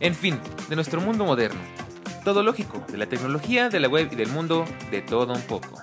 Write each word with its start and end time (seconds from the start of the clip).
En 0.00 0.14
fin, 0.14 0.38
de 0.68 0.76
nuestro 0.76 1.00
mundo 1.00 1.24
moderno. 1.24 1.60
Todo 2.24 2.42
lógico, 2.42 2.84
de 2.90 2.98
la 2.98 3.06
tecnología, 3.06 3.68
de 3.68 3.80
la 3.80 3.88
web 3.88 4.08
y 4.12 4.16
del 4.16 4.28
mundo, 4.28 4.64
de 4.90 5.02
todo 5.02 5.32
un 5.32 5.42
poco. 5.42 5.80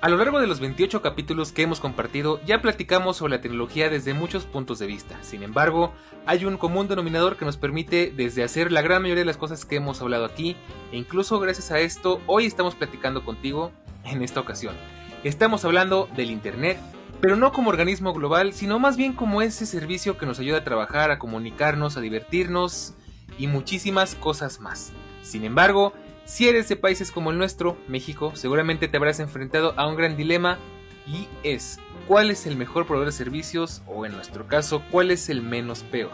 A 0.00 0.08
lo 0.08 0.16
largo 0.16 0.38
de 0.38 0.46
los 0.46 0.60
28 0.60 1.02
capítulos 1.02 1.50
que 1.50 1.62
hemos 1.62 1.80
compartido, 1.80 2.40
ya 2.46 2.62
platicamos 2.62 3.16
sobre 3.16 3.32
la 3.32 3.40
tecnología 3.40 3.90
desde 3.90 4.14
muchos 4.14 4.44
puntos 4.44 4.78
de 4.78 4.86
vista. 4.86 5.18
Sin 5.24 5.42
embargo, 5.42 5.92
hay 6.24 6.44
un 6.44 6.56
común 6.56 6.86
denominador 6.86 7.36
que 7.36 7.44
nos 7.44 7.56
permite 7.56 8.12
desde 8.16 8.44
hacer 8.44 8.70
la 8.70 8.80
gran 8.80 9.02
mayoría 9.02 9.22
de 9.22 9.26
las 9.26 9.36
cosas 9.36 9.64
que 9.64 9.74
hemos 9.74 10.00
hablado 10.00 10.24
aquí, 10.24 10.54
e 10.92 10.98
incluso 10.98 11.40
gracias 11.40 11.72
a 11.72 11.80
esto, 11.80 12.20
hoy 12.28 12.46
estamos 12.46 12.76
platicando 12.76 13.24
contigo 13.24 13.72
en 14.04 14.22
esta 14.22 14.38
ocasión. 14.38 14.76
Estamos 15.24 15.64
hablando 15.64 16.08
del 16.14 16.30
Internet, 16.30 16.78
pero 17.20 17.34
no 17.34 17.52
como 17.52 17.70
organismo 17.70 18.12
global, 18.12 18.52
sino 18.52 18.78
más 18.78 18.96
bien 18.96 19.14
como 19.14 19.42
ese 19.42 19.66
servicio 19.66 20.16
que 20.16 20.26
nos 20.26 20.38
ayuda 20.38 20.58
a 20.58 20.64
trabajar, 20.64 21.10
a 21.10 21.18
comunicarnos, 21.18 21.96
a 21.96 22.00
divertirnos 22.00 22.94
y 23.36 23.48
muchísimas 23.48 24.14
cosas 24.14 24.60
más. 24.60 24.92
Sin 25.22 25.42
embargo, 25.42 25.92
si 26.28 26.46
eres 26.46 26.68
de 26.68 26.76
países 26.76 27.10
como 27.10 27.30
el 27.30 27.38
nuestro, 27.38 27.78
México, 27.88 28.36
seguramente 28.36 28.86
te 28.86 28.96
habrás 28.98 29.18
enfrentado 29.18 29.72
a 29.78 29.88
un 29.88 29.96
gran 29.96 30.14
dilema 30.14 30.58
y 31.06 31.26
es 31.42 31.80
cuál 32.06 32.30
es 32.30 32.46
el 32.46 32.54
mejor 32.54 32.86
proveedor 32.86 33.06
de 33.06 33.16
servicios 33.16 33.82
o 33.86 34.04
en 34.04 34.12
nuestro 34.12 34.46
caso 34.46 34.82
cuál 34.90 35.10
es 35.10 35.30
el 35.30 35.40
menos 35.40 35.82
peor. 35.84 36.12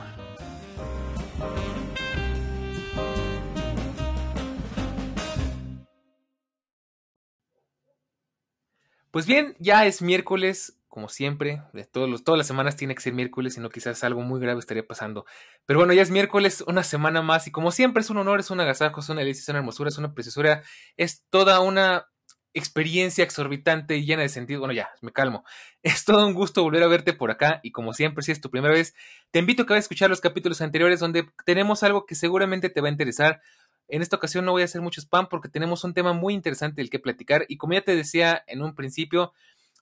Pues 9.11 9.27
bien, 9.27 9.57
ya 9.59 9.85
es 9.85 10.01
miércoles, 10.01 10.79
como 10.95 11.09
siempre, 11.09 11.61
de 11.73 11.85
todos 11.87 12.09
los, 12.09 12.23
todas 12.23 12.39
las 12.39 12.47
semanas 12.47 12.77
tiene 12.77 12.95
que 12.95 13.03
ser 13.03 13.15
miércoles, 13.15 13.55
sino 13.55 13.69
quizás 13.69 14.05
algo 14.05 14.23
muy 14.23 14.41
grave 14.41 14.61
estaría 14.61 14.87
pasando. 14.87 15.27
Pero 15.67 15.81
bueno, 15.81 15.93
ya 15.93 16.03
es 16.03 16.13
miércoles, 16.13 16.63
una 16.69 16.85
semana 16.85 17.21
más, 17.21 17.49
y 17.49 17.51
como 17.51 17.73
siempre 17.73 18.01
es 18.01 18.11
un 18.11 18.19
honor, 18.19 18.39
es 18.39 18.53
un 18.53 18.61
agasajo, 18.61 19.01
es 19.01 19.09
una 19.09 19.23
delicia, 19.23 19.41
es 19.41 19.49
una 19.49 19.59
hermosura, 19.59 19.89
es 19.89 19.99
una 19.99 20.15
preciosura, 20.15 20.63
es 20.97 21.25
toda 21.31 21.59
una 21.59 22.07
experiencia 22.53 23.25
exorbitante 23.25 23.97
y 23.97 24.07
llena 24.07 24.23
de 24.23 24.29
sentido. 24.29 24.61
Bueno, 24.61 24.73
ya, 24.73 24.89
me 25.03 25.11
calmo. 25.11 25.43
Es 25.83 26.05
todo 26.05 26.25
un 26.29 26.33
gusto 26.33 26.63
volver 26.63 26.85
a 26.85 26.87
verte 26.87 27.13
por 27.13 27.33
acá, 27.33 27.59
y 27.65 27.73
como 27.73 27.93
siempre, 27.93 28.23
si 28.23 28.31
es 28.31 28.41
tu 28.41 28.49
primera 28.49 28.73
vez, 28.73 28.95
te 29.33 29.41
invito 29.41 29.65
a 29.65 29.67
que 29.67 29.73
vayas 29.73 29.83
a 29.83 29.87
escuchar 29.87 30.11
los 30.11 30.21
capítulos 30.21 30.61
anteriores 30.61 31.01
donde 31.01 31.29
tenemos 31.45 31.83
algo 31.83 32.07
que 32.07 32.15
seguramente 32.15 32.71
te 32.71 32.81
va 32.81 32.87
a 32.87 32.93
interesar. 32.93 33.41
En 33.89 34.01
esta 34.01 34.15
ocasión 34.15 34.45
no 34.45 34.53
voy 34.53 34.63
a 34.63 34.67
hacer 34.67 34.81
mucho 34.81 35.01
spam 35.01 35.29
porque 35.29 35.49
tenemos 35.49 35.83
un 35.83 35.93
tema 35.93 36.13
muy 36.13 36.35
interesante 36.35 36.81
del 36.81 36.89
que 36.89 37.01
platicar, 37.01 37.47
y 37.49 37.57
como 37.57 37.73
ya 37.73 37.83
te 37.83 37.97
decía 37.97 38.45
en 38.47 38.63
un 38.63 38.77
principio, 38.77 39.33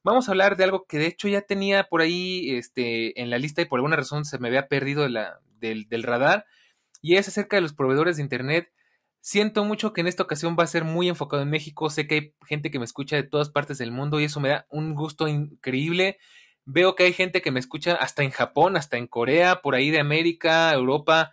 vamos 0.05 0.29
a 0.29 0.33
hablar 0.33 0.57
de 0.57 0.65
algo 0.65 0.87
que 0.87 0.99
de 0.99 1.07
hecho 1.07 1.29
ya 1.29 1.43
tenía 1.43 1.85
por 1.85 2.01
ahí 2.01 2.57
este, 2.57 3.21
en 3.21 3.31
la 3.31 3.39
lista 3.39 3.63
y 3.63 3.67
por 3.67 3.79
alguna 3.79 3.97
razón 3.97 4.25
se 4.25 4.39
me 4.39 4.49
había 4.49 4.69
perdido 4.69 5.09
la, 5.09 5.41
del, 5.59 5.89
del 5.89 6.03
radar, 6.03 6.47
y 7.03 7.17
es 7.17 7.29
acerca 7.29 7.57
de 7.57 7.63
los 7.63 7.75
proveedores 7.75 8.17
de 8.17 8.23
Internet. 8.23 8.73
Siento 9.21 9.65
mucho 9.65 9.93
que 9.93 10.01
en 10.01 10.07
esta 10.07 10.23
ocasión 10.23 10.57
va 10.59 10.65
a 10.65 10.69
ser 10.69 10.85
muy 10.85 11.09
enfocado 11.09 11.43
en 11.43 11.51
México. 11.51 11.91
Sé 11.91 12.07
que 12.07 12.15
hay 12.15 12.35
gente 12.47 12.71
que 12.71 12.79
me 12.79 12.85
escucha 12.85 13.17
de 13.17 13.25
todas 13.25 13.51
partes 13.51 13.79
del 13.79 13.93
mundo 13.93 14.21
y 14.21 14.25
eso 14.25 14.41
me 14.41 14.51
da 14.51 14.67
un 14.71 14.95
gusto 14.95 15.29
increíble. 15.29 16.19
Veo 16.65 16.95
que 16.95 17.05
hay 17.05 17.13
gente 17.13 17.43
que 17.43 17.51
me 17.51 17.61
escucha 17.61 17.97
hasta 17.97 18.23
en 18.23 18.31
Japón, 18.31 18.77
hasta 18.77 18.97
en 18.99 19.09
Corea, 19.09 19.63
por 19.63 19.75
ahí 19.75 19.91
de 19.91 20.01
América, 20.01 20.73
Europa. 20.73 21.33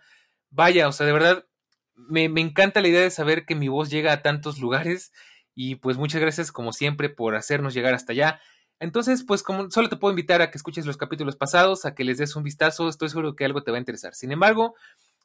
Vaya, 0.50 0.88
o 0.88 0.92
sea, 0.92 1.06
de 1.06 1.12
verdad, 1.12 1.46
me, 1.94 2.28
me 2.28 2.40
encanta 2.40 2.80
la 2.80 2.88
idea 2.88 3.00
de 3.02 3.10
saber 3.10 3.46
que 3.46 3.54
mi 3.54 3.68
voz 3.68 3.90
llega 3.90 4.12
a 4.12 4.22
tantos 4.22 4.58
lugares. 4.58 5.12
Y 5.54 5.76
pues 5.76 5.96
muchas 5.96 6.20
gracias 6.20 6.52
como 6.52 6.72
siempre 6.72 7.10
por 7.10 7.36
hacernos 7.36 7.74
llegar 7.74 7.94
hasta 7.94 8.12
allá. 8.12 8.40
Entonces, 8.80 9.24
pues 9.24 9.42
como 9.42 9.70
solo 9.70 9.88
te 9.88 9.96
puedo 9.96 10.12
invitar 10.12 10.42
a 10.42 10.50
que 10.50 10.58
escuches 10.58 10.86
los 10.86 10.96
capítulos 10.96 11.36
pasados, 11.36 11.84
a 11.84 11.94
que 11.94 12.02
les 12.02 12.18
des 12.18 12.34
un 12.34 12.42
vistazo, 12.42 12.88
estoy 12.88 13.10
seguro 13.10 13.36
que 13.36 13.44
algo 13.44 13.62
te 13.62 13.70
va 13.70 13.76
a 13.76 13.80
interesar. 13.80 14.14
Sin 14.14 14.32
embargo, 14.32 14.74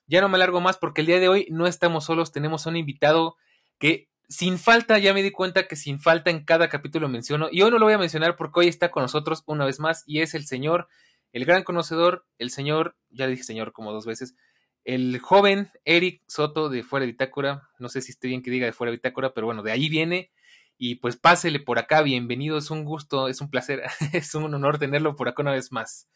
ya 0.08 0.22
no 0.22 0.30
me 0.30 0.36
alargo 0.36 0.62
más 0.62 0.78
porque 0.78 1.02
el 1.02 1.08
día 1.08 1.20
de 1.20 1.30
hoy 1.30 1.48
no 1.50 1.66
estamos 1.66 2.06
solos, 2.06 2.32
tenemos 2.32 2.66
un 2.66 2.76
invitado 2.76 3.38
que 3.80 4.10
sin 4.28 4.58
falta, 4.58 4.98
ya 4.98 5.14
me 5.14 5.24
di 5.24 5.32
cuenta 5.32 5.68
que 5.68 5.76
sin 5.76 6.00
falta 6.00 6.30
en 6.32 6.44
cada 6.44 6.68
capítulo 6.68 7.08
menciono, 7.08 7.48
y 7.52 7.62
hoy 7.62 7.72
no 7.72 7.80
lo 7.80 7.86
voy 7.86 7.94
a 7.94 7.98
mencionar 7.98 8.36
porque 8.36 8.62
hoy 8.62 8.68
está 8.68 8.92
con 8.92 9.04
nosotros 9.04 9.44
una 9.46 9.66
vez 9.66 9.80
más, 9.80 10.04
y 10.06 10.22
es 10.22 10.34
el 10.34 10.46
señor, 10.46 10.88
el 11.32 11.46
gran 11.46 11.64
conocedor, 11.64 12.26
el 12.38 12.50
señor, 12.50 12.96
ya 13.10 13.26
le 13.26 13.32
dije 13.32 13.44
señor 13.44 13.72
como 13.72 13.92
dos 13.92 14.06
veces, 14.06 14.36
el 14.84 15.20
joven 15.20 15.70
Eric 15.84 16.22
Soto 16.28 16.70
de 16.70 16.84
Fuera 16.84 17.06
de 17.06 17.12
Bitácora, 17.12 17.70
no 17.80 17.90
sé 17.90 18.02
si 18.02 18.12
esté 18.12 18.28
bien 18.28 18.42
que 18.42 18.52
diga 18.52 18.66
de 18.66 18.74
Fuera 18.74 18.92
de 18.92 18.98
Bitácora, 18.98 19.34
pero 19.34 19.48
bueno, 19.48 19.64
de 19.64 19.72
ahí 19.72 19.90
viene, 19.90 20.32
y 20.78 20.96
pues 20.96 21.18
pásele 21.18 21.60
por 21.60 21.80
acá, 21.80 22.02
bienvenido, 22.02 22.58
es 22.58 22.72
un 22.72 22.84
gusto, 22.86 23.28
es 23.28 23.42
un 23.42 23.50
placer, 23.50 23.84
es 24.14 24.36
un 24.36 24.54
honor 24.54 24.78
tenerlo 24.80 25.16
por 25.16 25.30
acá 25.30 25.42
una 25.42 25.52
vez 25.54 25.72
más. 25.72 26.10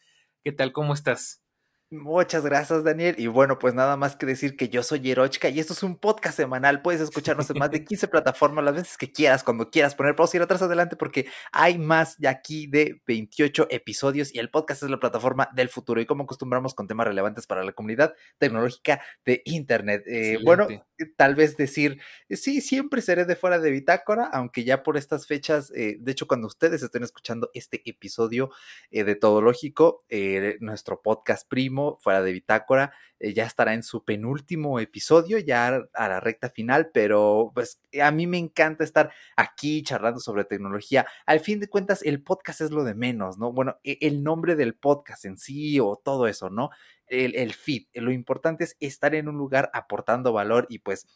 ¿Qué 0.43 0.51
tal? 0.51 0.71
¿Cómo 0.71 0.93
estás? 0.93 1.41
Muchas 1.91 2.43
gracias, 2.43 2.83
Daniel. 2.83 3.15
Y 3.17 3.25
bueno, 3.25 3.57
pues 3.57 3.73
nada 3.73 3.97
más 3.97 4.15
que 4.15 4.27
decir 4.27 4.55
que 4.55 4.69
yo 4.69 4.83
soy 4.83 5.09
Erochka 5.09 5.49
y 5.49 5.59
esto 5.59 5.73
es 5.73 5.81
un 5.81 5.97
podcast 5.97 6.37
semanal. 6.37 6.83
Puedes 6.83 7.01
escucharnos 7.01 7.49
en 7.49 7.57
más 7.57 7.71
de 7.71 7.83
15 7.85 8.07
plataformas 8.09 8.63
las 8.63 8.75
veces 8.75 8.95
que 8.95 9.11
quieras, 9.11 9.43
cuando 9.43 9.71
quieras 9.71 9.95
poner 9.95 10.15
pausa 10.15 10.35
y 10.35 10.37
ir 10.37 10.43
atrás 10.43 10.61
adelante, 10.61 10.95
porque 10.95 11.25
hay 11.51 11.79
más 11.79 12.19
de 12.19 12.27
aquí 12.27 12.67
de 12.67 13.01
28 13.07 13.69
episodios 13.71 14.35
y 14.35 14.37
el 14.37 14.51
podcast 14.51 14.83
es 14.83 14.91
la 14.91 14.99
plataforma 14.99 15.49
del 15.55 15.69
futuro. 15.69 15.99
Y 15.99 16.05
como 16.05 16.25
acostumbramos 16.25 16.75
con 16.75 16.87
temas 16.87 17.07
relevantes 17.07 17.47
para 17.47 17.63
la 17.63 17.71
comunidad 17.71 18.13
tecnológica 18.37 19.01
de 19.25 19.41
Internet. 19.45 20.03
Eh, 20.05 20.37
bueno, 20.45 20.67
tal 21.15 21.35
vez 21.35 21.57
decir, 21.57 21.99
sí, 22.29 22.61
siempre 22.61 23.01
seré 23.01 23.25
de 23.25 23.35
fuera 23.35 23.59
de 23.59 23.71
Bitácora, 23.71 24.25
aunque 24.25 24.63
ya 24.63 24.83
por 24.83 24.97
estas 24.97 25.27
fechas, 25.27 25.71
eh, 25.75 25.97
de 25.99 26.11
hecho, 26.11 26.27
cuando 26.27 26.47
ustedes 26.47 26.83
estén 26.83 27.03
escuchando 27.03 27.49
este 27.53 27.81
episodio 27.89 28.51
eh, 28.91 29.03
de 29.03 29.15
Todo 29.15 29.41
Lógico, 29.41 30.05
eh, 30.09 30.57
nuestro 30.59 31.01
podcast 31.01 31.47
primo, 31.47 31.78
fuera 31.99 32.21
de 32.21 32.31
Bitácora, 32.31 32.93
eh, 33.19 33.33
ya 33.33 33.45
estará 33.45 33.73
en 33.73 33.83
su 33.83 34.03
penúltimo 34.05 34.79
episodio, 34.79 35.39
ya 35.39 35.81
a 35.93 36.07
la 36.07 36.19
recta 36.19 36.49
final, 36.49 36.89
pero 36.93 37.51
pues 37.53 37.81
a 38.01 38.11
mí 38.11 38.27
me 38.27 38.37
encanta 38.37 38.83
estar 38.83 39.11
aquí 39.35 39.83
charlando 39.83 40.19
sobre 40.19 40.45
tecnología. 40.45 41.05
Al 41.25 41.39
fin 41.39 41.59
de 41.59 41.69
cuentas, 41.69 42.01
el 42.03 42.23
podcast 42.23 42.61
es 42.61 42.71
lo 42.71 42.83
de 42.83 42.95
menos, 42.95 43.37
¿no? 43.37 43.51
Bueno, 43.51 43.77
e, 43.83 43.97
el 44.01 44.23
nombre 44.23 44.55
del 44.55 44.75
podcast 44.75 45.25
en 45.25 45.37
sí 45.37 45.79
o 45.79 45.95
todo 45.97 46.27
eso, 46.27 46.49
¿no? 46.49 46.69
El, 47.07 47.35
el 47.35 47.53
feed, 47.53 47.87
lo 47.93 48.11
importante 48.11 48.63
es 48.63 48.77
estar 48.79 49.15
en 49.15 49.27
un 49.27 49.37
lugar 49.37 49.69
aportando 49.73 50.31
valor 50.31 50.67
y 50.69 50.79
pues 50.79 51.07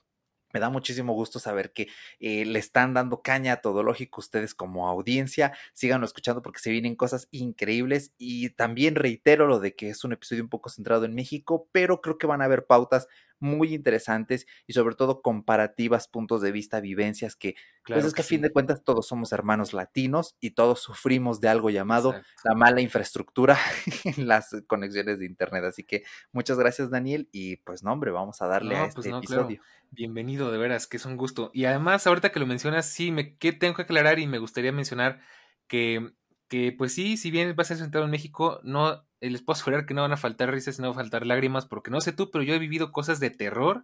me 0.54 0.60
da 0.60 0.70
muchísimo 0.70 1.14
gusto 1.14 1.40
saber 1.40 1.74
que 1.74 1.88
eh, 2.20 2.46
le 2.46 2.60
están 2.60 2.94
dando 2.94 3.22
caña 3.22 3.54
a 3.54 3.62
todo 3.62 3.84
lógico 3.84 4.22
ustedes 4.22 4.54
como 4.54 4.88
audiencia. 4.88 5.54
Síganlo 5.74 6.06
escuchando 6.06 6.42
porque 6.42 6.60
se 6.60 6.72
vienen 6.72 6.96
cosas 6.96 7.28
increíbles. 7.32 8.14
Y 8.18 8.52
también 8.52 8.96
reitero 8.96 9.48
lo 9.48 9.60
de 9.60 9.76
que 9.76 9.90
es 9.90 10.04
un 10.04 10.14
episodio 10.14 10.44
un 10.44 10.50
poco 10.50 10.70
centrado 10.70 11.06
en 11.06 11.16
México, 11.16 11.68
pero 11.72 12.02
creo 12.02 12.18
que 12.18 12.28
van 12.28 12.42
a 12.42 12.46
haber 12.46 12.66
pautas 12.66 13.08
muy 13.40 13.74
interesantes 13.74 14.48
y 14.68 14.74
sobre 14.74 14.96
todo 14.96 15.22
comparativas, 15.22 16.08
puntos 16.08 16.42
de 16.42 16.52
vista, 16.52 16.80
vivencias 16.80 17.36
que, 17.36 17.56
claro 17.84 18.02
pues 18.02 18.06
es 18.06 18.14
que, 18.14 18.22
a 18.22 18.26
fin 18.26 18.42
de 18.42 18.52
cuentas 18.52 18.84
todos 18.84 19.08
somos 19.08 19.32
hermanos 19.32 19.74
latinos 19.74 20.36
y 20.40 20.52
todos 20.52 20.82
sufrimos 20.82 21.42
de 21.42 21.50
algo 21.50 21.70
llamado 21.70 22.12
Exacto. 22.12 22.30
la 22.46 22.56
mala 22.56 22.82
infraestructura 22.82 23.58
en 24.06 24.28
las 24.28 24.56
conexiones 24.68 25.20
de 25.20 25.26
internet. 25.26 25.64
Así 25.66 25.84
que 25.84 26.04
muchas 26.32 26.58
gracias 26.58 26.90
Daniel 26.90 27.30
y 27.32 27.58
pues 27.58 27.84
no 27.84 27.92
hombre, 27.92 28.12
vamos 28.12 28.42
a 28.42 28.48
darle 28.48 28.76
no, 28.76 28.84
a 28.84 28.88
este 28.88 28.96
pues 28.96 29.08
no, 29.08 29.18
episodio. 29.18 29.58
Claro. 29.58 29.64
Bienvenido, 29.92 30.52
de 30.52 30.58
veras, 30.58 30.88
que 30.88 30.98
es 30.98 31.06
un 31.06 31.18
gusto. 31.18 31.52
Y 31.54 31.66
además, 31.66 32.08
ahorita 32.08 32.32
que 32.32 32.40
lo 32.40 32.48
mencionas, 32.48 32.88
sí, 32.88 33.12
me 33.12 33.38
que 33.38 33.54
tengo 33.54 33.76
que 33.76 33.84
aclarar 33.84 34.18
y 34.18 34.26
me 34.26 34.40
gustaría 34.40 34.72
mencionar 34.72 35.20
que, 35.68 36.14
que 36.48 36.72
pues 36.72 36.94
sí, 36.94 37.16
si 37.16 37.30
bien 37.30 37.50
va 37.50 37.62
a 37.62 37.66
ser 37.66 37.78
centrado 37.78 38.06
en 38.06 38.12
México, 38.12 38.60
no 38.64 39.06
eh, 39.24 39.30
les 39.30 39.42
puedo 39.42 39.56
asegurar 39.56 39.86
que 39.86 39.94
no 39.94 40.02
van 40.02 40.12
a 40.12 40.18
faltar 40.18 40.52
risas, 40.52 40.80
no 40.80 40.90
van 40.90 41.00
a 41.00 41.02
faltar 41.02 41.26
lágrimas, 41.26 41.66
porque 41.66 41.92
no 41.92 42.02
sé 42.02 42.12
tú, 42.12 42.30
pero 42.30 42.44
yo 42.44 42.54
he 42.54 42.60
vivido 42.60 42.92
cosas 42.92 43.20
de 43.20 43.30
terror 43.30 43.84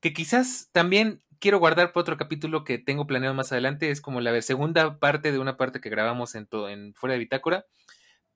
que 0.00 0.12
quizás 0.12 0.68
también 0.72 1.22
quiero 1.38 1.58
guardar 1.58 1.92
por 1.92 2.02
otro 2.02 2.16
capítulo 2.16 2.64
que 2.64 2.78
tengo 2.78 3.06
planeado 3.06 3.34
más 3.34 3.52
adelante. 3.52 3.90
Es 3.90 4.00
como 4.00 4.20
la 4.20 4.42
segunda 4.42 4.98
parte 4.98 5.32
de 5.32 5.38
una 5.38 5.56
parte 5.56 5.80
que 5.80 5.90
grabamos 5.90 6.34
en, 6.34 6.46
to, 6.46 6.68
en 6.68 6.92
Fuera 6.94 7.14
de 7.14 7.20
Bitácora. 7.20 7.66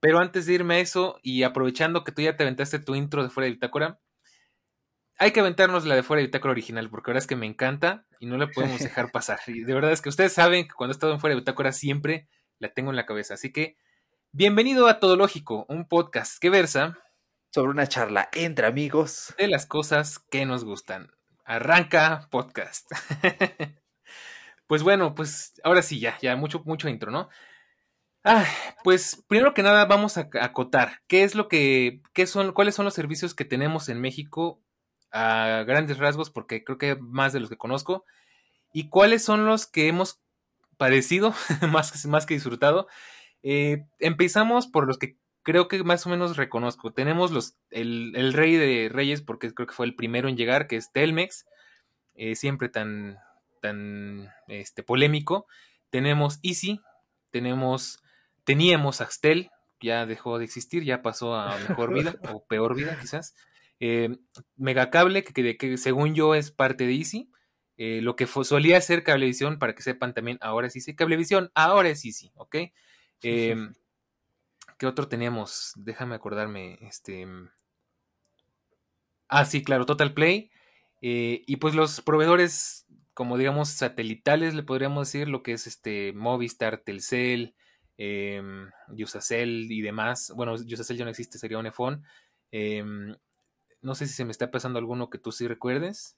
Pero 0.00 0.20
antes 0.20 0.46
de 0.46 0.54
irme 0.54 0.76
a 0.76 0.78
eso 0.80 1.18
y 1.22 1.42
aprovechando 1.42 2.04
que 2.04 2.12
tú 2.12 2.22
ya 2.22 2.36
te 2.36 2.44
aventaste 2.44 2.78
tu 2.78 2.94
intro 2.94 3.22
de 3.22 3.30
Fuera 3.30 3.46
de 3.46 3.52
Bitácora, 3.52 4.00
hay 5.18 5.32
que 5.32 5.40
aventarnos 5.40 5.86
la 5.86 5.96
de 5.96 6.02
fuera 6.02 6.20
de 6.20 6.26
bitácora 6.26 6.52
original, 6.52 6.90
porque 6.90 7.10
la 7.10 7.14
verdad 7.14 7.24
es 7.24 7.26
que 7.26 7.36
me 7.36 7.46
encanta 7.46 8.06
y 8.20 8.26
no 8.26 8.36
la 8.36 8.48
podemos 8.48 8.78
dejar 8.80 9.10
pasar. 9.12 9.40
Y 9.46 9.64
de 9.64 9.74
verdad 9.74 9.92
es 9.92 10.02
que 10.02 10.08
ustedes 10.08 10.32
saben 10.32 10.68
que 10.68 10.74
cuando 10.74 10.92
he 10.92 10.96
estado 10.96 11.12
en 11.12 11.20
fuera 11.20 11.34
de 11.34 11.40
bitácora 11.40 11.72
siempre 11.72 12.28
la 12.58 12.72
tengo 12.72 12.90
en 12.90 12.96
la 12.96 13.06
cabeza. 13.06 13.34
Así 13.34 13.52
que, 13.52 13.76
bienvenido 14.36 14.86
a 14.86 15.00
Todo 15.00 15.16
Lógico, 15.16 15.64
un 15.70 15.88
podcast 15.88 16.38
que 16.38 16.50
versa 16.50 16.98
sobre 17.54 17.70
una 17.70 17.86
charla 17.86 18.28
entre 18.34 18.66
amigos 18.66 19.34
de 19.38 19.48
las 19.48 19.64
cosas 19.64 20.18
que 20.18 20.44
nos 20.44 20.62
gustan. 20.62 21.10
Arranca 21.46 22.28
podcast. 22.30 22.86
pues 24.66 24.82
bueno, 24.82 25.14
pues 25.14 25.54
ahora 25.64 25.80
sí, 25.80 26.00
ya, 26.00 26.18
ya, 26.20 26.36
mucho, 26.36 26.60
mucho 26.66 26.90
intro, 26.90 27.10
¿no? 27.10 27.30
Ah, 28.24 28.44
pues 28.84 29.24
primero 29.26 29.54
que 29.54 29.62
nada 29.62 29.86
vamos 29.86 30.18
a 30.18 30.28
acotar 30.42 31.00
qué 31.06 31.22
es 31.22 31.34
lo 31.34 31.48
que, 31.48 32.02
qué 32.12 32.26
son, 32.26 32.52
cuáles 32.52 32.74
son 32.74 32.84
los 32.84 32.92
servicios 32.92 33.34
que 33.34 33.46
tenemos 33.46 33.88
en 33.88 34.02
México 34.02 34.60
a 35.12 35.64
grandes 35.66 35.96
rasgos, 35.96 36.28
porque 36.28 36.62
creo 36.62 36.76
que 36.76 36.96
más 36.96 37.32
de 37.32 37.40
los 37.40 37.48
que 37.48 37.56
conozco, 37.56 38.04
y 38.74 38.90
cuáles 38.90 39.24
son 39.24 39.46
los 39.46 39.66
que 39.66 39.88
hemos 39.88 40.20
padecido, 40.76 41.32
más, 41.70 42.04
más 42.04 42.26
que 42.26 42.34
disfrutado. 42.34 42.86
Eh, 43.48 43.86
empezamos 44.00 44.66
por 44.66 44.88
los 44.88 44.98
que 44.98 45.18
creo 45.44 45.68
que 45.68 45.84
más 45.84 46.04
o 46.04 46.10
menos 46.10 46.36
reconozco. 46.36 46.92
Tenemos 46.92 47.30
los, 47.30 47.56
el, 47.70 48.32
rey 48.32 48.56
de 48.56 48.88
reyes, 48.90 49.22
porque 49.22 49.54
creo 49.54 49.68
que 49.68 49.74
fue 49.74 49.86
el 49.86 49.94
primero 49.94 50.28
en 50.28 50.36
llegar, 50.36 50.66
que 50.66 50.74
es 50.74 50.90
Telmex, 50.90 51.46
eh, 52.16 52.34
siempre 52.34 52.68
tan, 52.68 53.20
tan 53.62 54.32
este, 54.48 54.82
polémico. 54.82 55.46
Tenemos 55.90 56.40
Easy, 56.42 56.80
tenemos 57.30 58.02
Teníamos 58.42 59.00
Axtel, 59.00 59.50
ya 59.80 60.06
dejó 60.06 60.38
de 60.38 60.44
existir, 60.44 60.82
ya 60.82 61.02
pasó 61.02 61.36
a 61.36 61.56
mejor 61.68 61.94
vida 61.94 62.16
o 62.34 62.44
peor 62.46 62.74
vida 62.74 62.98
quizás. 63.00 63.36
Eh, 63.78 64.16
Megacable, 64.56 65.22
que, 65.22 65.56
que, 65.56 65.78
según 65.78 66.16
yo 66.16 66.34
es 66.34 66.50
parte 66.50 66.84
de 66.84 66.96
Easy. 66.96 67.30
Eh, 67.76 68.00
lo 68.02 68.16
que 68.16 68.26
solía 68.26 68.80
ser 68.80 69.04
Cablevisión, 69.04 69.60
para 69.60 69.76
que 69.76 69.82
sepan 69.82 70.14
también, 70.14 70.38
ahora 70.40 70.66
es 70.66 70.74
Easy. 70.74 70.96
Cablevisión, 70.96 71.52
ahora 71.54 71.88
es 71.90 72.04
Easy, 72.04 72.32
¿ok? 72.34 72.56
Em, 73.22 73.74
¿Qué 74.78 74.86
otro 74.86 75.08
teníamos? 75.08 75.72
Déjame 75.76 76.14
acordarme. 76.14 76.78
Este. 76.82 77.26
Ah, 79.28 79.44
sí, 79.44 79.64
claro, 79.64 79.86
Total 79.86 80.12
Play. 80.14 80.50
Eh, 81.02 81.44
y 81.46 81.56
pues 81.56 81.74
los 81.74 82.00
proveedores, 82.00 82.86
como 83.14 83.38
digamos, 83.38 83.68
satelitales, 83.70 84.54
le 84.54 84.62
podríamos 84.62 85.08
decir, 85.08 85.28
lo 85.28 85.42
que 85.42 85.52
es 85.52 85.66
este 85.66 86.12
Movistar, 86.12 86.78
Telcel, 86.78 87.54
eh, 87.98 88.42
Yusacell 88.88 89.70
y 89.70 89.80
demás. 89.80 90.32
Bueno, 90.36 90.56
Yusacell 90.56 90.96
ya 90.96 91.04
no 91.04 91.10
existe, 91.10 91.38
sería 91.38 91.58
un 91.58 91.66
iPhone. 91.66 92.04
Em, 92.50 93.16
no 93.82 93.94
sé 93.94 94.06
si 94.06 94.14
se 94.14 94.24
me 94.24 94.32
está 94.32 94.50
pasando 94.50 94.78
alguno 94.78 95.10
que 95.10 95.18
tú 95.18 95.32
sí 95.32 95.46
recuerdes. 95.48 96.16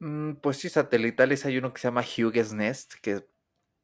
Mm, 0.00 0.34
pues 0.36 0.58
sí, 0.58 0.68
satelitales 0.68 1.44
hay 1.46 1.58
uno 1.58 1.72
que 1.72 1.80
se 1.80 1.88
llama 1.88 2.04
Hughes 2.04 2.52
Nest, 2.52 2.94
que 3.02 3.26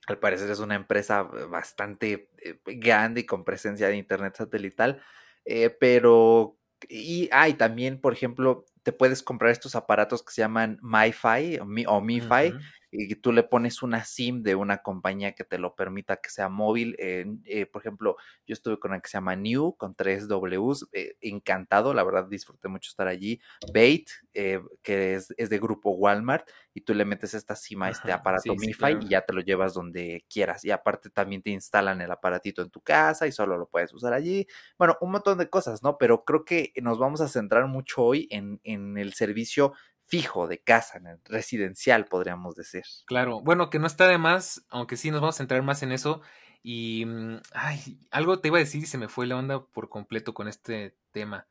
al 0.06 0.18
parecer 0.18 0.50
es 0.50 0.60
una 0.60 0.74
empresa 0.74 1.22
bastante 1.22 2.30
eh, 2.38 2.58
grande 2.64 3.22
y 3.22 3.26
con 3.26 3.44
presencia 3.44 3.88
de 3.88 3.96
internet 3.96 4.36
satelital, 4.36 5.02
eh, 5.44 5.70
pero 5.70 6.56
y 6.88 7.28
hay 7.32 7.54
también, 7.54 8.00
por 8.00 8.12
ejemplo, 8.12 8.64
te 8.82 8.92
puedes 8.92 9.22
comprar 9.22 9.50
estos 9.50 9.74
aparatos 9.74 10.22
que 10.22 10.32
se 10.32 10.42
llaman 10.42 10.78
MiFi 10.82 11.58
o, 11.58 11.64
Mi, 11.64 11.84
MiFi, 11.84 12.54
y 12.90 13.14
tú 13.16 13.32
le 13.32 13.42
pones 13.42 13.82
una 13.82 14.04
SIM 14.04 14.42
de 14.42 14.54
una 14.54 14.78
compañía 14.78 15.32
que 15.32 15.44
te 15.44 15.58
lo 15.58 15.74
permita 15.74 16.16
que 16.16 16.30
sea 16.30 16.48
móvil. 16.48 16.96
Eh, 16.98 17.66
por 17.66 17.82
ejemplo, 17.82 18.16
yo 18.46 18.52
estuve 18.52 18.78
con 18.78 18.94
el 18.94 19.02
que 19.02 19.08
se 19.08 19.18
llama 19.18 19.36
New, 19.36 19.76
con 19.76 19.94
tres 19.94 20.28
Ws, 20.28 20.88
eh, 20.92 21.16
encantado, 21.20 21.92
la 21.94 22.04
verdad 22.04 22.26
disfruté 22.28 22.68
mucho 22.68 22.88
estar 22.88 23.08
allí. 23.08 23.40
Bait, 23.72 24.08
eh, 24.34 24.60
que 24.82 25.14
es, 25.14 25.28
de 25.36 25.58
grupo 25.58 25.90
Walmart, 25.90 26.48
y 26.74 26.82
tú 26.82 26.94
le 26.94 27.04
metes 27.04 27.34
esta 27.34 27.56
SIM 27.56 27.82
a 27.82 27.90
este 27.90 28.12
aparato 28.12 28.54
MiFi 28.54 28.98
y 29.00 29.08
ya 29.08 29.22
te 29.22 29.32
lo 29.32 29.40
llevas 29.40 29.74
donde 29.74 30.24
quieras. 30.28 30.64
Y 30.64 30.70
aparte 30.70 31.10
también 31.10 31.42
te 31.42 31.50
instalan 31.50 32.00
el 32.00 32.10
aparatito 32.10 32.62
en 32.62 32.70
tu 32.70 32.80
casa 32.80 33.26
y 33.26 33.32
solo 33.32 33.56
lo 33.56 33.66
puedes 33.66 33.92
usar 33.94 34.12
allí. 34.12 34.46
Bueno, 34.78 34.96
un 35.00 35.12
montón 35.12 35.38
de 35.38 35.48
cosas, 35.48 35.82
¿no? 35.82 35.98
Pero 35.98 36.24
creo 36.24 36.44
que 36.44 36.72
nos 36.82 36.98
vamos 36.98 37.20
a 37.20 37.28
centrar 37.28 37.66
mucho 37.66 38.02
hoy 38.02 38.28
en, 38.30 38.60
en 38.62 38.98
el 38.98 39.14
servicio 39.14 39.72
fijo 40.06 40.46
de 40.46 40.62
casa, 40.62 40.98
en 40.98 41.06
el 41.08 41.18
residencial, 41.24 42.06
podríamos 42.06 42.54
decir. 42.54 42.84
Claro, 43.06 43.40
bueno, 43.40 43.70
que 43.70 43.78
no 43.78 43.86
está 43.86 44.06
de 44.06 44.18
más, 44.18 44.64
aunque 44.68 44.96
sí 44.96 45.10
nos 45.10 45.20
vamos 45.20 45.36
a 45.36 45.38
centrar 45.38 45.62
más 45.62 45.82
en 45.82 45.92
eso. 45.92 46.22
Y, 46.62 47.04
mm, 47.06 47.40
ay, 47.52 48.00
algo 48.10 48.40
te 48.40 48.48
iba 48.48 48.56
a 48.58 48.60
decir 48.60 48.82
y 48.82 48.86
se 48.86 48.98
me 48.98 49.08
fue 49.08 49.26
la 49.26 49.36
onda 49.36 49.64
por 49.64 49.88
completo 49.88 50.34
con 50.34 50.48
este 50.48 50.96
tema. 51.12 51.46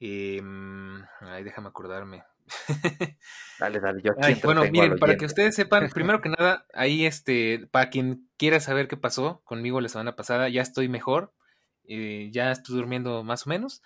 Em, 0.00 1.04
ay, 1.20 1.44
déjame 1.44 1.68
acordarme. 1.68 2.24
dale, 3.60 3.80
dale, 3.80 4.02
yo 4.02 4.12
aquí 4.20 4.40
Bueno, 4.42 4.64
miren, 4.70 4.98
para 4.98 5.16
que 5.16 5.26
ustedes 5.26 5.54
sepan, 5.54 5.88
primero 5.94 6.20
que 6.20 6.30
nada, 6.30 6.66
ahí 6.74 7.06
este, 7.06 7.68
para 7.70 7.90
quien 7.90 8.28
quiera 8.36 8.60
saber 8.60 8.88
qué 8.88 8.96
pasó 8.96 9.40
conmigo 9.44 9.80
la 9.80 9.88
semana 9.88 10.16
pasada, 10.16 10.48
ya 10.48 10.62
estoy 10.62 10.88
mejor, 10.88 11.32
eh, 11.84 12.30
ya 12.32 12.50
estoy 12.50 12.76
durmiendo 12.76 13.22
más 13.22 13.46
o 13.46 13.50
menos. 13.50 13.82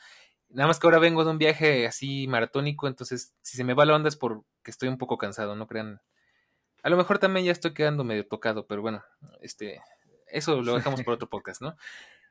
Nada 0.55 0.69
más 0.69 0.79
que 0.79 0.87
ahora 0.87 1.01
vengo 1.01 1.25
de 1.25 1.31
un 1.33 1.39
viaje 1.39 1.87
así 1.87 2.29
maratónico, 2.29 2.87
entonces 2.87 3.35
si 3.43 3.57
se 3.57 3.65
me 3.65 3.75
va 3.75 3.85
la 3.85 3.97
onda 3.97 4.09
es 4.09 4.15
porque 4.15 4.45
estoy 4.67 4.89
un 4.89 4.99
poco 4.99 5.19
cansado, 5.19 5.57
no 5.57 5.67
crean. 5.67 6.01
A 6.85 6.91
lo 6.91 6.97
mejor 6.97 7.19
también 7.19 7.45
ya 7.45 7.53
estoy 7.53 7.75
quedando 7.75 8.05
medio 8.05 8.27
tocado, 8.29 8.67
pero 8.67 8.81
bueno, 8.81 9.03
este, 9.41 9.81
eso 10.29 10.63
lo 10.63 10.77
dejamos 10.77 11.03
por 11.03 11.15
otro 11.15 11.29
podcast, 11.29 11.61
¿no? 11.61 11.77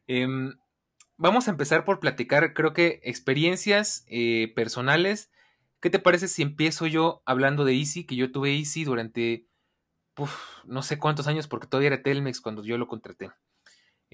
Em, 0.08 0.56
vamos 1.18 1.48
a 1.48 1.52
empezar 1.52 1.84
por 1.84 2.00
platicar, 2.00 2.54
creo 2.54 2.72
que 2.72 3.02
experiencias 3.04 4.06
eh, 4.08 4.54
personales. 4.56 5.30
¿Qué 5.82 5.90
te 5.90 6.00
parece 6.00 6.30
si 6.30 6.44
empiezo 6.44 6.88
yo 6.88 7.22
hablando 7.26 7.66
de 7.66 7.74
Easy? 7.74 8.06
Que 8.06 8.16
yo 8.16 8.32
tuve 8.32 8.58
Easy 8.58 8.86
durante 8.86 9.48
no 10.66 10.82
sé 10.82 10.98
cuántos 10.98 11.28
años, 11.28 11.48
porque 11.48 11.68
todavía 11.68 11.88
era 11.88 12.04
Telmex 12.04 12.40
cuando 12.40 12.64
yo 12.64 12.78
lo 12.78 12.88
contraté. 12.88 13.32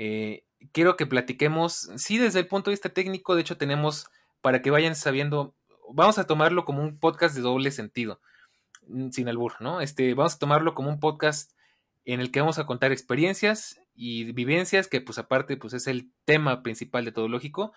Eh, 0.02 0.46
quiero 0.72 0.96
que 0.96 1.06
platiquemos, 1.06 1.90
sí, 1.98 2.18
desde 2.18 2.40
el 2.40 2.48
punto 2.48 2.70
de 2.70 2.76
vista 2.76 2.88
técnico, 2.88 3.36
de 3.36 3.42
hecho 3.42 3.58
tenemos, 3.58 4.08
para 4.40 4.62
que 4.62 4.72
vayan 4.72 4.96
sabiendo, 4.96 5.58
vamos 5.94 6.18
a 6.18 6.26
tomarlo 6.26 6.64
como 6.64 6.82
un 6.82 6.98
podcast 6.98 7.36
de 7.36 7.42
doble 7.42 7.70
sentido, 7.70 8.22
mm, 8.88 9.10
sin 9.10 9.28
albur, 9.28 9.56
¿no? 9.60 9.82
Este, 9.82 10.14
vamos 10.14 10.36
a 10.36 10.40
tomarlo 10.40 10.74
como 10.74 10.90
un 10.90 11.02
podcast 11.02 11.52
en 12.06 12.22
el 12.22 12.32
que 12.32 12.40
vamos 12.40 12.60
a 12.60 12.66
contar 12.66 12.94
experiencias 12.94 13.82
y 13.94 14.32
vivencias, 14.32 14.88
que 14.88 15.02
pues 15.02 15.18
aparte 15.18 15.58
pues 15.58 15.74
es 15.74 15.86
el 15.86 16.14
tema 16.24 16.64
principal 16.64 17.04
de 17.04 17.12
todo 17.12 17.28
lógico. 17.28 17.74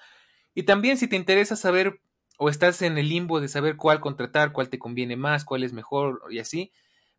Y 0.54 0.62
también 0.62 0.99
si 0.99 1.08
te 1.08 1.16
interesa 1.16 1.56
saber 1.56 2.00
o 2.38 2.49
estás 2.49 2.82
en 2.82 2.99
el 2.99 3.08
limbo 3.08 3.40
de 3.40 3.49
saber 3.49 3.76
cuál 3.76 3.99
contratar, 3.99 4.52
cuál 4.52 4.68
te 4.68 4.78
conviene 4.78 5.16
más, 5.16 5.44
cuál 5.44 5.64
es 5.64 5.73
mejor 5.73 6.23
y 6.30 6.38
así, 6.38 6.73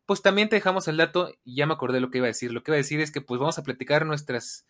pues 0.06 0.22
también 0.22 0.48
te 0.48 0.56
dejamos 0.56 0.88
el 0.88 0.96
dato 0.96 1.30
y 1.44 1.56
ya 1.56 1.66
me 1.66 1.74
acordé 1.74 2.00
lo 2.00 2.10
que 2.10 2.18
iba 2.18 2.26
a 2.26 2.28
decir. 2.28 2.52
Lo 2.52 2.62
que 2.62 2.70
iba 2.70 2.76
a 2.76 2.78
decir 2.78 3.00
es 3.00 3.10
que 3.10 3.20
pues 3.20 3.38
vamos 3.38 3.58
a 3.58 3.64
platicar 3.64 4.06
nuestras 4.06 4.64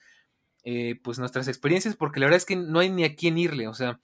eh, 0.64 0.98
pues 1.02 1.18
nuestras 1.18 1.48
experiencias, 1.48 1.96
porque 1.96 2.20
la 2.20 2.26
verdad 2.26 2.38
es 2.38 2.46
que 2.46 2.56
no 2.56 2.80
hay 2.80 2.90
ni 2.90 3.04
a 3.04 3.14
quién 3.14 3.38
irle, 3.38 3.68
o 3.68 3.74
sea, 3.74 4.00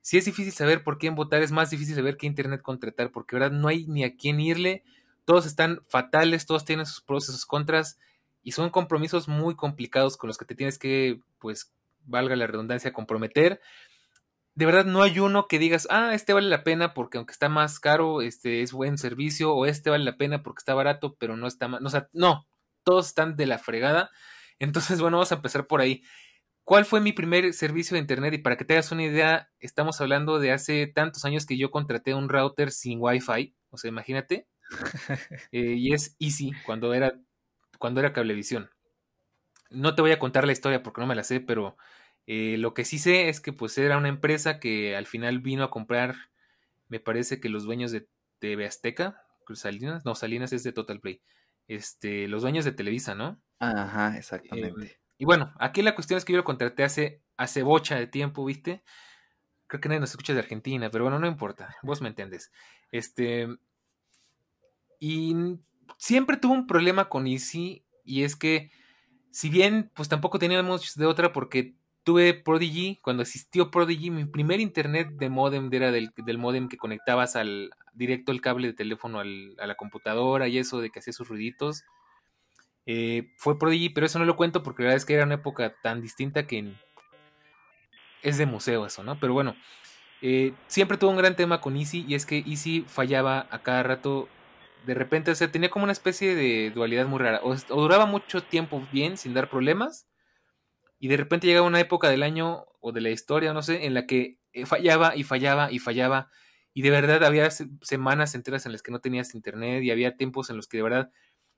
si 0.00 0.18
es 0.18 0.24
difícil 0.24 0.52
saber 0.52 0.82
por 0.82 0.98
quién 0.98 1.14
votar, 1.14 1.42
es 1.42 1.52
más 1.52 1.70
difícil 1.70 1.94
saber 1.94 2.16
qué 2.16 2.26
internet 2.26 2.60
contratar, 2.60 3.12
porque 3.12 3.36
verdad 3.36 3.52
no 3.52 3.68
hay 3.68 3.86
ni 3.86 4.02
a 4.04 4.16
quién 4.16 4.40
irle, 4.40 4.82
todos 5.24 5.46
están 5.46 5.80
fatales, 5.88 6.44
todos 6.44 6.64
tienen 6.64 6.86
sus 6.86 7.00
pros 7.00 7.28
y 7.28 7.32
sus 7.32 7.46
contras, 7.46 7.98
y 8.42 8.52
son 8.52 8.70
compromisos 8.70 9.28
muy 9.28 9.54
complicados 9.54 10.16
con 10.16 10.26
los 10.26 10.36
que 10.36 10.44
te 10.44 10.56
tienes 10.56 10.78
que, 10.78 11.20
pues, 11.38 11.72
valga 12.04 12.34
la 12.34 12.48
redundancia, 12.48 12.92
comprometer. 12.92 13.60
De 14.54 14.66
verdad 14.66 14.84
no 14.84 15.02
hay 15.02 15.20
uno 15.20 15.46
que 15.46 15.60
digas, 15.60 15.86
ah, 15.88 16.12
este 16.14 16.32
vale 16.32 16.48
la 16.48 16.64
pena 16.64 16.92
porque 16.92 17.18
aunque 17.18 17.32
está 17.32 17.48
más 17.48 17.78
caro, 17.80 18.20
este 18.20 18.62
es 18.62 18.72
buen 18.72 18.98
servicio, 18.98 19.54
o 19.54 19.66
este 19.66 19.88
vale 19.88 20.04
la 20.04 20.16
pena 20.16 20.42
porque 20.42 20.58
está 20.58 20.74
barato, 20.74 21.14
pero 21.14 21.36
no 21.36 21.46
está 21.46 21.68
más, 21.68 21.80
o 21.82 21.88
sea, 21.88 22.08
no, 22.12 22.46
todos 22.82 23.06
están 23.06 23.36
de 23.36 23.46
la 23.46 23.58
fregada. 23.58 24.10
Entonces, 24.58 25.00
bueno, 25.00 25.18
vamos 25.18 25.32
a 25.32 25.36
empezar 25.36 25.66
por 25.66 25.80
ahí. 25.80 26.02
¿Cuál 26.64 26.84
fue 26.84 27.00
mi 27.00 27.12
primer 27.12 27.52
servicio 27.54 27.94
de 27.94 28.00
Internet? 28.00 28.34
Y 28.34 28.38
para 28.38 28.56
que 28.56 28.64
te 28.64 28.74
hagas 28.74 28.92
una 28.92 29.04
idea, 29.04 29.50
estamos 29.58 30.00
hablando 30.00 30.38
de 30.38 30.52
hace 30.52 30.86
tantos 30.86 31.24
años 31.24 31.44
que 31.44 31.58
yo 31.58 31.70
contraté 31.70 32.14
un 32.14 32.28
router 32.28 32.70
sin 32.70 32.98
Wi-Fi. 33.00 33.54
O 33.70 33.78
sea, 33.78 33.88
imagínate. 33.88 34.46
Eh, 35.52 35.74
y 35.76 35.92
es 35.92 36.16
Easy 36.18 36.52
cuando 36.64 36.94
era, 36.94 37.12
cuando 37.78 38.00
era 38.00 38.12
Cablevisión. 38.14 38.70
No 39.70 39.94
te 39.94 40.02
voy 40.02 40.12
a 40.12 40.18
contar 40.18 40.46
la 40.46 40.52
historia 40.52 40.82
porque 40.82 41.00
no 41.02 41.06
me 41.06 41.14
la 41.14 41.24
sé, 41.24 41.40
pero 41.40 41.76
eh, 42.26 42.56
lo 42.58 42.72
que 42.72 42.84
sí 42.84 42.98
sé 42.98 43.28
es 43.28 43.40
que 43.40 43.52
pues 43.52 43.76
era 43.76 43.98
una 43.98 44.08
empresa 44.08 44.60
que 44.60 44.96
al 44.96 45.06
final 45.06 45.40
vino 45.40 45.64
a 45.64 45.70
comprar, 45.70 46.14
me 46.88 47.00
parece 47.00 47.40
que 47.40 47.50
los 47.50 47.64
dueños 47.64 47.92
de 47.92 48.08
TV 48.38 48.64
Azteca, 48.64 49.22
Salinas, 49.54 50.04
no, 50.04 50.14
Salinas 50.14 50.52
es 50.52 50.62
de 50.62 50.72
Total 50.72 51.00
Play, 51.00 51.22
este, 51.68 52.28
los 52.28 52.42
dueños 52.42 52.64
de 52.64 52.72
Televisa, 52.72 53.14
¿no? 53.14 53.40
Ajá, 53.62 54.08
em, 54.08 54.16
exactamente. 54.16 54.98
y 55.18 55.24
bueno, 55.24 55.52
aquí 55.58 55.82
la 55.82 55.94
cuestión 55.94 56.18
es 56.18 56.24
que 56.24 56.32
yo 56.32 56.38
lo 56.38 56.44
contraté 56.44 56.82
hace, 56.82 57.22
hace 57.36 57.62
bocha 57.62 57.96
de 57.96 58.08
tiempo, 58.08 58.44
¿viste? 58.44 58.82
Creo 59.68 59.80
que 59.80 59.88
nadie 59.88 60.00
nos 60.00 60.10
escucha 60.10 60.34
de 60.34 60.40
Argentina, 60.40 60.90
pero 60.90 61.04
bueno, 61.04 61.18
no 61.20 61.28
importa, 61.28 61.76
vos 61.82 62.02
me 62.02 62.08
entiendes. 62.08 62.50
Este. 62.90 63.48
Y 64.98 65.34
siempre 65.96 66.36
tuve 66.36 66.54
un 66.54 66.66
problema 66.66 67.08
con 67.08 67.26
Easy, 67.26 67.84
y 68.04 68.24
es 68.24 68.34
que, 68.34 68.70
si 69.30 69.48
bien, 69.48 69.90
pues 69.94 70.08
tampoco 70.08 70.38
teníamos 70.38 70.94
de 70.96 71.06
otra, 71.06 71.32
porque 71.32 71.76
tuve 72.02 72.34
Prodigy, 72.34 72.98
cuando 73.00 73.22
existió 73.22 73.70
Prodigy, 73.70 74.10
mi 74.10 74.24
primer 74.24 74.60
internet 74.60 75.08
de 75.12 75.30
modem 75.30 75.72
era 75.72 75.92
del, 75.92 76.12
del 76.16 76.38
modem 76.38 76.68
que 76.68 76.76
conectabas 76.76 77.36
al, 77.36 77.70
directo 77.92 78.32
el 78.32 78.40
cable 78.40 78.68
de 78.68 78.74
teléfono 78.74 79.20
a 79.20 79.66
la 79.66 79.74
computadora 79.76 80.48
y 80.48 80.58
eso 80.58 80.80
de 80.80 80.90
que 80.90 80.98
hacía 80.98 81.12
sus 81.12 81.28
ruiditos. 81.28 81.84
Eh, 82.86 83.32
fue 83.36 83.58
Prodigy, 83.58 83.90
pero 83.90 84.06
eso 84.06 84.18
no 84.18 84.24
lo 84.24 84.36
cuento 84.36 84.62
porque 84.62 84.82
la 84.82 84.88
verdad 84.88 84.96
es 84.96 85.04
que 85.04 85.14
era 85.14 85.24
una 85.24 85.34
época 85.34 85.74
tan 85.82 86.00
distinta 86.00 86.46
que 86.46 86.74
es 88.22 88.38
de 88.38 88.46
museo 88.46 88.86
eso, 88.86 89.02
¿no? 89.02 89.18
Pero 89.20 89.32
bueno, 89.34 89.54
eh, 90.20 90.54
siempre 90.68 90.98
tuvo 90.98 91.10
un 91.10 91.16
gran 91.16 91.36
tema 91.36 91.60
con 91.60 91.76
Easy 91.76 92.04
y 92.08 92.14
es 92.14 92.26
que 92.26 92.38
Easy 92.46 92.84
fallaba 92.88 93.48
a 93.50 93.62
cada 93.62 93.82
rato. 93.82 94.28
De 94.86 94.94
repente, 94.94 95.30
o 95.30 95.34
sea, 95.34 95.50
tenía 95.50 95.70
como 95.70 95.84
una 95.84 95.92
especie 95.92 96.34
de 96.34 96.70
dualidad 96.70 97.06
muy 97.06 97.18
rara. 97.18 97.40
O, 97.42 97.54
duraba 97.54 98.06
mucho 98.06 98.42
tiempo 98.42 98.86
bien 98.92 99.16
sin 99.16 99.34
dar 99.34 99.50
problemas. 99.50 100.08
Y 100.98 101.08
de 101.08 101.16
repente 101.16 101.46
llegaba 101.48 101.66
una 101.66 101.80
época 101.80 102.08
del 102.08 102.22
año 102.22 102.66
o 102.80 102.92
de 102.92 103.00
la 103.00 103.10
historia, 103.10 103.52
no 103.52 103.62
sé, 103.62 103.86
en 103.86 103.94
la 103.94 104.06
que 104.06 104.38
eh, 104.52 104.66
fallaba 104.66 105.16
y 105.16 105.24
fallaba 105.24 105.72
y 105.72 105.80
fallaba. 105.80 106.30
Y 106.74 106.82
de 106.82 106.90
verdad 106.90 107.24
había 107.24 107.50
semanas 107.50 108.34
enteras 108.34 108.66
en 108.66 108.72
las 108.72 108.82
que 108.82 108.92
no 108.92 109.00
tenías 109.00 109.34
internet 109.34 109.82
y 109.82 109.90
había 109.90 110.16
tiempos 110.16 110.48
en 110.50 110.56
los 110.56 110.68
que 110.68 110.78
de 110.78 110.82
verdad 110.84 111.12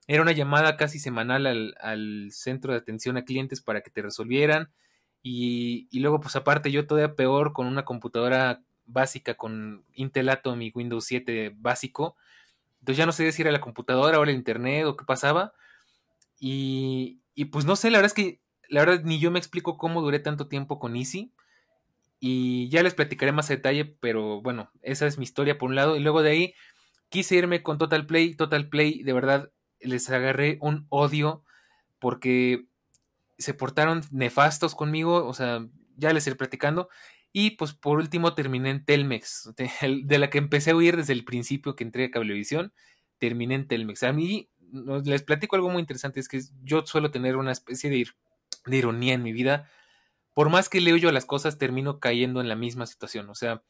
era 0.06 0.23
una 0.23 0.32
llamada 0.32 0.76
casi 0.76 0.99
semanal 0.99 1.46
al, 1.46 1.75
al 1.80 2.28
centro 2.30 2.73
de 2.73 2.78
atención 2.78 3.16
a 3.16 3.25
clientes 3.25 3.61
para 3.62 3.80
que 3.80 3.90
te 3.90 4.02
resolvieran 4.02 4.70
y, 5.26 5.88
luego, 6.00 6.20
pues 6.20 6.37
aparte, 6.37 6.70
yo 6.70 6.87
todavía 6.87 7.16
peor 7.16 7.54
con 7.54 7.66
una 7.66 7.87
computadora 7.87 8.62
básica 8.84 9.34
con 9.34 9.82
Intel 9.94 10.28
Atom 10.28 10.61
y 10.61 10.70
Windows 10.75 11.06
7 11.06 11.54
básico. 11.56 12.14
Entonces 12.80 12.99
ya 12.99 13.06
no 13.06 13.12
sé 13.12 13.32
si 13.32 13.40
era 13.40 13.50
la 13.50 13.62
computadora 13.62 14.20
o 14.20 14.25
el 14.25 14.30
internet 14.30 14.84
o 14.84 14.99
qué 14.99 15.06
pasaba. 15.06 15.54
Y, 16.38 17.20
y 17.34 17.46
pues 17.46 17.64
no 17.64 17.75
sé, 17.75 17.90
la 17.90 17.99
verdad 17.99 18.14
es 18.14 18.23
que 18.23 18.40
la 18.68 18.84
verdad 18.84 19.02
ni 19.02 19.18
yo 19.18 19.30
me 19.30 19.38
explico 19.38 19.78
cómo 19.78 20.02
duré 20.02 20.18
tanto 20.18 20.46
tiempo 20.46 20.78
con 20.78 20.94
Easy. 20.94 21.32
Y 22.20 22.68
ya 22.68 22.82
les 22.82 22.94
platicaré 22.94 23.32
más 23.32 23.50
a 23.50 23.54
detalle, 23.54 23.87
pero 23.87 24.42
bueno, 24.42 24.70
esa 24.82 25.06
es 25.06 25.16
mi 25.16 25.25
historia 25.25 25.56
por 25.56 25.70
un 25.70 25.76
lado. 25.76 25.96
Y 25.96 26.00
luego 26.00 26.23
de 26.23 26.30
ahí 26.30 26.54
quise 27.08 27.37
irme 27.37 27.62
con 27.62 27.78
Total 27.78 28.06
Play. 28.06 28.34
Total 28.34 28.68
Play, 28.68 29.02
de 29.02 29.12
verdad, 29.14 29.50
les 29.84 30.08
agarré 30.10 30.58
un 30.60 30.86
odio 30.88 31.44
porque 31.98 32.66
se 33.38 33.54
portaron 33.54 34.02
nefastos 34.10 34.74
conmigo, 34.74 35.26
o 35.26 35.34
sea, 35.34 35.66
ya 35.96 36.12
les 36.12 36.26
iré 36.26 36.36
platicando. 36.36 36.88
Y 37.32 37.52
pues 37.52 37.72
por 37.72 37.98
último 37.98 38.34
terminé 38.34 38.70
en 38.70 38.84
Telmex, 38.84 39.54
de, 39.56 40.18
la 40.18 40.30
que 40.30 40.38
empecé 40.38 40.70
a 40.70 40.76
huir 40.76 40.96
desde 40.96 41.12
el 41.12 41.24
principio 41.24 41.74
que 41.74 41.82
entré 41.82 42.04
a 42.04 42.10
Cablevisión, 42.10 42.72
terminé 43.18 43.56
en 43.56 43.66
Telmex. 43.66 44.04
A 44.04 44.12
mí 44.12 44.50
les 45.04 45.22
platico 45.22 45.56
algo 45.56 45.68
muy 45.68 45.80
interesante, 45.80 46.20
es 46.20 46.28
que 46.28 46.40
yo 46.62 46.86
suelo 46.86 47.10
tener 47.10 47.36
una 47.36 47.50
especie 47.50 47.90
de, 47.90 48.06
de 48.66 48.76
ironía 48.76 49.14
en 49.14 49.22
mi 49.22 49.32
vida. 49.32 49.68
Por 50.32 50.48
más 50.48 50.68
que 50.68 50.80
leo 50.80 50.96
yo 50.96 51.10
las 51.10 51.26
cosas, 51.26 51.58
termino 51.58 51.98
cayendo 51.98 52.40
en 52.40 52.48
la 52.48 52.56
misma 52.56 52.86
situación. 52.86 53.28
O 53.30 53.34
sea, 53.34 53.62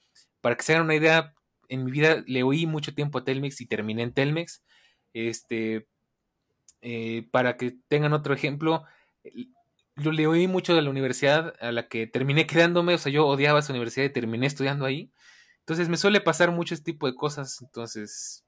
para 0.43 0.57
que 0.57 0.63
se 0.63 0.75
hagan 0.75 0.85
una 0.85 0.95
idea, 0.95 1.35
en 1.69 1.85
mi 1.85 1.91
vida 1.91 2.23
le 2.27 2.43
oí 2.43 2.67
mucho 2.67 2.95
tiempo 2.95 3.19
a 3.19 3.25
Telmex 3.25 3.63
y 3.63 3.67
terminé 3.67 4.03
en 4.03 4.13
Telmex. 4.13 4.63
Este, 5.15 5.87
eh, 6.87 7.27
para 7.31 7.57
que 7.57 7.79
tengan 7.89 8.13
otro 8.13 8.35
ejemplo, 8.35 8.85
yo 9.97 10.13
le 10.13 10.27
oí 10.27 10.47
mucho 10.47 10.75
de 10.75 10.83
la 10.83 10.91
universidad 10.91 11.55
a 11.59 11.73
la 11.73 11.89
que 11.89 12.07
terminé 12.07 12.47
quedándome, 12.47 12.95
o 12.95 12.99
sea, 12.99 13.11
yo 13.11 13.27
odiaba 13.27 13.61
esa 13.61 13.73
universidad 13.73 14.05
y 14.05 14.11
terminé 14.11 14.47
estudiando 14.47 14.85
ahí. 14.85 15.11
Entonces 15.61 15.89
me 15.89 15.97
suele 15.97 16.21
pasar 16.21 16.51
mucho 16.51 16.75
este 16.75 16.93
tipo 16.93 17.07
de 17.07 17.15
cosas, 17.15 17.63
entonces, 17.63 18.45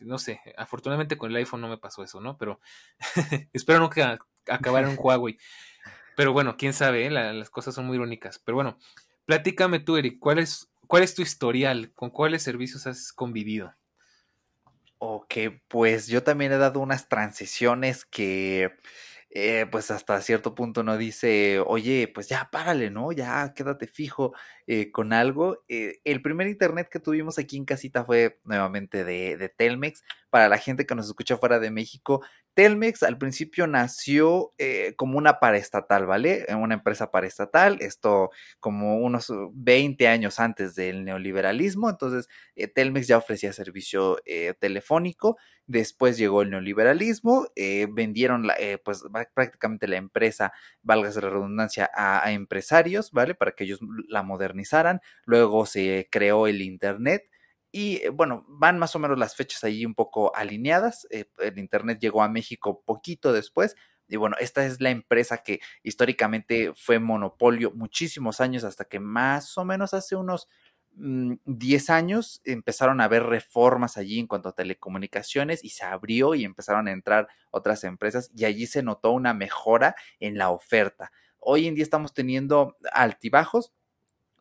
no 0.00 0.16
sé, 0.16 0.40
afortunadamente 0.56 1.18
con 1.18 1.30
el 1.30 1.36
iPhone 1.36 1.60
no 1.60 1.68
me 1.68 1.76
pasó 1.76 2.02
eso, 2.02 2.22
¿no? 2.22 2.38
Pero 2.38 2.58
espero 3.52 3.80
nunca 3.80 4.18
acabar 4.48 4.84
en 4.84 4.90
un 4.90 4.96
Huawei. 4.98 5.36
Pero 6.16 6.32
bueno, 6.32 6.56
quién 6.56 6.72
sabe, 6.72 7.04
¿eh? 7.04 7.10
las 7.10 7.50
cosas 7.50 7.74
son 7.74 7.86
muy 7.86 7.96
irónicas. 7.96 8.38
Pero 8.38 8.56
bueno, 8.56 8.78
platícame 9.26 9.78
tú, 9.78 9.98
Eric, 9.98 10.18
¿cuál 10.18 10.38
es, 10.38 10.70
cuál 10.86 11.02
es 11.02 11.14
tu 11.14 11.20
historial? 11.20 11.92
¿Con 11.94 12.08
cuáles 12.08 12.42
servicios 12.42 12.86
has 12.86 13.12
convivido? 13.12 13.74
Ok, 15.04 15.34
pues 15.68 16.06
yo 16.06 16.22
también 16.22 16.52
he 16.52 16.58
dado 16.58 16.78
unas 16.78 17.08
transiciones 17.08 18.04
que 18.04 18.70
eh, 19.30 19.66
pues 19.70 19.90
hasta 19.90 20.20
cierto 20.20 20.54
punto 20.54 20.84
no 20.84 20.96
dice, 20.96 21.58
oye, 21.66 22.06
pues 22.14 22.28
ya 22.28 22.48
párale, 22.52 22.88
¿no? 22.90 23.10
Ya 23.10 23.52
quédate 23.54 23.88
fijo 23.88 24.32
eh, 24.68 24.92
con 24.92 25.12
algo. 25.12 25.64
Eh, 25.68 26.00
el 26.04 26.22
primer 26.22 26.46
internet 26.46 26.88
que 26.88 27.00
tuvimos 27.00 27.36
aquí 27.36 27.56
en 27.56 27.64
casita 27.64 28.04
fue 28.04 28.38
nuevamente 28.44 29.04
de, 29.04 29.52
Telmex. 29.56 30.04
Para 30.30 30.48
la 30.48 30.56
gente 30.56 30.86
que 30.86 30.94
nos 30.94 31.06
escucha 31.06 31.36
fuera 31.36 31.58
de 31.58 31.70
México, 31.70 32.22
Telmex 32.54 33.02
al 33.02 33.18
principio 33.18 33.66
nació 33.66 34.54
eh, 34.56 34.94
como 34.96 35.18
una 35.18 35.40
paraestatal, 35.40 36.06
¿vale? 36.06 36.46
Una 36.56 36.74
empresa 36.74 37.10
paraestatal, 37.10 37.78
esto 37.80 38.30
como 38.60 38.98
unos 38.98 39.30
20 39.52 40.08
años 40.08 40.40
antes 40.40 40.74
del 40.74 41.04
neoliberalismo, 41.04 41.90
entonces 41.90 42.28
Telmex 42.74 43.08
ya 43.08 43.18
ofrecía 43.18 43.52
servicio 43.52 44.20
telefónico, 44.58 45.36
después 45.66 46.16
llegó 46.16 46.40
el 46.42 46.50
neoliberalismo, 46.50 47.48
vendieron 47.90 48.48
pues 48.84 49.04
prácticamente 49.34 49.86
la 49.86 49.96
empresa, 49.96 50.52
valga 50.82 51.10
la 51.10 51.20
redundancia, 51.20 51.90
a, 51.94 52.32
empresarios, 52.32 53.10
¿vale? 53.12 53.34
Para 53.34 53.52
que 53.52 53.64
ellos 53.64 53.80
la 54.08 54.22
luego 55.24 55.66
se 55.66 56.08
creó 56.10 56.46
el 56.46 56.62
Internet, 56.62 57.24
y 57.72 57.96
eh, 58.04 58.10
bueno, 58.10 58.44
van 58.48 58.78
más 58.78 58.94
o 58.94 58.98
menos 58.98 59.18
las 59.18 59.34
fechas 59.34 59.64
ahí 59.64 59.84
un 59.86 59.94
poco 59.94 60.36
alineadas. 60.36 61.06
Eh, 61.10 61.24
el 61.38 61.58
Internet 61.58 61.98
llegó 62.00 62.22
a 62.22 62.28
México 62.28 62.82
poquito 62.84 63.32
después. 63.32 63.74
Y 64.08 64.16
bueno, 64.16 64.36
esta 64.38 64.66
es 64.66 64.80
la 64.80 64.90
empresa 64.90 65.38
que 65.38 65.60
históricamente 65.82 66.72
fue 66.76 66.98
monopolio 66.98 67.72
muchísimos 67.74 68.42
años 68.42 68.62
hasta 68.62 68.84
que 68.84 69.00
más 69.00 69.56
o 69.56 69.64
menos 69.64 69.94
hace 69.94 70.16
unos 70.16 70.48
10 70.94 71.88
mm, 71.88 71.92
años 71.92 72.42
empezaron 72.44 73.00
a 73.00 73.04
haber 73.04 73.22
reformas 73.22 73.96
allí 73.96 74.18
en 74.18 74.26
cuanto 74.26 74.50
a 74.50 74.54
telecomunicaciones 74.54 75.64
y 75.64 75.70
se 75.70 75.86
abrió 75.86 76.34
y 76.34 76.44
empezaron 76.44 76.88
a 76.88 76.92
entrar 76.92 77.28
otras 77.50 77.84
empresas 77.84 78.30
y 78.36 78.44
allí 78.44 78.66
se 78.66 78.82
notó 78.82 79.12
una 79.12 79.32
mejora 79.32 79.94
en 80.20 80.36
la 80.36 80.50
oferta. 80.50 81.10
Hoy 81.38 81.66
en 81.66 81.74
día 81.74 81.84
estamos 81.84 82.12
teniendo 82.12 82.76
altibajos, 82.92 83.72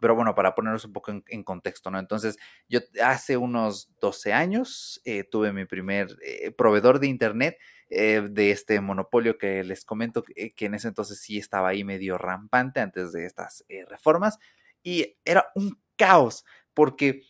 pero 0.02 0.16
bueno, 0.16 0.34
para 0.36 0.56
ponernos 0.56 0.84
un 0.84 0.94
poco 0.94 1.12
en, 1.28 1.44
contexto, 1.44 1.92
¿no? 1.92 2.00
Entonces, 2.00 2.38
yo 2.68 2.80
hace 3.04 3.38
unos 3.38 3.90
12 4.02 4.34
años 4.34 5.00
eh, 5.06 5.24
tuve 5.24 5.54
mi 5.54 5.66
primer 5.66 6.18
eh, 6.26 6.52
proveedor 6.52 7.00
de 7.00 7.08
Internet 7.08 7.58
eh, 7.90 8.28
de 8.30 8.52
este 8.52 8.82
monopolio 8.82 9.38
que 9.38 9.64
les 9.64 9.86
comento, 9.86 10.24
que 10.24 10.66
en 10.66 10.74
ese 10.74 10.88
entonces 10.88 11.22
sí 11.22 11.38
estaba 11.38 11.70
ahí 11.70 11.84
medio 11.84 12.18
rampante 12.18 12.80
antes 12.80 13.12
de 13.12 13.26
estas 13.26 13.64
reformas, 13.88 14.40
y 14.82 15.18
era 15.24 15.48
un 15.56 15.80
caos, 15.96 16.44
porque 16.74 17.22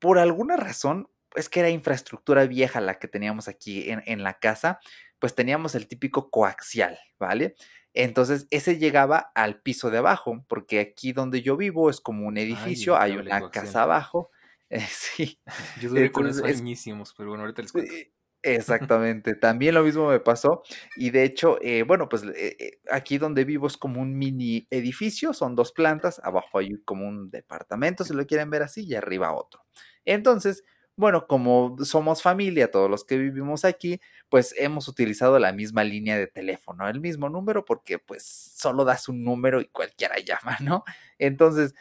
por 0.00 0.18
alguna 0.18 0.56
razón, 0.56 1.08
es 1.34 1.48
que 1.48 1.60
era 1.60 1.70
infraestructura 1.70 2.44
vieja 2.46 2.80
la 2.80 2.98
que 2.98 3.08
teníamos 3.08 3.48
aquí 3.48 3.88
en, 3.90 4.02
en 4.06 4.22
la 4.22 4.38
casa, 4.38 4.80
pues 5.18 5.34
teníamos 5.34 5.74
el 5.74 5.86
típico 5.86 6.30
coaxial, 6.30 6.98
¿vale? 7.18 7.54
Entonces, 7.94 8.46
ese 8.50 8.78
llegaba 8.78 9.30
al 9.34 9.60
piso 9.60 9.90
de 9.90 9.98
abajo, 9.98 10.44
porque 10.48 10.80
aquí 10.80 11.12
donde 11.12 11.42
yo 11.42 11.56
vivo 11.56 11.90
es 11.90 12.00
como 12.00 12.26
un 12.26 12.38
edificio, 12.38 12.96
hay 12.96 13.16
una 13.16 13.50
casa 13.50 13.82
abajo. 13.82 14.30
sí. 14.88 15.38
Yo 15.80 15.90
duré 15.90 16.10
con 16.10 16.26
eso 16.26 16.44
añísimos, 16.44 17.14
pero 17.16 17.30
bueno, 17.30 17.44
ahorita 17.44 17.62
les 17.62 17.72
cuento. 17.72 17.92
Exactamente, 18.44 19.36
también 19.36 19.72
lo 19.72 19.84
mismo 19.84 20.08
me 20.08 20.18
pasó 20.18 20.64
y 20.96 21.10
de 21.10 21.22
hecho, 21.22 21.58
eh, 21.62 21.84
bueno, 21.84 22.08
pues 22.08 22.24
eh, 22.24 22.56
eh, 22.58 22.80
aquí 22.90 23.16
donde 23.16 23.44
vivo 23.44 23.68
es 23.68 23.76
como 23.76 24.00
un 24.00 24.18
mini 24.18 24.66
edificio, 24.68 25.32
son 25.32 25.54
dos 25.54 25.70
plantas, 25.70 26.20
abajo 26.24 26.58
hay 26.58 26.70
como 26.84 27.06
un 27.06 27.30
departamento, 27.30 28.02
si 28.02 28.14
lo 28.14 28.26
quieren 28.26 28.50
ver 28.50 28.64
así, 28.64 28.84
y 28.84 28.96
arriba 28.96 29.32
otro. 29.32 29.62
Entonces, 30.04 30.64
bueno, 30.96 31.26
como 31.26 31.76
somos 31.84 32.22
familia, 32.22 32.70
todos 32.70 32.90
los 32.90 33.04
que 33.04 33.16
vivimos 33.16 33.64
aquí, 33.64 34.00
pues 34.28 34.54
hemos 34.58 34.88
utilizado 34.88 35.38
la 35.38 35.52
misma 35.52 35.84
línea 35.84 36.18
de 36.18 36.26
teléfono, 36.26 36.88
el 36.88 37.00
mismo 37.00 37.28
número, 37.28 37.64
porque 37.64 37.98
pues 37.98 38.24
solo 38.24 38.84
das 38.84 39.08
un 39.08 39.24
número 39.24 39.60
y 39.60 39.66
cualquiera 39.68 40.16
llama, 40.24 40.58
¿no? 40.60 40.84
Entonces, 41.18 41.74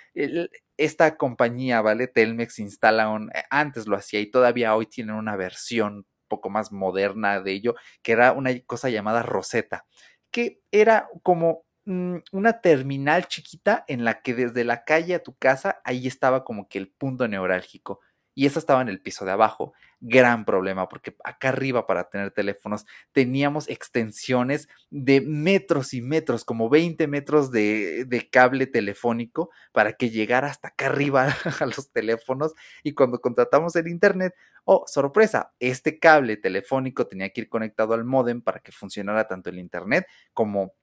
esta 0.77 1.17
compañía, 1.17 1.81
¿vale? 1.81 2.07
Telmex 2.07 2.59
instala 2.59 3.09
un, 3.09 3.29
eh, 3.35 3.43
antes 3.49 3.87
lo 3.87 3.97
hacía 3.97 4.19
y 4.19 4.31
todavía 4.31 4.75
hoy 4.75 4.85
tienen 4.87 5.15
una 5.15 5.35
versión 5.35 6.05
poco 6.27 6.49
más 6.49 6.71
moderna 6.71 7.41
de 7.41 7.51
ello, 7.51 7.75
que 8.01 8.13
era 8.13 8.31
una 8.31 8.57
cosa 8.61 8.89
llamada 8.89 9.23
Rosetta, 9.23 9.85
que 10.31 10.61
era 10.71 11.09
como 11.23 11.65
mm, 11.85 12.17
una 12.31 12.61
terminal 12.61 13.27
chiquita 13.27 13.83
en 13.87 14.05
la 14.05 14.21
que 14.21 14.33
desde 14.33 14.63
la 14.63 14.85
calle 14.85 15.15
a 15.15 15.23
tu 15.23 15.35
casa, 15.35 15.81
ahí 15.83 16.07
estaba 16.07 16.45
como 16.45 16.69
que 16.69 16.79
el 16.79 16.89
punto 16.89 17.27
neurálgico 17.27 17.99
y 18.41 18.47
esa 18.47 18.57
estaba 18.57 18.81
en 18.81 18.89
el 18.89 18.99
piso 18.99 19.23
de 19.23 19.29
abajo. 19.29 19.73
Gran 19.99 20.45
problema, 20.45 20.89
porque 20.89 21.15
acá 21.23 21.49
arriba 21.49 21.85
para 21.85 22.09
tener 22.09 22.31
teléfonos 22.31 22.87
teníamos 23.11 23.69
extensiones 23.69 24.67
de 24.89 25.21
metros 25.21 25.93
y 25.93 26.01
metros, 26.01 26.43
como 26.43 26.67
20 26.67 27.05
metros 27.05 27.51
de, 27.51 28.29
cable 28.31 28.65
telefónico 28.65 29.51
para 29.73 29.93
que 29.93 30.09
llegara 30.09 30.47
hasta 30.47 30.69
acá 30.69 30.87
arriba 30.87 31.27
a 31.59 31.65
los 31.67 31.91
teléfonos. 31.91 32.55
Y 32.81 32.95
cuando 32.95 33.21
contratamos 33.21 33.75
el 33.75 33.87
internet, 33.87 34.33
oh, 34.63 34.85
sorpresa, 34.87 35.53
este 35.59 35.99
cable 35.99 36.35
telefónico 36.35 37.05
tenía 37.05 37.29
que 37.29 37.41
ir 37.41 37.47
conectado 37.47 37.93
al 37.93 38.05
modem 38.05 38.41
para 38.41 38.59
que 38.59 38.71
funcionara 38.71 39.27
tanto 39.27 39.51
el 39.51 39.59
internet 39.59 40.07
como 40.33 40.73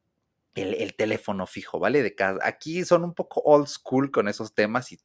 el, 0.55 0.75
el, 0.75 0.95
teléfono 0.95 1.45
fijo, 1.45 1.81
¿vale? 1.81 2.05
De 2.05 2.15
casa. 2.15 2.39
Aquí 2.45 2.85
son 2.85 3.03
un 3.03 3.15
poco 3.15 3.41
old 3.41 3.67
school 3.67 4.13
con 4.13 4.29
esos 4.29 4.55
temas 4.55 4.93
y 4.93 5.01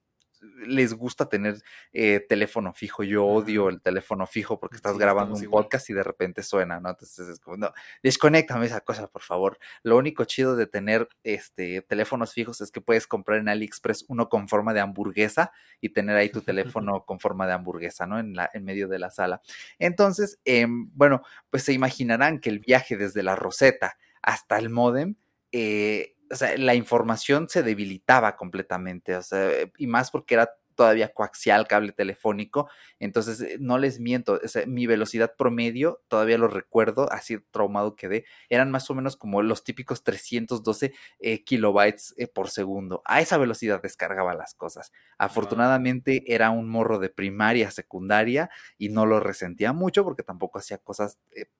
les 0.65 0.93
gusta 0.93 1.27
tener 1.29 1.61
eh, 1.93 2.19
teléfono 2.19 2.73
fijo. 2.73 3.03
Yo 3.03 3.25
odio 3.25 3.69
el 3.69 3.81
teléfono 3.81 4.25
fijo 4.27 4.59
porque 4.59 4.75
estás 4.75 4.97
grabando 4.97 5.35
un 5.35 5.49
podcast 5.49 5.89
y 5.89 5.93
de 5.93 6.03
repente 6.03 6.43
suena, 6.43 6.79
¿no? 6.79 6.89
Entonces 6.89 7.27
es 7.27 7.39
como, 7.39 7.57
no, 7.57 7.73
desconéctame 8.01 8.65
esa 8.65 8.81
cosa, 8.81 9.07
por 9.07 9.21
favor. 9.21 9.57
Lo 9.83 9.97
único 9.97 10.25
chido 10.25 10.55
de 10.55 10.67
tener 10.67 11.07
este 11.23 11.81
teléfonos 11.81 12.33
fijos 12.33 12.61
es 12.61 12.71
que 12.71 12.81
puedes 12.81 13.07
comprar 13.07 13.39
en 13.39 13.49
AliExpress 13.49 14.05
uno 14.07 14.29
con 14.29 14.47
forma 14.47 14.73
de 14.73 14.81
hamburguesa 14.81 15.51
y 15.81 15.89
tener 15.89 16.15
ahí 16.15 16.29
tu 16.29 16.41
teléfono 16.81 17.05
con 17.05 17.19
forma 17.19 17.47
de 17.47 17.53
hamburguesa, 17.53 18.05
¿no? 18.05 18.19
En, 18.19 18.35
la, 18.35 18.49
en 18.53 18.65
medio 18.65 18.87
de 18.87 18.99
la 18.99 19.09
sala. 19.09 19.41
Entonces, 19.79 20.39
em, 20.45 20.89
bueno, 20.93 21.21
pues 21.49 21.63
se 21.63 21.73
imaginarán 21.73 22.39
que 22.39 22.49
el 22.49 22.59
viaje 22.59 22.97
desde 22.97 23.23
la 23.23 23.35
Rosetta 23.35 23.97
hasta 24.21 24.57
el 24.57 24.69
modem, 24.69 25.15
eh, 25.51 26.12
o 26.31 26.35
sea, 26.35 26.57
la 26.57 26.75
información 26.75 27.47
se 27.49 27.63
debilitaba 27.63 28.35
completamente, 28.35 29.15
o 29.15 29.21
sea, 29.23 29.49
y 29.77 29.87
más 29.87 30.11
porque 30.11 30.35
era 30.35 30.49
todavía 30.75 31.13
coaxial, 31.13 31.67
cable 31.67 31.91
telefónico. 31.91 32.69
Entonces, 32.99 33.41
eh, 33.41 33.57
no 33.59 33.77
les 33.77 33.99
miento, 33.99 34.39
mi 34.67 34.87
velocidad 34.87 35.35
promedio, 35.37 36.01
todavía 36.07 36.37
lo 36.37 36.47
recuerdo, 36.47 37.11
así 37.11 37.37
traumado 37.51 37.95
quedé, 37.95 38.25
eran 38.49 38.71
más 38.71 38.89
o 38.89 38.95
menos 38.95 39.17
como 39.17 39.41
los 39.41 39.63
típicos 39.63 40.03
312 40.03 40.93
eh, 41.19 41.43
kilobytes 41.43 42.13
eh, 42.17 42.27
por 42.27 42.49
segundo. 42.49 43.01
A 43.05 43.21
esa 43.21 43.37
velocidad 43.37 43.81
descargaba 43.81 44.33
las 44.33 44.53
cosas. 44.53 44.91
Afortunadamente 45.17 46.23
era 46.33 46.49
un 46.49 46.69
morro 46.69 46.99
de 46.99 47.09
primaria, 47.09 47.71
secundaria 47.71 48.49
y 48.77 48.89
no 48.89 49.05
lo 49.05 49.19
resentía 49.19 49.73
mucho 49.73 50.03
porque 50.03 50.23
tampoco 50.23 50.59
hacía 50.59 50.77
cosas 50.77 51.19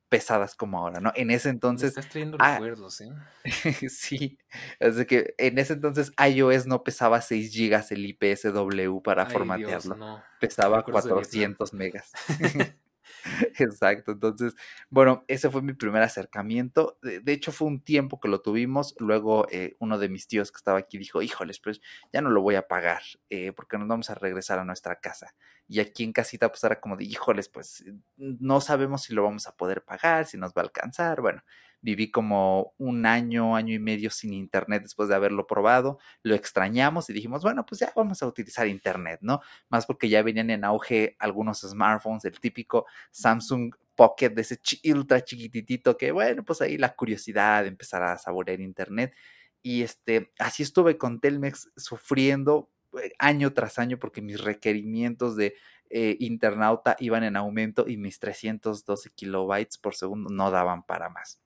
pesadas 0.09 0.55
como 0.55 0.77
ahora, 0.77 0.99
¿no? 0.99 1.11
En 1.15 1.31
ese 1.31 1.49
entonces... 1.49 1.89
estás 1.89 2.09
trayendo 2.09 2.37
ah, 2.39 2.53
recuerdos, 2.53 3.01
¿eh? 3.01 3.09
sí, 3.89 4.37
es 4.79 5.05
que 5.05 5.33
en 5.37 5.57
ese 5.57 5.73
entonces 5.73 6.11
iOS 6.23 6.67
no 6.67 6.83
pesaba 6.83 7.21
6 7.21 7.51
gigas 7.51 7.91
el 7.91 8.05
IPSW 8.05 9.01
para 9.03 9.25
formatearlo. 9.25 10.23
Pesaba 10.39 10.83
400 10.83 11.73
megas. 11.73 12.11
Exacto, 13.59 14.13
entonces, 14.13 14.55
bueno, 14.89 15.23
ese 15.27 15.49
fue 15.49 15.61
mi 15.61 15.73
primer 15.73 16.01
acercamiento. 16.01 16.97
De, 17.01 17.33
hecho, 17.33 17.51
fue 17.51 17.67
un 17.67 17.81
tiempo 17.81 18.19
que 18.19 18.27
lo 18.27 18.41
tuvimos. 18.41 18.95
Luego, 18.99 19.47
eh, 19.51 19.75
uno 19.79 19.97
de 19.97 20.09
mis 20.09 20.27
tíos 20.27 20.51
que 20.51 20.57
estaba 20.57 20.79
aquí 20.79 20.97
dijo: 20.97 21.21
Híjoles, 21.21 21.59
pues 21.59 21.81
ya 22.11 22.21
no 22.21 22.29
lo 22.29 22.41
voy 22.41 22.55
a 22.55 22.67
pagar 22.67 23.01
eh, 23.29 23.51
porque 23.53 23.77
nos 23.77 23.87
vamos 23.87 24.09
a 24.09 24.15
regresar 24.15 24.59
a 24.59 24.65
nuestra 24.65 24.99
casa. 24.99 25.35
Y 25.67 25.79
aquí 25.79 26.03
en 26.03 26.13
casita, 26.13 26.49
pues 26.49 26.63
era 26.63 26.79
como 26.79 26.97
de: 26.97 27.05
Híjoles, 27.05 27.49
pues 27.49 27.83
no 28.17 28.61
sabemos 28.61 29.03
si 29.03 29.13
lo 29.13 29.23
vamos 29.23 29.47
a 29.47 29.55
poder 29.55 29.83
pagar, 29.83 30.25
si 30.25 30.37
nos 30.37 30.51
va 30.51 30.61
a 30.61 30.65
alcanzar. 30.65 31.21
Bueno, 31.21 31.43
viví 31.83 32.09
como 32.09 32.73
un 32.77 33.05
año, 33.05 33.55
año 33.55 33.73
y 33.75 33.79
medio 33.79 34.09
sin 34.09 34.33
internet 34.33 34.83
después 34.83 35.09
de 35.09 35.15
haberlo 35.15 35.45
probado, 35.45 35.99
lo 36.23 36.33
extrañamos 36.33 37.09
y 37.09 37.13
dijimos, 37.13 37.43
bueno, 37.43 37.65
pues 37.65 37.81
ya 37.81 37.91
vamos 37.93 38.23
a 38.23 38.27
utilizar 38.27 38.67
internet, 38.67 39.19
¿no? 39.21 39.41
Más 39.69 39.85
porque 39.85 40.07
ya 40.07 40.23
venían 40.23 40.49
en 40.49 40.63
auge 40.63 41.17
algunos 41.19 41.59
smartphones, 41.59 42.23
el 42.25 42.39
típico 42.39 42.85
Samsung 43.11 43.75
Pocket 43.95 44.29
de 44.29 44.41
ese 44.41 44.59
ultra 44.93 45.21
chiquititito 45.23 45.97
que, 45.97 46.11
bueno, 46.11 46.43
pues 46.43 46.61
ahí 46.61 46.77
la 46.77 46.95
curiosidad 46.95 47.63
de 47.63 47.69
empezar 47.69 48.01
a 48.01 48.17
saborear 48.17 48.61
internet. 48.61 49.13
Y 49.61 49.83
este, 49.83 50.31
así 50.39 50.63
estuve 50.63 50.97
con 50.97 51.19
Telmex 51.19 51.69
sufriendo 51.75 52.71
eh, 53.01 53.11
año 53.19 53.53
tras 53.53 53.77
año 53.77 53.99
porque 53.99 54.21
mis 54.21 54.41
requerimientos 54.41 55.35
de 55.35 55.55
eh, 55.89 56.15
internauta 56.21 56.95
iban 56.99 57.23
en 57.23 57.35
aumento 57.35 57.85
y 57.87 57.97
mis 57.97 58.19
312 58.19 59.09
kilobytes 59.11 59.77
por 59.77 59.95
segundo 59.95 60.29
no 60.29 60.49
daban 60.49 60.83
para 60.83 61.09
más. 61.09 61.42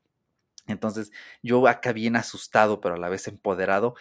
Entonces 0.67 1.11
yo 1.41 1.67
acá 1.67 1.93
bien 1.93 2.15
asustado, 2.15 2.81
pero 2.81 2.95
a 2.95 2.97
la 2.99 3.09
vez 3.09 3.27
empoderado, 3.27 3.95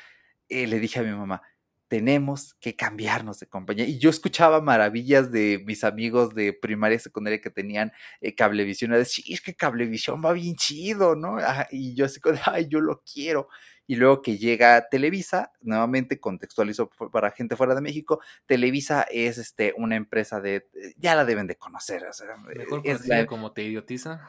eh, 0.48 0.66
le 0.66 0.78
dije 0.80 1.00
a 1.00 1.02
mi 1.02 1.10
mamá, 1.10 1.42
tenemos 1.88 2.54
que 2.54 2.74
cambiarnos 2.74 3.38
de 3.38 3.46
compañía. 3.46 3.84
Y 3.84 3.98
yo 3.98 4.10
escuchaba 4.10 4.60
maravillas 4.60 5.30
de 5.30 5.62
mis 5.64 5.84
amigos 5.84 6.34
de 6.34 6.52
primaria 6.52 6.96
y 6.96 7.00
secundaria 7.00 7.40
que 7.40 7.50
tenían 7.50 7.92
eh, 8.20 8.34
cablevisión. 8.34 8.92
Y 8.92 8.96
decía, 8.96 9.22
sí, 9.24 9.32
es 9.32 9.40
que 9.40 9.54
cablevisión 9.54 10.20
va 10.24 10.32
bien 10.32 10.56
chido, 10.56 11.14
¿no? 11.14 11.38
y 11.70 11.94
yo 11.94 12.06
así, 12.06 12.20
ay, 12.44 12.66
yo 12.68 12.80
lo 12.80 13.02
quiero. 13.02 13.48
Y 13.88 13.94
luego 13.94 14.20
que 14.20 14.36
llega 14.36 14.88
Televisa, 14.88 15.52
nuevamente 15.60 16.18
contextualizo 16.18 16.90
para 17.12 17.30
gente 17.30 17.54
fuera 17.54 17.76
de 17.76 17.80
México, 17.80 18.20
Televisa 18.46 19.06
es 19.08 19.38
este, 19.38 19.74
una 19.76 19.94
empresa 19.94 20.40
de, 20.40 20.68
ya 20.96 21.14
la 21.14 21.24
deben 21.24 21.46
de 21.46 21.56
conocer. 21.56 22.04
O 22.04 22.12
sea, 22.12 22.36
Mejor 22.36 22.82
es 22.84 23.06
la, 23.06 23.26
como 23.26 23.52
te 23.52 23.62
idiotiza. 23.62 24.28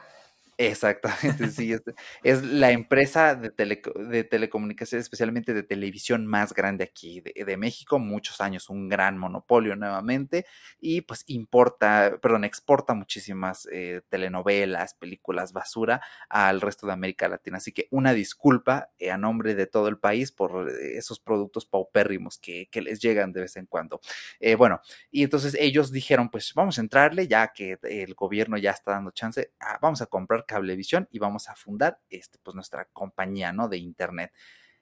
Exactamente, 0.60 1.48
sí. 1.52 1.72
Es, 1.72 1.82
es 2.24 2.42
la 2.42 2.72
empresa 2.72 3.36
de, 3.36 3.50
de 3.50 4.24
telecomunicaciones, 4.24 5.04
especialmente 5.04 5.54
de 5.54 5.62
televisión 5.62 6.26
más 6.26 6.52
grande 6.52 6.82
aquí 6.82 7.20
de, 7.20 7.56
México, 7.56 7.98
muchos 8.00 8.40
años, 8.40 8.68
un 8.68 8.88
gran 8.88 9.18
monopolio 9.18 9.76
nuevamente, 9.76 10.46
y 10.80 11.02
pues 11.02 11.22
importa, 11.28 12.18
perdón, 12.20 12.44
exporta 12.44 12.92
muchísimas 12.94 13.68
eh, 13.70 14.00
telenovelas, 14.08 14.94
películas 14.94 15.52
basura 15.52 16.00
al 16.28 16.60
resto 16.60 16.88
de 16.88 16.92
América 16.92 17.28
Latina. 17.28 17.58
Así 17.58 17.70
que 17.72 17.86
una 17.92 18.12
disculpa 18.12 18.90
eh, 18.98 19.12
a 19.12 19.16
nombre 19.16 19.54
de 19.54 19.66
todo 19.66 19.86
el 19.86 19.98
país 19.98 20.32
por 20.32 20.68
esos 20.70 21.20
productos 21.20 21.66
paupérrimos 21.66 22.36
que, 22.38 22.68
que 22.70 22.82
les 22.82 22.98
llegan 23.00 23.32
de 23.32 23.42
vez 23.42 23.56
en 23.56 23.66
cuando. 23.66 24.00
Eh, 24.40 24.56
bueno, 24.56 24.80
y 25.12 25.22
entonces 25.22 25.56
ellos 25.58 25.92
dijeron, 25.92 26.30
pues 26.30 26.52
vamos 26.54 26.78
a 26.78 26.80
entrarle, 26.80 27.28
ya 27.28 27.48
que 27.54 27.78
el 27.82 28.14
gobierno 28.14 28.56
ya 28.58 28.72
está 28.72 28.92
dando 28.92 29.12
chance, 29.12 29.52
ah, 29.60 29.78
vamos 29.80 30.02
a 30.02 30.06
comprar 30.06 30.44
Cablevisión 30.48 31.08
y 31.12 31.20
vamos 31.20 31.48
a 31.48 31.54
fundar 31.54 32.00
este, 32.10 32.40
pues, 32.42 32.56
nuestra 32.56 32.86
compañía, 32.86 33.52
¿no? 33.52 33.68
De 33.68 33.78
Internet. 33.78 34.32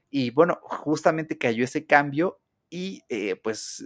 Y 0.09 0.31
bueno, 0.31 0.59
justamente 0.63 1.37
cayó 1.37 1.65
ese 1.65 1.85
cambio 1.85 2.41
y 2.71 3.03
eh, 3.11 3.37
pues 3.37 3.85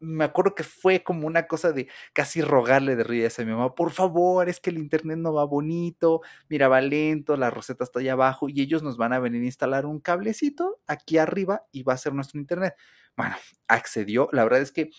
me 0.00 0.24
acuerdo 0.24 0.54
que 0.54 0.62
fue 0.62 1.02
como 1.02 1.26
una 1.26 1.46
cosa 1.46 1.72
de 1.72 1.88
casi 2.12 2.40
rogarle 2.40 2.96
de 2.96 3.04
ríos 3.04 3.38
a 3.38 3.44
mi 3.44 3.52
mamá, 3.52 3.74
por 3.74 3.90
favor, 3.90 4.48
es 4.48 4.60
que 4.60 4.70
el 4.70 4.78
internet 4.78 5.18
no 5.18 5.32
va 5.32 5.44
bonito, 5.44 6.20
mira, 6.48 6.68
va 6.68 6.80
lento, 6.80 7.36
la 7.36 7.50
roseta 7.50 7.84
está 7.84 8.00
allá 8.00 8.12
abajo 8.12 8.48
y 8.48 8.60
ellos 8.60 8.82
nos 8.82 8.96
van 8.96 9.12
a 9.12 9.18
venir 9.18 9.42
a 9.42 9.46
instalar 9.46 9.86
un 9.86 10.00
cablecito 10.00 10.80
aquí 10.86 11.18
arriba 11.18 11.64
y 11.72 11.82
va 11.82 11.94
a 11.94 11.98
ser 11.98 12.14
nuestro 12.14 12.38
internet. 12.40 12.74
Bueno, 13.16 13.34
accedió, 13.66 14.28
la 14.32 14.44
verdad 14.44 14.60
es 14.60 14.72
que 14.72 14.90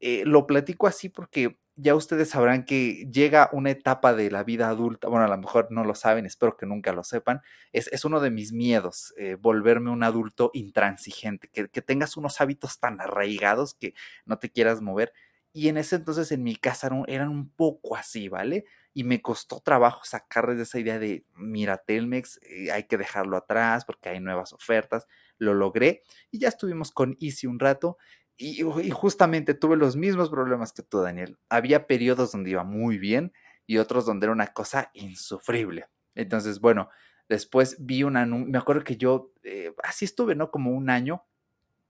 eh, 0.00 0.24
lo 0.26 0.46
platico 0.46 0.86
así 0.86 1.08
porque 1.08 1.58
ya 1.76 1.94
ustedes 1.94 2.30
sabrán 2.30 2.64
que 2.64 3.06
llega 3.12 3.50
una 3.52 3.70
etapa 3.70 4.14
de 4.14 4.30
la 4.30 4.42
vida 4.44 4.68
adulta, 4.68 5.08
bueno, 5.08 5.26
a 5.26 5.28
lo 5.28 5.36
mejor 5.36 5.68
no 5.70 5.84
lo 5.84 5.94
saben, 5.94 6.24
espero 6.24 6.56
que 6.56 6.64
nunca 6.64 6.92
lo 6.92 7.04
sepan, 7.04 7.42
es, 7.72 7.88
es 7.88 8.04
uno 8.06 8.20
de 8.20 8.30
mis 8.30 8.52
miedos, 8.52 9.12
eh, 9.18 9.36
volverme 9.38 9.90
un 9.90 10.02
adulto 10.02 10.50
intransigente, 10.54 11.48
que, 11.48 11.68
que, 11.68 11.82
tengas 11.82 12.16
unos 12.16 12.40
hábitos 12.40 12.80
tan 12.80 13.00
arraigados 13.00 13.74
que 13.74 13.94
no 14.24 14.38
te 14.38 14.50
quieras 14.50 14.80
mover. 14.80 15.12
Y 15.52 15.68
en 15.68 15.78
ese 15.78 15.96
entonces 15.96 16.32
en 16.32 16.42
mi 16.42 16.56
casa 16.56 16.90
eran 17.06 17.30
un 17.30 17.48
poco 17.50 17.96
así, 17.96 18.28
¿vale? 18.28 18.66
Y 18.92 19.04
me 19.04 19.22
costó 19.22 19.60
trabajo 19.60 20.02
sacarles 20.04 20.58
esa 20.60 20.78
idea 20.78 20.98
de, 20.98 21.24
mira, 21.34 21.78
Telmex, 21.78 22.40
eh, 22.42 22.70
hay 22.72 22.84
que 22.84 22.98
dejarlo 22.98 23.38
atrás 23.38 23.86
porque 23.86 24.10
hay 24.10 24.20
nuevas 24.20 24.52
ofertas. 24.52 25.06
Lo 25.38 25.54
logré 25.54 26.02
y 26.30 26.40
ya 26.40 26.48
estuvimos 26.48 26.90
con 26.92 27.16
Easy 27.20 27.46
un 27.46 27.58
rato 27.58 27.96
y, 28.38 28.62
justamente 28.90 29.54
tuve 29.54 29.76
los 29.76 29.96
mismos 29.96 30.30
problemas 30.30 30.72
que 30.72 30.82
tú, 30.82 31.00
Daniel. 31.00 31.38
Había 31.48 31.86
periodos 31.86 32.32
donde 32.32 32.50
iba 32.50 32.64
muy 32.64 32.98
bien 32.98 33.32
y 33.66 33.78
otros 33.78 34.04
donde 34.04 34.26
era 34.26 34.32
una 34.32 34.48
cosa 34.48 34.90
insufrible. 34.94 35.86
Entonces, 36.14 36.60
bueno, 36.60 36.90
después 37.28 37.76
vi 37.78 38.02
una, 38.02 38.26
me 38.26 38.58
acuerdo 38.58 38.84
que 38.84 38.96
yo, 38.96 39.32
eh, 39.42 39.72
así 39.82 40.04
estuve, 40.04 40.34
¿no? 40.34 40.50
Como 40.50 40.70
un 40.70 40.90
año, 40.90 41.24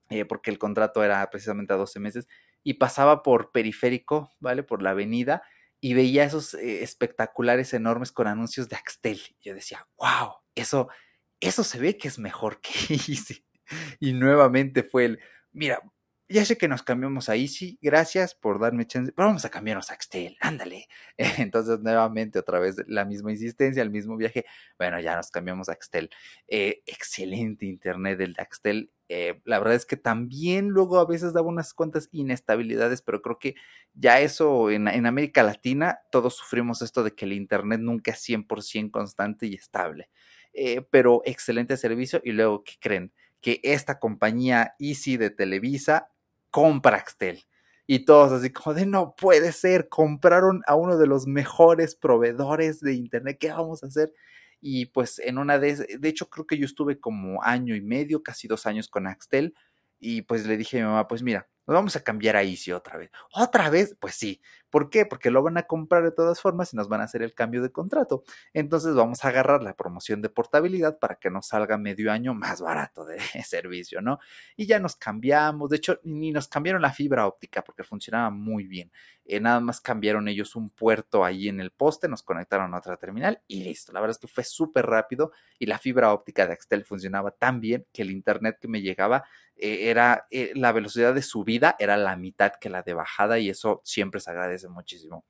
eh, 0.09 0.25
porque 0.25 0.51
el 0.51 0.59
contrato 0.59 1.03
era 1.03 1.29
precisamente 1.31 1.73
a 1.73 1.77
12 1.77 2.01
meses, 2.01 2.29
y 2.63 2.75
pasaba 2.75 3.23
por 3.23 3.53
periférico, 3.53 4.31
¿vale? 4.41 4.63
Por 4.63 4.83
la 4.83 4.91
avenida, 4.91 5.43
y 5.81 5.95
veía 5.95 6.25
esos 6.25 6.55
eh, 6.55 6.83
espectaculares 6.83 7.75
enormes 7.75 8.13
con 8.13 8.27
anuncios 8.27 8.69
de 8.69 8.77
Axtel. 8.77 9.21
Yo 9.41 9.55
decía, 9.55 9.87
wow, 9.99 10.35
eso, 10.55 10.89
eso 11.41 11.65
se 11.65 11.79
ve 11.79 11.97
que 11.97 12.09
es 12.09 12.19
mejor 12.19 12.61
que 12.61 12.71
Easy. 13.09 13.45
Y 13.99 14.13
nuevamente 14.13 14.85
fue 14.85 15.05
el, 15.07 15.21
mira, 15.53 15.81
ya 16.29 16.45
sé 16.45 16.59
que 16.59 16.67
nos 16.67 16.83
cambiamos 16.83 17.29
a 17.29 17.37
Easy, 17.37 17.79
gracias 17.81 18.35
por 18.35 18.59
darme 18.59 18.87
chance, 18.87 19.12
pero 19.12 19.29
vamos 19.29 19.45
a 19.45 19.51
cambiarnos 19.51 19.91
a 19.91 19.95
Axtel, 19.95 20.37
ándale. 20.41 20.89
Entonces, 21.39 21.81
nuevamente, 21.81 22.39
otra 22.39 22.59
vez 22.59 22.77
la 22.89 23.05
misma 23.05 23.31
insistencia, 23.31 23.83
el 23.83 23.91
mismo 23.91 24.17
viaje. 24.17 24.45
Bueno, 24.79 25.01
ya 25.01 25.15
nos 25.15 25.31
cambiamos 25.31 25.69
a 25.69 25.73
Axtel. 25.73 26.11
Eh, 26.49 26.83
excelente 26.87 27.67
internet 27.67 28.19
del 28.19 28.35
de 28.35 28.43
Axtel. 28.43 28.91
Eh, 29.09 29.41
la 29.45 29.61
verdad 29.61 29.77
es 29.77 29.87
que 29.87 29.97
también 29.97 30.69
luego 30.69 30.99
a 30.99 31.07
veces 31.07 31.33
daba 31.33 31.47
unas 31.47 31.73
cuantas 31.75 32.09
inestabilidades, 32.11 33.03
pero 33.03 33.23
creo 33.23 33.39
que 33.39 33.55
ya 33.95 34.21
eso 34.21 34.71
en, 34.71 34.89
en 34.89 35.07
América 35.07 35.45
Latina 35.45 36.01
todos 36.11 36.37
sufrimos 36.37 36.83
esto 36.83 37.05
de 37.05 37.15
que 37.15 37.25
el 37.25 37.35
internet 37.35 37.81
nunca 37.81 38.11
es 38.11 38.29
100% 38.29 38.91
constante 38.91 39.47
y 39.47 39.55
estable. 39.55 40.11
Eh, 40.53 40.83
pero 40.91 41.23
excelente 41.25 41.77
servicio 41.77 42.21
y 42.25 42.33
luego, 42.33 42.65
¿qué 42.65 42.75
creen? 42.81 43.12
que 43.41 43.61
esta 43.62 44.01
compañía 44.01 44.75
Easy 44.81 45.17
de 45.17 45.31
Televisa 45.31 46.09
compra 46.57 46.97
Axtel. 46.97 47.45
Y 47.87 48.07
todos 48.07 48.33
así 48.33 48.51
como 48.51 48.73
de 48.73 48.87
no 48.87 49.14
puede 49.14 49.53
ser, 49.53 49.90
compraron 49.90 50.62
a 50.66 50.75
uno 50.75 50.97
de 50.97 51.07
los 51.07 51.27
mejores 51.27 51.95
proveedores 51.95 52.81
de 52.81 52.95
Internet, 52.95 53.37
¿qué 53.38 53.51
vamos 53.51 53.85
a 53.85 53.88
hacer? 53.88 54.14
Y 54.59 54.87
pues 54.87 55.19
en 55.19 55.37
una 55.37 55.59
de, 55.59 55.99
de 55.99 56.09
hecho 56.09 56.31
creo 56.31 56.47
que 56.47 56.57
yo 56.57 56.64
estuve 56.64 56.99
como 56.99 57.42
año 57.42 57.77
y 57.77 57.83
medio, 57.83 58.23
casi 58.23 58.49
dos 58.49 58.64
años 58.64 58.88
con 58.88 59.07
Axtel, 59.07 59.53
y 59.99 60.23
pues 60.23 60.47
le 60.47 60.57
dije 60.57 60.79
a 60.79 60.81
mi 60.81 60.87
mamá, 60.87 61.07
pues 61.07 61.23
mira, 61.23 61.47
nos 61.66 61.75
vamos 61.75 61.95
a 61.95 62.03
cambiar 62.03 62.37
a 62.37 62.42
Easy 62.42 62.73
otra 62.73 62.97
vez. 62.97 63.11
¿Otra 63.35 63.69
vez? 63.69 63.95
Pues 64.01 64.14
sí. 64.14 64.40
¿Por 64.70 64.90
qué? 64.90 65.07
Porque 65.07 65.31
lo 65.31 65.42
van 65.42 65.57
a 65.59 65.64
comprar 65.64 66.02
de 66.02 66.11
todas 66.11 66.40
formas 66.40 66.72
y 66.72 66.76
nos 66.76 66.88
van 66.88 67.00
a 67.00 67.05
hacer 67.05 67.22
el 67.22 67.35
cambio 67.35 67.62
de 67.62 67.70
contrato. 67.70 68.24
Entonces 68.52 68.94
vamos 68.94 69.24
a 69.24 69.29
agarrar 69.29 69.62
la 69.62 69.76
promoción 69.76 70.22
de 70.22 70.29
portabilidad 70.29 70.98
para 70.98 71.16
que 71.16 71.31
nos 71.31 71.48
salga 71.48 71.79
medio 71.79 72.12
año 72.12 72.35
más 72.35 72.61
barato 72.61 73.05
de 73.05 73.18
servicio, 73.44 74.00
¿no? 74.00 74.18
Y 74.57 74.66
ya 74.66 74.79
nos 74.79 74.96
cambiamos. 74.96 75.70
De 75.70 75.76
hecho, 75.76 76.00
ni 76.05 76.33
nos 76.33 76.48
cambiaron 76.48 76.83
la 76.83 76.92
fibra 76.92 77.26
óptica 77.26 77.62
porque 77.62 77.85
funcionaba 77.85 78.31
muy 78.31 78.66
bien. 78.66 78.90
Eh, 79.29 79.40
nada 79.40 79.59
más 79.59 79.81
cambiaron 79.81 80.29
ellos 80.29 80.55
un 80.55 80.70
puerto 80.70 81.24
ahí 81.24 81.48
en 81.48 81.61
el 81.61 81.72
poste, 81.72 82.09
nos 82.09 82.22
conectaron 82.22 82.72
a 82.72 82.79
otra 82.79 82.96
terminal 82.96 83.42
y 83.48 83.64
listo. 83.64 83.92
La 83.92 84.00
verdad 84.00 84.16
es 84.16 84.18
que 84.18 84.29
fue 84.29 84.44
súper 84.44 84.87
rápido 84.87 85.33
y 85.59 85.66
la 85.66 85.79
fibra 85.79 86.12
óptica 86.12 86.46
de 86.46 86.52
Axtel 86.52 86.85
funcionaba 86.85 87.33
tan 87.33 87.61
bien 87.61 87.87
que 87.92 88.02
el 88.02 88.12
internet 88.12 88.59
que 88.61 88.68
me 88.68 88.83
llegaba 88.83 89.24
eh, 89.57 89.90
era 89.90 90.26
eh, 90.31 90.52
la 90.55 90.70
velocidad 90.70 91.14
de 91.14 91.22
subida 91.22 91.76
era 91.79 91.96
la 91.96 92.14
mitad 92.16 92.52
que 92.61 92.68
la 92.68 92.83
de 92.83 92.94
bajada 92.94 93.38
y 93.38 93.48
eso 93.48 93.81
siempre 93.85 94.20
se 94.20 94.31
agradece 94.31 94.56
muchísimo. 94.64 95.25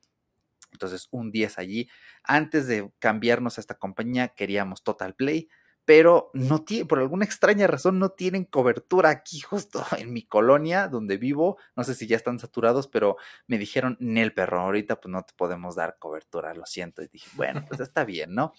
Entonces, 0.71 1.07
un 1.11 1.31
10 1.31 1.59
allí. 1.59 1.89
Antes 2.23 2.67
de 2.67 2.91
cambiarnos 2.99 3.57
a 3.57 3.61
esta 3.61 3.75
compañía, 3.75 4.29
queríamos 4.29 4.83
Total 4.83 5.15
Play, 5.15 5.49
pero 5.85 6.31
no 6.33 6.65
tiene, 6.65 6.85
por 6.85 6.99
alguna 6.99 7.23
extraña 7.23 7.65
razón 7.65 7.97
no 7.97 8.09
tienen 8.09 8.43
cobertura 8.43 9.09
aquí 9.09 9.39
justo 9.49 9.85
en 9.97 10.11
mi 10.11 10.23
colonia 10.23 10.89
donde 10.89 11.17
vivo. 11.17 11.57
No 11.75 11.83
sé 11.85 11.95
si 11.95 12.07
ya 12.07 12.17
están 12.17 12.39
saturados, 12.39 12.87
pero 12.87 13.15
me 13.47 13.57
dijeron, 13.57 13.95
Nel 13.99 14.33
perro, 14.33 14.59
ahorita 14.61 14.99
pues 14.99 15.11
no 15.11 15.23
te 15.23 15.33
podemos 15.33 15.75
dar 15.75 15.97
cobertura, 15.97 16.53
lo 16.53 16.65
siento. 16.65 17.01
Y 17.01 17.07
dije, 17.07 17.29
bueno, 17.35 17.63
pues 17.67 17.79
está 17.79 18.03
bien, 18.03 18.35
¿no? 18.35 18.53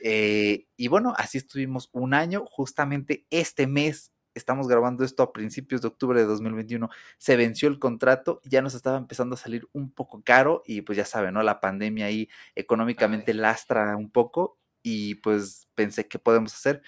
Eh, 0.00 0.66
y 0.76 0.88
bueno, 0.88 1.14
así 1.16 1.38
estuvimos 1.38 1.88
un 1.92 2.12
año, 2.12 2.44
justamente 2.46 3.26
este 3.30 3.66
mes 3.66 4.12
estamos 4.38 4.68
grabando 4.68 5.04
esto 5.04 5.22
a 5.22 5.32
principios 5.32 5.82
de 5.82 5.88
octubre 5.88 6.20
de 6.20 6.26
2021, 6.26 6.88
se 7.18 7.36
venció 7.36 7.68
el 7.68 7.78
contrato, 7.78 8.40
ya 8.44 8.62
nos 8.62 8.74
estaba 8.74 8.98
empezando 8.98 9.34
a 9.34 9.38
salir 9.38 9.68
un 9.72 9.90
poco 9.90 10.22
caro 10.22 10.62
y 10.66 10.82
pues 10.82 10.96
ya 10.96 11.04
saben, 11.04 11.34
¿no? 11.34 11.42
La 11.42 11.60
pandemia 11.60 12.06
ahí 12.06 12.28
económicamente 12.54 13.34
lastra 13.34 13.96
un 13.96 14.10
poco 14.10 14.58
y 14.82 15.16
pues 15.16 15.68
pensé, 15.74 16.06
¿qué 16.06 16.18
podemos 16.18 16.54
hacer? 16.54 16.82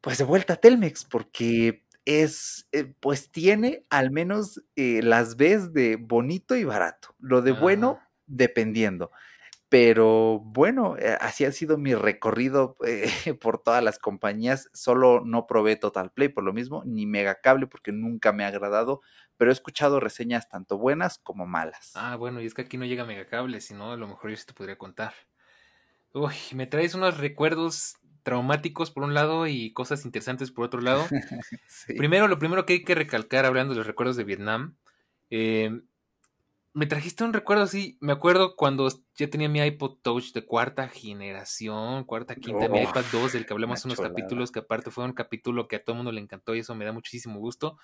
Pues 0.00 0.18
de 0.18 0.24
vuelta 0.24 0.54
a 0.54 0.56
Telmex, 0.56 1.04
porque 1.04 1.84
es, 2.04 2.66
eh, 2.72 2.92
pues 3.00 3.30
tiene 3.30 3.84
al 3.90 4.10
menos 4.10 4.62
eh, 4.76 5.00
las 5.02 5.36
ves 5.36 5.72
de 5.72 5.96
bonito 5.96 6.56
y 6.56 6.64
barato. 6.64 7.14
Lo 7.18 7.42
de 7.42 7.52
bueno, 7.52 8.00
dependiendo. 8.26 9.10
Pero 9.70 10.40
bueno, 10.40 10.96
eh, 10.98 11.16
así 11.20 11.44
ha 11.44 11.52
sido 11.52 11.78
mi 11.78 11.94
recorrido 11.94 12.76
eh, 12.84 13.06
por 13.40 13.62
todas 13.62 13.82
las 13.82 14.00
compañías. 14.00 14.68
Solo 14.74 15.22
no 15.24 15.46
probé 15.46 15.76
Total 15.76 16.10
Play 16.10 16.28
por 16.28 16.42
lo 16.42 16.52
mismo, 16.52 16.82
ni 16.84 17.06
Megacable 17.06 17.68
porque 17.68 17.92
nunca 17.92 18.32
me 18.32 18.44
ha 18.44 18.48
agradado, 18.48 19.00
pero 19.36 19.52
he 19.52 19.54
escuchado 19.54 20.00
reseñas 20.00 20.48
tanto 20.48 20.76
buenas 20.76 21.18
como 21.18 21.46
malas. 21.46 21.92
Ah, 21.94 22.16
bueno, 22.16 22.40
y 22.40 22.46
es 22.46 22.54
que 22.54 22.62
aquí 22.62 22.78
no 22.78 22.84
llega 22.84 23.04
Megacable, 23.04 23.60
si 23.60 23.72
no, 23.74 23.92
a 23.92 23.96
lo 23.96 24.08
mejor 24.08 24.30
yo 24.30 24.36
sí 24.36 24.44
te 24.44 24.54
podría 24.54 24.76
contar. 24.76 25.14
Uy, 26.12 26.34
me 26.54 26.66
traes 26.66 26.96
unos 26.96 27.18
recuerdos 27.18 27.96
traumáticos 28.24 28.90
por 28.90 29.04
un 29.04 29.14
lado 29.14 29.46
y 29.46 29.72
cosas 29.72 30.04
interesantes 30.04 30.50
por 30.50 30.64
otro 30.64 30.80
lado. 30.80 31.06
Primero, 31.96 32.26
lo 32.26 32.40
primero 32.40 32.66
que 32.66 32.72
hay 32.72 32.84
que 32.84 32.96
recalcar 32.96 33.46
hablando 33.46 33.74
de 33.74 33.78
los 33.78 33.86
recuerdos 33.86 34.16
de 34.16 34.24
Vietnam, 34.24 34.74
eh, 35.30 35.80
me 36.72 36.86
trajiste 36.86 37.24
un 37.24 37.32
recuerdo 37.32 37.64
así. 37.64 37.98
Me 38.00 38.12
acuerdo 38.12 38.54
cuando 38.54 38.88
ya 39.16 39.28
tenía 39.28 39.48
mi 39.48 39.60
iPod 39.60 39.98
Touch 40.02 40.32
de 40.32 40.44
cuarta 40.44 40.88
generación, 40.88 42.04
cuarta, 42.04 42.36
quinta, 42.36 42.68
mi 42.68 42.82
iPad 42.82 43.04
2, 43.12 43.32
del 43.32 43.46
que 43.46 43.52
hablamos 43.52 43.84
unos 43.84 44.00
capítulos, 44.00 44.52
que 44.52 44.60
aparte 44.60 44.90
fue 44.90 45.04
un 45.04 45.12
capítulo 45.12 45.66
que 45.66 45.76
a 45.76 45.84
todo 45.84 45.94
el 45.94 45.98
mundo 45.98 46.12
le 46.12 46.20
encantó 46.20 46.54
y 46.54 46.60
eso 46.60 46.74
me 46.74 46.84
da 46.84 46.92
muchísimo 46.92 47.40
gusto. 47.40 47.78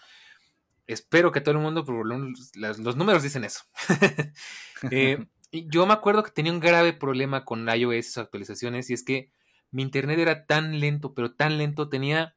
Espero 0.87 1.33
que 1.33 1.40
a 1.40 1.42
todo 1.42 1.57
el 1.57 1.61
mundo, 1.61 1.85
pero 1.85 2.05
los, 2.05 2.96
números 2.96 3.22
dicen 3.22 3.44
eso. 3.44 3.64
eh, 4.90 5.27
yo 5.53 5.85
me 5.87 5.92
acuerdo 5.92 6.22
que 6.22 6.31
tenía 6.31 6.53
un 6.53 6.61
grave 6.61 6.92
problema 6.92 7.44
con 7.44 7.68
iOS, 7.68 8.07
sus 8.07 8.18
actualizaciones, 8.18 8.88
y 8.90 8.94
es 8.94 9.03
que 9.03 9.33
mi 9.72 9.83
internet 9.83 10.20
era 10.20 10.46
tan 10.46 10.79
lento, 10.79 11.12
pero 11.12 11.35
tan 11.35 11.59
lento, 11.59 11.88
tenía... 11.88 12.37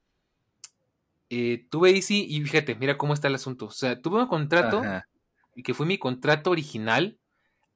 Eh, 1.31 1.67
tuve 1.69 1.91
Easy 1.91 2.25
y 2.27 2.41
fíjate, 2.41 2.73
mira 2.73 2.97
cómo 2.97 3.13
está 3.13 3.27
el 3.27 3.35
asunto. 3.35 3.67
O 3.67 3.71
sea, 3.71 4.01
tuve 4.01 4.19
un 4.19 4.27
contrato 4.27 4.81
y 5.59 5.63
que 5.63 5.73
fue 5.73 5.85
mi 5.85 5.97
contrato 5.97 6.51
original 6.51 7.19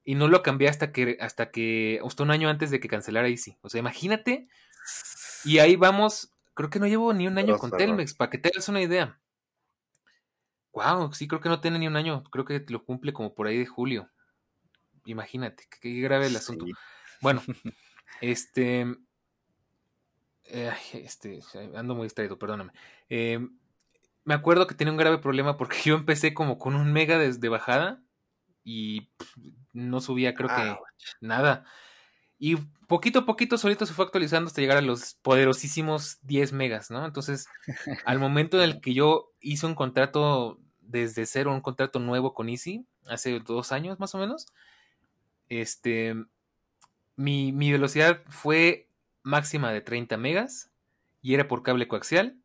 y 0.05 0.15
no 0.15 0.29
lo 0.29 0.41
cambié 0.41 0.69
hasta 0.69 0.93
que, 0.93 1.17
hasta 1.19 1.51
que, 1.51 1.99
hasta 2.01 2.23
un 2.23 2.31
año 2.31 2.47
antes 2.47 2.71
de 2.71 2.79
que 2.79 2.87
cancelara 2.87 3.27
Easy. 3.27 3.57
O 3.59 3.67
sea, 3.67 3.79
imagínate. 3.79 4.47
Y 5.43 5.59
ahí 5.59 5.75
vamos, 5.75 6.31
creo 6.53 6.69
que 6.69 6.79
no 6.79 6.87
llevo 6.87 7.13
ni 7.13 7.27
un 7.27 7.37
año 7.37 7.57
con 7.57 7.71
Telmex, 7.71 8.13
para 8.13 8.29
que 8.29 8.37
te 8.37 8.47
hagas 8.47 8.69
una 8.69 8.81
idea. 8.81 9.19
Wow, 10.71 11.11
sí, 11.11 11.27
creo 11.27 11.41
que 11.41 11.49
no 11.49 11.59
tiene 11.59 11.77
ni 11.77 11.87
un 11.87 11.97
año, 11.97 12.23
creo 12.23 12.45
que 12.45 12.63
lo 12.69 12.85
cumple 12.85 13.11
como 13.11 13.35
por 13.35 13.47
ahí 13.47 13.57
de 13.57 13.65
julio. 13.65 14.09
Imagínate, 15.03 15.65
qué 15.81 15.89
grave 15.99 16.27
el 16.27 16.37
asunto. 16.37 16.65
Bueno, 17.19 17.43
este, 18.21 18.95
este, 20.45 21.41
ando 21.75 21.95
muy 21.95 22.05
distraído, 22.05 22.39
perdóname. 22.39 22.71
Eh, 23.09 23.45
me 24.25 24.33
acuerdo 24.33 24.67
que 24.67 24.75
tenía 24.75 24.91
un 24.91 24.97
grave 24.97 25.17
problema 25.17 25.57
porque 25.57 25.77
yo 25.85 25.95
empecé 25.95 26.33
como 26.33 26.57
con 26.57 26.75
un 26.75 26.91
mega 26.91 27.17
desde 27.17 27.49
bajada 27.49 28.01
y 28.63 29.09
no 29.73 29.99
subía 29.99 30.35
creo 30.35 30.49
que 30.49 30.77
nada. 31.21 31.65
Y 32.39 32.57
poquito 32.87 33.19
a 33.19 33.25
poquito 33.25 33.57
solito 33.57 33.85
se 33.85 33.93
fue 33.93 34.05
actualizando 34.05 34.47
hasta 34.47 34.61
llegar 34.61 34.77
a 34.77 34.81
los 34.81 35.15
poderosísimos 35.21 36.19
10 36.23 36.53
megas, 36.53 36.91
¿no? 36.91 37.05
Entonces, 37.05 37.47
al 38.05 38.19
momento 38.19 38.57
en 38.57 38.69
el 38.69 38.81
que 38.81 38.93
yo 38.93 39.31
hice 39.39 39.65
un 39.65 39.75
contrato 39.75 40.59
desde 40.81 41.25
cero, 41.25 41.53
un 41.53 41.61
contrato 41.61 41.99
nuevo 41.99 42.33
con 42.33 42.49
Easy, 42.49 42.85
hace 43.07 43.39
dos 43.39 43.71
años 43.71 43.99
más 43.99 44.13
o 44.15 44.17
menos, 44.17 44.47
este, 45.47 46.15
mi, 47.15 47.51
mi 47.51 47.71
velocidad 47.71 48.21
fue 48.27 48.89
máxima 49.21 49.71
de 49.71 49.81
30 49.81 50.17
megas 50.17 50.71
y 51.21 51.33
era 51.33 51.47
por 51.47 51.63
cable 51.63 51.87
coaxial 51.87 52.42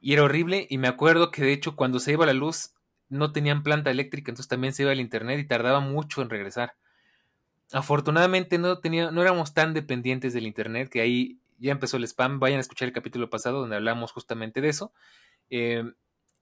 y 0.00 0.12
era 0.12 0.22
horrible. 0.22 0.66
Y 0.70 0.78
me 0.78 0.88
acuerdo 0.88 1.30
que 1.30 1.42
de 1.42 1.52
hecho 1.52 1.76
cuando 1.76 2.00
se 2.00 2.12
iba 2.12 2.26
la 2.26 2.32
luz 2.32 2.74
no 3.08 3.32
tenían 3.32 3.62
planta 3.62 3.90
eléctrica, 3.90 4.30
entonces 4.30 4.48
también 4.48 4.72
se 4.72 4.82
iba 4.82 4.92
el 4.92 5.00
internet 5.00 5.40
y 5.40 5.46
tardaba 5.46 5.80
mucho 5.80 6.22
en 6.22 6.30
regresar. 6.30 6.74
Afortunadamente 7.72 8.58
no, 8.58 8.78
tenía, 8.78 9.10
no 9.10 9.22
éramos 9.22 9.54
tan 9.54 9.74
dependientes 9.74 10.32
del 10.32 10.46
internet, 10.46 10.88
que 10.88 11.00
ahí 11.00 11.38
ya 11.58 11.72
empezó 11.72 11.96
el 11.96 12.04
spam. 12.04 12.40
Vayan 12.40 12.58
a 12.58 12.60
escuchar 12.60 12.88
el 12.88 12.94
capítulo 12.94 13.30
pasado 13.30 13.60
donde 13.60 13.76
hablamos 13.76 14.12
justamente 14.12 14.60
de 14.60 14.68
eso. 14.68 14.92
Eh, 15.50 15.84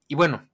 y 0.07 0.15
bueno, 0.15 0.47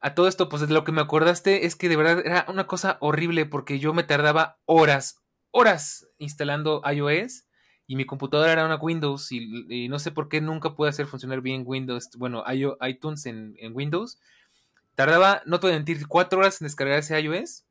a 0.00 0.14
todo 0.14 0.26
esto, 0.26 0.48
pues 0.48 0.68
lo 0.68 0.82
que 0.82 0.92
me 0.92 1.00
acordaste 1.00 1.66
es 1.66 1.76
que 1.76 1.88
de 1.88 1.96
verdad 1.96 2.26
era 2.26 2.46
una 2.48 2.66
cosa 2.66 2.98
horrible 3.00 3.46
porque 3.46 3.78
yo 3.78 3.94
me 3.94 4.02
tardaba 4.02 4.58
horas, 4.64 5.22
horas 5.52 6.08
instalando 6.18 6.82
iOS 6.90 7.44
y 7.92 7.96
mi 7.96 8.06
computadora 8.06 8.52
era 8.52 8.64
una 8.64 8.76
Windows 8.76 9.30
y, 9.32 9.86
no 9.90 9.98
sé 9.98 10.12
por 10.12 10.30
qué 10.30 10.40
nunca 10.40 10.74
pude 10.74 10.88
hacer 10.88 11.06
funcionar 11.06 11.42
bien 11.42 11.62
Windows, 11.66 12.08
bueno, 12.16 12.42
iTunes 12.88 13.26
en, 13.26 13.54
Windows. 13.74 14.18
Tardaba, 14.94 15.42
no 15.44 15.60
te 15.60 15.66
voy 15.66 15.74
a 15.74 15.76
mentir, 15.76 16.08
cuatro 16.08 16.38
horas 16.38 16.58
en 16.58 16.64
descargar 16.68 17.00
ese 17.00 17.20
iOS 17.20 17.64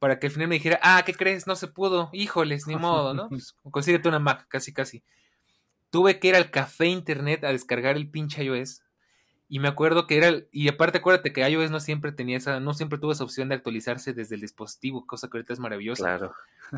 para 0.00 0.18
que 0.18 0.26
al 0.26 0.32
final 0.32 0.48
me 0.48 0.56
dijera, 0.56 0.80
ah, 0.82 1.04
¿qué 1.06 1.14
crees? 1.14 1.46
No 1.46 1.54
se 1.54 1.68
pudo, 1.68 2.10
híjoles, 2.12 2.66
ni 2.66 2.74
modo, 2.84 3.14
¿no? 3.14 3.28
Pues, 3.28 3.54
consíguete 3.70 4.08
una 4.08 4.18
Mac, 4.18 4.48
casi, 4.48 4.72
casi. 4.72 5.04
Tuve 5.90 6.18
que 6.18 6.26
ir 6.26 6.34
al 6.34 6.50
café 6.50 6.86
internet 6.86 7.44
a 7.44 7.52
descargar 7.52 7.96
el 7.96 8.10
pinche 8.10 8.42
iOS 8.42 8.82
y 9.52 9.58
me 9.58 9.66
acuerdo 9.66 10.06
que 10.06 10.16
era, 10.16 10.32
y 10.52 10.68
aparte 10.68 10.98
acuérdate 10.98 11.32
que 11.32 11.46
iOS 11.46 11.72
no 11.72 11.80
siempre 11.80 12.12
tenía 12.12 12.36
esa, 12.36 12.60
no 12.60 12.72
siempre 12.72 13.00
tuvo 13.00 13.10
esa 13.10 13.24
opción 13.24 13.48
de 13.48 13.56
actualizarse 13.56 14.12
desde 14.12 14.36
el 14.36 14.40
dispositivo, 14.40 15.08
cosa 15.08 15.28
que 15.28 15.38
ahorita 15.38 15.52
es 15.52 15.58
maravillosa. 15.58 16.04
Claro. 16.04 16.34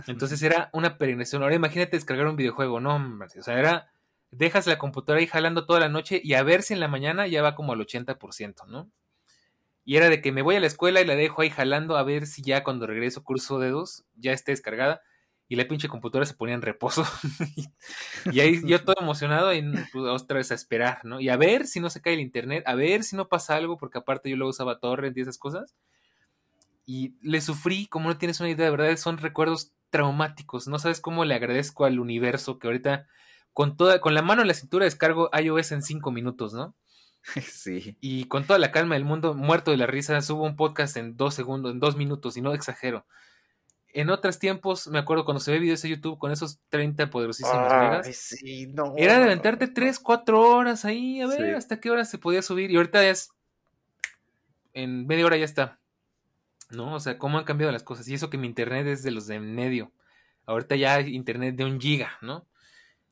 Entonces 0.06 0.42
era 0.42 0.70
una 0.72 0.96
peregrinación. 0.96 1.42
Ahora 1.42 1.54
imagínate 1.54 1.98
descargar 1.98 2.26
un 2.26 2.36
videojuego, 2.36 2.80
no, 2.80 2.96
hombre, 2.96 3.28
o 3.38 3.42
sea, 3.42 3.58
era, 3.58 3.92
dejas 4.30 4.66
la 4.66 4.78
computadora 4.78 5.20
ahí 5.20 5.26
jalando 5.26 5.66
toda 5.66 5.80
la 5.80 5.90
noche 5.90 6.18
y 6.24 6.32
a 6.32 6.42
ver 6.42 6.62
si 6.62 6.72
en 6.72 6.80
la 6.80 6.88
mañana 6.88 7.26
ya 7.26 7.42
va 7.42 7.54
como 7.54 7.74
al 7.74 7.80
80%, 7.80 8.66
¿no? 8.66 8.90
Y 9.84 9.98
era 9.98 10.08
de 10.08 10.22
que 10.22 10.32
me 10.32 10.40
voy 10.40 10.56
a 10.56 10.60
la 10.60 10.66
escuela 10.66 11.02
y 11.02 11.04
la 11.04 11.14
dejo 11.14 11.42
ahí 11.42 11.50
jalando 11.50 11.98
a 11.98 12.02
ver 12.04 12.26
si 12.26 12.40
ya 12.40 12.64
cuando 12.64 12.86
regreso 12.86 13.22
curso 13.22 13.58
dedos 13.58 14.06
ya 14.16 14.32
esté 14.32 14.52
descargada 14.52 15.02
y 15.48 15.56
la 15.56 15.68
pinche 15.68 15.88
computadora 15.88 16.24
se 16.24 16.34
ponía 16.34 16.54
en 16.54 16.62
reposo. 16.62 17.04
y 18.32 18.40
ahí 18.40 18.60
yo 18.64 18.82
todo 18.84 18.96
emocionado 18.98 19.52
y 19.52 19.62
pues, 19.92 20.04
otra 20.10 20.38
vez 20.38 20.50
a 20.50 20.54
esperar, 20.54 21.04
¿no? 21.04 21.20
Y 21.20 21.28
a 21.28 21.36
ver 21.36 21.66
si 21.66 21.80
no 21.80 21.90
se 21.90 22.00
cae 22.00 22.14
el 22.14 22.20
internet, 22.20 22.64
a 22.66 22.74
ver 22.74 23.04
si 23.04 23.16
no 23.16 23.28
pasa 23.28 23.56
algo, 23.56 23.76
porque 23.76 23.98
aparte 23.98 24.30
yo 24.30 24.36
luego 24.36 24.50
usaba 24.50 24.78
torrent 24.78 25.16
y 25.16 25.20
esas 25.20 25.38
cosas. 25.38 25.76
Y 26.86 27.16
le 27.20 27.40
sufrí, 27.40 27.86
como 27.86 28.08
no 28.08 28.18
tienes 28.18 28.40
una 28.40 28.50
idea, 28.50 28.64
de 28.64 28.70
verdad, 28.70 28.96
son 28.96 29.18
recuerdos 29.18 29.72
traumáticos. 29.90 30.68
No 30.68 30.78
sabes 30.78 31.00
cómo 31.00 31.24
le 31.24 31.34
agradezco 31.34 31.84
al 31.84 32.00
universo 32.00 32.58
que 32.58 32.68
ahorita 32.68 33.06
con 33.52 33.76
toda, 33.76 34.00
con 34.00 34.14
la 34.14 34.22
mano 34.22 34.42
en 34.42 34.48
la 34.48 34.54
cintura 34.54 34.86
descargo 34.86 35.30
iOS 35.38 35.72
en 35.72 35.82
cinco 35.82 36.10
minutos, 36.10 36.54
¿no? 36.54 36.74
Sí. 37.42 37.96
Y 38.00 38.24
con 38.24 38.46
toda 38.46 38.58
la 38.58 38.72
calma 38.72 38.94
del 38.94 39.04
mundo, 39.04 39.34
muerto 39.34 39.70
de 39.70 39.76
la 39.76 39.86
risa, 39.86 40.20
subo 40.22 40.44
un 40.44 40.56
podcast 40.56 40.96
en 40.96 41.16
dos 41.16 41.34
segundos, 41.34 41.72
en 41.72 41.78
dos 41.78 41.96
minutos, 41.96 42.36
y 42.36 42.40
no 42.40 42.54
exagero 42.54 43.06
en 43.92 44.10
otros 44.10 44.38
tiempos, 44.38 44.88
me 44.88 44.98
acuerdo 44.98 45.24
cuando 45.24 45.40
se 45.40 45.52
ve 45.52 45.58
videos 45.58 45.82
de 45.82 45.90
YouTube 45.90 46.18
con 46.18 46.32
esos 46.32 46.58
30 46.70 47.10
poderosísimos 47.10 47.54
megas. 47.54 48.36
era 48.96 49.18
de 49.18 49.24
aventarte 49.24 49.68
3, 49.68 49.98
4 49.98 50.40
horas 50.40 50.84
ahí, 50.84 51.20
a 51.20 51.26
ver 51.26 51.54
hasta 51.54 51.78
qué 51.78 51.90
hora 51.90 52.04
se 52.04 52.18
podía 52.18 52.42
subir. 52.42 52.70
Y 52.70 52.76
ahorita 52.76 53.06
es 53.06 53.30
en 54.72 55.06
media 55.06 55.26
hora 55.26 55.36
ya 55.36 55.44
está. 55.44 55.78
¿No? 56.70 56.94
O 56.94 57.00
sea, 57.00 57.18
cómo 57.18 57.38
han 57.38 57.44
cambiado 57.44 57.70
las 57.70 57.82
cosas. 57.82 58.08
Y 58.08 58.14
eso 58.14 58.30
que 58.30 58.38
mi 58.38 58.46
internet 58.46 58.86
es 58.86 59.02
de 59.02 59.10
los 59.10 59.26
de 59.26 59.38
medio. 59.40 59.92
Ahorita 60.46 60.74
ya 60.74 60.94
hay 60.94 61.14
internet 61.14 61.54
de 61.54 61.66
un 61.66 61.78
giga, 61.78 62.16
¿no? 62.22 62.46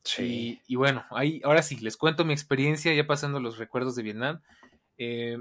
Sí. 0.03 0.59
Y, 0.65 0.75
bueno, 0.75 1.05
ahí, 1.11 1.41
ahora 1.43 1.61
sí, 1.61 1.77
les 1.77 1.95
cuento 1.95 2.25
mi 2.25 2.33
experiencia, 2.33 2.91
ya 2.93 3.05
pasando 3.05 3.39
los 3.39 3.59
recuerdos 3.59 3.95
de 3.95 4.01
Vietnam. 4.01 4.41
Eh, 4.97 5.37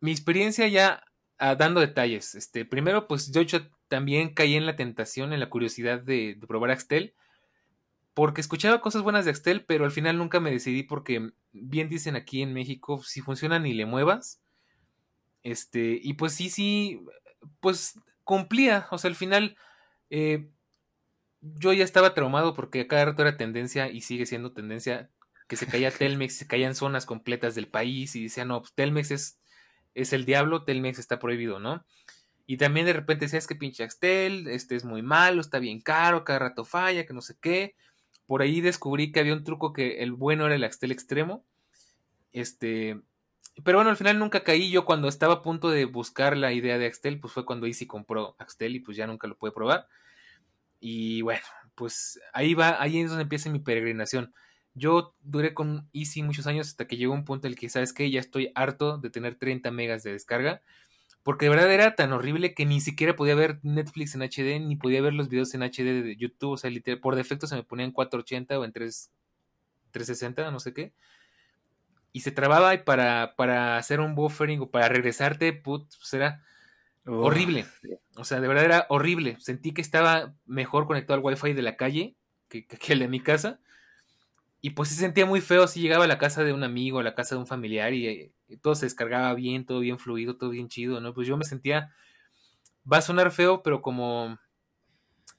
mi 0.00 0.10
experiencia 0.10 0.66
ya 0.66 1.04
ah, 1.40 1.56
dando 1.56 1.80
detalles. 1.80 2.34
Este, 2.34 2.64
primero, 2.64 3.08
pues 3.08 3.32
yo, 3.32 3.42
también 3.88 4.34
caí 4.34 4.54
en 4.54 4.66
la 4.66 4.76
tentación, 4.76 5.32
en 5.32 5.40
la 5.40 5.50
curiosidad 5.50 6.00
de, 6.00 6.38
probar 6.46 6.70
Axtel. 6.70 7.14
Porque 8.14 8.40
escuchaba 8.40 8.80
cosas 8.80 9.02
buenas 9.02 9.24
de 9.24 9.32
Axtel, 9.32 9.64
pero 9.64 9.84
al 9.84 9.90
final 9.90 10.18
nunca 10.18 10.40
me 10.40 10.50
decidí 10.50 10.82
porque 10.82 11.32
bien 11.52 11.88
dicen 11.88 12.16
aquí 12.16 12.42
en 12.42 12.52
México, 12.52 13.02
si 13.02 13.20
funciona 13.20 13.58
ni 13.58 13.72
le 13.72 13.86
muevas. 13.86 14.40
Este, 15.42 15.98
y 16.02 16.14
pues 16.14 16.34
sí, 16.34 16.50
sí, 16.50 17.00
pues 17.60 17.98
cumplía. 18.24 18.86
O 18.90 18.98
sea, 18.98 19.08
al 19.08 19.16
final 19.16 19.56
eh, 20.10 20.48
yo 21.40 21.72
ya 21.72 21.84
estaba 21.84 22.14
traumado 22.14 22.54
porque 22.54 22.82
a 22.82 22.88
cada 22.88 23.06
rato 23.06 23.22
era 23.22 23.36
tendencia 23.36 23.90
y 23.90 24.02
sigue 24.02 24.26
siendo 24.26 24.52
tendencia 24.52 25.10
que 25.48 25.56
se 25.56 25.66
caía 25.66 25.90
Telmex, 25.98 26.34
se 26.36 26.46
caían 26.46 26.74
zonas 26.74 27.06
completas 27.06 27.54
del 27.54 27.68
país 27.68 28.14
y 28.16 28.24
decían, 28.24 28.48
no, 28.48 28.60
pues 28.60 28.72
Telmex 28.74 29.10
es, 29.10 29.39
es 29.94 30.12
el 30.12 30.24
diablo, 30.24 30.64
Telmex 30.64 30.98
está 30.98 31.18
prohibido, 31.18 31.58
¿no? 31.58 31.84
Y 32.46 32.56
también 32.56 32.86
de 32.86 32.92
repente 32.92 33.26
decías 33.26 33.46
que 33.46 33.54
pinche 33.54 33.84
Axtel, 33.84 34.48
este 34.48 34.74
es 34.74 34.84
muy 34.84 35.02
malo, 35.02 35.40
está 35.40 35.58
bien 35.58 35.80
caro, 35.80 36.24
cada 36.24 36.40
rato 36.40 36.64
falla, 36.64 37.06
que 37.06 37.14
no 37.14 37.20
sé 37.20 37.36
qué. 37.40 37.76
Por 38.26 38.42
ahí 38.42 38.60
descubrí 38.60 39.12
que 39.12 39.20
había 39.20 39.34
un 39.34 39.44
truco 39.44 39.72
que 39.72 40.02
el 40.02 40.12
bueno 40.12 40.46
era 40.46 40.56
el 40.56 40.64
Axtel 40.64 40.90
extremo. 40.90 41.44
Este, 42.32 43.00
pero 43.64 43.78
bueno, 43.78 43.90
al 43.90 43.96
final 43.96 44.18
nunca 44.18 44.42
caí. 44.42 44.70
Yo 44.70 44.84
cuando 44.84 45.08
estaba 45.08 45.34
a 45.34 45.42
punto 45.42 45.70
de 45.70 45.84
buscar 45.84 46.36
la 46.36 46.52
idea 46.52 46.78
de 46.78 46.86
Axtel, 46.86 47.20
pues 47.20 47.32
fue 47.32 47.44
cuando 47.44 47.66
Easy 47.66 47.86
compró 47.86 48.34
Axtel 48.38 48.76
y 48.76 48.80
pues 48.80 48.96
ya 48.96 49.06
nunca 49.06 49.28
lo 49.28 49.36
pude 49.36 49.52
probar. 49.52 49.86
Y 50.80 51.22
bueno, 51.22 51.42
pues 51.74 52.20
ahí 52.32 52.54
va, 52.54 52.82
ahí 52.82 53.00
es 53.00 53.10
donde 53.10 53.22
empieza 53.22 53.50
mi 53.50 53.60
peregrinación. 53.60 54.34
Yo 54.80 55.14
duré 55.22 55.52
con 55.52 55.88
Easy 55.92 56.22
muchos 56.22 56.46
años 56.46 56.68
hasta 56.68 56.86
que 56.86 56.96
llegó 56.96 57.12
un 57.12 57.26
punto 57.26 57.46
en 57.46 57.52
el 57.52 57.58
que, 57.58 57.68
¿sabes 57.68 57.92
qué? 57.92 58.10
Ya 58.10 58.18
estoy 58.18 58.50
harto 58.54 58.96
de 58.96 59.10
tener 59.10 59.34
30 59.34 59.70
megas 59.70 60.02
de 60.02 60.12
descarga. 60.12 60.62
Porque 61.22 61.44
de 61.44 61.50
verdad 61.50 61.70
era 61.70 61.94
tan 61.96 62.14
horrible 62.14 62.54
que 62.54 62.64
ni 62.64 62.80
siquiera 62.80 63.14
podía 63.14 63.34
ver 63.34 63.60
Netflix 63.62 64.14
en 64.14 64.22
HD, 64.22 64.58
ni 64.58 64.76
podía 64.76 65.02
ver 65.02 65.12
los 65.12 65.28
videos 65.28 65.52
en 65.52 65.62
HD 65.62 66.02
de 66.02 66.16
YouTube. 66.16 66.52
O 66.52 66.56
sea, 66.56 66.70
literal, 66.70 66.98
por 66.98 67.14
defecto 67.14 67.46
se 67.46 67.56
me 67.56 67.62
ponía 67.62 67.84
en 67.84 67.92
480 67.92 68.58
o 68.58 68.64
en 68.64 68.72
3, 68.72 69.10
360, 69.90 70.50
no 70.50 70.60
sé 70.60 70.72
qué. 70.72 70.94
Y 72.12 72.20
se 72.20 72.32
trababa 72.32 72.72
y 72.72 72.78
para, 72.78 73.34
para 73.36 73.76
hacer 73.76 74.00
un 74.00 74.14
buffering 74.14 74.62
o 74.62 74.70
para 74.70 74.88
regresarte, 74.88 75.52
put, 75.52 75.88
pues 75.98 76.14
era 76.14 76.42
horrible. 77.04 77.66
O 78.16 78.24
sea, 78.24 78.40
de 78.40 78.48
verdad 78.48 78.64
era 78.64 78.86
horrible. 78.88 79.36
Sentí 79.40 79.72
que 79.72 79.82
estaba 79.82 80.34
mejor 80.46 80.86
conectado 80.86 81.18
al 81.18 81.24
wifi 81.24 81.52
de 81.52 81.62
la 81.62 81.76
calle 81.76 82.16
que, 82.48 82.66
que 82.66 82.92
el 82.94 83.00
de 83.00 83.08
mi 83.08 83.20
casa. 83.20 83.60
Y 84.62 84.70
pues 84.70 84.90
se 84.90 84.96
sentía 84.96 85.24
muy 85.24 85.40
feo 85.40 85.66
si 85.66 85.80
llegaba 85.80 86.04
a 86.04 86.08
la 86.08 86.18
casa 86.18 86.44
de 86.44 86.52
un 86.52 86.62
amigo, 86.62 86.98
a 86.98 87.02
la 87.02 87.14
casa 87.14 87.34
de 87.34 87.40
un 87.40 87.46
familiar 87.46 87.94
y, 87.94 88.32
todo 88.60 88.74
se 88.74 88.86
descargaba 88.86 89.32
bien, 89.34 89.64
todo 89.64 89.80
bien 89.80 89.98
fluido, 89.98 90.36
todo 90.36 90.50
bien 90.50 90.68
chido, 90.68 91.00
¿no? 91.00 91.14
Pues 91.14 91.26
yo 91.26 91.36
me 91.36 91.44
sentía, 91.44 91.94
va 92.90 92.98
a 92.98 93.02
sonar 93.02 93.30
feo, 93.30 93.62
pero 93.62 93.80
como, 93.80 94.38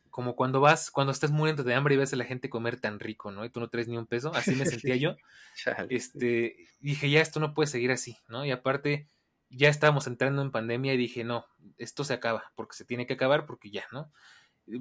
como 0.10 0.36
cuando 0.36 0.60
vas, 0.60 0.90
cuando 0.90 1.12
estás 1.12 1.30
muriendo 1.30 1.64
de 1.64 1.74
hambre 1.76 1.96
y 1.96 1.98
ves 1.98 2.14
a 2.14 2.16
la 2.16 2.26
gente 2.26 2.50
comer 2.50 2.80
tan 2.80 3.00
rico, 3.00 3.32
¿no? 3.32 3.46
Y 3.46 3.50
tú 3.50 3.60
no 3.60 3.70
traes 3.70 3.88
ni 3.88 3.98
un 3.98 4.08
peso, 4.08 4.34
así 4.34 4.56
me 4.56 4.66
sentía 4.66 4.96
yo. 4.96 5.16
este, 5.90 6.56
dije, 6.80 7.10
ya 7.10 7.22
esto 7.22 7.40
no 7.40 7.54
puede 7.54 7.68
seguir 7.68 7.92
así, 7.92 8.18
¿no? 8.28 8.44
Y 8.46 8.52
aparte, 8.52 9.08
ya 9.50 9.70
estábamos 9.70 10.08
entrando 10.08 10.42
en 10.42 10.52
pandemia 10.52 10.94
y 10.94 10.98
dije, 10.98 11.24
no, 11.24 11.46
esto 11.78 12.04
se 12.04 12.14
acaba, 12.14 12.52
porque 12.56 12.76
se 12.76 12.86
tiene 12.86 13.06
que 13.06 13.14
acabar, 13.14 13.46
porque 13.46 13.70
ya, 13.70 13.84
¿no? 13.92 14.12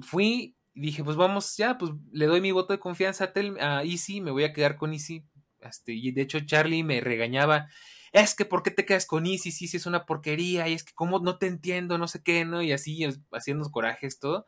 Fui 0.01 0.55
dije, 0.73 1.03
pues 1.03 1.17
vamos, 1.17 1.55
ya, 1.57 1.77
pues 1.77 1.91
le 2.11 2.25
doy 2.25 2.41
mi 2.41 2.51
voto 2.51 2.73
de 2.73 2.79
confianza 2.79 3.25
a, 3.25 3.33
Tel, 3.33 3.57
Easy, 3.57 4.21
me 4.21 4.31
voy 4.31 4.43
a 4.43 4.53
quedar 4.53 4.77
con 4.77 4.93
Easy. 4.93 5.25
Este, 5.59 5.93
y 5.93 6.11
de 6.11 6.21
hecho 6.21 6.39
Charlie 6.39 6.83
me 6.83 7.01
regañaba, 7.01 7.67
es 8.11 8.35
que 8.35 8.45
¿por 8.45 8.63
qué 8.63 8.71
te 8.71 8.85
quedas 8.85 9.05
con 9.05 9.25
Easy? 9.25 9.51
Sí, 9.51 9.67
sí, 9.67 9.77
es 9.77 9.85
una 9.85 10.05
porquería, 10.05 10.67
y 10.67 10.73
es 10.73 10.83
que 10.83 10.93
como 10.93 11.19
no 11.19 11.37
te 11.37 11.47
entiendo, 11.47 11.97
no 11.97 12.07
sé 12.07 12.23
qué, 12.23 12.45
¿no? 12.45 12.61
Y 12.61 12.71
así, 12.71 13.05
haciendo 13.31 13.69
corajes, 13.71 14.19
todo. 14.19 14.47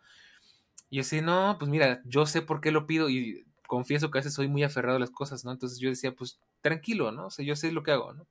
Y 0.90 0.98
yo 0.98 1.04
decía, 1.04 1.22
no, 1.22 1.58
pues 1.60 1.70
mira, 1.70 2.02
yo 2.06 2.26
sé 2.26 2.42
por 2.42 2.62
qué 2.62 2.72
lo 2.72 2.88
pido 2.88 3.10
y 3.10 3.46
confieso 3.68 4.12
que 4.12 4.20
a 4.20 4.22
veces 4.22 4.34
soy 4.34 4.48
muy 4.48 4.64
aferrado 4.64 4.98
a 4.98 5.00
las 5.00 5.12
cosas, 5.12 5.46
¿no? 5.46 5.52
Entonces 5.52 5.80
yo 5.80 5.90
decía, 5.90 6.14
pues 6.14 6.40
tranquilo, 6.62 7.12
¿no? 7.12 7.28
O 7.28 7.30
sea, 7.32 7.46
yo 7.46 7.56
sé 7.56 7.72
lo 7.72 7.84
que 7.84 7.92
hago, 7.92 8.14
¿no? 8.14 8.28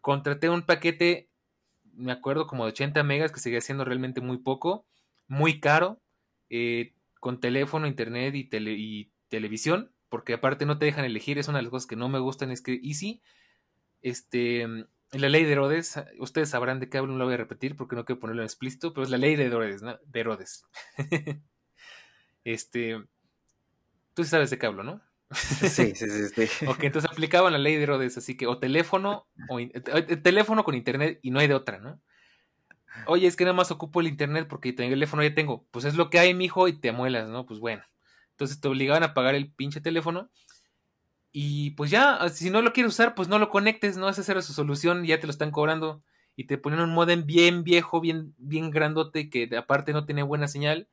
Contraté 0.00 0.50
un 0.50 0.62
paquete, 0.62 1.28
me 1.94 2.12
acuerdo, 2.12 2.46
como 2.46 2.64
de 2.64 2.70
80 2.70 3.02
megas, 3.04 3.32
que 3.32 3.40
seguía 3.40 3.60
siendo 3.60 3.84
realmente 3.84 4.20
muy 4.20 4.38
poco, 4.38 4.86
muy 5.28 5.60
caro. 5.60 6.00
Eh, 6.50 6.94
con 7.20 7.40
teléfono, 7.40 7.86
internet 7.86 8.34
y, 8.34 8.48
y 8.52 9.12
televisión, 9.28 9.92
porque 10.08 10.34
aparte 10.34 10.66
no 10.66 10.78
te 10.78 10.86
dejan 10.86 11.04
elegir, 11.04 11.38
es 11.38 11.48
una 11.48 11.58
de 11.58 11.62
las 11.62 11.70
cosas 11.70 11.86
que 11.86 11.96
no 11.96 12.08
me 12.08 12.18
gustan, 12.18 12.50
es 12.50 12.62
que 12.62 12.80
Easy, 12.82 13.22
este, 14.02 14.62
en 15.12 15.20
la 15.22 15.28
ley 15.28 15.44
de 15.44 15.52
Herodes, 15.52 16.00
ustedes 16.18 16.50
sabrán 16.50 16.80
de 16.80 16.88
qué 16.88 16.98
hablo, 16.98 17.12
no 17.12 17.18
lo 17.18 17.24
voy 17.24 17.34
a 17.34 17.38
repetir 17.38 17.76
porque 17.76 17.96
no 17.96 18.04
quiero 18.04 18.20
ponerlo 18.20 18.42
en 18.42 18.46
explícito, 18.46 18.92
pero 18.92 19.04
es 19.04 19.10
la 19.10 19.18
ley 19.18 19.36
de 19.36 19.44
Herodes, 19.44 19.82
¿no? 19.82 19.98
De 20.06 20.20
Herodes. 20.20 20.64
este, 22.44 23.02
tú 24.14 24.24
sabes 24.24 24.50
de 24.50 24.58
qué 24.58 24.66
hablo, 24.66 24.82
¿no? 24.82 25.02
sí, 25.30 25.66
sí, 25.94 25.94
sí, 25.94 26.46
sí. 26.46 26.66
ok, 26.66 26.84
entonces 26.84 27.10
aplicaban 27.10 27.52
la 27.52 27.58
ley 27.58 27.76
de 27.76 27.82
Herodes, 27.82 28.16
así 28.18 28.36
que 28.36 28.46
o 28.46 28.58
teléfono, 28.58 29.26
o 29.48 29.58
eh, 29.60 29.68
teléfono 30.22 30.64
con 30.64 30.74
internet 30.74 31.20
y 31.22 31.30
no 31.30 31.38
hay 31.38 31.48
de 31.48 31.54
otra, 31.54 31.78
¿no? 31.78 32.00
Oye, 33.06 33.26
es 33.26 33.36
que 33.36 33.44
nada 33.44 33.54
más 33.54 33.70
ocupo 33.70 34.00
el 34.00 34.08
internet 34.08 34.46
porque 34.48 34.70
el 34.70 34.74
teléfono 34.76 35.22
ya 35.22 35.34
tengo. 35.34 35.66
Pues 35.70 35.84
es 35.84 35.94
lo 35.94 36.10
que 36.10 36.18
hay, 36.18 36.34
mijo, 36.34 36.68
y 36.68 36.78
te 36.78 36.90
amuelas, 36.90 37.28
¿no? 37.28 37.46
Pues 37.46 37.60
bueno. 37.60 37.82
Entonces 38.32 38.60
te 38.60 38.68
obligaban 38.68 39.02
a 39.02 39.14
pagar 39.14 39.34
el 39.34 39.50
pinche 39.50 39.80
teléfono. 39.80 40.30
Y 41.32 41.72
pues 41.72 41.90
ya, 41.90 42.28
si 42.30 42.50
no 42.50 42.62
lo 42.62 42.72
quieres 42.72 42.92
usar, 42.94 43.14
pues 43.14 43.28
no 43.28 43.38
lo 43.38 43.50
conectes, 43.50 43.96
¿no? 43.96 44.08
Esa 44.08 44.30
era 44.30 44.42
su 44.42 44.52
solución, 44.52 45.04
ya 45.04 45.20
te 45.20 45.26
lo 45.26 45.30
están 45.30 45.50
cobrando. 45.50 46.02
Y 46.36 46.44
te 46.44 46.58
ponían 46.58 46.82
un 46.82 46.94
modem 46.94 47.26
bien 47.26 47.64
viejo, 47.64 48.00
bien, 48.00 48.34
bien 48.38 48.70
grandote, 48.70 49.28
que 49.28 49.48
aparte 49.56 49.92
no 49.92 50.04
tenía 50.04 50.24
buena 50.24 50.48
señal. 50.48 50.88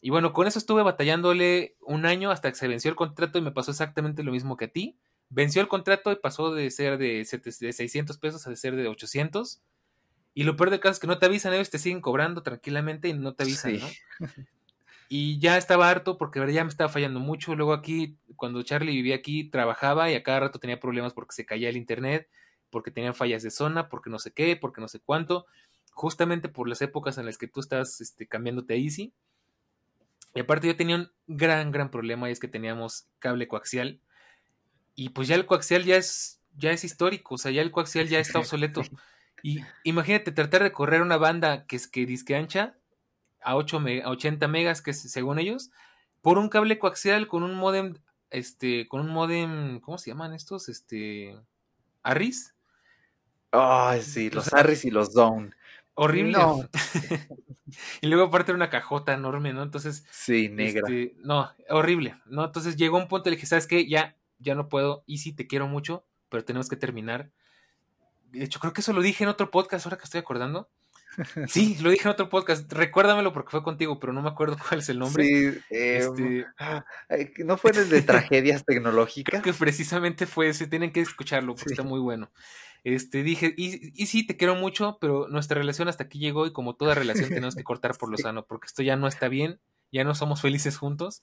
Y 0.00 0.10
bueno, 0.10 0.32
con 0.32 0.46
eso 0.46 0.58
estuve 0.58 0.82
batallándole 0.82 1.76
un 1.80 2.06
año 2.06 2.30
hasta 2.30 2.50
que 2.50 2.56
se 2.56 2.68
venció 2.68 2.90
el 2.90 2.96
contrato 2.96 3.38
y 3.38 3.42
me 3.42 3.52
pasó 3.52 3.70
exactamente 3.70 4.22
lo 4.24 4.32
mismo 4.32 4.56
que 4.56 4.64
a 4.66 4.72
ti. 4.72 4.98
Venció 5.28 5.62
el 5.62 5.68
contrato 5.68 6.10
y 6.12 6.16
pasó 6.16 6.52
de 6.52 6.70
ser 6.70 6.98
de, 6.98 7.24
de 7.24 7.72
600 7.72 8.18
pesos 8.18 8.46
a 8.46 8.56
ser 8.56 8.76
de 8.76 8.88
800. 8.88 9.62
Y 10.34 10.44
lo 10.44 10.56
peor 10.56 10.70
de 10.70 10.80
caso 10.80 10.92
es 10.92 10.98
que 10.98 11.06
no 11.06 11.18
te 11.18 11.26
avisan, 11.26 11.52
ellos 11.52 11.70
te 11.70 11.78
siguen 11.78 12.00
cobrando 12.00 12.42
tranquilamente 12.42 13.08
y 13.08 13.12
no 13.12 13.34
te 13.34 13.42
avisan, 13.42 13.78
¿no? 13.78 13.88
Y 15.14 15.38
ya 15.40 15.58
estaba 15.58 15.90
harto 15.90 16.16
porque 16.16 16.40
ya 16.54 16.64
me 16.64 16.70
estaba 16.70 16.88
fallando 16.88 17.20
mucho. 17.20 17.54
Luego 17.54 17.74
aquí, 17.74 18.16
cuando 18.34 18.62
Charlie 18.62 18.92
vivía 18.92 19.14
aquí, 19.14 19.44
trabajaba 19.44 20.10
y 20.10 20.14
a 20.14 20.22
cada 20.22 20.40
rato 20.40 20.58
tenía 20.58 20.80
problemas 20.80 21.12
porque 21.12 21.34
se 21.34 21.44
caía 21.44 21.68
el 21.68 21.76
internet, 21.76 22.30
porque 22.70 22.90
tenían 22.90 23.14
fallas 23.14 23.42
de 23.42 23.50
zona, 23.50 23.90
porque 23.90 24.08
no 24.08 24.18
sé 24.18 24.32
qué, 24.32 24.56
porque 24.56 24.80
no 24.80 24.88
sé 24.88 25.00
cuánto. 25.00 25.44
Justamente 25.90 26.48
por 26.48 26.66
las 26.66 26.80
épocas 26.80 27.18
en 27.18 27.26
las 27.26 27.36
que 27.36 27.46
tú 27.46 27.60
estás 27.60 28.00
este, 28.00 28.26
cambiándote 28.26 28.72
a 28.72 28.78
Easy. 28.78 29.12
Y 30.34 30.40
aparte 30.40 30.66
yo 30.66 30.76
tenía 30.76 30.96
un 30.96 31.10
gran, 31.26 31.72
gran 31.72 31.90
problema 31.90 32.30
y 32.30 32.32
es 32.32 32.40
que 32.40 32.48
teníamos 32.48 33.06
cable 33.18 33.48
coaxial. 33.48 34.00
Y 34.94 35.10
pues 35.10 35.28
ya 35.28 35.34
el 35.34 35.44
coaxial 35.44 35.84
ya 35.84 35.98
es, 35.98 36.40
ya 36.56 36.70
es 36.70 36.84
histórico, 36.84 37.34
o 37.34 37.38
sea, 37.38 37.50
ya 37.50 37.60
el 37.60 37.70
coaxial 37.70 38.08
ya 38.08 38.18
está 38.18 38.38
obsoleto. 38.38 38.80
Y 39.42 39.60
imagínate 39.82 40.32
tratar 40.32 40.62
de 40.62 40.72
correr 40.72 41.02
una 41.02 41.16
banda 41.16 41.66
que 41.66 41.76
es 41.76 41.88
que 41.88 42.06
disque 42.06 42.36
ancha 42.36 42.76
a, 43.42 43.56
8 43.56 43.82
a 44.04 44.10
80 44.10 44.48
megas, 44.48 44.82
que 44.82 44.92
es, 44.92 45.00
según 45.02 45.38
ellos, 45.38 45.70
por 46.20 46.38
un 46.38 46.48
cable 46.48 46.78
coaxial 46.78 47.26
con 47.26 47.42
un 47.42 47.54
modem, 47.54 47.94
este, 48.30 48.86
con 48.88 49.00
un 49.00 49.10
modem, 49.10 49.80
¿cómo 49.80 49.98
se 49.98 50.10
llaman 50.10 50.32
estos? 50.32 50.68
Este, 50.68 51.36
ARRIS. 52.02 52.54
Ay, 53.50 54.02
sí, 54.02 54.30
los 54.30 54.52
ARRIS 54.52 54.84
y 54.84 54.90
los 54.90 55.12
Zone. 55.12 55.50
Horrible. 55.94 56.38
y 58.00 58.06
luego 58.06 58.24
aparte 58.24 58.52
era 58.52 58.56
una 58.56 58.70
cajota 58.70 59.12
enorme, 59.12 59.52
¿no? 59.52 59.62
Entonces. 59.62 60.06
Sí, 60.10 60.48
negra. 60.48 60.82
Este, 60.86 61.14
no, 61.18 61.50
horrible, 61.68 62.16
¿no? 62.26 62.44
Entonces 62.44 62.76
llegó 62.76 62.96
un 62.96 63.08
punto 63.08 63.28
en 63.28 63.34
el 63.34 63.40
que, 63.40 63.46
¿sabes 63.46 63.66
qué? 63.66 63.86
Ya, 63.86 64.16
ya 64.38 64.54
no 64.54 64.68
puedo. 64.68 65.04
Y 65.06 65.18
sí, 65.18 65.32
te 65.34 65.46
quiero 65.46 65.68
mucho, 65.68 66.06
pero 66.30 66.44
tenemos 66.44 66.68
que 66.68 66.76
terminar 66.76 67.30
de 68.32 68.44
hecho, 68.44 68.60
creo 68.60 68.72
que 68.72 68.80
eso 68.80 68.92
lo 68.92 69.02
dije 69.02 69.24
en 69.24 69.30
otro 69.30 69.50
podcast, 69.50 69.86
ahora 69.86 69.98
que 69.98 70.04
estoy 70.04 70.20
acordando. 70.20 70.68
Sí, 71.46 71.76
lo 71.82 71.90
dije 71.90 72.04
en 72.04 72.12
otro 72.12 72.30
podcast. 72.30 72.72
Recuérdamelo 72.72 73.34
porque 73.34 73.50
fue 73.50 73.62
contigo, 73.62 74.00
pero 74.00 74.14
no 74.14 74.22
me 74.22 74.30
acuerdo 74.30 74.56
cuál 74.56 74.80
es 74.80 74.88
el 74.88 74.98
nombre. 74.98 75.24
Sí, 75.24 75.58
este... 75.68 76.46
Em, 77.10 77.32
no 77.44 77.58
fue 77.58 77.72
desde 77.72 78.00
tragedias 78.02 78.64
tecnológicas. 78.64 79.30
Creo 79.30 79.42
que 79.42 79.52
precisamente 79.52 80.26
fue 80.26 80.48
ese. 80.48 80.66
Tienen 80.66 80.90
que 80.90 81.00
escucharlo 81.00 81.54
porque 81.54 81.72
está 81.72 81.82
muy 81.82 82.00
bueno. 82.00 82.30
Este, 82.84 83.22
dije, 83.22 83.54
y, 83.56 83.92
y, 83.94 84.06
sí, 84.06 84.26
te 84.26 84.36
quiero 84.36 84.54
mucho, 84.56 84.98
pero 85.00 85.28
nuestra 85.28 85.58
relación 85.58 85.88
hasta 85.88 86.04
aquí 86.04 86.18
llegó 86.18 86.46
y 86.46 86.52
como 86.52 86.74
toda 86.74 86.94
relación 86.94 87.28
tenemos 87.28 87.54
que 87.54 87.62
cortar 87.64 87.96
por 87.96 88.08
lo 88.08 88.16
sano, 88.16 88.44
porque 88.46 88.66
esto 88.66 88.82
ya 88.82 88.96
no 88.96 89.06
está 89.06 89.28
bien, 89.28 89.60
ya 89.92 90.02
no 90.04 90.14
somos 90.14 90.40
felices 90.40 90.78
juntos. 90.78 91.22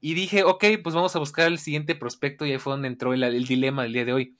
Y 0.00 0.14
dije, 0.14 0.42
ok, 0.42 0.64
pues 0.82 0.96
vamos 0.96 1.14
a 1.14 1.20
buscar 1.20 1.46
el 1.46 1.60
siguiente 1.60 1.94
prospecto 1.94 2.44
y 2.46 2.52
ahí 2.52 2.58
fue 2.58 2.72
donde 2.72 2.88
entró 2.88 3.14
el 3.14 3.46
dilema 3.46 3.84
del 3.84 3.92
día 3.92 4.04
de 4.04 4.12
hoy 4.12 4.36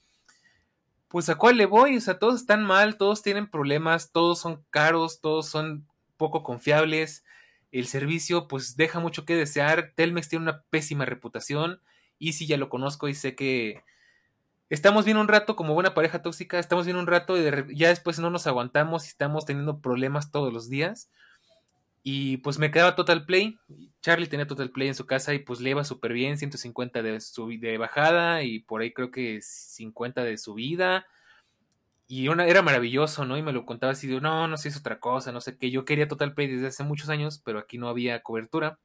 pues 1.12 1.28
a 1.28 1.34
cuál 1.34 1.58
le 1.58 1.66
voy, 1.66 1.98
o 1.98 2.00
sea, 2.00 2.18
todos 2.18 2.40
están 2.40 2.64
mal, 2.64 2.96
todos 2.96 3.20
tienen 3.20 3.46
problemas, 3.46 4.12
todos 4.12 4.40
son 4.40 4.64
caros, 4.70 5.20
todos 5.20 5.46
son 5.46 5.86
poco 6.16 6.42
confiables, 6.42 7.22
el 7.70 7.86
servicio 7.86 8.48
pues 8.48 8.76
deja 8.76 8.98
mucho 8.98 9.26
que 9.26 9.36
desear, 9.36 9.92
Telmex 9.94 10.30
tiene 10.30 10.44
una 10.44 10.62
pésima 10.70 11.04
reputación, 11.04 11.82
y 12.18 12.32
si 12.32 12.46
ya 12.46 12.56
lo 12.56 12.70
conozco 12.70 13.08
y 13.08 13.14
sé 13.14 13.34
que 13.34 13.84
estamos 14.70 15.04
bien 15.04 15.18
un 15.18 15.28
rato 15.28 15.54
como 15.54 15.74
buena 15.74 15.92
pareja 15.92 16.22
tóxica, 16.22 16.58
estamos 16.58 16.86
bien 16.86 16.96
un 16.96 17.06
rato 17.06 17.36
y 17.36 17.76
ya 17.76 17.88
después 17.88 18.18
no 18.18 18.30
nos 18.30 18.46
aguantamos 18.46 19.04
y 19.04 19.08
estamos 19.08 19.44
teniendo 19.44 19.80
problemas 19.80 20.30
todos 20.30 20.50
los 20.50 20.70
días. 20.70 21.10
Y 22.02 22.38
pues 22.38 22.58
me 22.58 22.70
quedaba 22.70 22.96
Total 22.96 23.24
Play. 23.24 23.58
Charlie 24.00 24.26
tenía 24.26 24.46
Total 24.46 24.70
Play 24.70 24.88
en 24.88 24.94
su 24.94 25.06
casa 25.06 25.34
y 25.34 25.38
pues 25.38 25.60
le 25.60 25.70
iba 25.70 25.84
súper 25.84 26.12
bien, 26.12 26.36
150 26.36 27.02
de, 27.02 27.18
de 27.60 27.78
bajada 27.78 28.42
y 28.42 28.58
por 28.60 28.82
ahí 28.82 28.92
creo 28.92 29.10
que 29.10 29.40
50 29.40 30.24
de 30.24 30.36
subida. 30.36 31.06
Y 32.08 32.28
una, 32.28 32.46
era 32.46 32.60
maravilloso, 32.60 33.24
¿no? 33.24 33.38
Y 33.38 33.42
me 33.42 33.52
lo 33.52 33.64
contaba 33.64 33.92
así, 33.92 34.06
de, 34.06 34.20
no, 34.20 34.48
no 34.48 34.56
sé, 34.56 34.68
es 34.68 34.76
otra 34.76 35.00
cosa, 35.00 35.32
no 35.32 35.40
sé 35.40 35.56
qué. 35.56 35.70
Yo 35.70 35.84
quería 35.84 36.08
Total 36.08 36.34
Play 36.34 36.48
desde 36.48 36.66
hace 36.66 36.84
muchos 36.84 37.08
años, 37.08 37.40
pero 37.44 37.58
aquí 37.58 37.78
no 37.78 37.88
había 37.88 38.22
cobertura. 38.22 38.78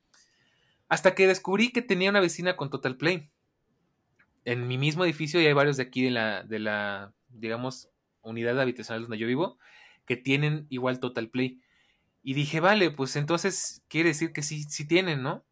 Hasta 0.87 1.15
que 1.15 1.27
descubrí 1.27 1.71
que 1.71 1.81
tenía 1.81 2.09
una 2.09 2.21
vecina 2.21 2.55
con 2.55 2.69
Total 2.69 2.95
Play. 2.95 3.29
En 4.45 4.67
mi 4.67 4.77
mismo 4.77 5.03
edificio, 5.03 5.41
y 5.41 5.45
hay 5.45 5.53
varios 5.53 5.75
de 5.75 5.83
aquí 5.83 6.03
de 6.03 6.11
la, 6.11 6.43
de 6.43 6.59
la 6.59 7.13
digamos, 7.27 7.89
unidad 8.21 8.59
habitacional 8.61 9.01
donde 9.01 9.17
yo 9.17 9.27
vivo, 9.27 9.57
que 10.05 10.15
tienen 10.15 10.67
igual 10.69 10.99
Total 10.99 11.29
Play. 11.29 11.59
Y 12.27 12.33
dije, 12.33 12.59
vale, 12.59 12.91
pues 12.91 13.15
entonces 13.15 13.85
quiere 13.87 14.09
decir 14.09 14.33
que 14.33 14.41
sí, 14.41 14.63
sí 14.63 14.85
tienen, 14.85 15.23
¿no? 15.23 15.45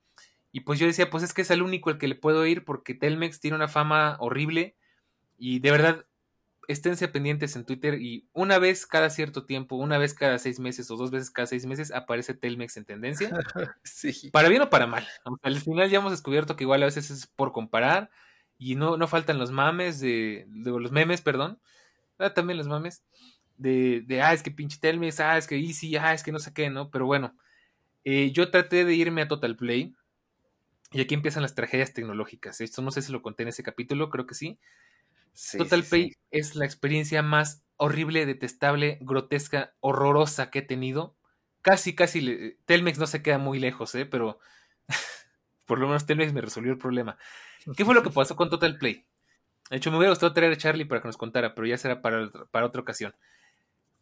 Y 0.52 0.60
pues 0.60 0.78
yo 0.78 0.86
decía, 0.86 1.10
pues 1.10 1.24
es 1.24 1.34
que 1.34 1.44
es 1.44 1.50
el 1.50 1.62
único 1.62 1.90
al 1.90 1.98
que 1.98 2.10
le 2.10 2.16
puedo 2.16 2.46
ir 2.46 2.66
porque 2.66 2.94
Telmex 2.94 3.40
tiene 3.40 3.56
una 3.56 3.70
fama 3.70 4.18
horrible 4.20 4.76
y 5.38 5.60
de 5.60 5.72
verdad 5.72 6.06
esténse 6.68 7.08
pendientes 7.08 7.56
en 7.56 7.64
Twitter 7.64 8.02
y 8.02 8.28
una 8.34 8.60
vez 8.60 8.86
cada 8.86 9.10
cierto 9.10 9.46
tiempo, 9.46 9.78
una 9.78 9.98
vez 9.98 10.14
cada 10.14 10.38
seis 10.38 10.60
meses 10.60 10.92
o 10.92 10.98
dos 10.98 11.12
veces 11.12 11.32
cada 11.32 11.46
seis 11.46 11.66
meses 11.66 11.94
aparece 11.94 12.34
Telmex 12.34 12.76
en 12.76 12.84
tendencia. 12.84 13.30
sí. 13.86 14.30
Para 14.32 14.50
bien 14.50 14.64
o 14.64 14.70
para 14.70 14.86
mal. 14.86 15.08
Al 15.44 15.62
final 15.62 15.90
ya 15.90 16.00
hemos 16.00 16.12
descubierto 16.12 16.58
que 16.58 16.66
igual 16.66 16.84
a 16.84 16.88
veces 16.88 17.10
es 17.10 17.26
por 17.26 17.54
comparar 17.54 18.10
y 18.58 18.76
no, 18.76 18.98
no 18.98 19.08
faltan 19.08 19.40
los 19.40 19.52
mames 19.52 20.02
de, 20.02 20.46
de 20.50 20.72
los 20.72 20.92
memes, 20.92 21.22
perdón. 21.22 21.58
Ah, 22.18 22.34
también 22.34 22.58
los 22.58 22.68
mames 22.68 23.02
de, 23.58 24.02
de, 24.02 24.22
ah, 24.22 24.34
es 24.34 24.44
que 24.44 24.52
pinche 24.52 24.80
Telmex, 24.80 25.20
ah, 25.20 25.38
es 25.38 25.48
que 25.48 25.58
Easy, 25.58 25.96
ah, 25.98 26.14
es 26.14 26.24
que 26.24 26.32
no 26.32 26.40
sé 26.40 26.54
qué, 26.54 26.70
¿no? 26.70 26.90
Pero 26.92 27.06
bueno, 27.06 27.36
eh, 28.04 28.32
yo 28.32 28.52
traté 28.52 28.86
de 28.86 28.96
irme 28.96 29.22
a 29.22 29.28
Total 29.28 29.56
Play 29.56 29.96
y 30.92 31.02
aquí 31.02 31.14
empiezan 31.14 31.44
las 31.44 31.56
tragedias 31.56 31.94
tecnológicas. 31.94 32.62
Esto 32.62 32.82
no 32.82 32.92
sé 32.92 33.02
si 33.02 33.12
lo 33.12 33.22
conté 33.22 33.44
en 33.44 33.50
ese 33.50 33.64
capítulo, 33.64 34.10
creo 34.10 34.26
que 34.26 34.36
sí. 34.36 34.60
Total 35.58 35.84
Play 35.84 36.14
es 36.32 36.56
la 36.56 36.66
experiencia 36.66 37.22
más 37.22 37.64
horrible, 37.78 38.26
detestable, 38.26 38.98
grotesca, 39.02 39.74
horrorosa 39.82 40.50
que 40.50 40.60
he 40.60 40.62
tenido. 40.62 41.16
Casi, 41.62 41.96
casi, 41.96 42.58
Telmex 42.66 43.00
no 43.00 43.08
se 43.08 43.22
queda 43.22 43.38
muy 43.38 43.60
lejos, 43.60 43.96
¿eh? 43.96 44.06
Pero 44.06 44.40
por 45.66 45.80
lo 45.80 45.88
menos 45.88 46.06
Telmex 46.06 46.32
me 46.32 46.42
resolvió 46.42 46.72
el 46.72 46.78
problema. 46.78 47.18
¿Qué 47.76 47.84
fue 47.84 47.96
lo 47.96 48.04
que 48.04 48.12
pasó 48.12 48.36
con 48.36 48.50
Total 48.50 48.78
Play? 48.78 49.06
De 49.70 49.78
hecho, 49.78 49.90
me 49.90 49.98
hubiera 49.98 50.12
gustado 50.12 50.32
traer 50.32 50.54
a 50.54 50.58
Charlie 50.58 50.86
para 50.86 51.02
que 51.02 51.08
nos 51.08 51.18
contara, 51.18 51.56
pero 51.56 51.66
ya 51.66 51.78
será 51.78 52.02
para, 52.02 52.30
para 52.52 52.68
otra 52.68 52.82
ocasión. 52.82 53.16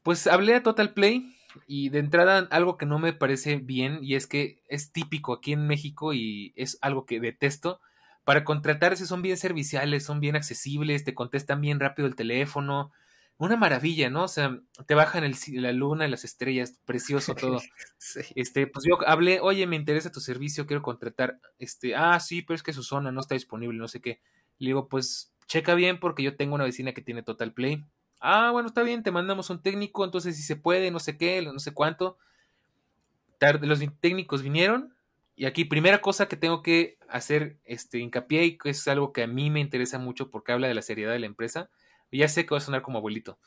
Pues 0.04 0.28
hablé 0.28 0.56
a 0.56 0.64
Total 0.64 0.94
Play 0.94 1.34
y 1.68 1.90
de 1.90 2.00
entrada 2.00 2.48
algo 2.52 2.78
que 2.78 2.86
no 2.86 3.00
me 3.00 3.14
parece 3.14 3.58
bien 3.58 4.00
y 4.02 4.16
es 4.16 4.28
que 4.28 4.62
es 4.68 4.92
típico 4.92 5.34
aquí 5.34 5.54
en 5.54 5.68
México 5.68 6.14
y 6.14 6.54
es 6.56 6.78
algo 6.82 7.06
que 7.06 7.20
detesto. 7.20 7.80
Para 8.24 8.44
contratarse 8.44 9.06
son 9.06 9.22
bien 9.22 9.38
serviciales, 9.38 10.06
son 10.06 10.20
bien 10.20 10.36
accesibles, 10.36 11.04
te 11.04 11.14
contestan 11.14 11.62
bien 11.62 11.80
rápido 11.80 12.08
el 12.08 12.16
teléfono. 12.16 12.92
Una 13.38 13.58
maravilla, 13.58 14.10
¿no? 14.10 14.24
O 14.24 14.28
sea, 14.28 14.60
te 14.86 14.94
bajan 14.94 15.24
el, 15.24 15.36
la 15.54 15.72
luna, 15.72 16.08
las 16.08 16.24
estrellas, 16.24 16.80
precioso 16.86 17.34
todo. 17.36 17.62
Este, 18.36 18.68
pues 18.68 18.86
yo 18.86 18.98
hablé, 19.08 19.40
oye, 19.42 19.66
me 19.68 19.76
interesa 19.76 20.12
tu 20.12 20.20
servicio, 20.20 20.68
quiero 20.68 20.82
contratar. 20.82 21.40
Este, 21.60 21.96
ah, 21.96 22.20
sí, 22.20 22.42
pero 22.42 22.56
es 22.56 22.64
que 22.64 22.74
su 22.74 22.84
zona 22.84 23.12
no 23.12 23.22
está 23.22 23.36
disponible, 23.36 23.78
no 23.78 23.88
sé 23.88 24.02
qué. 24.02 24.22
Le 24.60 24.68
digo, 24.68 24.88
pues 24.88 25.34
checa 25.48 25.76
bien 25.76 26.00
porque 26.00 26.24
yo 26.24 26.36
tengo 26.36 26.56
una 26.56 26.64
vecina 26.64 26.94
que 26.94 27.02
tiene 27.02 27.24
Total 27.24 27.54
Play 27.54 27.84
Ah, 28.26 28.52
bueno, 28.52 28.70
está 28.70 28.84
bien, 28.84 29.04
te 29.04 29.12
mandamos 29.12 29.50
un 29.50 29.62
técnico, 29.62 30.06
entonces 30.06 30.38
si 30.38 30.44
se 30.44 30.56
puede, 30.56 30.92
no 30.92 31.00
sé 31.00 31.18
qué, 31.18 31.42
no 31.42 31.60
sé 31.60 31.74
cuánto. 31.74 32.18
Los 33.62 33.82
técnicos 34.00 34.42
vinieron 34.42 34.96
y 35.36 35.44
aquí 35.44 35.66
primera 35.66 36.00
cosa 36.00 36.30
que 36.30 36.38
tengo 36.38 36.62
que 36.62 36.98
hacer 37.10 37.60
este 37.66 38.00
hincapié 38.00 38.46
y 38.46 38.58
que 38.58 38.70
es 38.70 38.88
algo 38.88 39.12
que 39.12 39.24
a 39.24 39.28
mí 39.28 39.50
me 39.50 39.60
interesa 39.60 40.00
mucho 40.00 40.30
porque 40.30 40.54
habla 40.54 40.70
de 40.70 40.74
la 40.74 40.82
seriedad 40.82 41.12
de 41.12 41.20
la 41.20 41.26
empresa. 41.26 41.70
Ya 42.14 42.30
sé 42.30 42.46
que 42.46 42.52
va 42.52 42.60
a 42.60 42.62
sonar 42.62 42.82
como 42.82 43.00
abuelito. 43.00 43.40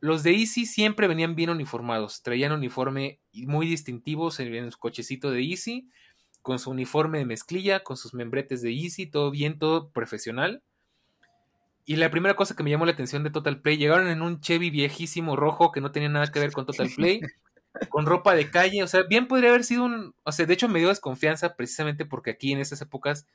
Los 0.00 0.22
de 0.22 0.32
Easy 0.32 0.64
siempre 0.64 1.06
venían 1.06 1.34
bien 1.34 1.50
uniformados, 1.50 2.22
traían 2.22 2.52
uniforme 2.52 3.20
muy 3.34 3.66
distintivos 3.66 4.40
en 4.40 4.72
su 4.72 4.78
cochecito 4.78 5.30
de 5.30 5.42
Easy, 5.42 5.90
con 6.40 6.58
su 6.58 6.70
uniforme 6.70 7.18
de 7.18 7.26
mezclilla, 7.26 7.84
con 7.84 7.98
sus 7.98 8.14
membretes 8.14 8.62
de 8.62 8.72
Easy, 8.72 9.06
todo 9.06 9.30
bien, 9.30 9.58
todo 9.58 9.90
profesional. 9.90 10.62
Y 11.90 11.96
la 11.96 12.08
primera 12.08 12.36
cosa 12.36 12.54
que 12.54 12.62
me 12.62 12.70
llamó 12.70 12.86
la 12.86 12.92
atención 12.92 13.24
de 13.24 13.30
Total 13.30 13.60
Play, 13.60 13.76
llegaron 13.76 14.06
en 14.06 14.22
un 14.22 14.40
Chevy 14.40 14.70
viejísimo 14.70 15.34
rojo 15.34 15.72
que 15.72 15.80
no 15.80 15.90
tenía 15.90 16.08
nada 16.08 16.30
que 16.30 16.38
ver 16.38 16.52
con 16.52 16.64
Total 16.64 16.88
Play, 16.94 17.20
con 17.88 18.06
ropa 18.06 18.36
de 18.36 18.48
calle, 18.48 18.84
o 18.84 18.86
sea, 18.86 19.02
bien 19.02 19.26
podría 19.26 19.50
haber 19.50 19.64
sido 19.64 19.82
un, 19.86 20.14
o 20.22 20.30
sea, 20.30 20.46
de 20.46 20.54
hecho 20.54 20.68
me 20.68 20.78
dio 20.78 20.86
desconfianza 20.86 21.56
precisamente 21.56 22.04
porque 22.06 22.30
aquí 22.30 22.52
en 22.52 22.60
esas 22.60 22.80
épocas 22.80 23.26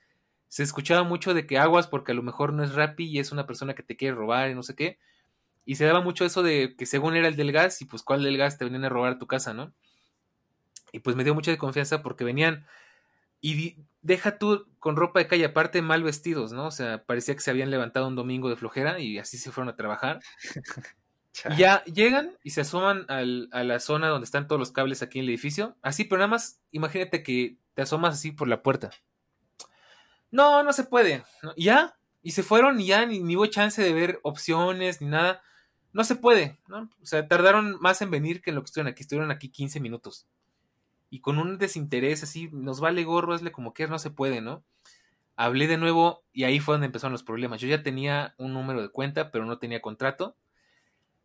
se 0.48 0.62
escuchaba 0.62 1.02
mucho 1.02 1.34
de 1.34 1.46
que 1.46 1.58
aguas 1.58 1.86
porque 1.86 2.12
a 2.12 2.14
lo 2.14 2.22
mejor 2.22 2.54
no 2.54 2.64
es 2.64 2.74
Rappi 2.74 3.04
y 3.04 3.18
es 3.18 3.30
una 3.30 3.46
persona 3.46 3.74
que 3.74 3.82
te 3.82 3.94
quiere 3.94 4.16
robar 4.16 4.48
y 4.48 4.54
no 4.54 4.62
sé 4.62 4.74
qué. 4.74 4.98
Y 5.66 5.74
se 5.74 5.84
daba 5.84 6.00
mucho 6.00 6.24
eso 6.24 6.42
de 6.42 6.76
que 6.78 6.86
según 6.86 7.14
era 7.14 7.28
el 7.28 7.36
del 7.36 7.52
gas 7.52 7.82
y 7.82 7.84
pues 7.84 8.02
cuál 8.02 8.22
del 8.22 8.38
gas 8.38 8.56
te 8.56 8.64
venían 8.64 8.86
a 8.86 8.88
robar 8.88 9.12
a 9.12 9.18
tu 9.18 9.26
casa, 9.26 9.52
¿no? 9.52 9.74
Y 10.92 11.00
pues 11.00 11.14
me 11.14 11.24
dio 11.24 11.34
mucha 11.34 11.50
desconfianza 11.50 12.02
porque 12.02 12.24
venían 12.24 12.64
y 13.42 13.76
deja 14.06 14.38
tú 14.38 14.66
con 14.78 14.94
ropa 14.94 15.18
de 15.18 15.26
calle 15.26 15.44
aparte 15.44 15.82
mal 15.82 16.04
vestidos, 16.04 16.52
¿no? 16.52 16.66
O 16.66 16.70
sea, 16.70 17.04
parecía 17.04 17.34
que 17.34 17.40
se 17.40 17.50
habían 17.50 17.70
levantado 17.70 18.06
un 18.06 18.14
domingo 18.14 18.48
de 18.48 18.56
flojera 18.56 19.00
y 19.00 19.18
así 19.18 19.36
se 19.36 19.50
fueron 19.50 19.68
a 19.68 19.76
trabajar. 19.76 20.20
y 21.50 21.56
ya 21.56 21.82
llegan 21.84 22.38
y 22.44 22.50
se 22.50 22.60
asoman 22.60 23.04
al, 23.08 23.48
a 23.50 23.64
la 23.64 23.80
zona 23.80 24.08
donde 24.08 24.24
están 24.24 24.46
todos 24.46 24.60
los 24.60 24.70
cables 24.70 25.02
aquí 25.02 25.18
en 25.18 25.24
el 25.24 25.30
edificio. 25.30 25.76
Así, 25.82 26.04
pero 26.04 26.20
nada 26.20 26.28
más 26.28 26.60
imagínate 26.70 27.24
que 27.24 27.58
te 27.74 27.82
asomas 27.82 28.14
así 28.14 28.30
por 28.30 28.46
la 28.46 28.62
puerta. 28.62 28.90
No, 30.30 30.62
no 30.62 30.72
se 30.72 30.84
puede. 30.84 31.24
Ya, 31.56 31.98
y 32.22 32.30
se 32.30 32.44
fueron 32.44 32.80
y 32.80 32.86
ya 32.86 33.04
ni, 33.06 33.20
ni, 33.20 33.36
hubo 33.36 33.46
chance 33.46 33.82
de 33.82 33.92
ver 33.92 34.20
opciones 34.22 35.00
ni 35.00 35.08
nada. 35.08 35.42
No 35.92 36.04
se 36.04 36.14
puede, 36.14 36.58
¿no? 36.68 36.90
O 37.02 37.06
sea, 37.06 37.26
tardaron 37.26 37.76
más 37.80 38.02
en 38.02 38.10
venir 38.12 38.40
que 38.40 38.50
en 38.50 38.56
lo 38.56 38.62
que 38.62 38.66
estuvieron 38.66 38.92
aquí. 38.92 39.02
Estuvieron 39.02 39.32
aquí 39.32 39.48
15 39.48 39.80
minutos 39.80 40.28
y 41.10 41.20
con 41.20 41.38
un 41.38 41.58
desinterés 41.58 42.22
así, 42.22 42.48
nos 42.52 42.80
vale 42.80 43.04
gorro, 43.04 43.34
hazle 43.34 43.52
como 43.52 43.72
que 43.72 43.86
no 43.86 43.98
se 43.98 44.10
puede, 44.10 44.40
¿no? 44.40 44.64
Hablé 45.36 45.66
de 45.66 45.76
nuevo 45.76 46.24
y 46.32 46.44
ahí 46.44 46.60
fue 46.60 46.74
donde 46.74 46.86
empezaron 46.86 47.12
los 47.12 47.22
problemas. 47.22 47.60
Yo 47.60 47.68
ya 47.68 47.82
tenía 47.82 48.34
un 48.38 48.54
número 48.54 48.82
de 48.82 48.90
cuenta, 48.90 49.30
pero 49.30 49.44
no 49.44 49.58
tenía 49.58 49.82
contrato. 49.82 50.36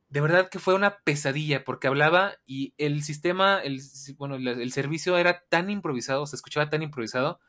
De 0.10 0.20
verdad 0.20 0.50
que 0.50 0.60
fue 0.60 0.76
una 0.76 0.98
pesadilla 1.00 1.64
porque 1.64 1.88
hablaba 1.88 2.34
y 2.46 2.74
el 2.78 3.04
sistema, 3.04 3.60
el, 3.60 3.82
bueno, 4.18 4.36
el, 4.36 4.72
servicio 4.74 5.18
era 5.18 5.46
tan 5.48 5.70
improvisado, 5.70 6.26
se 6.26 6.36
escuchaba 6.36 6.70
tan 6.70 6.84
improvisado, 6.84 7.40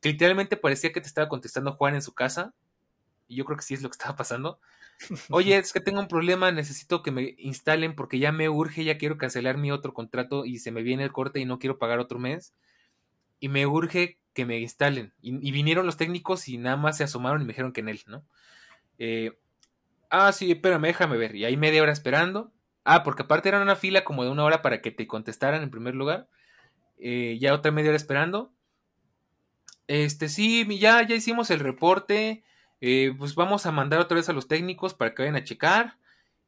que 0.00 0.08
literalmente 0.10 0.56
parecía 0.56 0.92
que 0.92 1.02
te 1.02 1.08
estaba 1.08 1.28
contestando 1.28 1.72
Juan 1.72 1.94
en 1.94 2.02
su 2.02 2.14
casa. 2.14 2.54
Y 3.26 3.36
yo 3.36 3.44
creo 3.44 3.58
que 3.58 3.64
sí 3.64 3.74
es 3.74 3.82
lo 3.82 3.90
que 3.90 3.96
estaba 3.96 4.16
pasando. 4.16 4.58
Oye, 5.30 5.56
es 5.56 5.72
que 5.72 5.80
tengo 5.80 6.00
un 6.00 6.08
problema, 6.08 6.50
necesito 6.52 7.02
que 7.02 7.10
me 7.10 7.34
instalen 7.38 7.94
porque 7.94 8.18
ya 8.18 8.32
me 8.32 8.48
urge, 8.48 8.84
ya 8.84 8.98
quiero 8.98 9.18
cancelar 9.18 9.56
mi 9.56 9.70
otro 9.70 9.94
contrato 9.94 10.44
y 10.44 10.58
se 10.58 10.70
me 10.70 10.82
viene 10.82 11.04
el 11.04 11.12
corte 11.12 11.40
y 11.40 11.44
no 11.44 11.58
quiero 11.58 11.78
pagar 11.78 11.98
otro 11.98 12.18
mes. 12.18 12.54
Y 13.40 13.48
me 13.48 13.66
urge 13.66 14.18
que 14.34 14.44
me 14.44 14.58
instalen. 14.58 15.14
Y, 15.20 15.50
vinieron 15.52 15.86
los 15.86 15.96
técnicos 15.96 16.48
y 16.48 16.58
nada 16.58 16.76
más 16.76 16.96
se 16.96 17.04
asomaron 17.04 17.42
y 17.42 17.44
me 17.44 17.52
dijeron 17.52 17.72
que 17.72 17.80
en 17.80 17.88
él, 17.88 18.00
¿no? 18.06 18.24
Eh, 18.98 19.38
ah, 20.10 20.32
sí, 20.32 20.50
espérame, 20.50 20.82
déjame 20.82 21.16
ver. 21.16 21.36
Y 21.36 21.44
ahí 21.44 21.56
media 21.56 21.82
hora 21.82 21.92
esperando. 21.92 22.52
Ah, 22.84 23.02
porque 23.04 23.22
aparte 23.22 23.48
era 23.48 23.60
una 23.60 23.76
fila 23.76 24.04
como 24.04 24.24
de 24.24 24.30
una 24.30 24.44
hora 24.44 24.62
para 24.62 24.80
que 24.80 24.90
te 24.90 25.06
contestaran 25.06 25.62
en 25.62 25.70
primer 25.70 25.94
lugar. 25.94 26.28
Eh, 26.98 27.38
ya 27.40 27.54
otra 27.54 27.70
media 27.70 27.90
hora 27.90 27.96
esperando. 27.96 28.52
Este, 29.86 30.28
sí, 30.28 30.66
ya, 30.78 31.06
ya 31.06 31.14
hicimos 31.14 31.50
el 31.50 31.60
reporte. 31.60 32.44
Eh, 32.80 33.14
pues 33.18 33.34
vamos 33.34 33.66
a 33.66 33.72
mandar 33.72 34.00
otra 34.00 34.16
vez 34.16 34.28
a 34.28 34.32
los 34.32 34.48
técnicos 34.48 34.94
para 34.94 35.14
que 35.14 35.22
vayan 35.22 35.36
a 35.36 35.44
checar. 35.44 35.98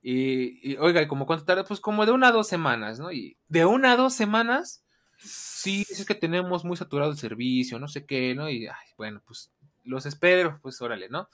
Y, 0.03 0.77
oiga, 0.77 1.03
¿y 1.03 1.07
como 1.09 1.27
cuánto 1.27 1.45
tarda? 1.45 1.65
Pues 1.65 1.81
como 1.81 2.07
de 2.07 2.13
una 2.13 2.29
a 2.29 2.33
dos 2.33 2.49
semanas, 2.49 2.99
¿no? 2.99 3.13
Y 3.13 3.37
de 3.49 3.67
una 3.67 3.93
a 3.93 3.97
dos 3.97 4.15
semanas, 4.15 4.83
sí, 5.19 5.85
es 5.91 6.07
que 6.07 6.15
tenemos 6.15 6.65
muy 6.65 6.77
saturado 6.77 7.11
el 7.11 7.19
servicio, 7.19 7.79
no 7.79 7.89
sé 7.89 8.07
qué, 8.07 8.35
¿no? 8.35 8.49
Y 8.49 8.69
bueno, 8.97 9.21
pues 9.27 9.51
los 9.85 10.07
espero, 10.07 10.59
pues 10.63 10.81
órale, 10.81 11.09
¿no? 11.09 11.29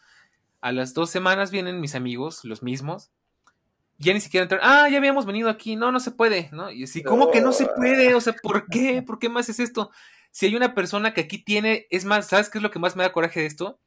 A 0.60 0.72
las 0.72 0.94
dos 0.94 1.10
semanas 1.10 1.50
vienen 1.50 1.80
mis 1.80 1.94
amigos, 1.94 2.44
los 2.44 2.62
mismos. 2.62 3.10
Ya 3.98 4.12
ni 4.12 4.20
siquiera 4.20 4.42
entrar, 4.42 4.60
ah, 4.62 4.88
ya 4.90 4.98
habíamos 4.98 5.24
venido 5.24 5.48
aquí, 5.48 5.74
no, 5.76 5.90
no 5.90 6.00
se 6.00 6.10
puede, 6.10 6.50
¿no? 6.52 6.70
Y 6.70 6.84
así, 6.84 7.02
¿cómo 7.02 7.30
que 7.30 7.40
no 7.40 7.52
se 7.52 7.66
puede? 7.66 8.14
O 8.14 8.20
sea, 8.20 8.34
¿por 8.42 8.66
qué? 8.66 9.02
¿Por 9.02 9.18
qué 9.18 9.28
más 9.28 9.48
es 9.48 9.58
esto? 9.58 9.90
Si 10.32 10.44
hay 10.44 10.54
una 10.54 10.74
persona 10.74 11.14
que 11.14 11.22
aquí 11.22 11.38
tiene, 11.38 11.86
es 11.88 12.04
más, 12.04 12.28
¿sabes 12.28 12.50
qué 12.50 12.58
es 12.58 12.62
lo 12.62 12.70
que 12.70 12.78
más 12.78 12.94
me 12.94 13.04
da 13.04 13.12
coraje 13.12 13.40
de 13.40 13.46
esto? 13.46 13.78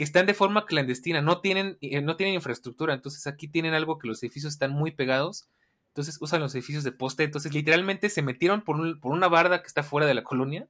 Que 0.00 0.04
están 0.04 0.24
de 0.24 0.32
forma 0.32 0.64
clandestina, 0.64 1.20
no 1.20 1.42
tienen, 1.42 1.76
eh, 1.82 2.00
no 2.00 2.16
tienen 2.16 2.34
infraestructura, 2.34 2.94
entonces 2.94 3.26
aquí 3.26 3.48
tienen 3.48 3.74
algo 3.74 3.98
que 3.98 4.08
los 4.08 4.22
edificios 4.22 4.54
están 4.54 4.70
muy 4.70 4.92
pegados, 4.92 5.50
entonces 5.88 6.16
usan 6.22 6.40
los 6.40 6.54
edificios 6.54 6.84
de 6.84 6.92
poste, 6.92 7.22
entonces 7.22 7.52
literalmente 7.52 8.08
se 8.08 8.22
metieron 8.22 8.62
por, 8.62 8.98
por 8.98 9.12
una 9.12 9.28
barda 9.28 9.60
que 9.60 9.66
está 9.66 9.82
fuera 9.82 10.06
de 10.06 10.14
la 10.14 10.24
colonia, 10.24 10.66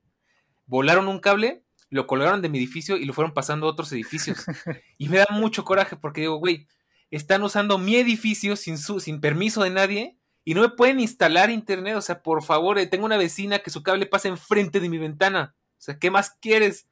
volaron 0.66 1.06
un 1.06 1.20
cable, 1.20 1.62
lo 1.90 2.08
colgaron 2.08 2.42
de 2.42 2.48
mi 2.48 2.58
edificio 2.58 2.96
y 2.96 3.04
lo 3.04 3.12
fueron 3.12 3.32
pasando 3.32 3.68
a 3.68 3.70
otros 3.70 3.92
edificios. 3.92 4.44
Y 4.98 5.08
me 5.08 5.18
da 5.18 5.28
mucho 5.30 5.64
coraje 5.64 5.94
porque 5.94 6.22
digo, 6.22 6.38
güey, 6.38 6.66
están 7.12 7.44
usando 7.44 7.78
mi 7.78 7.94
edificio 7.94 8.56
sin, 8.56 8.78
su, 8.78 8.98
sin 8.98 9.20
permiso 9.20 9.62
de 9.62 9.70
nadie 9.70 10.18
y 10.44 10.54
no 10.54 10.62
me 10.62 10.70
pueden 10.70 10.98
instalar 10.98 11.50
internet. 11.50 11.94
O 11.94 12.02
sea, 12.02 12.20
por 12.24 12.42
favor, 12.42 12.80
eh, 12.80 12.88
tengo 12.88 13.06
una 13.06 13.16
vecina 13.16 13.60
que 13.60 13.70
su 13.70 13.84
cable 13.84 14.06
pasa 14.06 14.26
enfrente 14.26 14.80
de 14.80 14.88
mi 14.88 14.98
ventana. 14.98 15.54
O 15.78 15.82
sea, 15.82 16.00
¿qué 16.00 16.10
más 16.10 16.30
quieres? 16.40 16.88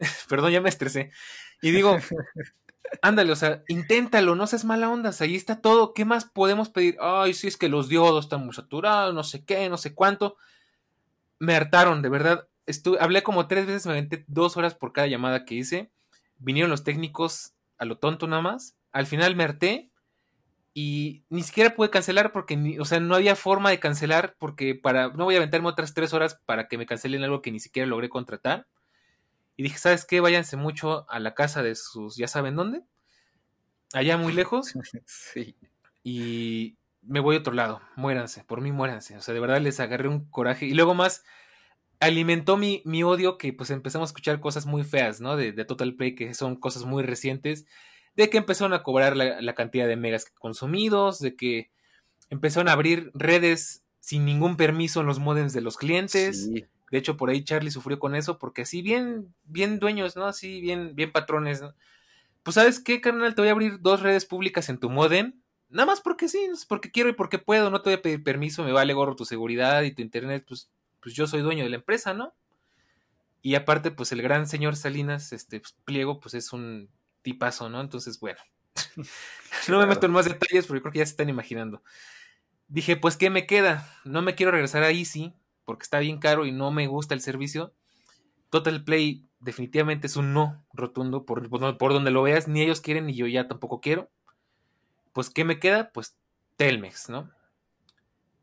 Perdón, 0.28 0.50
ya 0.50 0.60
me 0.60 0.68
estresé. 0.68 1.12
Y 1.60 1.70
digo, 1.70 1.96
ándale, 3.02 3.32
o 3.32 3.36
sea, 3.36 3.62
inténtalo, 3.68 4.34
no 4.34 4.46
seas 4.46 4.64
mala 4.64 4.90
onda, 4.90 5.10
ahí 5.20 5.34
está 5.34 5.60
todo, 5.60 5.92
¿qué 5.94 6.04
más 6.04 6.24
podemos 6.24 6.68
pedir? 6.68 6.96
Ay, 7.00 7.34
sí, 7.34 7.48
es 7.48 7.56
que 7.56 7.68
los 7.68 7.88
diodos 7.88 8.24
están 8.24 8.44
muy 8.44 8.54
saturados, 8.54 9.14
no 9.14 9.24
sé 9.24 9.44
qué, 9.44 9.68
no 9.68 9.76
sé 9.76 9.94
cuánto. 9.94 10.36
Me 11.38 11.54
hartaron, 11.54 12.02
de 12.02 12.08
verdad. 12.08 12.48
Estuve, 12.66 12.98
hablé 13.00 13.22
como 13.22 13.46
tres 13.46 13.66
veces, 13.66 13.86
me 13.86 13.92
aventé 13.92 14.24
dos 14.28 14.56
horas 14.56 14.74
por 14.74 14.92
cada 14.92 15.06
llamada 15.06 15.44
que 15.44 15.54
hice. 15.54 15.90
Vinieron 16.38 16.70
los 16.70 16.84
técnicos 16.84 17.54
a 17.78 17.84
lo 17.84 17.98
tonto 17.98 18.26
nada 18.26 18.42
más. 18.42 18.76
Al 18.92 19.06
final 19.06 19.36
me 19.36 19.44
harté 19.44 19.90
y 20.74 21.24
ni 21.28 21.42
siquiera 21.42 21.74
pude 21.74 21.90
cancelar 21.90 22.32
porque, 22.32 22.76
o 22.80 22.84
sea, 22.84 23.00
no 23.00 23.14
había 23.14 23.36
forma 23.36 23.70
de 23.70 23.80
cancelar 23.80 24.36
porque 24.38 24.74
para, 24.74 25.08
no 25.08 25.24
voy 25.24 25.34
a 25.34 25.38
aventarme 25.38 25.68
otras 25.68 25.94
tres 25.94 26.12
horas 26.12 26.40
para 26.46 26.68
que 26.68 26.78
me 26.78 26.86
cancelen 26.86 27.24
algo 27.24 27.42
que 27.42 27.50
ni 27.50 27.60
siquiera 27.60 27.88
logré 27.88 28.08
contratar. 28.08 28.66
Y 29.58 29.64
dije, 29.64 29.76
¿sabes 29.76 30.04
qué? 30.04 30.20
Váyanse 30.20 30.56
mucho 30.56 31.04
a 31.10 31.18
la 31.18 31.34
casa 31.34 31.64
de 31.64 31.74
sus, 31.74 32.16
ya 32.16 32.28
saben 32.28 32.54
dónde. 32.54 32.84
Allá 33.92 34.16
muy 34.16 34.32
lejos. 34.32 34.72
Sí. 35.04 35.56
Y 36.04 36.76
me 37.02 37.18
voy 37.18 37.34
a 37.34 37.38
otro 37.40 37.52
lado. 37.52 37.80
Muéranse, 37.96 38.44
por 38.44 38.60
mí 38.60 38.70
muéranse. 38.70 39.16
O 39.16 39.20
sea, 39.20 39.34
de 39.34 39.40
verdad 39.40 39.60
les 39.60 39.80
agarré 39.80 40.06
un 40.06 40.30
coraje. 40.30 40.66
Y 40.66 40.74
luego 40.74 40.94
más, 40.94 41.24
alimentó 41.98 42.56
mi, 42.56 42.82
mi 42.84 43.02
odio 43.02 43.36
que 43.36 43.52
pues 43.52 43.70
empezamos 43.70 44.08
a 44.08 44.10
escuchar 44.10 44.38
cosas 44.38 44.64
muy 44.64 44.84
feas, 44.84 45.20
¿no? 45.20 45.36
De, 45.36 45.50
de, 45.50 45.64
Total 45.64 45.92
Play, 45.96 46.14
que 46.14 46.34
son 46.34 46.54
cosas 46.54 46.84
muy 46.84 47.02
recientes. 47.02 47.66
De 48.14 48.30
que 48.30 48.38
empezaron 48.38 48.74
a 48.74 48.84
cobrar 48.84 49.16
la, 49.16 49.40
la 49.40 49.54
cantidad 49.56 49.88
de 49.88 49.96
megas 49.96 50.26
consumidos, 50.38 51.18
de 51.18 51.34
que 51.34 51.72
empezaron 52.30 52.68
a 52.68 52.74
abrir 52.74 53.10
redes 53.12 53.82
sin 53.98 54.24
ningún 54.24 54.56
permiso 54.56 55.00
en 55.00 55.08
los 55.08 55.18
modems 55.18 55.52
de 55.52 55.62
los 55.62 55.76
clientes. 55.76 56.44
Sí. 56.44 56.64
De 56.90 56.98
hecho, 56.98 57.16
por 57.16 57.30
ahí 57.30 57.44
Charlie 57.44 57.70
sufrió 57.70 57.98
con 57.98 58.14
eso, 58.14 58.38
porque 58.38 58.62
así 58.62 58.82
bien, 58.82 59.34
bien 59.44 59.78
dueños, 59.78 60.16
¿no? 60.16 60.26
Así 60.26 60.60
bien, 60.60 60.94
bien 60.94 61.12
patrones, 61.12 61.60
¿no? 61.60 61.74
Pues, 62.42 62.54
¿sabes 62.54 62.80
qué, 62.80 63.00
carnal? 63.00 63.34
Te 63.34 63.42
voy 63.42 63.48
a 63.48 63.52
abrir 63.52 63.80
dos 63.80 64.00
redes 64.00 64.24
públicas 64.24 64.68
en 64.68 64.78
tu 64.78 64.88
modem. 64.88 65.34
Nada 65.68 65.86
más 65.86 66.00
porque 66.00 66.28
sí, 66.28 66.48
porque 66.66 66.90
quiero 66.90 67.10
y 67.10 67.12
porque 67.12 67.38
puedo, 67.38 67.70
no 67.70 67.82
te 67.82 67.90
voy 67.90 67.98
a 67.98 68.02
pedir 68.02 68.24
permiso, 68.24 68.64
me 68.64 68.72
vale 68.72 68.94
gorro 68.94 69.16
tu 69.16 69.26
seguridad 69.26 69.82
y 69.82 69.92
tu 69.92 70.00
internet, 70.00 70.44
pues, 70.48 70.70
pues 71.00 71.14
yo 71.14 71.26
soy 71.26 71.42
dueño 71.42 71.64
de 71.64 71.70
la 71.70 71.76
empresa, 71.76 72.14
¿no? 72.14 72.34
Y 73.42 73.54
aparte, 73.54 73.90
pues 73.90 74.12
el 74.12 74.22
gran 74.22 74.46
señor 74.46 74.76
Salinas, 74.76 75.32
este, 75.32 75.60
pues, 75.60 75.76
Pliego, 75.84 76.20
pues 76.20 76.34
es 76.34 76.52
un 76.52 76.88
tipazo, 77.22 77.68
¿no? 77.68 77.82
Entonces, 77.82 78.18
bueno, 78.18 78.40
no 79.68 79.78
me 79.78 79.86
meto 79.86 80.06
en 80.06 80.12
más 80.12 80.24
detalles 80.24 80.66
porque 80.66 80.80
creo 80.80 80.92
que 80.92 80.98
ya 81.00 81.06
se 81.06 81.10
están 81.10 81.28
imaginando. 81.28 81.82
Dije, 82.68 82.96
pues, 82.96 83.16
¿qué 83.16 83.28
me 83.28 83.46
queda? 83.46 83.86
No 84.04 84.22
me 84.22 84.34
quiero 84.34 84.52
regresar 84.52 84.82
a 84.82 84.90
Easy, 84.90 85.34
porque 85.68 85.82
está 85.82 85.98
bien 85.98 86.16
caro 86.16 86.46
y 86.46 86.50
no 86.50 86.70
me 86.70 86.86
gusta 86.86 87.12
el 87.12 87.20
servicio. 87.20 87.74
Total 88.48 88.82
Play 88.84 89.28
definitivamente 89.38 90.06
es 90.06 90.16
un 90.16 90.32
no 90.32 90.64
rotundo 90.72 91.26
por, 91.26 91.46
por, 91.76 91.92
donde 91.92 92.10
lo 92.10 92.22
veas, 92.22 92.48
ni 92.48 92.62
ellos 92.62 92.80
quieren 92.80 93.04
ni 93.04 93.14
yo 93.14 93.26
ya 93.26 93.48
tampoco 93.48 93.82
quiero. 93.82 94.08
Pues, 95.12 95.28
¿qué 95.28 95.44
me 95.44 95.58
queda? 95.58 95.90
Pues 95.92 96.16
Telmex, 96.56 97.10
¿no? 97.10 97.30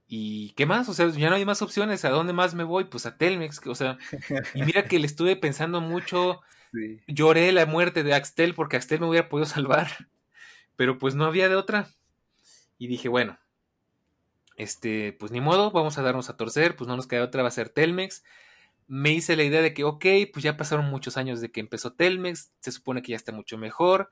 ¿Y 0.07 0.51
qué 0.51 0.67
más? 0.67 0.87
O 0.87 0.93
sea, 0.93 1.09
ya 1.09 1.31
no 1.31 1.35
hay 1.35 1.45
más 1.45 1.63
opciones. 1.63 2.05
¿A 2.05 2.11
dónde 2.11 2.31
más 2.31 2.53
me 2.53 2.63
voy? 2.63 2.83
Pues 2.83 3.07
a 3.07 3.17
Telmex. 3.17 3.65
O 3.65 3.73
sea, 3.73 3.97
y 4.53 4.61
mira 4.61 4.85
que 4.85 4.99
le 4.99 5.07
estuve 5.07 5.35
pensando 5.35 5.81
mucho. 5.81 6.41
Sí. 6.73 6.99
Lloré 7.07 7.53
la 7.53 7.65
muerte 7.65 8.03
de 8.03 8.13
Axtel 8.13 8.53
porque 8.53 8.75
Axtel 8.75 8.99
me 8.99 9.07
hubiera 9.07 9.29
podido 9.29 9.45
salvar. 9.45 10.09
Pero 10.75 10.97
pues 10.97 11.15
no 11.15 11.23
había 11.23 11.47
de 11.47 11.55
otra. 11.55 11.87
Y 12.77 12.87
dije, 12.87 13.07
bueno, 13.07 13.39
este, 14.57 15.13
pues 15.13 15.31
ni 15.31 15.41
modo, 15.41 15.71
vamos 15.71 15.97
a 15.97 16.01
darnos 16.01 16.29
a 16.29 16.37
torcer, 16.37 16.75
pues 16.75 16.87
no 16.87 16.95
nos 16.95 17.07
queda 17.07 17.23
otra, 17.23 17.41
va 17.41 17.49
a 17.49 17.51
ser 17.51 17.69
Telmex. 17.69 18.23
Me 18.87 19.11
hice 19.11 19.35
la 19.35 19.43
idea 19.43 19.61
de 19.61 19.73
que, 19.73 19.83
ok, 19.83 20.05
pues 20.31 20.43
ya 20.43 20.57
pasaron 20.57 20.85
muchos 20.85 21.17
años 21.17 21.41
de 21.41 21.51
que 21.51 21.59
empezó 21.59 21.93
Telmex, 21.93 22.51
se 22.59 22.71
supone 22.71 23.01
que 23.01 23.11
ya 23.11 23.17
está 23.17 23.31
mucho 23.31 23.57
mejor. 23.57 24.11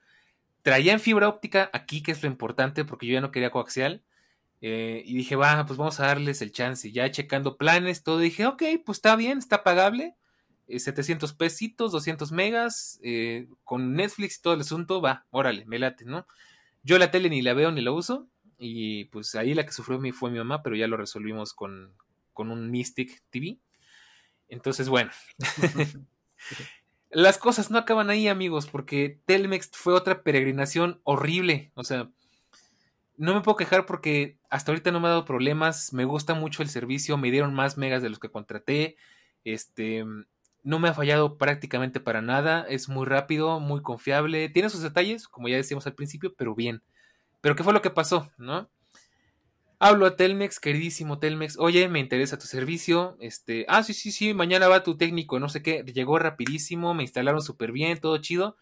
Traía 0.64 0.94
en 0.94 1.00
fibra 1.00 1.30
óptica 1.30 1.70
aquí, 1.74 2.02
que 2.02 2.12
es 2.12 2.24
lo 2.24 2.28
importante, 2.30 2.86
porque 2.86 3.06
yo 3.08 3.14
ya 3.14 3.22
no 3.22 3.32
quería 3.32 3.52
coaxial. 3.52 4.04
Eh, 4.62 5.04
y 5.06 5.16
dije, 5.16 5.36
va, 5.36 5.66
pues 5.66 5.78
vamos 5.78 6.00
a 6.00 6.08
darles 6.08 6.42
el 6.42 6.52
chance. 6.52 6.92
Ya 6.92 7.12
checando 7.12 7.58
planes, 7.58 8.04
todo, 8.04 8.20
dije, 8.20 8.46
ok, 8.48 8.64
pues 8.86 8.98
está 8.98 9.16
bien, 9.16 9.38
está 9.40 9.64
pagable. 9.64 10.16
Eh, 10.68 10.80
700 10.80 11.34
pesitos, 11.34 11.92
200 11.92 12.32
megas, 12.32 13.00
eh, 13.04 13.48
con 13.64 13.94
Netflix 13.94 14.38
y 14.38 14.42
todo 14.42 14.54
el 14.54 14.62
asunto, 14.62 15.02
va, 15.02 15.26
órale, 15.32 15.66
me 15.66 15.80
late, 15.80 16.06
¿no? 16.06 16.26
Yo 16.84 16.98
la 16.98 17.12
tele 17.12 17.30
ni 17.30 17.42
la 17.42 17.54
veo 17.54 17.72
ni 17.72 17.82
la 17.82 17.92
uso. 17.92 18.28
Y 18.58 19.06
pues 19.06 19.36
ahí 19.36 19.54
la 19.54 19.66
que 19.66 19.72
sufrió 19.72 20.00
fue 20.14 20.32
mi 20.32 20.38
mamá, 20.38 20.64
pero 20.64 20.76
ya 20.76 20.88
lo 20.88 20.98
resolvimos 20.98 21.54
con, 21.54 21.94
con 22.34 22.52
un 22.52 22.72
Mystic 22.72 23.24
TV. 23.30 23.60
Entonces, 24.48 24.90
bueno. 24.90 25.12
Las 27.14 27.38
cosas 27.38 27.70
no 27.70 27.78
acaban 27.78 28.10
ahí, 28.10 28.28
amigos, 28.28 28.68
porque 28.68 29.20
Telmex 29.26 29.70
fue 29.74 29.94
otra 29.94 30.24
peregrinación 30.24 31.00
horrible. 31.04 31.72
O 31.76 31.84
sea, 31.84 32.10
no 33.18 33.36
me 33.36 33.42
puedo 33.42 33.56
quejar 33.56 33.86
porque 33.86 34.40
hasta 34.50 34.72
ahorita 34.72 34.92
no 34.92 35.00
me 35.00 35.08
ha 35.08 35.12
dado 35.12 35.26
problemas. 35.26 35.94
Me 35.94 36.06
gusta 36.06 36.34
mucho 36.34 36.64
el 36.64 36.70
servicio, 36.70 37.18
me 37.18 37.30
dieron 37.30 37.54
más 37.54 37.78
megas 37.78 38.02
de 38.02 38.10
los 38.10 38.18
que 38.18 38.32
contraté. 38.32 38.98
Este, 39.44 40.04
no 40.64 40.80
me 40.80 40.90
ha 40.90 40.94
fallado 40.96 41.38
prácticamente 41.38 42.00
para 42.00 42.24
nada. 42.24 42.66
Es 42.68 42.90
muy 42.90 43.06
rápido, 43.06 43.60
muy 43.60 43.84
confiable. 43.84 44.50
Tiene 44.50 44.72
sus 44.72 44.82
detalles, 44.82 45.28
como 45.28 45.48
ya 45.48 45.58
decíamos 45.58 45.86
al 45.86 45.94
principio, 45.94 46.34
pero 46.36 46.56
bien. 46.56 46.82
Pero 47.44 47.58
¿qué 47.58 47.64
fue 47.66 47.74
lo 47.74 47.82
que 47.82 47.90
pasó? 47.90 48.32
¿No? 48.38 48.70
Hablo 49.78 50.06
a 50.06 50.16
Telmex, 50.16 50.62
queridísimo 50.62 51.20
Telmex. 51.20 51.58
Oye, 51.60 51.90
me 51.90 52.00
interesa 52.00 52.40
tu 52.40 52.48
servicio. 52.48 53.18
Este, 53.20 53.66
ah, 53.68 53.84
sí, 53.84 53.94
sí, 53.94 54.14
sí, 54.14 54.34
mañana 54.34 54.70
va 54.70 54.82
tu 54.82 54.96
técnico, 54.96 55.42
no 55.42 55.50
sé 55.50 55.62
qué. 55.62 55.84
Llegó 55.84 56.18
rapidísimo, 56.20 56.94
me 56.94 57.04
instalaron 57.04 57.42
súper 57.42 57.74
bien, 57.74 58.00
todo 58.00 58.18
chido. 58.20 58.56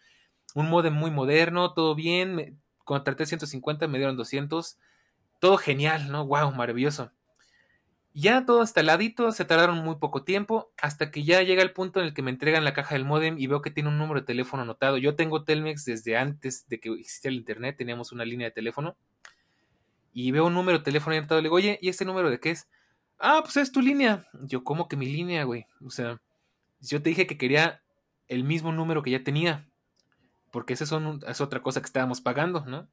Un 0.56 0.68
modem 0.68 0.94
muy 0.94 1.12
moderno, 1.12 1.74
todo 1.74 1.94
bien. 1.94 2.34
Me, 2.34 2.56
contraté 2.78 3.24
150, 3.24 3.86
me 3.86 3.98
dieron 3.98 4.16
200. 4.16 4.80
Todo 5.38 5.58
genial, 5.58 6.10
¿no? 6.10 6.26
Wow, 6.26 6.50
maravilloso. 6.50 7.12
Ya 8.14 8.44
todo 8.44 8.62
el 8.62 8.86
ladito, 8.86 9.32
se 9.32 9.46
tardaron 9.46 9.78
muy 9.78 9.96
poco 9.96 10.22
tiempo, 10.22 10.70
hasta 10.82 11.10
que 11.10 11.24
ya 11.24 11.40
llega 11.42 11.62
el 11.62 11.72
punto 11.72 11.98
en 11.98 12.06
el 12.06 12.14
que 12.14 12.20
me 12.20 12.30
entregan 12.30 12.62
la 12.62 12.74
caja 12.74 12.94
del 12.94 13.06
modem 13.06 13.38
y 13.38 13.46
veo 13.46 13.62
que 13.62 13.70
tiene 13.70 13.88
un 13.88 13.96
número 13.96 14.20
de 14.20 14.26
teléfono 14.26 14.62
anotado. 14.62 14.98
Yo 14.98 15.16
tengo 15.16 15.44
Telmex 15.44 15.86
desde 15.86 16.18
antes 16.18 16.68
de 16.68 16.78
que 16.78 16.90
existiera 16.90 17.32
el 17.32 17.38
internet, 17.38 17.76
teníamos 17.78 18.12
una 18.12 18.26
línea 18.26 18.48
de 18.48 18.52
teléfono. 18.52 18.96
Y 20.12 20.30
veo 20.30 20.46
un 20.46 20.52
número 20.52 20.78
de 20.78 20.84
teléfono 20.84 21.16
anotado 21.16 21.40
le 21.40 21.46
digo, 21.46 21.56
oye, 21.56 21.78
¿y 21.80 21.88
este 21.88 22.04
número 22.04 22.28
de 22.28 22.38
qué 22.38 22.50
es? 22.50 22.68
Ah, 23.18 23.40
pues 23.42 23.56
es 23.56 23.72
tu 23.72 23.80
línea. 23.80 24.26
Yo, 24.42 24.62
¿cómo 24.62 24.88
que 24.88 24.96
mi 24.96 25.06
línea, 25.06 25.44
güey? 25.44 25.64
O 25.82 25.90
sea, 25.90 26.20
yo 26.80 27.00
te 27.00 27.08
dije 27.08 27.26
que 27.26 27.38
quería 27.38 27.82
el 28.28 28.44
mismo 28.44 28.72
número 28.72 29.02
que 29.02 29.10
ya 29.10 29.24
tenía. 29.24 29.68
Porque 30.50 30.74
esa 30.74 30.84
es 30.84 31.40
otra 31.40 31.62
cosa 31.62 31.80
que 31.80 31.86
estábamos 31.86 32.20
pagando, 32.20 32.66
¿no? 32.66 32.88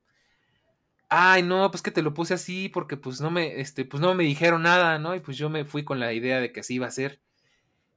Ay, 1.10 1.43
no, 1.43 1.70
pues 1.72 1.82
que 1.82 1.91
te 1.91 2.01
lo 2.01 2.14
puse 2.14 2.36
así 2.36 2.70
porque 2.70 2.95
pues 2.97 3.20
no 3.20 3.32
me, 3.32 3.60
este, 3.60 3.86
pues 3.86 4.01
no 4.01 4.14
me 4.14 4.24
dijeron 4.24 4.64
nada, 4.64 4.99
¿no? 4.99 5.16
Y 5.16 5.20
pues 5.20 5.38
yo 5.38 5.49
me 5.49 5.66
fui 5.66 5.84
con 5.84 5.99
la 5.99 6.14
idea 6.14 6.39
de 6.39 6.51
que 6.51 6.62
así 6.62 6.76
iba 6.76 6.88
a 6.88 6.91
ser. 6.91 7.22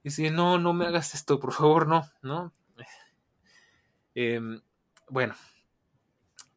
Y 0.02 0.08
decía, 0.08 0.30
no, 0.30 0.58
no 0.58 0.72
me 0.72 0.86
hagas 0.86 1.14
esto, 1.14 1.38
por 1.38 1.52
favor, 1.52 1.86
no, 1.86 2.10
¿no? 2.22 2.52
Eh, 4.14 4.42
bueno, 5.08 5.34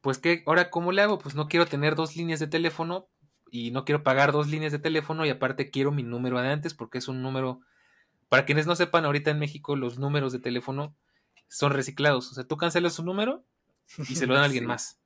pues 0.02 0.18
que, 0.18 0.44
ahora, 0.46 0.70
¿cómo 0.70 0.92
le 0.92 1.02
hago? 1.02 1.20
Pues 1.20 1.36
no 1.36 1.48
quiero 1.48 1.66
tener 1.66 1.96
dos 1.96 2.18
líneas 2.18 2.42
de 2.42 2.48
teléfono 2.48 3.08
y 3.50 3.72
no 3.72 3.86
quiero 3.86 4.04
pagar 4.04 4.34
dos 4.34 4.48
líneas 4.48 4.74
de 4.74 4.80
teléfono 4.80 5.26
y 5.26 5.30
aparte 5.30 5.72
quiero 5.72 5.92
mi 5.94 6.04
número 6.04 6.42
de 6.42 6.50
antes 6.50 6.74
porque 6.74 6.98
es 6.98 7.08
un 7.08 7.22
número, 7.22 7.62
para 8.28 8.46
quienes 8.46 8.68
no 8.68 8.76
sepan, 8.76 9.06
ahorita 9.06 9.32
en 9.32 9.40
México 9.40 9.78
los 9.78 9.98
números 9.98 10.34
de 10.34 10.40
teléfono 10.40 10.94
son 11.48 11.72
reciclados, 11.72 12.30
o 12.30 12.36
sea, 12.36 12.44
tú 12.44 12.58
cancelas 12.58 13.00
un 13.00 13.06
número 13.06 13.46
y 14.10 14.16
se 14.16 14.28
lo 14.28 14.34
dan 14.34 14.44
a 14.44 14.46
alguien 14.48 14.64
sí. 14.66 14.68
más. 14.68 15.00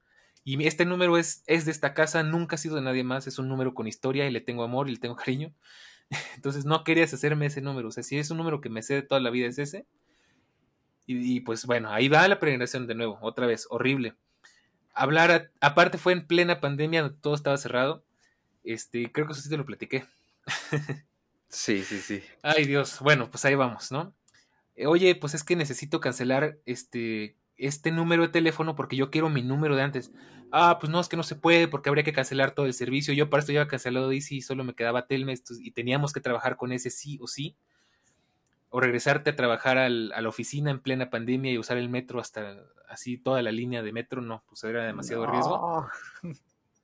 Y 0.44 0.66
este 0.66 0.86
número 0.86 1.18
es, 1.18 1.44
es 1.48 1.66
de 1.66 1.72
esta 1.72 1.94
casa, 1.94 2.24
nunca 2.24 2.56
ha 2.56 2.60
sido 2.60 2.76
de 2.76 2.82
nadie 2.82 3.04
más, 3.04 3.28
es 3.28 3.40
un 3.40 3.50
número 3.50 3.74
con 3.74 3.88
historia 3.88 4.28
y 4.28 4.32
le 4.32 4.42
tengo 4.42 4.64
amor 4.64 4.90
y 4.90 4.94
le 4.94 5.00
tengo 5.00 5.16
cariño. 5.16 5.54
Entonces 6.36 6.66
no 6.66 6.84
querías 6.84 7.14
hacerme 7.14 7.46
ese 7.46 7.62
número, 7.62 7.90
o 7.90 7.92
sea, 7.92 8.04
si 8.04 8.18
es 8.18 8.32
un 8.32 8.38
número 8.38 8.62
que 8.62 8.70
me 8.70 8.82
sé 8.82 8.96
de 8.96 9.02
toda 9.04 9.22
la 9.22 9.30
vida 9.30 9.48
es 9.48 9.60
ese. 9.60 9.86
Y, 11.06 11.36
y 11.36 11.40
pues 11.42 11.66
bueno, 11.66 11.92
ahí 11.92 12.08
va 12.08 12.28
la 12.28 12.40
peregrinación 12.40 12.88
de 12.88 12.96
nuevo, 12.96 13.20
otra 13.22 13.46
vez, 13.46 13.68
horrible. 13.70 14.16
Hablar, 14.94 15.32
a, 15.32 15.52
aparte 15.66 15.98
fue 15.98 16.14
en 16.14 16.26
plena 16.26 16.60
pandemia, 16.60 17.14
todo 17.22 17.36
estaba 17.36 17.58
cerrado. 17.58 18.04
Este, 18.64 19.12
creo 19.12 19.26
que 19.28 19.34
eso 19.34 19.42
sí 19.42 19.50
te 19.50 19.58
lo 19.58 19.66
platiqué. 19.66 20.06
sí, 21.48 21.84
sí, 21.84 22.00
sí. 22.00 22.24
Ay 22.42 22.66
Dios, 22.66 23.00
bueno, 23.02 23.30
pues 23.30 23.46
ahí 23.46 23.56
vamos, 23.56 23.92
¿no? 23.92 24.14
Oye, 24.86 25.16
pues 25.16 25.34
es 25.34 25.44
que 25.44 25.56
necesito 25.56 26.00
cancelar 26.00 26.58
este 26.66 27.36
este 27.60 27.91
número 27.91 28.24
de 28.24 28.30
teléfono 28.30 28.76
porque 28.76 28.95
yo 28.95 29.12
quiero 29.12 29.30
mi 29.30 29.43
número 29.43 29.76
de 29.76 29.84
antes. 29.84 30.12
Ah, 30.51 30.78
pues 30.80 30.91
no, 30.91 30.99
es 30.99 31.10
que 31.10 31.18
no 31.18 31.24
se 31.24 31.36
puede 31.36 31.68
porque 31.68 31.89
habría 31.89 32.03
que 32.03 32.14
cancelar 32.14 32.51
todo 32.51 32.66
el 32.66 32.74
servicio. 32.74 33.14
Yo 33.14 33.30
para 33.30 33.41
esto 33.41 33.51
ya 33.51 33.62
había 33.62 33.70
cancelado 33.70 34.12
Easy 34.12 34.38
y 34.38 34.41
solo 34.41 34.64
me 34.64 34.74
quedaba 34.74 35.05
Telmex 35.05 35.60
y 35.62 35.72
teníamos 35.72 36.14
que 36.14 36.22
trabajar 36.22 36.57
con 36.57 36.72
ese 36.72 36.89
sí 36.89 37.20
o 37.22 37.28
sí. 37.28 37.55
O 38.72 38.80
regresarte 38.80 39.32
a 39.32 39.36
trabajar 39.36 39.78
a 39.78 39.89
la 39.89 40.30
oficina 40.30 40.72
en 40.72 40.80
plena 40.80 41.10
pandemia 41.10 41.51
y 41.51 41.57
usar 41.57 41.78
el 41.78 41.89
metro 41.89 42.20
hasta 42.20 42.55
así 42.88 43.18
toda 43.18 43.41
la 43.41 43.51
línea 43.51 43.82
de 43.82 43.93
metro, 43.93 44.22
no, 44.22 44.43
pues 44.47 44.64
era 44.64 44.86
demasiado 44.86 45.26
riesgo. 45.28 45.88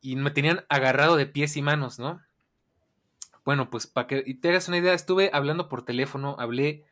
Y 0.01 0.15
me 0.15 0.31
tenían 0.31 0.63
agarrado 0.69 1.15
de 1.15 1.25
pies 1.25 1.57
y 1.57 1.61
manos, 1.61 1.99
¿no? 1.99 2.21
Bueno, 3.43 3.69
pues 3.69 3.87
para 3.87 4.07
que 4.07 4.21
te 4.35 4.49
hagas 4.49 4.67
una 4.67 4.77
idea, 4.77 4.93
estuve 4.93 5.29
hablando 5.33 5.69
por 5.69 5.83
teléfono, 5.83 6.35
hablé 6.39 6.85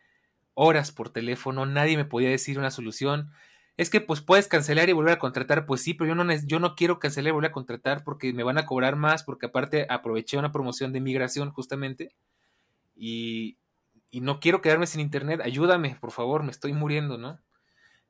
horas 0.56 0.92
por 0.92 1.10
teléfono, 1.10 1.66
nadie 1.66 1.98
me 1.98 2.06
podía 2.06 2.30
decir 2.30 2.60
una 2.60 2.72
solución. 2.72 3.32
Es 3.76 3.90
que 3.90 4.02
pues 4.02 4.22
puedes 4.22 4.48
cancelar 4.48 4.90
y 4.90 4.94
volver 4.94 5.14
a 5.14 5.20
contratar, 5.20 5.66
pues 5.66 5.82
sí, 5.82 5.94
pero 5.94 6.10
yo 6.10 6.16
no, 6.16 6.32
yo 6.46 6.60
no 6.60 6.76
quiero 6.76 7.00
cancelar 7.00 7.30
y 7.30 7.34
volver 7.34 7.50
a 7.50 7.54
contratar 7.54 8.04
porque 8.04 8.32
me 8.32 8.44
van 8.44 8.60
a 8.60 8.66
cobrar 8.66 8.96
más, 8.96 9.24
porque 9.24 9.48
aparte 9.48 9.88
aproveché 9.90 10.38
una 10.38 10.52
promoción 10.52 10.94
de 10.94 11.02
migración 11.02 11.52
justamente 11.52 12.14
y, 12.96 13.58
y 14.12 14.22
no 14.22 14.40
quiero 14.40 14.62
quedarme 14.62 14.86
sin 14.86 15.02
internet, 15.02 15.42
ayúdame, 15.44 15.98
por 16.00 16.12
favor, 16.12 16.44
me 16.44 16.52
estoy 16.52 16.72
muriendo, 16.74 17.18
¿no? 17.18 17.40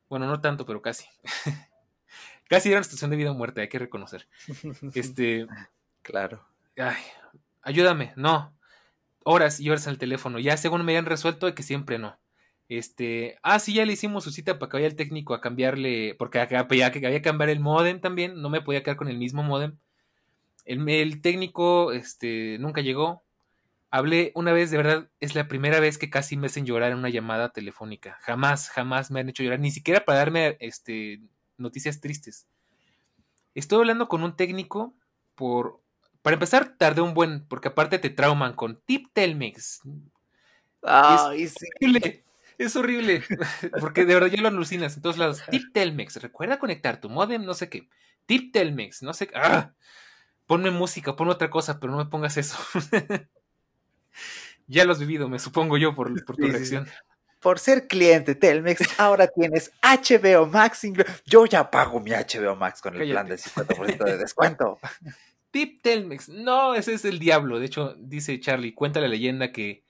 Bueno, 0.10 0.28
no 0.28 0.42
tanto, 0.42 0.66
pero 0.66 0.82
casi. 0.82 1.06
casi 2.50 2.70
era 2.70 2.80
una 2.80 2.84
situación 2.84 3.12
de 3.12 3.18
vida 3.18 3.32
o 3.32 3.36
muerte, 3.36 3.62
hay 3.62 3.70
que 3.70 3.80
reconocer. 3.80 4.28
Este. 4.94 5.48
Claro. 6.02 6.46
Ay, 6.78 7.02
ayúdame, 7.62 8.12
no. 8.18 8.54
Horas 9.24 9.62
y 9.62 9.70
horas 9.70 9.88
al 9.88 9.98
teléfono. 9.98 10.40
Ya 10.40 10.58
según 10.58 10.84
me 10.84 10.92
habían 10.92 11.06
resuelto 11.06 11.46
de 11.46 11.56
que 11.56 11.64
siempre 11.64 11.98
no. 11.98 12.20
Este, 12.70 13.38
ah, 13.44 13.60
sí, 13.60 13.74
ya 13.74 13.86
le 13.86 13.94
hicimos 13.94 14.24
su 14.24 14.32
cita 14.32 14.58
para 14.58 14.70
que 14.70 14.78
vaya 14.78 14.88
el 14.88 14.96
técnico 14.96 15.34
a 15.34 15.42
cambiarle, 15.42 16.16
porque 16.18 16.40
acá 16.40 16.68
ya 16.72 16.92
que 16.92 17.06
había 17.06 17.20
que 17.20 17.22
cambiar 17.22 17.50
el 17.50 17.60
modem 17.60 18.00
también, 18.00 18.42
no 18.42 18.50
me 18.50 18.62
podía 18.62 18.84
quedar 18.84 18.98
con 18.98 19.10
el 19.10 19.18
mismo 19.18 19.44
modem. 19.44 19.78
El, 20.66 20.88
el, 20.88 21.22
técnico, 21.22 21.92
este, 21.92 22.58
nunca 22.60 22.82
llegó. 22.82 23.24
Hablé 23.92 24.32
una 24.36 24.54
vez, 24.54 24.72
de 24.72 24.78
verdad, 24.78 25.10
es 25.20 25.36
la 25.36 25.48
primera 25.48 25.80
vez 25.80 25.98
que 25.98 26.10
casi 26.10 26.38
me 26.38 26.48
hacen 26.48 26.66
llorar 26.66 26.92
en 26.92 26.98
una 26.98 27.10
llamada 27.10 27.50
telefónica. 27.50 28.18
Jamás, 28.22 28.70
jamás 28.70 29.12
me 29.12 29.20
han 29.20 29.30
hecho 29.30 29.44
llorar, 29.44 29.60
ni 29.60 29.72
siquiera 29.72 30.06
para 30.06 30.20
darme, 30.20 30.58
este, 30.60 31.22
noticias 31.58 32.02
tristes. 32.02 32.48
Estoy 33.56 33.80
hablando 33.80 34.08
con 34.08 34.24
un 34.24 34.36
técnico 34.36 34.96
por... 35.36 35.82
Para 36.22 36.36
empezar, 36.36 36.76
tardé 36.78 37.02
un 37.02 37.14
buen, 37.14 37.46
porque 37.48 37.68
aparte 37.68 38.00
te 38.00 38.10
trauman 38.10 38.54
con 38.54 38.78
Tip 38.86 39.08
Telmex. 39.14 39.82
Ay, 40.82 41.44
es 41.44 41.56
horrible. 41.76 42.23
Es 42.64 42.76
horrible. 42.76 43.24
Porque 43.80 44.06
de 44.06 44.14
verdad 44.14 44.30
ya 44.30 44.42
lo 44.42 44.48
alucinas 44.48 44.96
en 44.96 45.02
todos 45.02 45.18
lados. 45.18 45.44
Tip 45.50 45.74
Telmex. 45.74 46.18
Recuerda 46.18 46.60
conectar 46.60 47.00
tu 47.00 47.10
modem, 47.10 47.44
no 47.46 47.54
sé 47.54 47.70
qué. 47.70 47.90
Tip 48.26 48.54
Telmex, 48.54 49.04
no 49.04 49.14
sé 49.14 49.28
qué. 49.28 49.36
¡Ah! 49.36 49.74
Ponme 50.46 50.72
música, 50.72 51.16
ponme 51.16 51.32
otra 51.32 51.50
cosa, 51.50 51.80
pero 51.80 51.92
no 51.92 51.98
me 51.98 52.06
pongas 52.06 52.38
eso. 52.38 52.58
ya 54.68 54.86
lo 54.86 54.92
has 54.92 55.00
vivido, 55.00 55.30
me 55.30 55.40
supongo 55.40 55.78
yo, 55.78 55.96
por, 55.96 56.26
por 56.26 56.36
tu 56.36 56.48
reacción 56.48 56.88
por 57.44 57.60
ser 57.60 57.88
cliente 57.88 58.36
Telmex, 58.36 59.00
ahora 59.00 59.28
tienes 59.28 59.72
HBO 59.84 60.48
Max. 60.48 60.88
Yo 61.26 61.46
ya 61.46 61.70
pago 61.70 62.00
mi 62.00 62.12
HBO 62.12 62.56
Max 62.56 62.82
con 62.82 62.96
el 62.96 63.12
plan 63.12 63.28
de 63.28 63.36
50% 63.36 64.04
de 64.06 64.18
descuento. 64.18 64.80
Tip 65.52 65.82
Telmex. 65.84 66.30
No, 66.30 66.74
ese 66.74 66.94
es 66.94 67.06
el 67.06 67.20
diablo. 67.20 67.60
De 67.60 67.66
hecho, 67.66 67.96
dice 68.00 68.40
Charlie, 68.40 68.74
cuenta 68.74 69.02
la 69.02 69.10
leyenda 69.10 69.52
que 69.52 69.84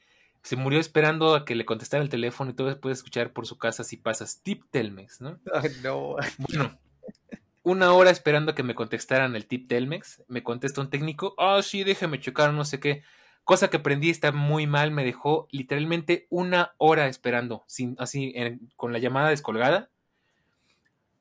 se 0.44 0.58
murió 0.58 0.80
esperando 0.80 1.36
a 1.36 1.46
que 1.46 1.56
le 1.56 1.66
contestara 1.66 2.04
el 2.04 2.10
teléfono 2.10 2.52
y 2.52 2.54
todo 2.54 2.80
puedes 2.80 3.00
escuchar 3.00 3.32
por 3.32 3.48
su 3.48 3.58
casa 3.58 3.84
si 3.84 3.96
pasas 3.96 4.44
Tip 4.44 4.64
Telmex, 4.70 5.22
¿no? 5.22 5.40
no. 5.84 6.18
Bueno, 6.38 6.78
una 7.64 7.94
hora 7.94 8.12
esperando 8.12 8.52
a 8.52 8.56
que 8.56 8.64
me 8.64 8.76
contestaran 8.76 9.38
el 9.38 9.48
Tip 9.48 9.70
Telmex. 9.70 10.24
Me 10.28 10.44
contesta 10.44 10.82
un 10.82 10.90
técnico. 10.90 11.34
Ah, 11.38 11.62
sí, 11.64 11.86
déjame 11.86 12.20
checar, 12.20 12.52
no 12.54 12.66
sé 12.66 12.82
qué. 12.82 13.04
Cosa 13.46 13.70
que 13.70 13.78
aprendí 13.78 14.10
está 14.10 14.34
muy 14.34 14.68
mal, 14.68 14.92
me 14.92 15.06
dejó 15.06 15.48
literalmente 15.50 16.28
una 16.30 16.74
hora 16.78 17.08
esperando, 17.08 17.64
sin, 17.68 17.96
así 18.00 18.34
con 18.76 18.94
la 18.94 19.00
llamada 19.00 19.30
descolgada. 19.30 19.90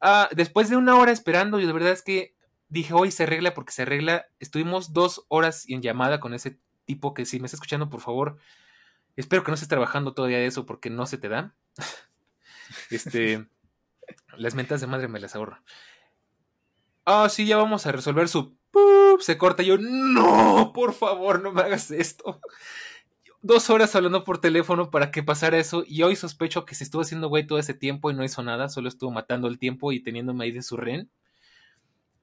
Ah, 0.00 0.28
después 0.32 0.68
de 0.68 0.76
una 0.76 0.96
hora 0.96 1.12
esperando, 1.12 1.60
y 1.60 1.66
de 1.66 1.72
verdad 1.72 1.92
es 1.92 2.02
que 2.02 2.34
dije, 2.68 2.92
hoy 2.92 3.12
se 3.12 3.22
arregla 3.22 3.54
porque 3.54 3.72
se 3.72 3.82
arregla. 3.82 4.26
Estuvimos 4.40 4.92
dos 4.92 5.24
horas 5.28 5.64
en 5.68 5.80
llamada 5.80 6.18
con 6.18 6.34
ese 6.34 6.58
tipo 6.84 7.14
que 7.14 7.24
si 7.24 7.38
me 7.38 7.46
está 7.46 7.56
escuchando, 7.56 7.88
por 7.88 8.00
favor, 8.00 8.38
espero 9.16 9.44
que 9.44 9.50
no 9.50 9.54
estés 9.54 9.68
trabajando 9.68 10.14
todavía 10.14 10.38
de 10.38 10.46
eso 10.46 10.66
porque 10.66 10.90
no 10.90 11.06
se 11.06 11.18
te 11.18 11.28
da. 11.28 11.54
este, 12.90 13.46
las 14.36 14.54
mentas 14.54 14.80
de 14.80 14.86
madre 14.86 15.08
me 15.08 15.20
las 15.20 15.34
ahorro. 15.34 15.62
Ah, 17.04 17.28
sí, 17.28 17.46
ya 17.46 17.56
vamos 17.56 17.86
a 17.86 17.92
resolver 17.92 18.28
su 18.28 18.56
se 19.20 19.38
corta. 19.38 19.62
Yo, 19.62 19.78
no, 19.78 20.72
por 20.74 20.92
favor, 20.92 21.42
no 21.42 21.52
me 21.52 21.62
hagas 21.62 21.90
esto. 21.90 22.40
Dos 23.40 23.70
horas 23.70 23.94
hablando 23.96 24.24
por 24.24 24.38
teléfono 24.38 24.90
para 24.90 25.10
que 25.10 25.22
pasara 25.22 25.58
eso. 25.58 25.84
Y 25.86 26.02
hoy 26.02 26.16
sospecho 26.16 26.64
que 26.64 26.74
se 26.74 26.84
estuvo 26.84 27.02
haciendo 27.02 27.28
güey 27.28 27.46
todo 27.46 27.58
ese 27.58 27.74
tiempo 27.74 28.10
y 28.10 28.14
no 28.14 28.24
hizo 28.24 28.42
nada. 28.42 28.68
Solo 28.68 28.88
estuvo 28.88 29.10
matando 29.10 29.48
el 29.48 29.58
tiempo 29.58 29.92
y 29.92 30.00
teniéndome 30.00 30.44
ahí 30.44 30.52
de 30.52 30.62
su 30.62 30.76
ren. 30.76 31.10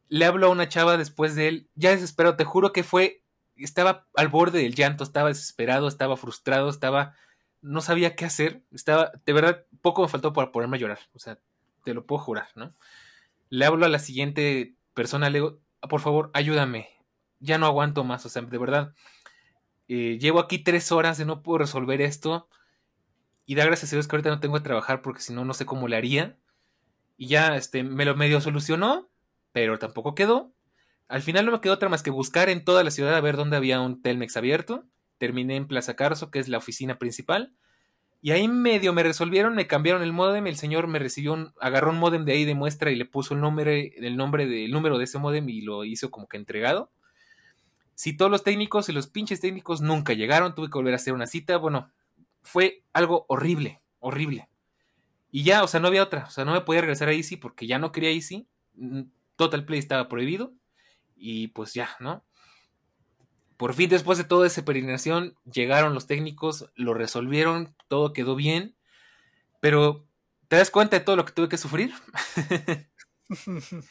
Le 0.07 0.25
hablo 0.25 0.47
a 0.47 0.49
una 0.49 0.69
chava 0.69 0.97
después 0.97 1.35
de 1.35 1.47
él, 1.47 1.69
ya 1.75 1.91
desesperado. 1.91 2.35
Te 2.35 2.45
juro 2.45 2.71
que 2.71 2.83
fue. 2.83 3.23
Estaba 3.59 4.07
al 4.15 4.27
borde 4.29 4.59
del 4.59 4.75
llanto, 4.75 5.03
estaba 5.03 5.29
desesperado, 5.29 5.87
estaba 5.87 6.17
frustrado, 6.17 6.69
estaba. 6.69 7.15
No 7.61 7.81
sabía 7.81 8.15
qué 8.15 8.25
hacer. 8.25 8.63
Estaba. 8.71 9.11
De 9.25 9.33
verdad, 9.33 9.65
poco 9.81 10.01
me 10.01 10.07
faltó 10.07 10.33
para 10.33 10.51
ponerme 10.51 10.77
a 10.77 10.79
llorar. 10.79 10.99
O 11.13 11.19
sea, 11.19 11.39
te 11.83 11.93
lo 11.93 12.05
puedo 12.05 12.21
jurar, 12.21 12.49
¿no? 12.55 12.73
Le 13.49 13.65
hablo 13.65 13.85
a 13.85 13.89
la 13.89 13.99
siguiente 13.99 14.75
persona, 14.93 15.29
le 15.29 15.39
digo, 15.39 15.59
por 15.89 16.01
favor, 16.01 16.29
ayúdame. 16.33 16.89
Ya 17.39 17.57
no 17.57 17.65
aguanto 17.65 18.03
más, 18.03 18.25
o 18.25 18.29
sea, 18.29 18.41
de 18.41 18.57
verdad. 18.57 18.93
Eh, 19.87 20.19
llevo 20.19 20.39
aquí 20.39 20.59
tres 20.59 20.91
horas 20.91 21.17
de 21.17 21.25
no 21.25 21.41
puedo 21.41 21.59
resolver 21.59 22.01
esto. 22.01 22.47
Y 23.45 23.55
da 23.55 23.65
gracias 23.65 23.91
a 23.91 23.95
Dios 23.95 24.07
que 24.07 24.15
ahorita 24.15 24.29
no 24.29 24.39
tengo 24.39 24.55
que 24.55 24.63
trabajar 24.63 25.01
porque 25.01 25.21
si 25.21 25.33
no, 25.33 25.45
no 25.45 25.53
sé 25.53 25.65
cómo 25.65 25.87
le 25.87 25.95
haría. 25.95 26.37
Y 27.17 27.27
ya, 27.27 27.55
este, 27.55 27.83
me 27.83 28.05
lo 28.05 28.15
medio 28.15 28.39
solucionó, 28.41 29.09
pero 29.51 29.79
tampoco 29.79 30.13
quedó. 30.13 30.53
Al 31.09 31.23
final 31.23 31.45
no 31.45 31.51
me 31.51 31.59
quedó 31.59 31.73
otra 31.73 31.89
más 31.89 32.03
que 32.03 32.11
buscar 32.11 32.49
en 32.49 32.63
toda 32.63 32.83
la 32.83 32.91
ciudad 32.91 33.15
a 33.15 33.21
ver 33.21 33.35
dónde 33.35 33.57
había 33.57 33.81
un 33.81 34.01
Telmex 34.01 34.37
abierto. 34.37 34.85
Terminé 35.17 35.55
en 35.55 35.67
Plaza 35.67 35.95
Carso, 35.95 36.29
que 36.29 36.39
es 36.39 36.47
la 36.47 36.59
oficina 36.59 36.99
principal. 36.99 37.51
Y 38.21 38.31
ahí 38.31 38.47
medio 38.47 38.93
me 38.93 39.01
resolvieron, 39.01 39.55
me 39.55 39.65
cambiaron 39.65 40.03
el 40.03 40.13
modem, 40.13 40.45
el 40.45 40.55
señor 40.55 40.87
me 40.87 40.99
recibió 40.99 41.33
un, 41.33 41.53
agarró 41.59 41.89
un 41.89 41.97
modem 41.97 42.25
de 42.25 42.33
ahí 42.33 42.45
de 42.45 42.53
muestra 42.53 42.91
y 42.91 42.95
le 42.95 43.05
puso 43.05 43.33
el 43.33 43.41
nombre, 43.41 43.93
el 43.97 44.17
nombre 44.17 44.45
del 44.45 44.71
número 44.71 44.97
de 44.97 45.05
ese 45.05 45.17
modem 45.17 45.49
y 45.49 45.61
lo 45.61 45.83
hizo 45.83 46.11
como 46.11 46.27
que 46.27 46.37
entregado. 46.37 46.91
Si 47.95 48.15
todos 48.15 48.29
los 48.29 48.43
técnicos 48.43 48.87
y 48.87 48.93
los 48.93 49.07
pinches 49.07 49.41
técnicos 49.41 49.81
nunca 49.81 50.13
llegaron, 50.13 50.53
tuve 50.53 50.67
que 50.67 50.77
volver 50.77 50.93
a 50.93 50.97
hacer 50.97 51.13
una 51.13 51.27
cita. 51.27 51.57
Bueno, 51.57 51.91
fue 52.43 52.83
algo 52.93 53.25
horrible, 53.29 53.81
horrible. 53.99 54.47
Y 55.31 55.43
ya, 55.43 55.63
o 55.63 55.67
sea, 55.67 55.79
no 55.79 55.87
había 55.87 56.03
otra. 56.03 56.25
O 56.27 56.29
sea, 56.29 56.45
no 56.45 56.53
me 56.53 56.61
podía 56.61 56.81
regresar 56.81 57.09
a 57.09 57.13
Easy 57.13 57.35
porque 57.35 57.67
ya 57.67 57.79
no 57.79 57.91
quería 57.91 58.11
Easy. 58.11 58.47
Total 59.35 59.65
Play 59.65 59.79
estaba 59.79 60.07
prohibido. 60.07 60.53
Y 61.19 61.49
pues 61.49 61.73
ya, 61.73 61.89
¿no? 61.99 62.23
Por 63.57 63.73
fin, 63.73 63.89
después 63.89 64.17
de 64.17 64.23
toda 64.23 64.47
esa 64.47 64.63
peregrinación, 64.63 65.35
llegaron 65.51 65.93
los 65.93 66.07
técnicos, 66.07 66.71
lo 66.75 66.93
resolvieron, 66.93 67.75
todo 67.89 68.13
quedó 68.13 68.35
bien, 68.35 68.75
pero 69.59 70.07
¿te 70.47 70.55
das 70.55 70.71
cuenta 70.71 70.97
de 70.97 71.03
todo 71.03 71.17
lo 71.17 71.25
que 71.25 71.33
tuve 71.33 71.49
que 71.49 71.57
sufrir? 71.57 71.93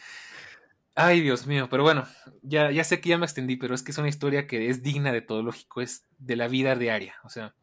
Ay, 0.94 1.20
Dios 1.20 1.46
mío, 1.46 1.68
pero 1.70 1.82
bueno, 1.82 2.08
ya, 2.42 2.70
ya 2.70 2.82
sé 2.82 3.00
que 3.00 3.10
ya 3.10 3.18
me 3.18 3.26
extendí, 3.26 3.56
pero 3.56 3.74
es 3.74 3.82
que 3.82 3.92
es 3.92 3.98
una 3.98 4.08
historia 4.08 4.46
que 4.46 4.70
es 4.70 4.82
digna 4.82 5.12
de 5.12 5.20
todo 5.20 5.42
lógico, 5.42 5.82
es 5.82 6.04
de 6.18 6.36
la 6.36 6.48
vida 6.48 6.74
diaria, 6.74 7.16
o 7.22 7.28
sea. 7.28 7.54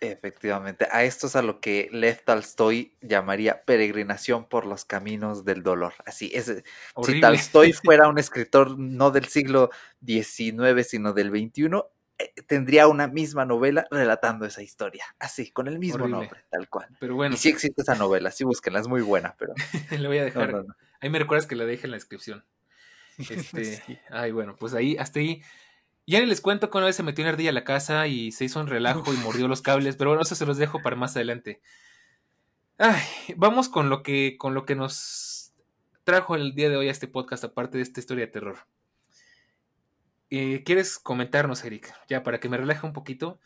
Efectivamente, 0.00 0.86
a 0.90 1.04
esto 1.04 1.26
es 1.26 1.36
a 1.36 1.42
lo 1.42 1.60
que 1.60 1.88
Lev 1.92 2.22
Tolstoy 2.24 2.96
llamaría 3.00 3.64
peregrinación 3.64 4.46
por 4.46 4.66
los 4.66 4.84
caminos 4.84 5.44
del 5.44 5.62
dolor. 5.62 5.94
Así 6.04 6.30
es. 6.34 6.62
Si 7.04 7.20
Tolstoy 7.20 7.72
fuera 7.84 8.08
un 8.08 8.18
escritor 8.18 8.78
no 8.78 9.10
del 9.10 9.26
siglo 9.26 9.70
XIX, 10.04 10.86
sino 10.86 11.12
del 11.12 11.30
XXI, 11.30 11.70
eh, 12.18 12.32
tendría 12.46 12.86
una 12.86 13.08
misma 13.08 13.44
novela 13.44 13.86
relatando 13.90 14.46
esa 14.46 14.62
historia. 14.62 15.04
Así, 15.18 15.50
con 15.50 15.68
el 15.68 15.78
mismo 15.78 16.06
nombre, 16.06 16.44
tal 16.50 16.68
cual. 16.68 16.88
Pero 17.00 17.14
bueno. 17.14 17.34
Y 17.34 17.38
sí 17.38 17.48
existe 17.48 17.82
esa 17.82 17.94
novela, 17.94 18.30
sí 18.30 18.44
búsquenla, 18.44 18.80
es 18.80 18.88
muy 18.88 19.02
buena, 19.02 19.34
pero. 19.38 19.54
Le 19.90 20.06
voy 20.06 20.18
a 20.18 20.24
dejar. 20.24 20.64
Ahí 21.00 21.10
me 21.10 21.18
recuerdas 21.18 21.46
que 21.46 21.56
la 21.56 21.64
deje 21.64 21.86
en 21.86 21.90
la 21.92 21.96
descripción. 21.96 22.44
Este, 23.30 24.00
Ay, 24.10 24.32
bueno, 24.32 24.56
pues 24.56 24.74
ahí, 24.74 24.96
hasta 24.96 25.20
ahí 25.20 25.40
ya 26.06 26.20
ni 26.20 26.26
les 26.26 26.40
cuento 26.40 26.70
que 26.70 26.78
una 26.78 26.86
vez 26.86 26.96
se 26.96 27.02
metió 27.02 27.22
una 27.22 27.30
ardilla 27.30 27.50
a 27.50 27.54
la 27.54 27.64
casa 27.64 28.06
y 28.06 28.32
se 28.32 28.44
hizo 28.44 28.60
un 28.60 28.66
relajo 28.66 29.12
y 29.12 29.16
mordió 29.18 29.48
los 29.48 29.62
cables, 29.62 29.96
pero 29.96 30.10
bueno, 30.10 30.22
eso 30.22 30.34
se 30.34 30.46
los 30.46 30.58
dejo 30.58 30.82
para 30.82 30.96
más 30.96 31.16
adelante. 31.16 31.60
Ay, 32.78 33.02
vamos 33.36 33.68
con 33.68 33.88
lo 33.88 34.02
que, 34.02 34.36
con 34.38 34.54
lo 34.54 34.66
que 34.66 34.74
nos 34.74 35.52
trajo 36.04 36.34
el 36.34 36.54
día 36.54 36.68
de 36.68 36.76
hoy 36.76 36.88
a 36.88 36.92
este 36.92 37.08
podcast, 37.08 37.44
aparte 37.44 37.78
de 37.78 37.82
esta 37.82 38.00
historia 38.00 38.26
de 38.26 38.32
terror. 38.32 38.58
Eh, 40.30 40.62
¿Quieres 40.64 40.98
comentarnos, 40.98 41.64
Eric? 41.64 41.94
Ya, 42.08 42.22
para 42.22 42.40
que 42.40 42.48
me 42.48 42.56
relaje 42.56 42.86
un 42.86 42.92
poquito. 42.92 43.38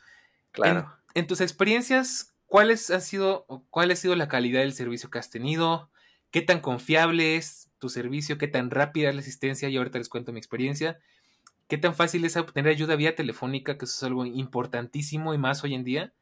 Claro. 0.50 0.96
En, 1.14 1.26
tus 1.26 1.40
experiencias, 1.40 2.34
¿cuáles 2.46 2.90
han 2.90 3.02
sido, 3.02 3.46
cuál 3.70 3.90
ha 3.90 3.96
sido 3.96 4.16
la 4.16 4.28
calidad 4.28 4.60
del 4.60 4.72
servicio 4.72 5.10
que 5.10 5.18
has 5.18 5.30
tenido? 5.30 5.90
qué 6.30 6.42
tan 6.42 6.60
confiable 6.60 7.36
es 7.36 7.70
tu 7.78 7.88
servicio, 7.88 8.38
qué 8.38 8.48
tan 8.48 8.70
rápida 8.70 9.08
es 9.08 9.14
la 9.14 9.20
asistencia, 9.20 9.68
y 9.68 9.76
ahorita 9.76 9.98
les 9.98 10.08
cuento 10.08 10.32
mi 10.32 10.38
experiencia, 10.38 10.98
qué 11.68 11.78
tan 11.78 11.94
fácil 11.94 12.24
es 12.24 12.36
obtener 12.36 12.72
ayuda 12.72 12.96
vía 12.96 13.14
telefónica, 13.14 13.78
que 13.78 13.84
eso 13.84 13.94
es 13.94 14.02
algo 14.02 14.26
importantísimo 14.26 15.34
y 15.34 15.38
más 15.38 15.62
hoy 15.62 15.74
en 15.74 15.84
día, 15.84 16.12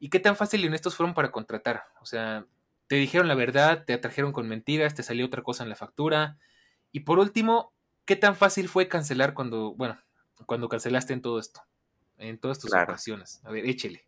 y 0.00 0.08
qué 0.08 0.18
tan 0.18 0.34
fácil 0.34 0.64
y 0.64 0.66
honestos 0.66 0.96
fueron 0.96 1.14
para 1.14 1.30
contratar, 1.30 1.84
o 2.00 2.06
sea, 2.06 2.46
te 2.88 2.96
dijeron 2.96 3.28
la 3.28 3.34
verdad, 3.34 3.84
te 3.84 3.92
atrajeron 3.92 4.32
con 4.32 4.48
mentiras, 4.48 4.94
te 4.94 5.02
salió 5.02 5.24
otra 5.24 5.42
cosa 5.42 5.62
en 5.62 5.68
la 5.68 5.76
factura, 5.76 6.38
y 6.90 7.00
por 7.00 7.18
último, 7.18 7.72
qué 8.04 8.16
tan 8.16 8.34
fácil 8.34 8.68
fue 8.68 8.88
cancelar 8.88 9.34
cuando, 9.34 9.74
bueno, 9.74 9.98
cuando 10.46 10.68
cancelaste 10.68 11.12
en 11.12 11.22
todo 11.22 11.38
esto, 11.38 11.62
en 12.18 12.38
todas 12.38 12.58
tus 12.58 12.74
ocasiones. 12.74 13.40
A 13.44 13.50
ver, 13.50 13.64
échele. 13.66 14.06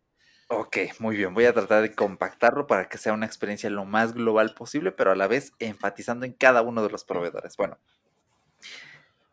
Ok, 0.48 0.76
muy 0.98 1.16
bien. 1.16 1.32
Voy 1.32 1.46
a 1.46 1.54
tratar 1.54 1.80
de 1.80 1.94
compactarlo 1.94 2.66
para 2.66 2.88
que 2.88 2.98
sea 2.98 3.14
una 3.14 3.24
experiencia 3.24 3.70
lo 3.70 3.86
más 3.86 4.12
global 4.12 4.54
posible, 4.54 4.92
pero 4.92 5.10
a 5.10 5.16
la 5.16 5.26
vez 5.26 5.52
enfatizando 5.58 6.26
en 6.26 6.34
cada 6.34 6.60
uno 6.60 6.82
de 6.82 6.90
los 6.90 7.04
proveedores. 7.04 7.56
Bueno, 7.56 7.78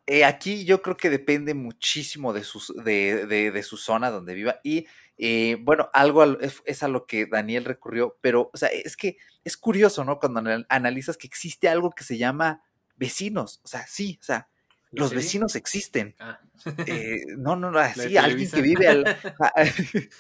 eh, 0.08 0.26
aquí 0.26 0.66
yo 0.66 0.82
creo 0.82 0.98
que 0.98 1.10
depende 1.10 1.54
muchísimo 1.54 2.34
de, 2.34 2.44
sus, 2.44 2.74
de, 2.84 3.26
de, 3.28 3.64
su 3.64 3.78
zona 3.78 4.10
donde 4.10 4.34
viva 4.34 4.60
y 4.64 4.88
eh, 5.18 5.58
bueno, 5.62 5.90
algo 5.94 6.24
es, 6.40 6.84
a 6.84 6.88
lo 6.88 7.06
que 7.06 7.28
Daniel 7.28 7.66
recurrió, 7.66 8.18
pero 8.22 8.50
o 8.54 8.58
sea, 8.58 8.70
es 8.70 8.98
que 8.98 9.18
es 9.44 9.56
curioso, 9.56 10.04
¿no? 10.04 10.18
Cuando 10.20 10.42
analizas 10.70 11.18
que 11.18 11.28
existe 11.28 11.70
algo 11.70 11.92
que 11.92 12.04
se 12.04 12.18
llama 12.18 12.64
vecinos, 12.96 13.62
o 13.64 13.68
sea, 13.68 13.86
sí, 13.88 14.18
o 14.20 14.24
sea, 14.24 14.50
los 14.92 15.14
vecinos 15.14 15.56
existen. 15.56 16.16
Ah. 16.20 16.40
Eh, 16.86 17.22
no, 17.38 17.56
no, 17.56 17.72
no, 17.72 17.80
así, 17.80 18.18
alguien 18.18 18.50
que 18.52 18.62
vive 18.62 18.88
al, 18.88 19.04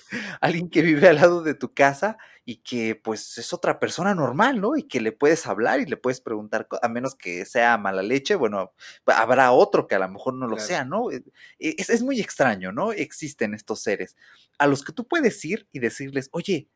alguien 0.42 0.70
que 0.70 0.82
vive 0.82 1.08
al 1.08 1.18
lado 1.18 1.44
de 1.44 1.54
tu 1.54 1.74
casa 1.74 2.18
y 2.46 2.58
que 2.58 2.96
pues 2.96 3.38
es 3.38 3.54
otra 3.54 3.80
persona 3.80 4.16
normal, 4.16 4.60
¿no? 4.60 4.76
Y 4.76 4.84
que 4.84 5.02
le 5.02 5.12
puedes 5.12 5.46
hablar 5.46 5.80
y 5.80 5.86
le 5.86 5.98
puedes 5.98 6.22
preguntar, 6.22 6.68
a 6.82 6.90
menos 6.90 7.16
que 7.16 7.46
sea 7.46 7.78
mala 7.78 8.02
leche, 8.02 8.36
bueno, 8.36 8.74
habrá 9.06 9.52
otro 9.52 9.88
que 9.88 9.96
a 9.96 10.00
lo 10.00 10.10
mejor 10.10 10.34
no 10.34 10.48
lo 10.48 10.58
sea, 10.58 10.84
¿no? 10.84 11.12
Eh, 11.12 11.22
es, 11.60 11.90
es 11.90 12.02
muy 12.02 12.20
extraño, 12.20 12.72
¿no? 12.72 12.92
Existen 12.92 13.54
estos 13.54 13.82
seres 13.82 14.16
a 14.58 14.68
los 14.68 14.84
que 14.84 14.94
tú 14.94 15.08
puedes 15.08 15.44
ir 15.44 15.68
y 15.72 15.80
decirles, 15.80 16.30
oye, 16.32 16.68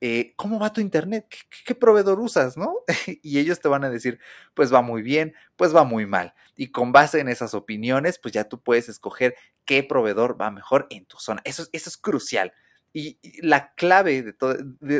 eh, 0.00 0.34
¿cómo 0.36 0.58
va 0.58 0.72
tu 0.72 0.80
internet? 0.80 1.26
¿Qué, 1.64 1.74
proveedor 1.74 2.20
usas? 2.20 2.56
¿No? 2.56 2.74
y 3.22 3.38
ellos 3.38 3.60
te 3.60 3.68
van 3.68 3.84
a 3.84 3.90
decir, 3.90 4.18
pues 4.54 4.72
va 4.72 4.82
muy 4.82 5.02
bien, 5.02 5.34
pues 5.56 5.74
va 5.74 5.84
muy 5.84 6.06
mal. 6.06 6.34
Y 6.56 6.70
con 6.70 6.92
base 6.92 7.20
en 7.20 7.28
esas 7.28 7.54
opiniones, 7.54 8.18
pues 8.18 8.32
ya 8.32 8.44
tú 8.44 8.62
puedes 8.62 8.88
escoger 8.88 9.34
qué 9.64 9.82
proveedor 9.82 10.40
va 10.40 10.50
mejor 10.50 10.86
en 10.90 11.06
tu 11.06 11.18
zona. 11.18 11.40
Eso, 11.44 11.66
eso 11.72 11.88
es 11.88 11.96
crucial. 11.96 12.52
Y, 12.92 13.18
la 13.42 13.74
clave 13.74 14.22
de 14.22 14.32
todo, 14.32 14.56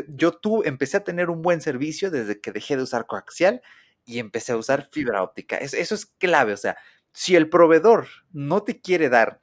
yo 0.09 0.31
tú 0.33 0.63
empecé 0.63 0.97
a 0.97 1.03
tener 1.03 1.29
un 1.29 1.41
buen 1.41 1.61
servicio 1.61 2.11
desde 2.11 2.39
que 2.39 2.51
dejé 2.51 2.77
de 2.77 2.83
usar 2.83 3.07
coaxial 3.07 3.61
y 4.05 4.19
empecé 4.19 4.53
a 4.53 4.57
usar 4.57 4.89
fibra 4.91 5.23
óptica. 5.23 5.57
Eso, 5.57 5.77
eso 5.77 5.95
es 5.95 6.05
clave. 6.05 6.53
O 6.53 6.57
sea, 6.57 6.77
si 7.11 7.35
el 7.35 7.49
proveedor 7.49 8.07
no 8.31 8.63
te 8.63 8.79
quiere 8.81 9.09
dar 9.09 9.41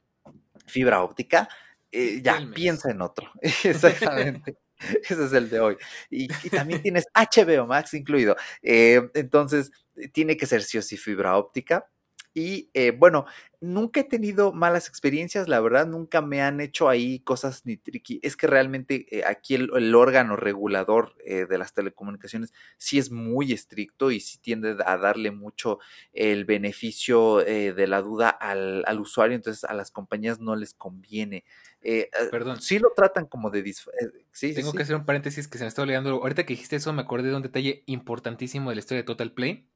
fibra 0.65 1.03
óptica, 1.03 1.49
eh, 1.91 2.21
ya 2.21 2.41
piensa 2.53 2.91
en 2.91 3.01
otro. 3.01 3.31
Exactamente. 3.41 4.57
Ese 5.09 5.25
es 5.25 5.33
el 5.33 5.49
de 5.49 5.59
hoy. 5.59 5.77
Y, 6.09 6.27
también 6.49 6.81
tienes 6.81 7.05
HBO 7.13 7.67
Max 7.67 7.93
incluido. 7.93 8.35
Eh, 8.61 9.01
entonces, 9.13 9.71
tiene 10.13 10.37
que 10.37 10.45
ser 10.45 10.63
sí 10.63 10.97
fibra 10.97 11.37
óptica. 11.37 11.89
Y 12.35 12.69
eh, 12.73 12.91
bueno, 12.91 13.25
nunca 13.61 14.01
he 14.01 14.03
tenido 14.03 14.51
malas 14.51 14.87
experiencias, 14.87 15.47
la 15.47 15.59
verdad, 15.61 15.87
nunca 15.87 16.21
me 16.21 16.41
han 16.41 16.61
hecho 16.61 16.87
ahí 16.87 17.21
cosas 17.21 17.65
ni 17.65 17.77
tricky. 17.77 18.19
Es 18.21 18.35
que 18.35 18.45
realmente 18.45 19.07
eh, 19.09 19.23
aquí 19.25 19.55
el, 19.55 19.95
órgano 19.95 20.35
regulador 20.35 21.15
de 21.25 21.57
las 21.57 21.73
telecomunicaciones 21.73 22.53
sí 22.77 22.99
es 22.99 23.09
muy 23.09 23.51
estricto 23.51 24.11
y 24.11 24.19
sí 24.19 24.37
tiende 24.37 24.75
a 24.85 24.97
darle 24.97 25.31
mucho 25.31 25.79
el 26.13 26.45
beneficio 26.45 27.37
de 27.37 27.87
la 27.87 28.01
duda 28.01 28.29
al, 28.29 28.83
al, 28.85 28.99
usuario, 28.99 29.35
entonces 29.35 29.63
a 29.63 29.73
las 29.73 29.89
compañías 29.89 30.39
no 30.39 30.55
les 30.55 30.73
conviene 30.73 31.45
eh, 31.85 32.09
eh, 32.11 32.27
Perdón. 32.31 32.61
Sí 32.61 32.79
lo 32.79 32.91
tratan 32.95 33.27
como 33.27 33.51
de... 33.51 33.59
Eh, 33.59 34.53
Tengo 34.55 34.73
que 34.73 34.81
hacer 34.81 34.95
un 34.95 35.05
paréntesis 35.05 35.47
que 35.47 35.59
se 35.59 35.63
me 35.63 35.67
está 35.67 35.83
olvidando. 35.83 36.09
Ahorita 36.09 36.43
que 36.43 36.53
dijiste 36.53 36.75
eso 36.75 36.91
me 36.93 37.03
acordé 37.03 37.29
de 37.29 37.35
un 37.35 37.43
detalle 37.43 37.83
importantísimo 37.85 38.69
de 38.71 38.75
la 38.75 38.79
historia 38.79 39.03
de 39.03 39.05
Total 39.05 39.31
Play. 39.31 39.69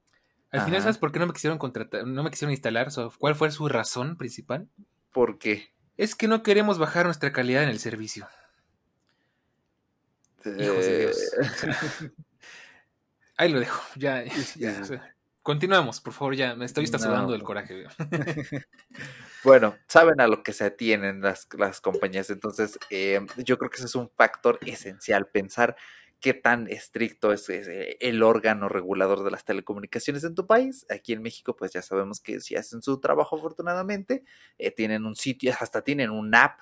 Al 0.52 0.62
final, 0.62 0.82
¿sabes 0.82 0.98
por 0.98 1.12
qué 1.12 1.20
no 1.20 1.28
me 1.28 1.34
quisieron 1.34 1.60
contratar, 1.60 2.08
no 2.08 2.24
me 2.24 2.32
quisieron 2.32 2.52
instalar? 2.52 2.90
¿Cuál 3.20 3.36
fue 3.36 3.52
su 3.52 3.68
razón 3.70 4.18
principal? 4.18 4.68
¿Por 5.12 5.38
qué? 5.38 5.74
Es 5.96 6.16
que 6.16 6.28
no 6.28 6.44
queremos 6.44 6.80
bajar 6.80 7.06
nuestra 7.06 7.32
calidad 7.32 7.64
en 7.64 7.70
el 7.70 7.80
servicio. 7.80 8.28
Hijos 10.46 10.86
de 10.86 11.00
Dios. 11.00 11.18
ahí 13.38 13.50
lo 13.50 13.60
dejo. 13.60 13.82
Ya, 13.96 14.24
ya, 14.56 14.82
Continuamos, 15.42 16.02
por 16.02 16.14
favor, 16.14 16.36
ya. 16.36 16.56
Me 16.56 16.66
estoy 16.66 16.88
sudando 16.88 17.34
del 17.34 17.44
coraje. 17.44 17.86
Bueno, 19.42 19.78
saben 19.88 20.20
a 20.20 20.28
lo 20.28 20.44
que 20.44 20.52
se 20.52 20.66
atienen 20.66 21.22
las, 21.22 21.48
las 21.58 21.80
compañías, 21.80 22.30
entonces 22.30 22.78
eh, 22.90 23.26
yo 23.38 23.58
creo 23.58 23.70
que 23.70 23.78
ese 23.78 23.86
es 23.86 23.96
un 23.96 24.10
factor 24.10 24.60
esencial, 24.66 25.28
pensar 25.28 25.78
qué 26.20 26.34
tan 26.34 26.68
estricto 26.68 27.32
es, 27.34 27.50
eh, 27.50 27.98
el 28.02 28.24
órgano 28.24 28.70
regulador 28.70 29.24
de 29.24 29.32
las 29.32 29.46
telecomunicaciones 29.46 30.24
en 30.24 30.36
tu 30.36 30.46
país. 30.48 30.86
Aquí 30.90 31.14
en 31.14 31.22
México, 31.22 31.56
pues 31.56 31.72
ya 31.72 31.82
sabemos 31.82 32.20
que 32.20 32.40
si 32.42 32.56
hacen 32.56 32.82
su 32.82 33.00
trabajo 33.00 33.38
afortunadamente, 33.38 34.24
eh, 34.58 34.72
tienen 34.72 35.06
un 35.06 35.16
sitio, 35.16 35.54
hasta 35.60 35.82
tienen 35.84 36.10
un 36.12 36.36
app 36.36 36.62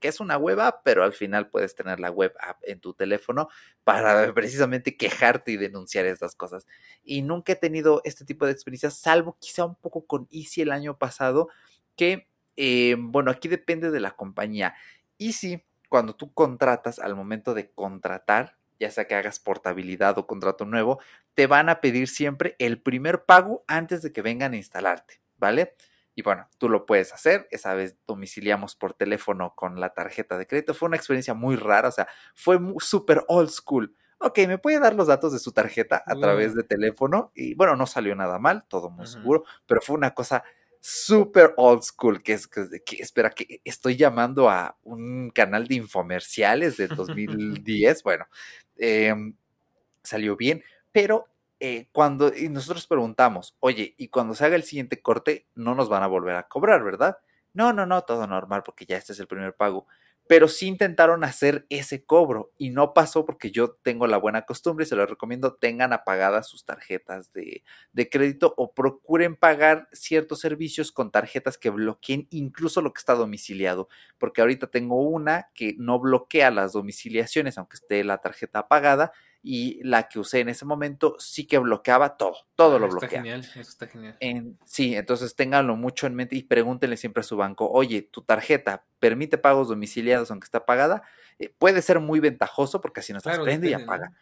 que 0.00 0.08
es 0.08 0.20
una 0.20 0.38
web 0.38 0.58
app, 0.60 0.80
pero 0.84 1.04
al 1.04 1.12
final 1.12 1.50
puedes 1.50 1.74
tener 1.74 2.00
la 2.00 2.10
web 2.10 2.32
app 2.40 2.58
en 2.62 2.80
tu 2.80 2.94
teléfono 2.94 3.48
para 3.84 4.32
precisamente 4.34 4.96
quejarte 4.96 5.52
y 5.52 5.56
denunciar 5.56 6.06
estas 6.06 6.34
cosas. 6.34 6.66
Y 7.04 7.22
nunca 7.22 7.52
he 7.52 7.56
tenido 7.56 8.00
este 8.04 8.24
tipo 8.24 8.46
de 8.46 8.52
experiencias, 8.52 8.98
salvo 8.98 9.36
quizá 9.38 9.64
un 9.66 9.76
poco 9.76 10.06
con 10.06 10.28
Easy 10.30 10.62
el 10.62 10.72
año 10.72 10.98
pasado, 10.98 11.48
que, 11.94 12.28
eh, 12.56 12.96
bueno, 12.98 13.30
aquí 13.30 13.48
depende 13.48 13.90
de 13.90 14.00
la 14.00 14.12
compañía. 14.12 14.74
Y 15.18 15.34
si 15.34 15.62
cuando 15.88 16.14
tú 16.16 16.32
contratas, 16.32 16.98
al 16.98 17.14
momento 17.14 17.54
de 17.54 17.70
contratar, 17.70 18.56
ya 18.78 18.90
sea 18.90 19.06
que 19.06 19.14
hagas 19.14 19.38
portabilidad 19.38 20.18
o 20.18 20.26
contrato 20.26 20.64
nuevo, 20.64 21.00
te 21.34 21.46
van 21.46 21.68
a 21.68 21.80
pedir 21.80 22.08
siempre 22.08 22.56
el 22.58 22.80
primer 22.80 23.24
pago 23.24 23.64
antes 23.66 24.02
de 24.02 24.12
que 24.12 24.22
vengan 24.22 24.52
a 24.52 24.56
instalarte, 24.56 25.20
¿vale? 25.36 25.74
Y 26.14 26.22
bueno, 26.22 26.48
tú 26.56 26.70
lo 26.70 26.86
puedes 26.86 27.12
hacer. 27.12 27.46
Esa 27.50 27.74
vez 27.74 27.98
domiciliamos 28.06 28.74
por 28.74 28.94
teléfono 28.94 29.54
con 29.54 29.80
la 29.80 29.90
tarjeta 29.90 30.38
de 30.38 30.46
crédito. 30.46 30.72
Fue 30.72 30.88
una 30.88 30.96
experiencia 30.96 31.34
muy 31.34 31.56
rara, 31.56 31.88
o 31.88 31.92
sea, 31.92 32.08
fue 32.34 32.58
súper 32.78 33.22
old 33.28 33.50
school. 33.50 33.94
Ok, 34.18 34.38
me 34.48 34.56
puede 34.56 34.80
dar 34.80 34.94
los 34.94 35.08
datos 35.08 35.34
de 35.34 35.38
su 35.38 35.52
tarjeta 35.52 36.02
a 36.06 36.14
través 36.14 36.54
de 36.54 36.62
teléfono. 36.62 37.32
Y 37.34 37.54
bueno, 37.54 37.76
no 37.76 37.86
salió 37.86 38.14
nada 38.14 38.38
mal, 38.38 38.64
todo 38.66 38.88
muy 38.88 39.06
seguro, 39.06 39.44
pero 39.66 39.82
fue 39.82 39.94
una 39.94 40.14
cosa 40.14 40.42
super 40.88 41.52
old 41.56 41.82
school, 41.82 42.22
que 42.22 42.34
es 42.34 42.46
que, 42.46 42.62
espera, 43.00 43.30
que 43.30 43.60
estoy 43.64 43.96
llamando 43.96 44.48
a 44.48 44.78
un 44.84 45.30
canal 45.30 45.66
de 45.66 45.74
infomerciales 45.74 46.76
de 46.76 46.86
2010. 46.86 48.02
bueno, 48.04 48.26
em, 48.76 49.34
salió 50.04 50.36
bien, 50.36 50.62
pero 50.92 51.26
eh, 51.58 51.88
cuando 51.90 52.32
y 52.32 52.48
nosotros 52.50 52.86
preguntamos, 52.86 53.56
oye, 53.58 53.96
y 53.98 54.06
cuando 54.08 54.36
se 54.36 54.44
haga 54.44 54.54
el 54.54 54.62
siguiente 54.62 55.02
corte, 55.02 55.48
no 55.56 55.74
nos 55.74 55.88
van 55.88 56.04
a 56.04 56.06
volver 56.06 56.36
a 56.36 56.46
cobrar, 56.46 56.84
¿verdad? 56.84 57.18
No, 57.52 57.72
no, 57.72 57.84
no, 57.84 58.02
todo 58.02 58.24
normal, 58.28 58.62
porque 58.64 58.86
ya 58.86 58.96
este 58.96 59.12
es 59.12 59.18
el 59.18 59.26
primer 59.26 59.54
pago 59.56 59.88
pero 60.28 60.48
sí 60.48 60.66
intentaron 60.66 61.24
hacer 61.24 61.66
ese 61.70 62.04
cobro 62.04 62.52
y 62.58 62.70
no 62.70 62.94
pasó 62.94 63.24
porque 63.24 63.50
yo 63.50 63.72
tengo 63.82 64.06
la 64.06 64.16
buena 64.16 64.42
costumbre 64.42 64.84
y 64.84 64.88
se 64.88 64.96
lo 64.96 65.06
recomiendo, 65.06 65.54
tengan 65.54 65.92
apagadas 65.92 66.48
sus 66.48 66.64
tarjetas 66.64 67.32
de, 67.32 67.62
de, 67.92 68.08
crédito 68.08 68.54
o 68.56 68.72
procuren 68.72 69.36
pagar 69.36 69.88
ciertos 69.92 70.40
servicios 70.40 70.90
con 70.92 71.10
tarjetas 71.10 71.58
que 71.58 71.70
bloqueen 71.70 72.26
incluso 72.30 72.80
lo 72.82 72.92
que 72.92 72.98
está 72.98 73.14
domiciliado, 73.14 73.88
porque 74.18 74.40
ahorita 74.40 74.66
tengo 74.68 75.00
una 75.00 75.50
que 75.54 75.74
no 75.78 75.98
bloquea 76.00 76.50
las 76.50 76.72
domiciliaciones 76.72 77.58
aunque 77.58 77.76
esté 77.76 78.02
la 78.04 78.18
tarjeta 78.18 78.60
apagada 78.60 79.12
y 79.48 79.80
la 79.84 80.08
que 80.08 80.18
usé 80.18 80.40
en 80.40 80.48
ese 80.48 80.64
momento 80.64 81.14
sí 81.20 81.46
que 81.46 81.58
bloqueaba 81.58 82.16
todo, 82.16 82.34
todo 82.56 82.80
lo 82.80 82.88
bloquea. 82.88 83.06
Está 83.06 83.16
genial, 83.18 83.40
eso 83.40 83.60
está 83.60 83.86
genial. 83.86 84.16
sí, 84.64 84.96
entonces 84.96 85.36
ténganlo 85.36 85.76
mucho 85.76 86.08
en 86.08 86.16
mente 86.16 86.34
y 86.34 86.42
pregúntenle 86.42 86.96
siempre 86.96 87.20
a 87.20 87.22
su 87.22 87.36
banco, 87.36 87.70
oye, 87.70 88.02
tu 88.02 88.22
tarjeta 88.22 88.86
permite 88.98 89.38
pagos 89.38 89.68
domiciliados 89.68 90.32
aunque 90.32 90.46
está 90.46 90.66
pagada, 90.66 91.04
eh, 91.38 91.54
puede 91.56 91.80
ser 91.80 92.00
muy 92.00 92.18
ventajoso 92.18 92.80
porque 92.80 92.98
así 92.98 93.12
no 93.12 93.18
estás 93.18 93.38
prende 93.38 93.70
y 93.70 93.72
apaga. 93.72 94.12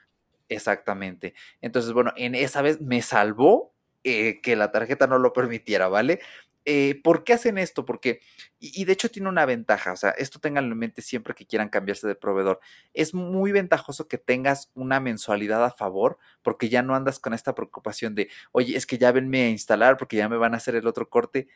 Exactamente. 0.51 1.33
Entonces, 1.63 1.95
bueno, 1.95 2.13
en 2.17 2.35
esa 2.35 2.61
vez 2.61 2.83
me 2.83 3.01
salvó 3.01 3.73
eh, 4.03 4.43
que 4.43 4.57
la 4.57 4.73
tarjeta 4.73 5.07
no 5.07 5.19
lo 5.19 5.33
permitiera, 5.33 5.89
¿vale? 5.89 6.21
Eh, 6.67 7.01
¿Por 7.03 7.25
qué 7.25 7.35
hacen 7.35 7.59
esto? 7.59 7.85
Porque, 7.85 8.21
y, 8.59 8.85
de 8.85 8.93
hecho 8.93 9.11
tiene 9.11 9.29
una 9.29 9.45
ventaja, 9.45 9.93
o 9.93 9.97
sea, 9.97 10.11
esto 10.11 10.39
tengan 10.41 10.65
en 10.65 10.79
mente 10.79 11.03
siempre 11.03 11.35
que 11.35 11.47
quieran 11.47 11.69
cambiarse 11.69 12.07
de 12.07 12.15
proveedor. 12.15 12.61
Es 12.95 13.13
muy 13.13 13.53
ventajoso 13.53 14.09
que 14.09 14.19
tengas 14.19 14.71
una 14.75 14.99
mensualidad 15.01 15.65
a 15.65 15.71
favor, 15.71 16.19
porque 16.43 16.69
ya 16.71 16.83
no 16.83 16.95
andas 16.95 17.19
con 17.19 17.35
esta 17.35 17.55
preocupación 17.55 18.15
de, 18.15 18.31
oye, 18.53 18.77
es 18.77 18.87
que 18.87 18.99
ya 18.99 19.13
venme 19.13 19.43
a 19.43 19.51
instalar 19.51 19.97
porque 19.99 20.17
ya 20.17 20.29
me 20.29 20.39
van 20.39 20.55
a 20.55 20.57
hacer 20.57 20.75
el 20.75 20.87
otro 20.87 21.11
corte. 21.11 21.49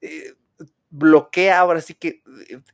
Eh, 0.00 0.34
bloquea 0.90 1.58
ahora 1.58 1.80
sí 1.80 1.94
que 1.94 2.22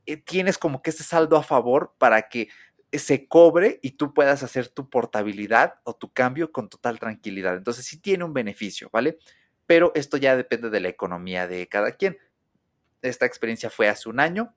eh, 0.07 0.17
tienes 0.19 0.59
como 0.59 0.83
que 0.83 0.91
ese 0.91 1.03
saldo 1.03 1.37
a 1.37 1.43
favor 1.43 1.95
para 1.99 2.29
que 2.29 2.49
se 2.93 3.27
cobre 3.27 3.81
y 3.83 3.93
tú 3.93 4.15
puedas 4.15 4.43
hacer 4.43 4.69
tu 4.69 4.89
portabilidad 4.89 5.75
o 5.85 5.95
tu 5.97 6.13
cambio 6.13 6.53
con 6.53 6.69
total 6.69 6.99
tranquilidad. 7.01 7.57
Entonces 7.57 7.85
sí 7.85 7.99
tiene 7.99 8.25
un 8.25 8.33
beneficio, 8.33 8.89
¿vale? 8.93 9.19
Pero 9.67 9.93
esto 9.95 10.17
ya 10.17 10.37
depende 10.37 10.71
de 10.71 10.81
la 10.81 10.89
economía 10.89 11.47
de 11.47 11.67
cada 11.69 11.93
quien. 11.93 12.19
Esta 13.03 13.27
experiencia 13.27 13.71
fue 13.71 13.89
hace 13.89 14.09
un 14.09 14.21
año, 14.21 14.55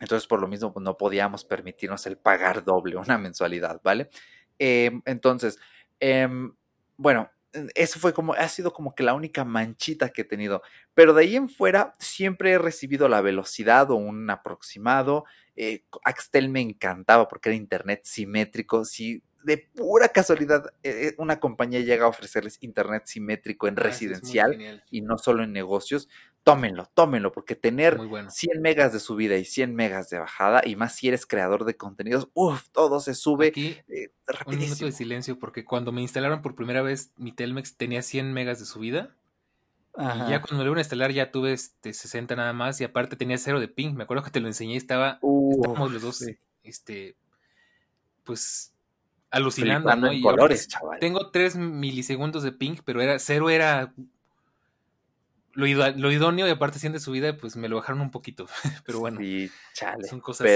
entonces 0.00 0.26
por 0.26 0.40
lo 0.40 0.48
mismo 0.48 0.72
pues, 0.72 0.82
no 0.82 0.96
podíamos 0.96 1.44
permitirnos 1.44 2.06
el 2.06 2.16
pagar 2.16 2.64
doble, 2.64 2.96
una 2.96 3.18
mensualidad, 3.18 3.80
¿vale? 3.84 4.10
Em, 4.58 5.02
entonces, 5.04 5.58
em, 6.00 6.54
bueno, 6.96 7.30
eso 7.74 7.98
fue 7.98 8.12
como, 8.12 8.34
ha 8.34 8.48
sido 8.48 8.72
como 8.72 8.94
que 8.94 9.02
la 9.02 9.14
única 9.14 9.44
manchita 9.44 10.10
que 10.10 10.22
he 10.22 10.24
tenido. 10.24 10.62
Pero 10.94 11.14
de 11.14 11.22
ahí 11.22 11.36
en 11.36 11.48
fuera 11.48 11.94
siempre 11.98 12.52
he 12.52 12.58
recibido 12.58 13.08
la 13.08 13.20
velocidad 13.20 13.90
o 13.90 13.96
un 13.96 14.30
aproximado. 14.30 15.24
Eh, 15.56 15.84
Axtel 16.04 16.48
me 16.48 16.60
encantaba 16.60 17.28
porque 17.28 17.48
era 17.50 17.56
internet 17.56 18.02
simétrico. 18.04 18.84
Si 18.84 19.22
de 19.42 19.58
pura 19.58 20.08
casualidad 20.08 20.72
eh, 20.82 21.08
eh, 21.08 21.14
una 21.18 21.40
compañía 21.40 21.80
llega 21.80 22.04
a 22.04 22.08
ofrecerles 22.08 22.58
internet 22.60 23.04
simétrico 23.06 23.68
en 23.68 23.78
ah, 23.78 23.82
residencial 23.82 24.82
y 24.90 25.00
no 25.00 25.18
solo 25.18 25.42
en 25.42 25.52
negocios, 25.52 26.08
tómenlo, 26.42 26.86
tómenlo, 26.94 27.32
porque 27.32 27.54
tener 27.54 27.98
100 28.28 28.62
megas 28.62 28.92
de 28.92 29.00
subida 29.00 29.36
y 29.36 29.44
100 29.44 29.74
megas 29.74 30.10
de 30.10 30.18
bajada, 30.18 30.62
y 30.64 30.76
más 30.76 30.94
si 30.94 31.08
eres 31.08 31.26
creador 31.26 31.64
de 31.64 31.76
contenidos, 31.76 32.28
uff, 32.34 32.68
todo 32.70 33.00
se 33.00 33.14
sube 33.14 33.48
Aquí, 33.48 33.76
eh, 33.88 34.12
Un 34.46 34.58
minuto 34.58 34.84
de 34.84 34.92
silencio, 34.92 35.38
porque 35.38 35.64
cuando 35.64 35.92
me 35.92 36.02
instalaron 36.02 36.42
por 36.42 36.54
primera 36.54 36.82
vez 36.82 37.12
mi 37.16 37.32
Telmex 37.32 37.76
tenía 37.76 38.02
100 38.02 38.32
megas 38.32 38.58
de 38.58 38.66
subida. 38.66 39.16
Y 39.98 40.30
ya 40.30 40.40
cuando 40.40 40.58
me 40.58 40.64
lo 40.64 40.66
iban 40.66 40.78
a 40.78 40.82
instalar 40.82 41.10
ya 41.10 41.32
tuve 41.32 41.52
este 41.52 41.92
60 41.92 42.36
nada 42.36 42.52
más 42.52 42.80
y 42.80 42.84
aparte 42.84 43.16
tenía 43.16 43.36
cero 43.36 43.58
de 43.58 43.66
ping. 43.66 43.94
Me 43.94 44.04
acuerdo 44.04 44.22
que 44.22 44.30
te 44.30 44.38
lo 44.38 44.46
enseñé 44.46 44.74
y 44.74 44.76
estaba, 44.76 45.18
estábamos 45.52 45.92
los 45.92 46.00
dos, 46.00 46.24
este, 46.62 47.16
pues 48.22 48.72
alucinando, 49.30 49.94
¿no? 49.96 50.12
Y 50.12 50.20
colores, 50.20 50.68
Tengo 51.00 51.30
3 51.30 51.56
milisegundos 51.56 52.42
de 52.42 52.52
ping, 52.52 52.76
pero 52.84 53.00
era 53.00 53.18
cero 53.18 53.50
era 53.50 53.92
lo, 55.54 55.66
idóneo 55.66 56.46
y 56.46 56.50
aparte 56.50 56.78
siendo 56.78 56.98
de 56.98 57.04
su 57.04 57.12
vida, 57.12 57.36
pues 57.36 57.56
me 57.56 57.68
lo 57.68 57.76
bajaron 57.76 58.00
un 58.00 58.10
poquito. 58.10 58.46
pero 58.86 59.00
bueno, 59.00 59.20
son 60.08 60.20
cosas, 60.20 60.46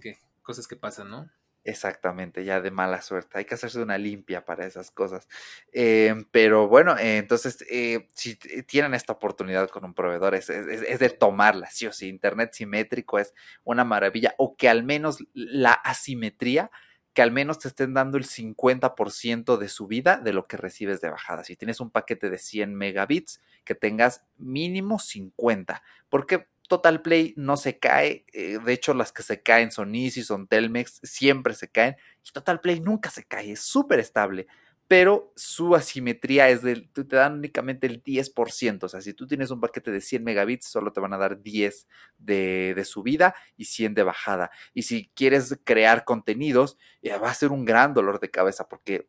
que, 0.00 0.18
cosas 0.42 0.66
que 0.66 0.76
pasan, 0.76 1.10
¿no? 1.10 1.30
Exactamente, 1.64 2.44
ya 2.44 2.60
de 2.60 2.72
mala 2.72 3.02
suerte. 3.02 3.38
Hay 3.38 3.44
que 3.44 3.54
hacerse 3.54 3.80
una 3.80 3.96
limpia 3.96 4.44
para 4.44 4.66
esas 4.66 4.90
cosas. 4.90 5.28
Em, 5.72 6.24
pero 6.32 6.66
bueno, 6.66 6.98
eh, 6.98 7.18
entonces, 7.18 7.64
eh, 7.70 8.08
si 8.14 8.34
tienen 8.34 8.94
esta 8.94 9.12
oportunidad 9.12 9.68
con 9.68 9.84
un 9.84 9.94
proveedor, 9.94 10.34
es, 10.34 10.50
es, 10.50 10.98
de 10.98 11.10
tomarla, 11.10 11.70
sí 11.70 11.86
o 11.86 11.92
sí. 11.92 12.08
Internet 12.08 12.52
simétrico 12.52 13.20
es 13.20 13.32
una 13.62 13.84
maravilla, 13.84 14.34
o 14.38 14.56
que 14.56 14.68
al 14.68 14.82
menos 14.82 15.22
la 15.34 15.72
asimetría 15.72 16.72
que 17.14 17.22
al 17.22 17.30
menos 17.30 17.58
te 17.58 17.68
estén 17.68 17.94
dando 17.94 18.16
el 18.16 18.24
50% 18.24 19.58
de 19.58 19.68
subida 19.68 20.16
de 20.16 20.32
lo 20.32 20.46
que 20.46 20.56
recibes 20.56 21.00
de 21.00 21.10
bajada. 21.10 21.44
Si 21.44 21.56
tienes 21.56 21.80
un 21.80 21.90
paquete 21.90 22.30
de 22.30 22.38
100 22.38 22.74
megabits, 22.74 23.40
que 23.64 23.74
tengas 23.74 24.24
mínimo 24.38 24.98
50, 24.98 25.82
porque 26.08 26.46
Total 26.68 27.02
Play 27.02 27.34
no 27.36 27.56
se 27.56 27.78
cae, 27.78 28.24
eh, 28.32 28.58
de 28.64 28.72
hecho 28.72 28.94
las 28.94 29.12
que 29.12 29.22
se 29.22 29.42
caen 29.42 29.70
son 29.70 29.94
Easy, 29.94 30.22
son 30.22 30.46
Telmex, 30.46 31.00
siempre 31.02 31.54
se 31.54 31.68
caen, 31.68 31.96
y 32.26 32.32
Total 32.32 32.60
Play 32.60 32.80
nunca 32.80 33.10
se 33.10 33.24
cae, 33.24 33.52
es 33.52 33.60
súper 33.60 34.00
estable 34.00 34.46
pero 34.92 35.32
su 35.36 35.74
asimetría 35.74 36.50
es 36.50 36.60
del, 36.60 36.90
te 36.92 37.04
dan 37.04 37.38
únicamente 37.38 37.86
el 37.86 38.02
10%, 38.02 38.84
o 38.84 38.88
sea, 38.90 39.00
si 39.00 39.14
tú 39.14 39.26
tienes 39.26 39.50
un 39.50 39.58
paquete 39.58 39.90
de 39.90 40.02
100 40.02 40.22
megabits, 40.22 40.66
solo 40.66 40.92
te 40.92 41.00
van 41.00 41.14
a 41.14 41.16
dar 41.16 41.40
10 41.40 41.88
de, 42.18 42.74
de 42.76 42.84
subida 42.84 43.34
y 43.56 43.64
100 43.64 43.94
de 43.94 44.02
bajada. 44.02 44.50
Y 44.74 44.82
si 44.82 45.10
quieres 45.14 45.58
crear 45.64 46.04
contenidos, 46.04 46.76
ya 47.00 47.16
va 47.16 47.30
a 47.30 47.34
ser 47.34 47.52
un 47.52 47.64
gran 47.64 47.94
dolor 47.94 48.20
de 48.20 48.30
cabeza 48.30 48.68
porque 48.68 49.08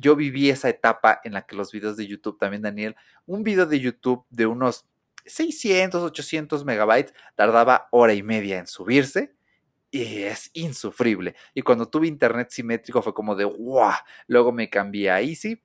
yo 0.00 0.16
viví 0.16 0.50
esa 0.50 0.68
etapa 0.68 1.20
en 1.22 1.34
la 1.34 1.42
que 1.42 1.54
los 1.54 1.70
videos 1.70 1.96
de 1.96 2.08
YouTube, 2.08 2.36
también 2.36 2.62
Daniel, 2.62 2.96
un 3.24 3.44
video 3.44 3.66
de 3.66 3.78
YouTube 3.78 4.26
de 4.30 4.46
unos 4.46 4.84
600, 5.26 6.02
800 6.02 6.64
megabytes 6.64 7.14
tardaba 7.36 7.86
hora 7.92 8.14
y 8.14 8.24
media 8.24 8.58
en 8.58 8.66
subirse 8.66 9.36
y 9.90 10.22
es 10.22 10.50
insufrible. 10.54 11.34
Y 11.54 11.62
cuando 11.62 11.88
tuve 11.88 12.06
internet 12.06 12.50
simétrico 12.50 13.02
fue 13.02 13.14
como 13.14 13.34
de 13.34 13.44
¡guau! 13.44 13.94
Luego 14.26 14.52
me 14.52 14.70
cambié 14.70 15.10
a 15.10 15.20
Easy. 15.20 15.62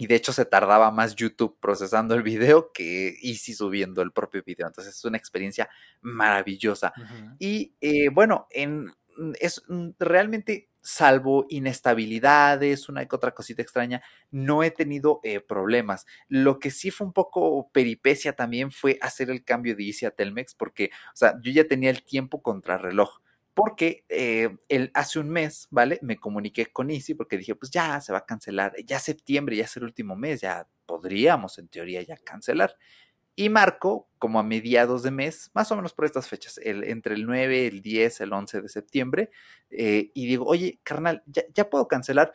Y 0.00 0.06
de 0.06 0.14
hecho 0.14 0.32
se 0.32 0.44
tardaba 0.44 0.92
más 0.92 1.16
YouTube 1.16 1.58
procesando 1.58 2.14
el 2.14 2.22
video 2.22 2.70
que 2.72 3.16
Easy 3.20 3.52
subiendo 3.52 4.00
el 4.00 4.12
propio 4.12 4.44
video. 4.44 4.68
Entonces 4.68 4.94
es 4.94 5.04
una 5.04 5.18
experiencia 5.18 5.68
maravillosa. 6.00 6.92
Y 7.40 7.74
eh, 7.80 8.08
bueno, 8.10 8.46
en, 8.50 8.92
es 9.40 9.60
mm, 9.66 9.88
realmente 9.98 10.68
salvo 10.80 11.46
inestabilidades, 11.48 12.88
una 12.88 13.06
que 13.06 13.16
otra 13.16 13.32
cosita 13.32 13.60
extraña, 13.60 14.00
no 14.30 14.62
he 14.62 14.70
tenido 14.70 15.18
eh, 15.24 15.40
problemas. 15.40 16.06
Lo 16.28 16.60
que 16.60 16.70
sí 16.70 16.92
fue 16.92 17.08
un 17.08 17.12
poco 17.12 17.68
peripecia 17.72 18.34
también 18.34 18.70
fue 18.70 18.98
hacer 19.02 19.30
el 19.30 19.44
cambio 19.44 19.74
de 19.74 19.84
Easy 19.84 20.06
a 20.06 20.12
Telmex, 20.12 20.54
porque, 20.54 20.90
o 21.12 21.16
sea, 21.16 21.34
yo 21.42 21.50
ya 21.50 21.66
tenía 21.66 21.90
el 21.90 22.04
tiempo 22.04 22.40
contra 22.40 22.78
reloj 22.78 23.18
porque 23.58 24.04
eh, 24.08 24.56
hace 24.94 25.18
un 25.18 25.30
mes, 25.30 25.66
¿vale? 25.72 25.98
Me 26.00 26.16
comuniqué 26.16 26.66
con 26.66 26.92
Easy 26.92 27.14
porque 27.14 27.36
dije, 27.36 27.56
pues 27.56 27.72
ya 27.72 28.00
se 28.00 28.12
va 28.12 28.18
a 28.18 28.24
cancelar, 28.24 28.72
ya 28.86 29.00
septiembre, 29.00 29.56
ya 29.56 29.64
es 29.64 29.76
el 29.76 29.82
último 29.82 30.14
mes, 30.14 30.42
ya 30.42 30.68
podríamos 30.86 31.58
en 31.58 31.66
teoría 31.66 32.00
ya 32.02 32.16
cancelar. 32.18 32.76
Y 33.34 33.48
marco 33.48 34.08
como 34.18 34.38
a 34.38 34.44
mediados 34.44 35.02
de 35.02 35.10
mes, 35.10 35.50
más 35.54 35.72
o 35.72 35.76
menos 35.76 35.92
por 35.92 36.04
estas 36.04 36.28
fechas, 36.28 36.58
el, 36.58 36.84
entre 36.84 37.16
el 37.16 37.26
9, 37.26 37.66
el 37.66 37.82
10, 37.82 38.20
el 38.20 38.32
11 38.32 38.60
de 38.60 38.68
septiembre, 38.68 39.30
eh, 39.70 40.12
y 40.14 40.26
digo, 40.28 40.44
oye, 40.44 40.78
carnal, 40.84 41.24
¿ya, 41.26 41.42
¿ya, 41.52 41.68
puedo 41.68 41.88
cancelar? 41.88 42.32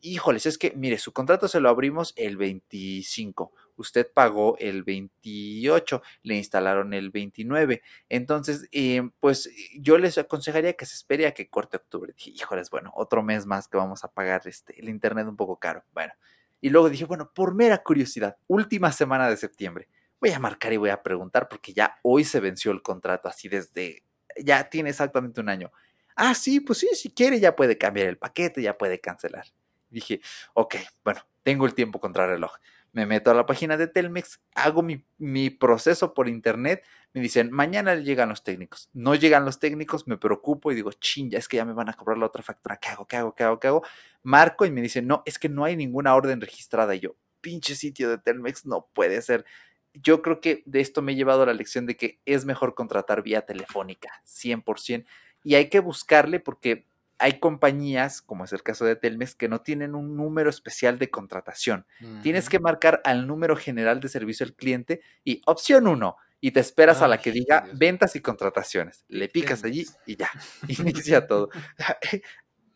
Híjoles, 0.00 0.46
es 0.46 0.58
que, 0.58 0.72
mire, 0.74 0.98
su 0.98 1.12
contrato 1.12 1.46
se 1.46 1.60
lo 1.60 1.68
abrimos 1.68 2.14
el 2.16 2.36
25 2.36 3.52
usted 3.76 4.10
pagó 4.12 4.56
el 4.58 4.82
28, 4.82 6.02
le 6.22 6.36
instalaron 6.36 6.94
el 6.94 7.10
29. 7.10 7.82
Entonces, 8.08 8.68
eh, 8.72 9.02
pues 9.20 9.50
yo 9.78 9.98
les 9.98 10.18
aconsejaría 10.18 10.74
que 10.74 10.86
se 10.86 10.94
espere 10.94 11.26
a 11.26 11.34
que 11.34 11.48
corte 11.48 11.76
octubre. 11.76 12.12
Dije, 12.16 12.30
híjoles, 12.30 12.70
bueno, 12.70 12.92
otro 12.94 13.22
mes 13.22 13.46
más 13.46 13.68
que 13.68 13.76
vamos 13.76 14.04
a 14.04 14.08
pagar 14.08 14.42
este, 14.46 14.78
el 14.80 14.88
internet 14.88 15.26
un 15.26 15.36
poco 15.36 15.56
caro. 15.58 15.84
Bueno, 15.92 16.12
y 16.60 16.70
luego 16.70 16.88
dije, 16.88 17.04
bueno, 17.04 17.30
por 17.34 17.54
mera 17.54 17.82
curiosidad, 17.82 18.36
última 18.46 18.90
semana 18.92 19.28
de 19.28 19.36
septiembre, 19.36 19.88
voy 20.20 20.30
a 20.30 20.38
marcar 20.38 20.72
y 20.72 20.78
voy 20.78 20.90
a 20.90 21.02
preguntar 21.02 21.48
porque 21.48 21.72
ya 21.72 21.98
hoy 22.02 22.24
se 22.24 22.40
venció 22.40 22.72
el 22.72 22.80
contrato, 22.80 23.28
así 23.28 23.48
desde, 23.48 24.02
ya 24.42 24.68
tiene 24.70 24.90
exactamente 24.90 25.40
un 25.40 25.50
año. 25.50 25.70
Ah, 26.16 26.34
sí, 26.34 26.60
pues 26.60 26.78
sí, 26.78 26.88
si 26.94 27.10
quiere 27.10 27.40
ya 27.40 27.56
puede 27.56 27.76
cambiar 27.76 28.06
el 28.06 28.16
paquete, 28.16 28.62
ya 28.62 28.78
puede 28.78 29.00
cancelar. 29.00 29.46
Dije, 29.90 30.20
ok, 30.54 30.76
bueno, 31.04 31.20
tengo 31.42 31.66
el 31.66 31.74
tiempo 31.74 32.00
contra 32.00 32.26
reloj 32.26 32.52
me 32.94 33.06
meto 33.06 33.32
a 33.32 33.34
la 33.34 33.44
página 33.44 33.76
de 33.76 33.88
Telmex, 33.88 34.40
hago 34.54 34.80
mi, 34.82 35.50
proceso 35.50 36.14
por 36.14 36.28
internet, 36.28 36.84
me 37.12 37.20
dicen, 37.20 37.50
mañana 37.50 37.96
llegan 37.96 38.28
los 38.28 38.44
técnicos. 38.44 38.88
No 38.92 39.16
llegan 39.16 39.44
los 39.44 39.58
técnicos, 39.58 40.06
me 40.06 40.16
preocupo 40.16 40.70
y 40.70 40.76
digo, 40.76 40.92
ching, 40.92 41.28
ya 41.28 41.38
es 41.38 41.48
que 41.48 41.56
ya 41.56 41.64
me 41.64 41.72
van 41.72 41.88
a 41.88 41.94
cobrar 41.94 42.18
la 42.18 42.26
otra 42.26 42.44
factura, 42.44 42.76
¿qué 42.76 42.88
hago? 42.88 43.06
¿Qué 43.06 43.16
hago? 43.16 43.34
¿Qué 43.34 43.42
hago? 43.42 43.58
¿Qué 43.58 43.66
hago? 43.66 43.82
Marco 44.22 44.64
y 44.64 44.70
me 44.70 44.80
dicen, 44.80 45.08
no, 45.08 45.24
es 45.26 45.40
que 45.40 45.48
no 45.48 45.64
hay 45.64 45.76
ninguna 45.76 46.14
orden 46.14 46.40
registrada. 46.40 46.94
Y 46.94 47.00
yo, 47.00 47.16
pinche 47.40 47.74
sitio 47.74 48.08
de 48.08 48.18
Telmex, 48.18 48.64
no 48.64 48.88
puede 48.92 49.20
ser. 49.22 49.44
Yo 49.92 50.22
creo 50.22 50.40
que 50.40 50.62
de 50.64 50.80
esto 50.80 51.02
me 51.02 51.12
he 51.12 51.16
llevado 51.16 51.44
la 51.44 51.52
lección 51.52 51.86
de 51.86 51.96
que 51.96 52.20
es 52.26 52.44
mejor 52.44 52.76
contratar 52.76 53.22
vía 53.24 53.44
telefónica, 53.44 54.22
100%. 54.24 55.04
Y 55.42 55.56
hay 55.56 55.68
que 55.68 55.80
buscarle 55.80 56.38
porque 56.38 56.86
hay 57.18 57.38
compañías, 57.38 58.22
como 58.22 58.44
es 58.44 58.52
el 58.52 58.62
caso 58.62 58.84
de 58.84 58.96
Telmex, 58.96 59.34
que 59.34 59.48
no 59.48 59.60
tienen 59.60 59.94
un 59.94 60.16
número 60.16 60.50
especial 60.50 60.98
de 60.98 61.10
contratación. 61.10 61.86
Tienes 62.22 62.48
que 62.48 62.58
marcar 62.58 63.00
al 63.04 63.26
número 63.26 63.56
general 63.56 64.00
de 64.00 64.08
servicio 64.08 64.44
al 64.44 64.54
cliente 64.54 65.00
y 65.24 65.40
opción 65.46 65.86
1 65.86 66.16
y 66.40 66.50
te 66.50 66.60
esperas 66.60 67.00
a 67.00 67.08
la 67.08 67.18
que 67.18 67.32
diga 67.32 67.64
ventas 67.72 68.16
y 68.16 68.20
contrataciones. 68.20 69.04
Le 69.08 69.28
picas 69.28 69.64
allí 69.64 69.86
y 70.06 70.16
ya, 70.16 70.30
inicia 70.68 71.26
todo. 71.26 71.48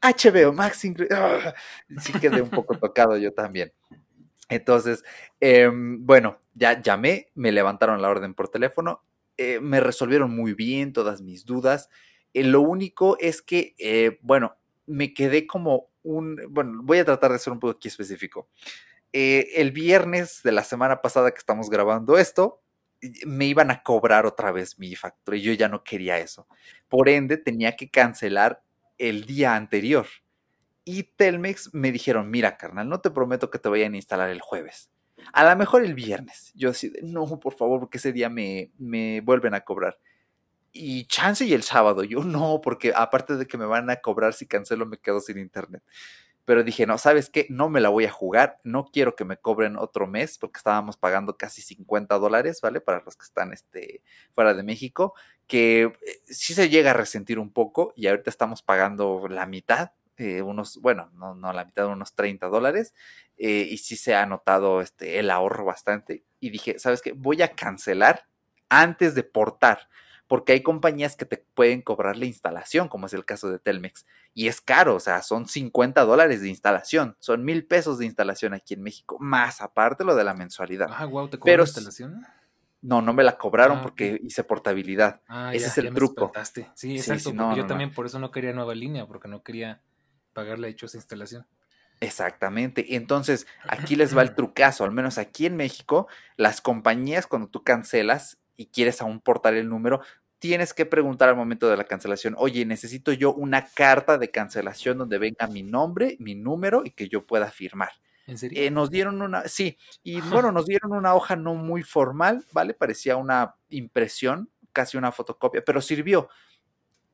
HBO 0.00 0.52
Max, 0.52 0.78
sí 0.78 2.12
quedé 2.20 2.40
un 2.40 2.50
poco 2.50 2.78
tocado 2.78 3.16
yo 3.16 3.32
también. 3.32 3.72
Entonces, 4.48 5.04
em, 5.40 6.04
bueno, 6.06 6.38
ya 6.54 6.80
llamé, 6.80 7.30
me 7.34 7.52
levantaron 7.52 8.00
la 8.00 8.08
orden 8.08 8.32
por 8.34 8.48
teléfono, 8.48 9.04
eh, 9.36 9.60
me 9.60 9.80
resolvieron 9.80 10.34
muy 10.34 10.54
bien 10.54 10.92
todas 10.92 11.20
mis 11.20 11.44
dudas. 11.44 11.90
Eh, 12.34 12.44
lo 12.44 12.60
único 12.60 13.18
es 13.20 13.42
que, 13.42 13.74
eh, 13.78 14.18
bueno, 14.22 14.56
me 14.86 15.12
quedé 15.12 15.46
como 15.46 15.90
un, 16.02 16.40
bueno, 16.50 16.80
voy 16.82 16.98
a 16.98 17.04
tratar 17.04 17.32
de 17.32 17.38
ser 17.38 17.52
un 17.52 17.60
poco 17.60 17.72
aquí 17.72 17.88
específico. 17.88 18.48
Eh, 19.12 19.48
el 19.56 19.72
viernes 19.72 20.42
de 20.42 20.52
la 20.52 20.64
semana 20.64 21.00
pasada 21.00 21.30
que 21.30 21.38
estamos 21.38 21.70
grabando 21.70 22.18
esto, 22.18 22.62
me 23.26 23.46
iban 23.46 23.70
a 23.70 23.82
cobrar 23.82 24.26
otra 24.26 24.50
vez 24.50 24.78
mi 24.78 24.94
factura 24.96 25.36
y 25.36 25.42
yo 25.42 25.52
ya 25.52 25.68
no 25.68 25.84
quería 25.84 26.18
eso. 26.18 26.46
Por 26.88 27.08
ende, 27.08 27.36
tenía 27.36 27.76
que 27.76 27.90
cancelar 27.90 28.62
el 28.98 29.24
día 29.24 29.54
anterior. 29.54 30.06
Y 30.84 31.04
Telmex 31.04 31.74
me 31.74 31.92
dijeron, 31.92 32.30
mira, 32.30 32.56
carnal, 32.56 32.88
no 32.88 33.00
te 33.00 33.10
prometo 33.10 33.50
que 33.50 33.58
te 33.58 33.68
vayan 33.68 33.94
a 33.94 33.98
instalar 33.98 34.30
el 34.30 34.40
jueves. 34.40 34.90
A 35.32 35.48
lo 35.48 35.56
mejor 35.56 35.84
el 35.84 35.94
viernes. 35.94 36.52
Yo 36.54 36.70
así, 36.70 36.92
no, 37.02 37.26
por 37.38 37.54
favor, 37.54 37.80
porque 37.80 37.98
ese 37.98 38.12
día 38.12 38.28
me, 38.28 38.72
me 38.78 39.20
vuelven 39.20 39.54
a 39.54 39.60
cobrar 39.60 39.98
y 40.72 41.06
chance 41.06 41.44
y 41.44 41.54
el 41.54 41.62
sábado. 41.62 42.04
Yo 42.04 42.24
no, 42.24 42.60
porque 42.62 42.92
aparte 42.94 43.36
de 43.36 43.46
que 43.46 43.58
me 43.58 43.66
van 43.66 43.90
a 43.90 43.96
cobrar 43.96 44.34
si 44.34 44.46
cancelo, 44.46 44.86
me 44.86 44.98
quedo 44.98 45.20
sin 45.20 45.38
internet. 45.38 45.82
Pero 46.48 46.64
dije, 46.64 46.86
no, 46.86 46.96
¿sabes 46.96 47.28
qué? 47.28 47.46
No 47.50 47.68
me 47.68 47.78
la 47.78 47.90
voy 47.90 48.06
a 48.06 48.10
jugar. 48.10 48.58
No 48.64 48.86
quiero 48.90 49.14
que 49.14 49.26
me 49.26 49.36
cobren 49.36 49.76
otro 49.76 50.06
mes 50.06 50.38
porque 50.38 50.56
estábamos 50.56 50.96
pagando 50.96 51.36
casi 51.36 51.60
50 51.60 52.18
dólares, 52.18 52.60
¿vale? 52.62 52.80
Para 52.80 53.02
los 53.04 53.16
que 53.16 53.24
están 53.24 53.52
este, 53.52 54.02
fuera 54.34 54.54
de 54.54 54.62
México, 54.62 55.12
que 55.46 55.82
eh, 55.82 56.22
sí 56.24 56.54
se 56.54 56.70
llega 56.70 56.92
a 56.92 56.94
resentir 56.94 57.38
un 57.38 57.52
poco 57.52 57.92
y 57.96 58.06
ahorita 58.06 58.30
estamos 58.30 58.62
pagando 58.62 59.28
la 59.28 59.44
mitad. 59.44 59.92
Eh, 60.16 60.40
unos, 60.40 60.80
bueno, 60.80 61.10
no, 61.12 61.34
no 61.34 61.52
la 61.52 61.66
mitad, 61.66 61.86
unos 61.86 62.14
30 62.14 62.48
dólares, 62.48 62.94
eh, 63.36 63.68
y 63.70 63.76
sí 63.76 63.96
se 63.96 64.14
ha 64.14 64.24
notado 64.24 64.80
este, 64.80 65.18
el 65.18 65.30
ahorro 65.30 65.66
bastante. 65.66 66.24
Y 66.40 66.48
dije, 66.48 66.78
¿sabes 66.78 67.02
qué? 67.02 67.12
Voy 67.12 67.42
a 67.42 67.54
cancelar 67.54 68.24
antes 68.70 69.14
de 69.14 69.22
portar 69.22 69.90
porque 70.28 70.52
hay 70.52 70.62
compañías 70.62 71.16
que 71.16 71.24
te 71.24 71.38
pueden 71.38 71.82
cobrar 71.82 72.16
la 72.16 72.26
instalación, 72.26 72.88
como 72.88 73.06
es 73.06 73.14
el 73.14 73.24
caso 73.24 73.50
de 73.50 73.58
Telmex, 73.58 74.06
y 74.34 74.46
es 74.46 74.60
caro, 74.60 74.94
o 74.94 75.00
sea, 75.00 75.22
son 75.22 75.48
50 75.48 76.04
dólares 76.04 76.42
de 76.42 76.50
instalación, 76.50 77.16
son 77.18 77.44
mil 77.44 77.66
pesos 77.66 77.98
de 77.98 78.04
instalación 78.04 78.54
aquí 78.54 78.74
en 78.74 78.82
México, 78.82 79.16
más 79.18 79.60
aparte 79.62 80.04
lo 80.04 80.14
de 80.14 80.24
la 80.24 80.34
mensualidad. 80.34 80.88
Ah, 80.90 81.06
wow, 81.06 81.28
¿te 81.28 81.38
cobraron 81.38 81.64
la 81.64 81.68
instalación? 81.68 82.26
No, 82.80 83.02
no 83.02 83.12
me 83.12 83.24
la 83.24 83.36
cobraron 83.36 83.78
ah, 83.78 83.82
porque 83.82 84.20
hice 84.22 84.44
portabilidad. 84.44 85.20
Ah, 85.26 85.52
Ese 85.52 85.66
es 85.66 85.78
el 85.78 85.92
truco. 85.92 86.30
Sí, 86.74 86.96
exacto. 86.96 87.32
yo 87.56 87.66
también 87.66 87.92
por 87.92 88.06
eso 88.06 88.20
no 88.20 88.30
quería 88.30 88.52
nueva 88.52 88.74
línea, 88.74 89.06
porque 89.06 89.26
no 89.26 89.42
quería 89.42 89.82
pagarle 90.32 90.68
hecho 90.68 90.86
esa 90.86 90.98
instalación. 90.98 91.44
Exactamente. 92.00 92.94
Entonces, 92.94 93.46
aquí 93.66 93.96
les 93.96 94.16
va 94.16 94.22
el 94.22 94.34
trucazo. 94.34 94.84
Al 94.84 94.92
menos 94.92 95.18
aquí 95.18 95.46
en 95.46 95.56
México, 95.56 96.06
las 96.36 96.60
compañías, 96.60 97.26
cuando 97.26 97.48
tú 97.48 97.64
cancelas, 97.64 98.38
y 98.58 98.66
quieres 98.66 99.00
aún 99.00 99.20
portar 99.20 99.54
el 99.54 99.68
número, 99.68 100.02
tienes 100.38 100.74
que 100.74 100.84
preguntar 100.84 101.28
al 101.28 101.36
momento 101.36 101.70
de 101.70 101.76
la 101.76 101.84
cancelación, 101.84 102.34
oye, 102.36 102.66
necesito 102.66 103.12
yo 103.12 103.32
una 103.32 103.66
carta 103.66 104.18
de 104.18 104.30
cancelación 104.30 104.98
donde 104.98 105.18
venga 105.18 105.46
mi 105.46 105.62
nombre, 105.62 106.16
mi 106.18 106.34
número 106.34 106.82
y 106.84 106.90
que 106.90 107.08
yo 107.08 107.24
pueda 107.24 107.50
firmar. 107.50 107.92
¿En 108.26 108.36
serio? 108.36 108.60
Eh, 108.60 108.70
nos 108.70 108.90
dieron 108.90 109.22
una, 109.22 109.48
sí, 109.48 109.78
y 110.02 110.20
bueno, 110.20 110.52
nos 110.52 110.66
dieron 110.66 110.92
una 110.92 111.14
hoja 111.14 111.34
no 111.34 111.54
muy 111.54 111.82
formal, 111.82 112.44
¿vale? 112.52 112.74
Parecía 112.74 113.16
una 113.16 113.54
impresión, 113.70 114.50
casi 114.72 114.98
una 114.98 115.12
fotocopia, 115.12 115.62
pero 115.64 115.80
sirvió. 115.80 116.28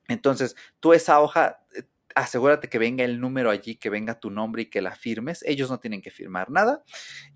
Entonces, 0.09 0.57
tú 0.80 0.92
esa 0.92 1.20
hoja, 1.20 1.61
eh, 1.76 1.84
asegúrate 2.14 2.68
que 2.68 2.78
venga 2.78 3.05
el 3.05 3.20
número 3.20 3.51
allí, 3.51 3.76
que 3.76 3.90
venga 3.90 4.18
tu 4.18 4.30
nombre 4.30 4.62
y 4.62 4.66
que 4.66 4.82
la 4.82 4.97
firmes. 4.97 5.42
Ellos 5.47 5.70
no 5.70 5.78
tienen 5.78 6.03
que 6.03 6.11
firmar 6.11 6.51
nada. 6.51 6.82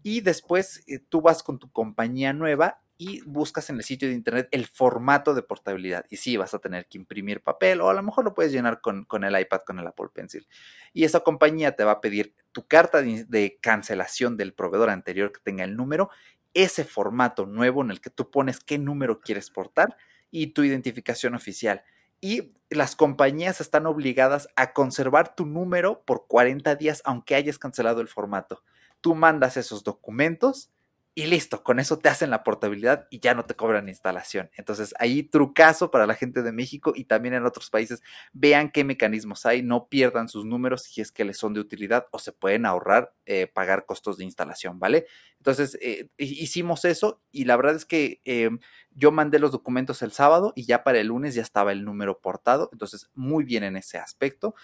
Y 0.03 0.23
después 0.23 0.83
eh, 0.89 0.99
tú 0.99 1.21
vas 1.21 1.43
con 1.43 1.59
tu 1.59 1.71
compañía 1.71 2.33
nueva 2.33 2.83
y 3.01 3.21
buscas 3.23 3.71
en 3.71 3.77
el 3.77 3.85
sitio 3.85 4.09
de 4.09 4.15
internet 4.15 4.49
el 4.51 4.67
formato 4.67 5.33
de 5.33 5.43
portabilidad. 5.43 6.05
Y 6.11 6.17
sí, 6.17 6.37
vas 6.37 6.53
a 6.53 6.59
tener 6.59 6.89
que 6.89 6.99
imprimir 6.99 7.41
papel 7.41 7.81
o 7.81 7.89
a 7.89 7.95
lo 7.95 8.03
mejor 8.03 8.25
lo 8.25 8.35
puedes 8.35 8.51
llenar 8.51 8.81
con, 8.81 9.07
el 9.23 9.41
iPad, 9.41 9.61
con 9.65 9.79
el 9.79 9.87
Apple 9.87 10.09
Pencil. 10.13 10.49
Y 10.93 11.05
esa 11.05 11.21
compañía 11.21 11.77
te 11.77 11.85
va 11.85 11.93
a 11.93 12.01
pedir 12.01 12.35
tu 12.51 12.67
carta 12.67 13.01
de, 13.01 13.59
cancelación 13.63 14.37
del 14.37 14.53
proveedor 14.53 14.91
anterior 14.91 15.31
que 15.31 15.41
tenga 15.41 15.63
el 15.63 15.77
número, 15.77 16.11
ese 16.55 16.85
formato 16.85 17.47
nuevo 17.47 17.83
en 17.83 17.93
el 17.93 18.01
que 18.01 18.11
tú 18.11 18.33
pones 18.33 18.59
qué 18.59 18.79
número 18.79 19.21
quieres 19.21 19.49
portar 19.49 19.97
y 20.33 20.49
tu 20.49 20.65
identificación 20.65 21.37
oficial. 21.37 21.85
Y 22.21 22.51
las 22.69 22.97
compañías 22.97 23.61
están 23.61 23.87
obligadas 23.87 24.49
a 24.57 24.73
conservar 24.73 25.37
tu 25.37 25.47
número 25.47 26.03
por 26.05 26.27
40 26.27 26.75
días 26.75 27.01
aunque 27.05 27.37
hayas 27.37 27.61
cancelado 27.61 28.01
el 28.01 28.09
formato. 28.09 28.65
Tú 29.01 29.15
mandas 29.15 29.57
esos 29.57 29.85
documentos 29.85 30.73
y 31.19 31.27
listo, 31.27 31.65
con 31.65 31.81
eso 31.81 31.99
te 31.99 32.09
hacen 32.09 32.31
la 32.31 32.45
portabilidad 32.45 33.09
y 33.11 33.19
ya 33.19 33.35
no 33.35 33.45
te 33.45 33.57
cobran 33.57 33.89
instalación. 33.89 34.53
Entonces, 34.57 34.95
ahí 35.01 35.25
trucazo 35.25 35.91
para 35.91 36.07
la 36.07 36.15
gente 36.15 36.43
de 36.43 36.53
México 36.53 36.93
y 36.95 37.07
también 37.07 37.35
en 37.35 37.45
otros 37.45 37.71
países. 37.71 38.05
Vean 38.33 38.71
qué 38.71 38.85
mecanismos 38.85 39.45
hay, 39.45 39.65
no 39.65 39.89
pierdan 39.89 40.29
sus 40.29 40.45
números 40.45 40.85
si 40.85 41.01
es 41.01 41.11
que 41.11 41.25
les 41.25 41.37
son 41.37 41.55
de 41.55 41.61
utilidad 41.61 42.07
o 42.13 42.21
se 42.21 42.31
pueden 42.31 42.65
ahorrar 42.65 43.13
eh, 43.27 43.49
pagar 43.49 43.85
costos 43.85 44.17
de 44.17 44.27
instalación, 44.27 44.79
¿vale? 44.79 45.07
Entonces, 45.39 45.77
eh, 45.83 46.09
hicimos 46.19 46.85
eso 46.85 47.21
y 47.33 47.47
la 47.47 47.57
verdad 47.57 47.75
es 47.75 47.85
que 47.85 48.21
em, 48.25 48.61
yo 48.93 49.11
mandé 49.11 49.41
los 49.41 49.51
documentos 49.51 50.03
el 50.03 50.13
sábado 50.13 50.53
y 50.55 50.67
ya 50.67 50.85
para 50.85 51.01
el 51.01 51.09
lunes 51.09 51.35
ya 51.35 51.43
estaba 51.43 51.73
el 51.73 51.85
número 51.85 52.21
portado. 52.21 52.69
Entonces, 52.71 53.11
muy 53.17 53.43
bien 53.43 53.65
en 53.65 53.77
ese 53.77 53.99
aspecto 53.99 54.55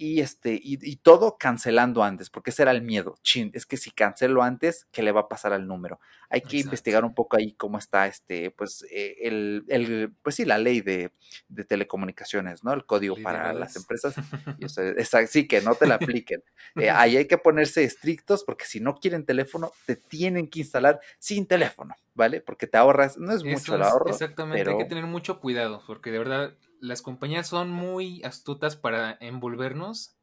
y, 0.00 0.22
este, 0.22 0.58
y, 0.62 0.96
todo 0.96 1.36
cancelando 1.36 2.02
antes, 2.02 2.30
porque 2.30 2.48
ese 2.48 2.62
era 2.62 2.70
el 2.70 2.80
miedo. 2.80 3.16
Chin, 3.22 3.50
es 3.52 3.66
que 3.66 3.76
si 3.76 3.90
cancelo 3.90 4.42
antes, 4.42 4.86
¿qué 4.92 5.02
le 5.02 5.12
va 5.12 5.20
a 5.20 5.28
pasar 5.28 5.52
al 5.52 5.66
número? 5.66 6.00
Hay 6.30 6.40
que 6.40 6.56
investigar 6.56 7.04
un 7.04 7.12
poco 7.12 7.36
ahí 7.36 7.52
cómo 7.52 7.76
está 7.76 8.06
este, 8.06 8.50
pues, 8.50 8.82
eh, 8.90 9.16
el, 9.20 9.64
el, 9.68 10.14
pues 10.22 10.36
sí, 10.36 10.46
la 10.46 10.56
ley 10.56 10.80
de, 10.80 11.12
de 11.48 11.64
telecomunicaciones, 11.64 12.64
¿no? 12.64 12.72
El 12.72 12.86
código 12.86 13.14
para 13.22 13.52
las 13.52 13.76
empresas. 13.76 14.14
sí, 15.28 15.46
que 15.46 15.60
no 15.60 15.74
te 15.74 15.86
la 15.86 15.96
apliquen. 15.96 16.42
Eh, 16.76 16.88
ahí 16.88 17.18
hay 17.18 17.26
que 17.26 17.36
ponerse 17.36 17.84
estrictos, 17.84 18.42
porque 18.42 18.64
si 18.64 18.80
no 18.80 18.94
quieren 18.94 19.26
teléfono, 19.26 19.70
te 19.84 19.96
tienen 19.96 20.48
que 20.48 20.60
instalar 20.60 20.98
sin 21.18 21.44
teléfono, 21.44 21.94
¿vale? 22.14 22.40
Porque 22.40 22.66
te 22.66 22.78
ahorras, 22.78 23.18
no 23.18 23.32
es 23.32 23.44
mucho 23.44 23.74
el 23.74 23.82
ahorro. 23.82 24.08
Exactamente, 24.08 24.70
hay 24.70 24.78
que 24.78 24.84
tener 24.86 25.04
mucho 25.04 25.40
cuidado, 25.40 25.82
porque 25.86 26.10
de 26.10 26.18
verdad 26.18 26.54
las 26.80 27.02
compañías 27.02 27.46
son 27.46 27.70
muy 27.70 28.22
astutas 28.24 28.76
para 28.76 29.16
envolvernos 29.20 30.16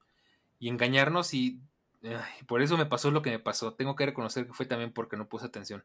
y 0.59 0.69
engañarnos 0.69 1.33
y 1.33 1.61
por 2.47 2.61
eso 2.61 2.77
me 2.77 2.85
pasó 2.85 3.11
lo 3.11 3.21
que 3.21 3.31
me 3.31 3.39
pasó. 3.39 3.73
Tengo 3.73 3.95
que 3.95 4.05
reconocer 4.05 4.45
que 4.45 4.53
fue 4.53 4.65
también 4.65 4.91
porque 4.91 5.17
no 5.17 5.27
puse 5.27 5.45
atención. 5.45 5.83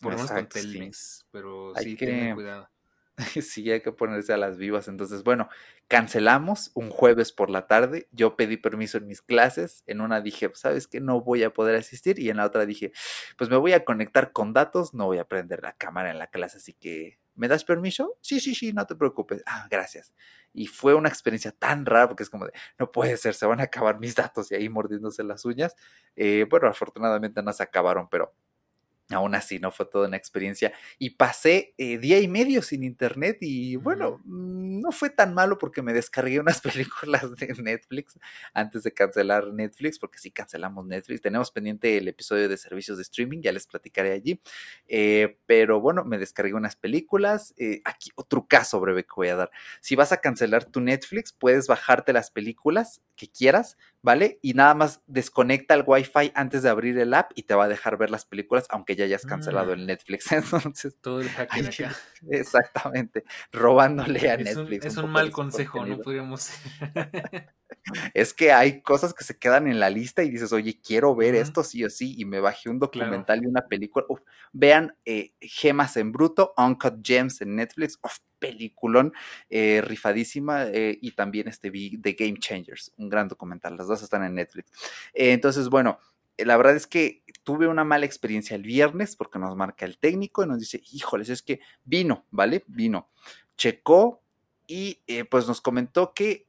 Por 0.00 0.12
lo 0.12 0.18
menos 0.18 0.32
con 0.32 0.48
Telmex, 0.48 1.26
pero 1.30 1.72
sí, 1.76 1.96
que... 1.96 2.32
cuidado. 2.34 2.68
sí, 3.40 3.70
hay 3.70 3.80
que 3.80 3.92
ponerse 3.92 4.32
a 4.32 4.36
las 4.36 4.58
vivas. 4.58 4.88
Entonces, 4.88 5.22
bueno, 5.22 5.48
cancelamos 5.88 6.70
un 6.74 6.90
jueves 6.90 7.32
por 7.32 7.48
la 7.48 7.66
tarde. 7.66 8.08
Yo 8.12 8.36
pedí 8.36 8.58
permiso 8.58 8.98
en 8.98 9.06
mis 9.06 9.22
clases. 9.22 9.82
En 9.86 10.02
una 10.02 10.20
dije, 10.20 10.50
¿sabes 10.54 10.86
qué? 10.86 11.00
No 11.00 11.22
voy 11.22 11.42
a 11.42 11.52
poder 11.52 11.76
asistir. 11.76 12.18
Y 12.18 12.28
en 12.28 12.36
la 12.36 12.44
otra 12.44 12.66
dije, 12.66 12.92
pues 13.38 13.48
me 13.48 13.56
voy 13.56 13.72
a 13.72 13.84
conectar 13.84 14.32
con 14.32 14.52
datos. 14.52 14.92
No 14.92 15.06
voy 15.06 15.18
a 15.18 15.24
prender 15.24 15.62
la 15.62 15.72
cámara 15.72 16.10
en 16.10 16.18
la 16.18 16.26
clase. 16.26 16.58
Así 16.58 16.74
que 16.74 17.18
¿me 17.36 17.48
das 17.48 17.64
permiso? 17.64 18.16
Sí, 18.20 18.40
sí, 18.40 18.54
sí, 18.54 18.72
no 18.72 18.86
te 18.86 18.94
preocupes. 18.96 19.42
Ah, 19.46 19.66
gracias. 19.70 20.14
Y 20.52 20.66
fue 20.66 20.94
una 20.94 21.08
experiencia 21.08 21.52
tan 21.52 21.86
rara 21.86 22.08
porque 22.08 22.22
es 22.22 22.30
como 22.30 22.46
de, 22.46 22.52
no 22.78 22.90
puede 22.90 23.16
ser, 23.16 23.34
se 23.34 23.46
van 23.46 23.60
a 23.60 23.64
acabar 23.64 23.98
mis 24.00 24.14
datos 24.14 24.50
y 24.50 24.54
ahí 24.54 24.68
mordiéndose 24.68 25.22
las 25.24 25.44
uñas. 25.44 25.74
Eh, 26.16 26.46
bueno, 26.50 26.68
afortunadamente 26.68 27.42
no 27.42 27.52
se 27.52 27.62
acabaron, 27.62 28.08
pero 28.08 28.34
aún 29.16 29.34
así, 29.34 29.58
¿no? 29.58 29.70
Fue 29.70 29.86
toda 29.86 30.08
una 30.08 30.16
experiencia. 30.16 30.72
Y 30.98 31.10
pasé 31.10 31.74
eh, 31.78 31.98
día 31.98 32.20
y 32.20 32.28
medio 32.28 32.62
sin 32.62 32.84
internet 32.84 33.38
y 33.40 33.76
bueno, 33.76 34.20
mm, 34.24 34.80
no 34.80 34.92
fue 34.92 35.10
tan 35.10 35.34
malo 35.34 35.58
porque 35.58 35.82
me 35.82 35.92
descargué 35.92 36.40
unas 36.40 36.60
películas 36.62 37.34
de 37.36 37.54
Netflix 37.54 38.18
antes 38.54 38.82
de 38.82 38.92
cancelar 38.92 39.52
Netflix, 39.52 39.98
porque 39.98 40.18
sí 40.18 40.30
cancelamos 40.30 40.86
Netflix. 40.86 41.22
Tenemos 41.22 41.50
pendiente 41.50 41.96
el 41.98 42.08
episodio 42.08 42.48
de 42.48 42.56
servicios 42.56 42.98
de 42.98 43.02
streaming, 43.02 43.40
ya 43.40 43.52
les 43.52 43.66
platicaré 43.66 44.12
allí. 44.12 44.40
Eh, 44.86 45.38
pero 45.46 45.80
bueno, 45.80 46.04
me 46.04 46.18
descargué 46.18 46.54
unas 46.54 46.76
películas. 46.76 47.54
Eh, 47.58 47.80
aquí 47.84 48.10
otro 48.14 48.46
caso 48.46 48.80
breve 48.80 49.04
que 49.04 49.12
voy 49.16 49.28
a 49.28 49.36
dar. 49.36 49.50
Si 49.80 49.96
vas 49.96 50.12
a 50.12 50.18
cancelar 50.18 50.64
tu 50.64 50.80
Netflix, 50.80 51.32
puedes 51.32 51.66
bajarte 51.66 52.12
las 52.12 52.30
películas 52.30 53.02
que 53.16 53.28
quieras, 53.28 53.76
¿vale? 54.06 54.38
Y 54.40 54.54
nada 54.54 54.72
más 54.74 55.02
desconecta 55.08 55.74
el 55.74 55.82
Wi-Fi 55.84 56.30
antes 56.36 56.62
de 56.62 56.68
abrir 56.68 56.96
el 56.96 57.12
app 57.12 57.32
y 57.34 57.42
te 57.42 57.56
va 57.56 57.64
a 57.64 57.68
dejar 57.68 57.98
ver 57.98 58.08
las 58.08 58.24
películas, 58.24 58.64
aunque 58.70 58.94
ya 58.94 59.04
hayas 59.04 59.26
cancelado 59.26 59.72
el 59.72 59.82
mm. 59.82 59.86
Netflix. 59.86 60.30
Entonces, 60.32 60.96
todo 61.00 61.20
el 61.20 61.28
hacker 61.28 61.66
acá. 61.66 61.96
Exactamente, 62.30 63.24
robándole 63.50 64.30
a 64.30 64.36
Netflix. 64.36 64.86
es 64.86 64.96
un, 64.96 65.10
mal 65.10 65.32
consejo, 65.32 65.84
no 65.84 65.98
podríamos. 65.98 66.50
es 68.14 68.32
que 68.32 68.52
hay 68.52 68.80
cosas 68.80 69.12
que 69.12 69.24
se 69.24 69.36
quedan 69.36 69.66
en 69.66 69.80
la 69.80 69.90
lista 69.90 70.22
y 70.22 70.30
dices, 70.30 70.52
oye, 70.52 70.80
quiero 70.80 71.16
ver 71.16 71.34
esto 71.34 71.64
sí 71.64 71.84
o 71.84 71.90
sí, 71.90 72.14
y 72.16 72.26
me 72.26 72.38
bajé 72.38 72.70
un 72.70 72.78
documental 72.78 73.42
y 73.42 73.46
una 73.46 73.66
película. 73.66 74.06
vean 74.52 74.96
eh, 75.04 75.32
Gemas 75.40 75.96
en 75.96 76.12
Bruto, 76.12 76.54
Uncut 76.56 77.04
Gems 77.04 77.40
en 77.40 77.56
Netflix. 77.56 77.98
Uf, 78.04 78.18
peliculón 78.38 79.12
eh, 79.50 79.82
rifadísima 79.84 80.64
eh, 80.66 80.98
y 81.00 81.12
también 81.12 81.48
este 81.48 81.70
vi 81.70 81.98
The 81.98 82.12
Game 82.12 82.38
Changers, 82.38 82.92
un 82.96 83.08
gran 83.08 83.28
documental, 83.28 83.76
las 83.76 83.86
dos 83.86 84.02
están 84.02 84.24
en 84.24 84.34
Netflix. 84.34 84.70
Eh, 85.14 85.32
entonces, 85.32 85.68
bueno, 85.68 85.98
la 86.38 86.56
verdad 86.56 86.76
es 86.76 86.86
que 86.86 87.22
tuve 87.44 87.66
una 87.66 87.84
mala 87.84 88.06
experiencia 88.06 88.56
el 88.56 88.62
viernes 88.62 89.16
porque 89.16 89.38
nos 89.38 89.56
marca 89.56 89.86
el 89.86 89.98
técnico 89.98 90.44
y 90.44 90.46
nos 90.46 90.60
dice, 90.60 90.82
híjoles, 90.92 91.28
es 91.28 91.42
que 91.42 91.60
vino, 91.84 92.26
¿vale? 92.30 92.64
Vino, 92.66 93.08
checó 93.56 94.22
y 94.66 95.00
pues 95.30 95.46
nos 95.46 95.60
comentó 95.60 96.12
que 96.12 96.46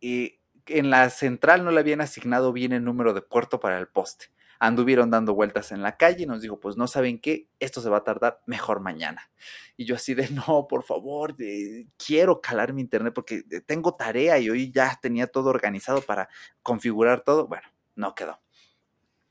en 0.65 0.89
la 0.89 1.09
central 1.09 1.63
no 1.63 1.71
le 1.71 1.79
habían 1.79 2.01
asignado 2.01 2.51
bien 2.51 2.73
el 2.73 2.83
número 2.83 3.13
de 3.13 3.21
puerto 3.21 3.59
para 3.59 3.77
el 3.77 3.88
poste 3.88 4.27
anduvieron 4.60 5.10
dando 5.10 5.34
vueltas 5.34 5.72
en 5.72 5.82
la 5.82 5.97
calle 5.97 6.24
y 6.24 6.26
nos 6.26 6.41
dijo, 6.41 6.60
pues 6.60 6.78
no 6.78 6.88
saben 6.88 7.20
qué, 7.20 7.47
esto 7.60 7.82
se 7.82 7.89
va 7.89 7.97
a 7.97 8.03
tardar 8.03 8.41
mejor 8.45 8.80
mañana. 8.80 9.30
Y 9.76 9.86
yo 9.86 9.95
así 9.95 10.14
de, 10.14 10.30
no, 10.30 10.68
por 10.68 10.84
favor, 10.84 11.36
quiero 11.97 12.41
calar 12.41 12.74
mi 12.74 12.82
internet 12.82 13.14
porque 13.14 13.43
tengo 13.66 13.95
tarea 13.95 14.39
y 14.39 14.49
hoy 14.49 14.72
ya 14.72 14.97
tenía 15.01 15.28
todo 15.28 15.49
organizado 15.49 16.01
para 16.01 16.30
configurar 16.64 17.22
todo. 17.22 17.47
Bueno, 17.47 17.68
no 17.95 18.16
quedó. 18.16 18.39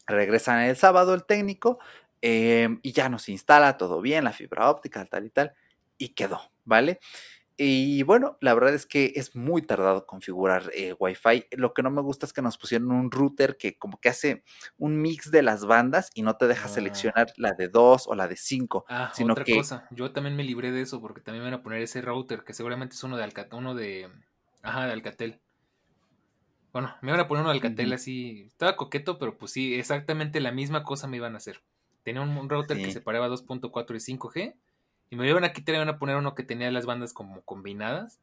Regresan 0.07 0.63
el 0.63 0.77
sábado 0.77 1.15
el 1.15 1.25
técnico 1.25 1.79
em, 2.21 2.79
y 2.83 2.93
ya 2.93 3.09
nos 3.09 3.29
instala 3.29 3.77
todo 3.77 4.01
bien, 4.01 4.25
la 4.25 4.33
fibra 4.33 4.71
óptica, 4.71 5.05
tal 5.05 5.27
y 5.27 5.31
tal, 5.31 5.53
y 5.99 6.11
quedó, 6.11 6.41
¿vale? 6.65 7.01
Y 7.59 8.03
bueno, 8.03 8.37
la 8.43 8.53
verdad 8.53 8.75
es 8.75 8.85
que 8.85 9.13
es 9.17 9.35
muy 9.35 9.63
tardado 9.63 10.05
configurar 10.07 10.71
eh, 10.75 10.95
Wi-Fi. 10.99 11.47
Lo 11.53 11.73
que 11.73 11.83
no 11.83 11.91
me 11.91 12.03
gusta 12.03 12.27
es 12.27 12.33
que 12.35 12.43
nos 12.43 12.59
pusieron 12.59 12.91
un 12.93 13.11
router 13.11 13.57
que 13.57 13.79
como 13.79 13.99
que 13.99 14.11
hace 14.11 14.45
un 14.77 15.01
mix 15.01 15.31
de 15.31 15.43
las 15.43 15.65
bandas 15.65 16.11
y 16.15 16.21
no 16.23 16.37
te 16.37 16.49
deja 16.49 16.67
Ah. 16.67 16.69
seleccionar 16.69 17.33
la 17.39 17.53
de 17.53 17.69
2 17.69 18.07
o 18.09 18.15
la 18.15 18.29
de 18.29 18.37
5, 18.37 18.85
Ah, 18.89 19.11
sino 19.15 19.33
otra 19.33 19.45
que 19.45 19.57
cosa. 19.57 19.87
Yo 19.91 20.13
también 20.13 20.37
me 20.37 20.45
libré 20.45 20.71
de 20.71 20.83
eso 20.83 21.01
porque 21.01 21.23
también 21.23 21.45
me 21.45 21.51
van 21.51 21.61
a 21.61 21.63
poner 21.63 21.81
ese 21.81 22.03
router 22.03 22.45
que 22.45 22.53
seguramente 22.53 22.95
es 22.95 23.03
uno 23.05 23.17
de 23.17 23.25
Alcatel, 23.25 23.59
uno 23.59 23.75
de, 23.75 24.11
ajá, 24.63 24.87
de 24.87 24.93
Alcatel. 24.93 25.41
Bueno, 26.73 26.95
me 27.01 27.09
iban 27.11 27.21
a 27.21 27.29
poner 27.29 27.41
uno 27.41 27.51
de 27.51 27.57
Alcatel 27.57 27.93
así, 27.95 28.43
estaba 28.49 28.77
coqueto, 28.77 29.19
pero 29.19 29.39
pues 29.39 29.53
sí, 29.53 29.75
exactamente 29.75 30.41
la 30.41 30.53
misma 30.53 30.83
cosa 30.85 31.07
me 31.07 31.17
iban 31.17 31.33
a 31.35 31.39
hacer. 31.39 31.63
Tenía 32.03 32.21
un, 32.21 32.37
un 32.37 32.49
router 32.51 32.77
que 32.77 32.93
separaba 32.93 33.29
2.4 33.29 33.97
y 33.97 34.01
5G 34.01 34.55
y 35.11 35.17
me 35.17 35.29
iban 35.29 35.45
a 35.45 35.53
quitar 35.53 35.75
y 35.75 35.79
me 35.79 35.85
iban 35.85 35.95
a 35.95 35.99
poner 35.99 36.17
uno 36.17 36.35
que 36.35 36.43
tenía 36.43 36.71
las 36.71 36.87
bandas 36.87 37.13
como 37.13 37.43
combinadas. 37.43 38.21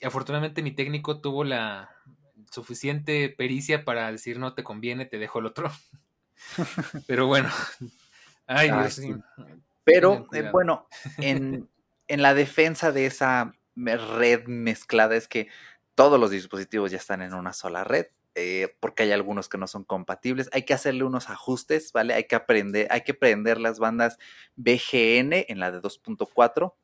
Y 0.00 0.06
afortunadamente 0.06 0.62
mi 0.62 0.72
técnico 0.72 1.20
tuvo 1.20 1.44
la 1.44 1.90
suficiente 2.50 3.28
pericia 3.28 3.84
para 3.84 4.10
decir 4.10 4.38
no 4.38 4.54
te 4.54 4.64
conviene, 4.64 5.06
te 5.06 5.18
dejo 5.18 5.38
el 5.38 5.46
otro. 5.46 5.70
Pero 7.06 7.26
bueno, 7.26 7.50
ay 8.46 8.70
Dios, 8.70 8.94
sí. 8.94 9.14
Pero 9.84 10.26
eh, 10.32 10.48
bueno, 10.50 10.88
en, 11.18 11.68
en 12.08 12.22
la 12.22 12.34
defensa 12.34 12.92
de 12.92 13.06
esa 13.06 13.54
red 13.76 14.46
mezclada 14.46 15.16
es 15.16 15.28
que 15.28 15.48
todos 15.94 16.18
los 16.18 16.30
dispositivos 16.30 16.90
ya 16.90 16.98
están 16.98 17.22
en 17.22 17.34
una 17.34 17.52
sola 17.52 17.84
red, 17.84 18.06
eh, 18.34 18.76
porque 18.80 19.02
hay 19.02 19.12
algunos 19.12 19.48
que 19.48 19.58
no 19.58 19.66
son 19.66 19.84
compatibles. 19.84 20.48
Hay 20.52 20.64
que 20.64 20.74
hacerle 20.74 21.04
unos 21.04 21.30
ajustes, 21.30 21.92
¿vale? 21.92 22.14
Hay 22.14 22.24
que 22.24 22.36
aprender, 22.36 22.86
hay 22.90 23.02
que 23.02 23.14
prender 23.14 23.60
las 23.60 23.78
bandas 23.78 24.18
BGN 24.56 25.46
en 25.48 25.58
la 25.58 25.70
de 25.72 25.80
2.4 25.80 26.74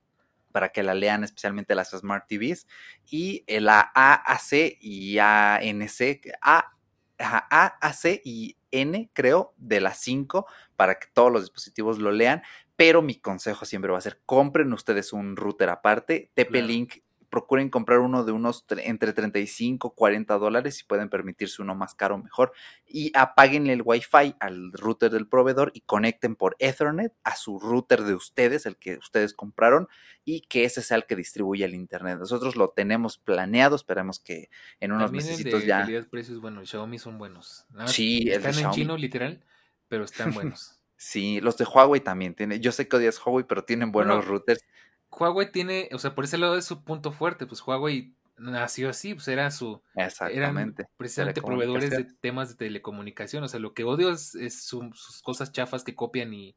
para 0.53 0.71
que 0.71 0.83
la 0.83 0.95
lean 0.95 1.23
especialmente 1.23 1.75
las 1.75 1.91
Smart 1.91 2.27
TVs 2.27 2.67
y 3.11 3.45
la 3.47 3.93
AAC 3.95 4.79
y 4.81 5.19
ANC, 5.19 6.33
A, 6.41 6.73
AAC 7.19 8.23
y 8.25 8.57
N 8.71 9.11
creo 9.13 9.53
de 9.59 9.81
la 9.81 9.93
5 9.93 10.47
para 10.77 10.99
que 10.99 11.09
todos 11.13 11.31
los 11.31 11.43
dispositivos 11.43 11.99
lo 11.99 12.11
lean, 12.11 12.43
pero 12.75 13.03
mi 13.03 13.17
consejo 13.17 13.65
siempre 13.65 13.93
va 13.93 13.99
a 13.99 14.01
ser 14.03 14.23
compren 14.25 14.73
ustedes 14.73 15.13
un 15.13 15.37
router 15.37 15.69
aparte, 15.69 16.31
TP-Link 16.35 17.03
procuren 17.37 17.69
comprar 17.69 17.99
uno 17.99 18.25
de 18.25 18.33
unos 18.33 18.67
tre- 18.67 18.83
entre 18.87 19.13
35 19.13 19.91
40 19.95 20.39
dólares 20.39 20.77
si 20.77 20.85
pueden 20.85 21.11
permitirse 21.11 21.61
uno 21.61 21.75
más 21.75 21.95
caro 21.95 22.17
mejor 22.17 22.53
y 22.87 23.13
apáguenle 23.15 23.75
el 23.75 23.83
wifi 23.85 24.35
al 24.41 24.73
router 24.73 25.11
del 25.11 25.29
proveedor 25.29 25.71
y 25.75 25.83
conecten 25.83 26.35
por 26.35 26.57
ethernet 26.59 27.13
a 27.25 27.37
su 27.37 27.59
router 27.59 28.05
de 28.05 28.15
ustedes 28.15 28.65
el 28.65 28.77
que 28.77 28.97
ustedes 28.97 29.35
compraron 29.35 29.87
y 30.25 30.41
que 30.43 30.65
ese 30.65 30.81
sea 30.81 30.97
el 30.97 31.05
que 31.05 31.17
distribuya 31.17 31.67
el 31.67 31.75
internet 31.75 32.19
nosotros 32.19 32.57
lo 32.57 32.71
tenemos 32.71 33.19
planeado 33.19 33.77
esperemos 33.77 34.19
que 34.19 34.49
en 34.81 34.93
unos 34.93 35.11
de 35.13 35.67
ya 35.67 35.81
calidad-precios, 35.81 36.41
bueno, 36.41 36.61
el 36.61 36.67
Xiaomi 36.67 36.99
son 36.99 37.19
buenos. 37.19 37.67
Nada 37.71 37.91
sí 37.91 38.23
el 38.31 38.39
están 38.39 38.53
en 38.53 38.55
Xiaomi 38.61 38.75
chino, 38.75 38.97
literal, 38.97 39.45
pero 39.89 40.05
están 40.05 40.33
buenos. 40.35 40.81
sí 40.97 41.41
los 41.41 41.57
de 41.59 41.65
Huawei 41.67 42.01
también 42.01 42.35
tiene 42.35 42.59
yo 42.61 42.73
sé 42.73 42.89
que 42.89 42.97
odias 42.97 43.21
Huawei 43.25 43.45
pero 43.47 43.65
tienen 43.65 43.93
buenos 43.93 44.25
Bueno, 44.25 44.31
routers 44.31 44.65
Huawei 45.11 45.51
tiene, 45.51 45.89
o 45.93 45.99
sea, 45.99 46.15
por 46.15 46.25
ese 46.25 46.39
lado 46.39 46.57
es 46.57 46.65
su 46.65 46.85
punto 46.85 47.13
fuerte, 47.13 47.47
pues 47.47 47.63
Huawei 47.67 48.15
nació 48.39 48.91
así, 48.91 49.15
pues 49.15 49.29
era 49.29 49.51
su, 49.51 49.83
eran 49.95 50.07
exactamente 50.09 50.87
precisamente 50.99 51.41
proveedores 51.41 51.91
de 51.91 52.05
temas 52.21 52.51
de 52.51 52.57
telecomunicación, 52.57 53.43
o 53.45 53.49
sea, 53.49 53.61
lo 53.61 53.73
que 53.73 53.85
odio 53.85 54.11
es, 54.11 54.35
es 54.35 54.63
su- 54.63 54.91
sus 54.95 55.23
cosas 55.23 55.53
chafas 55.53 55.85
que 55.85 55.95
copian 55.95 56.35
y, 56.35 56.55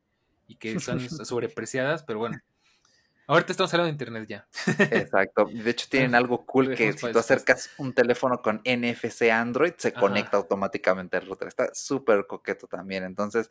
y 0.48 0.56
que 0.58 0.78
son 0.80 1.00
sobrepreciadas, 1.26 2.04
pero 2.04 2.20
bueno, 2.20 2.38
ahorita 3.28 3.52
estamos 3.54 3.74
hablando 3.74 3.86
de 3.88 3.92
internet 3.94 4.28
ya. 4.28 4.48
Exacto. 4.92 5.46
De 5.46 5.70
hecho, 5.70 5.88
tienen 5.90 6.16
algo 6.16 6.46
cool 6.46 6.74
que 6.76 6.92
si 6.94 7.12
tú 7.12 7.20
acercas 7.20 7.70
un 7.78 7.94
teléfono 7.94 8.42
con 8.42 8.60
NFC 8.66 9.32
Android, 9.32 9.74
se 9.78 9.94
conecta 9.94 10.36
automáticamente 10.38 11.16
al 11.16 11.28
router. 11.28 11.48
Está 11.48 11.70
súper 11.74 12.26
coqueto 12.28 12.68
también. 12.68 13.04
Entonces, 13.06 13.50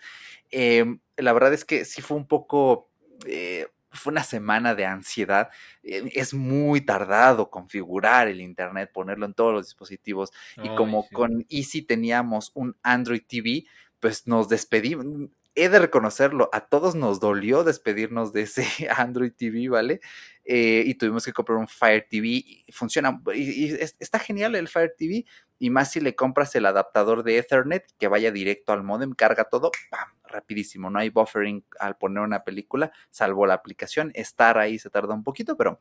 em, 0.50 1.00
la 1.16 1.32
verdad 1.32 1.54
es 1.54 1.64
que 1.64 1.84
sí 1.86 2.02
fue 2.02 2.16
un 2.16 2.26
poco, 2.26 2.90
eh, 3.24 3.68
fue 3.90 4.12
una 4.12 4.22
semana 4.24 4.74
de 4.74 4.86
ansiedad. 4.86 5.48
Eh, 5.82 6.10
es 6.14 6.34
muy 6.34 6.80
tardado 6.82 7.50
configurar 7.50 8.28
el 8.28 8.40
Internet, 8.40 8.90
ponerlo 8.92 9.26
en 9.26 9.34
todos 9.34 9.52
los 9.52 9.66
dispositivos. 9.66 10.30
Y 10.62 10.74
como 10.74 11.02
sí. 11.04 11.14
con 11.14 11.46
Easy 11.48 11.82
teníamos 11.82 12.52
un 12.54 12.76
Android 12.82 13.22
TV, 13.26 13.64
pues 14.00 14.26
nos 14.26 14.48
despedimos. 14.48 15.06
He 15.54 15.68
de 15.68 15.80
reconocerlo, 15.80 16.48
a 16.52 16.60
todos 16.68 16.94
nos 16.94 17.18
dolió 17.18 17.64
despedirnos 17.64 18.32
de 18.32 18.42
ese 18.42 18.64
Android 18.96 19.32
TV, 19.32 19.68
¿vale? 19.68 20.00
Eh, 20.44 20.84
y 20.86 20.94
tuvimos 20.94 21.24
que 21.24 21.32
comprar 21.32 21.58
un 21.58 21.66
Fire 21.68 22.06
TV. 22.08 22.28
Y 22.28 22.64
funciona, 22.72 23.20
y, 23.34 23.64
y 23.66 23.70
es- 23.74 23.96
está 23.98 24.18
genial 24.20 24.54
el 24.54 24.68
Fire 24.68 24.94
TV. 24.96 25.24
Y 25.58 25.70
más 25.70 25.90
si 25.90 26.00
le 26.00 26.14
compras 26.14 26.54
el 26.54 26.66
adaptador 26.66 27.22
de 27.22 27.38
Ethernet 27.38 27.84
que 27.98 28.08
vaya 28.08 28.30
directo 28.30 28.72
al 28.72 28.84
modem, 28.84 29.12
carga 29.12 29.44
todo, 29.44 29.70
¡pam! 29.90 30.08
rapidísimo. 30.24 30.90
No 30.90 30.98
hay 30.98 31.10
buffering 31.10 31.64
al 31.80 31.96
poner 31.96 32.22
una 32.22 32.44
película, 32.44 32.92
salvo 33.10 33.46
la 33.46 33.54
aplicación. 33.54 34.10
Estar 34.14 34.58
ahí 34.58 34.78
se 34.78 34.90
tarda 34.90 35.14
un 35.14 35.24
poquito, 35.24 35.56
pero 35.56 35.80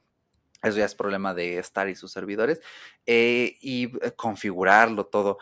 eso 0.63 0.77
ya 0.77 0.85
es 0.85 0.95
problema 0.95 1.33
de 1.33 1.59
Star 1.59 1.87
y 1.89 1.95
sus 1.95 2.11
servidores. 2.11 2.61
Eh, 3.05 3.57
y 3.61 3.85
eh, 4.05 4.11
configurarlo 4.15 5.05
todo. 5.05 5.37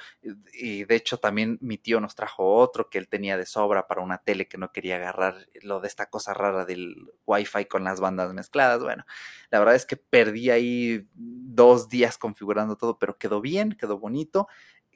Y 0.54 0.84
de 0.84 0.96
hecho 0.96 1.18
también 1.18 1.58
mi 1.62 1.78
tío 1.78 2.00
nos 2.00 2.16
trajo 2.16 2.56
otro 2.56 2.90
que 2.90 2.98
él 2.98 3.08
tenía 3.08 3.38
de 3.38 3.46
sobra 3.46 3.88
para 3.88 4.02
una 4.02 4.18
tele 4.20 4.48
que 4.48 4.58
no 4.58 4.72
quería 4.72 4.98
agarrar 4.98 5.48
lo 5.62 5.80
de 5.80 5.88
esta 5.88 6.08
cosa 6.08 6.34
rara 6.34 6.66
del 6.66 6.96
wifi 7.26 7.66
con 7.66 7.84
las 7.84 8.00
bandas 8.00 8.34
mezcladas. 8.34 8.82
Bueno, 8.82 9.06
la 9.50 9.60
verdad 9.60 9.76
es 9.76 9.86
que 9.86 9.98
perdí 9.98 10.50
ahí 10.50 11.08
dos 11.14 11.90
días 11.90 12.18
configurando 12.18 12.76
todo, 12.76 13.00
pero 13.00 13.18
quedó 13.18 13.42
bien, 13.42 13.72
quedó 13.74 13.98
bonito. 14.00 14.48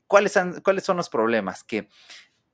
¿Cuáles, 0.08 0.38
¿Cuáles 0.64 0.84
son 0.84 0.98
los 0.98 1.08
problemas? 1.08 1.64
Que 1.64 1.88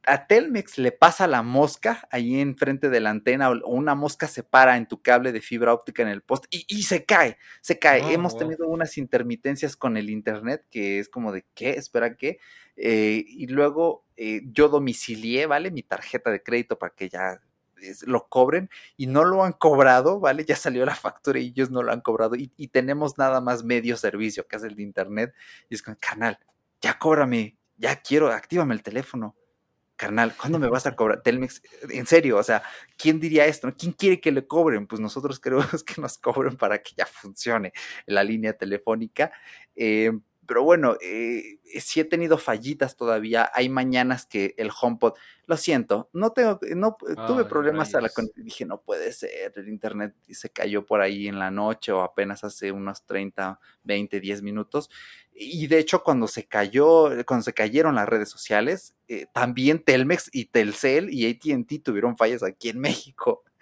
a 0.07 0.27
Telmex 0.27 0.77
le 0.77 0.91
pasa 0.91 1.27
la 1.27 1.41
mosca 1.43 2.07
ahí 2.11 2.39
enfrente 2.39 2.89
de 2.89 2.99
la 2.99 3.09
antena 3.09 3.49
o 3.49 3.69
una 3.69 3.95
mosca 3.95 4.27
se 4.27 4.43
para 4.43 4.77
en 4.77 4.87
tu 4.87 5.01
cable 5.01 5.31
de 5.31 5.41
fibra 5.41 5.73
óptica 5.73 6.03
en 6.03 6.09
el 6.09 6.21
poste 6.21 6.47
y, 6.51 6.65
y 6.67 6.83
se 6.83 7.05
cae, 7.05 7.37
se 7.61 7.79
cae. 7.79 8.01
Oh, 8.03 8.09
Hemos 8.09 8.33
wow. 8.33 8.39
tenido 8.39 8.67
unas 8.67 8.97
intermitencias 8.97 9.75
con 9.75 9.97
el 9.97 10.09
internet 10.09 10.65
que 10.69 10.99
es 10.99 11.09
como 11.09 11.31
de, 11.31 11.45
¿qué? 11.53 11.71
Espera, 11.71 12.15
¿qué? 12.15 12.39
Eh, 12.75 13.23
y 13.27 13.47
luego 13.47 14.05
eh, 14.17 14.41
yo 14.51 14.69
domicilié, 14.69 15.45
¿vale? 15.45 15.71
Mi 15.71 15.83
tarjeta 15.83 16.29
de 16.31 16.41
crédito 16.43 16.77
para 16.77 16.93
que 16.93 17.09
ya 17.09 17.41
es- 17.81 18.03
lo 18.07 18.27
cobren 18.27 18.69
y 18.97 19.07
no 19.07 19.23
lo 19.25 19.43
han 19.43 19.53
cobrado, 19.53 20.19
¿vale? 20.19 20.45
Ya 20.45 20.55
salió 20.55 20.85
la 20.85 20.95
factura 20.95 21.39
y 21.39 21.47
ellos 21.47 21.71
no 21.71 21.83
lo 21.83 21.91
han 21.91 22.01
cobrado 22.01 22.35
y, 22.35 22.51
y 22.57 22.67
tenemos 22.69 23.17
nada 23.17 23.41
más 23.41 23.63
medio 23.63 23.97
servicio 23.97 24.47
que 24.47 24.55
es 24.57 24.63
el 24.63 24.75
de 24.75 24.83
internet 24.83 25.33
y 25.69 25.75
es 25.75 25.81
como, 25.83 25.97
canal, 25.99 26.37
ya 26.81 26.97
cóbrame, 26.99 27.57
ya 27.77 27.95
quiero, 28.01 28.29
actívame 28.31 28.73
el 28.75 28.83
teléfono 28.83 29.35
carnal, 29.95 30.35
¿cuándo 30.35 30.59
me 30.59 30.67
vas 30.69 30.85
a 30.85 30.95
cobrar? 30.95 31.21
Telmex, 31.21 31.61
en 31.89 32.05
serio, 32.05 32.37
o 32.37 32.43
sea, 32.43 32.63
¿quién 32.97 33.19
diría 33.19 33.45
esto? 33.45 33.73
¿Quién 33.77 33.93
quiere 33.93 34.19
que 34.19 34.31
le 34.31 34.47
cobren? 34.47 34.87
Pues 34.87 35.01
nosotros 35.01 35.39
queremos 35.41 35.83
que 35.83 36.01
nos 36.01 36.17
cobren 36.17 36.57
para 36.57 36.79
que 36.81 36.91
ya 36.97 37.05
funcione 37.05 37.73
la 38.05 38.23
línea 38.23 38.53
telefónica. 38.53 39.31
Eh, 39.75 40.11
pero 40.47 40.63
bueno, 40.63 40.97
eh, 41.01 41.59
sí 41.79 41.99
he 41.99 42.05
tenido 42.05 42.37
fallitas 42.37 42.95
todavía. 42.95 43.49
Hay 43.53 43.69
mañanas 43.69 44.25
que 44.25 44.53
el 44.57 44.69
HomePod, 44.79 45.13
lo 45.47 45.57
siento, 45.57 46.09
no 46.13 46.31
tengo, 46.31 46.59
no 46.75 46.97
tuve 47.25 47.45
Ay, 47.45 47.45
problemas 47.45 47.95
a 47.95 48.01
la 48.01 48.09
con- 48.09 48.31
dije, 48.35 48.65
no 48.65 48.81
puede 48.81 49.11
ser, 49.13 49.53
el 49.55 49.69
internet 49.69 50.15
se 50.29 50.49
cayó 50.49 50.85
por 50.85 51.01
ahí 51.01 51.27
en 51.27 51.39
la 51.39 51.51
noche 51.51 51.91
o 51.91 52.01
apenas 52.01 52.43
hace 52.43 52.71
unos 52.71 53.05
30, 53.05 53.59
20, 53.83 54.19
10 54.19 54.41
minutos. 54.41 54.89
Y 55.33 55.67
de 55.67 55.79
hecho, 55.79 56.03
cuando 56.03 56.27
se 56.27 56.47
cayó, 56.47 57.09
cuando 57.25 57.43
se 57.43 57.53
cayeron 57.53 57.95
las 57.95 58.07
redes 58.07 58.29
sociales, 58.29 58.95
eh, 59.07 59.27
también 59.33 59.83
Telmex 59.83 60.29
y 60.31 60.45
Telcel 60.45 61.13
y 61.13 61.29
AT&T 61.29 61.79
tuvieron 61.79 62.15
fallas 62.17 62.43
aquí 62.43 62.69
en 62.69 62.79
México. 62.79 63.43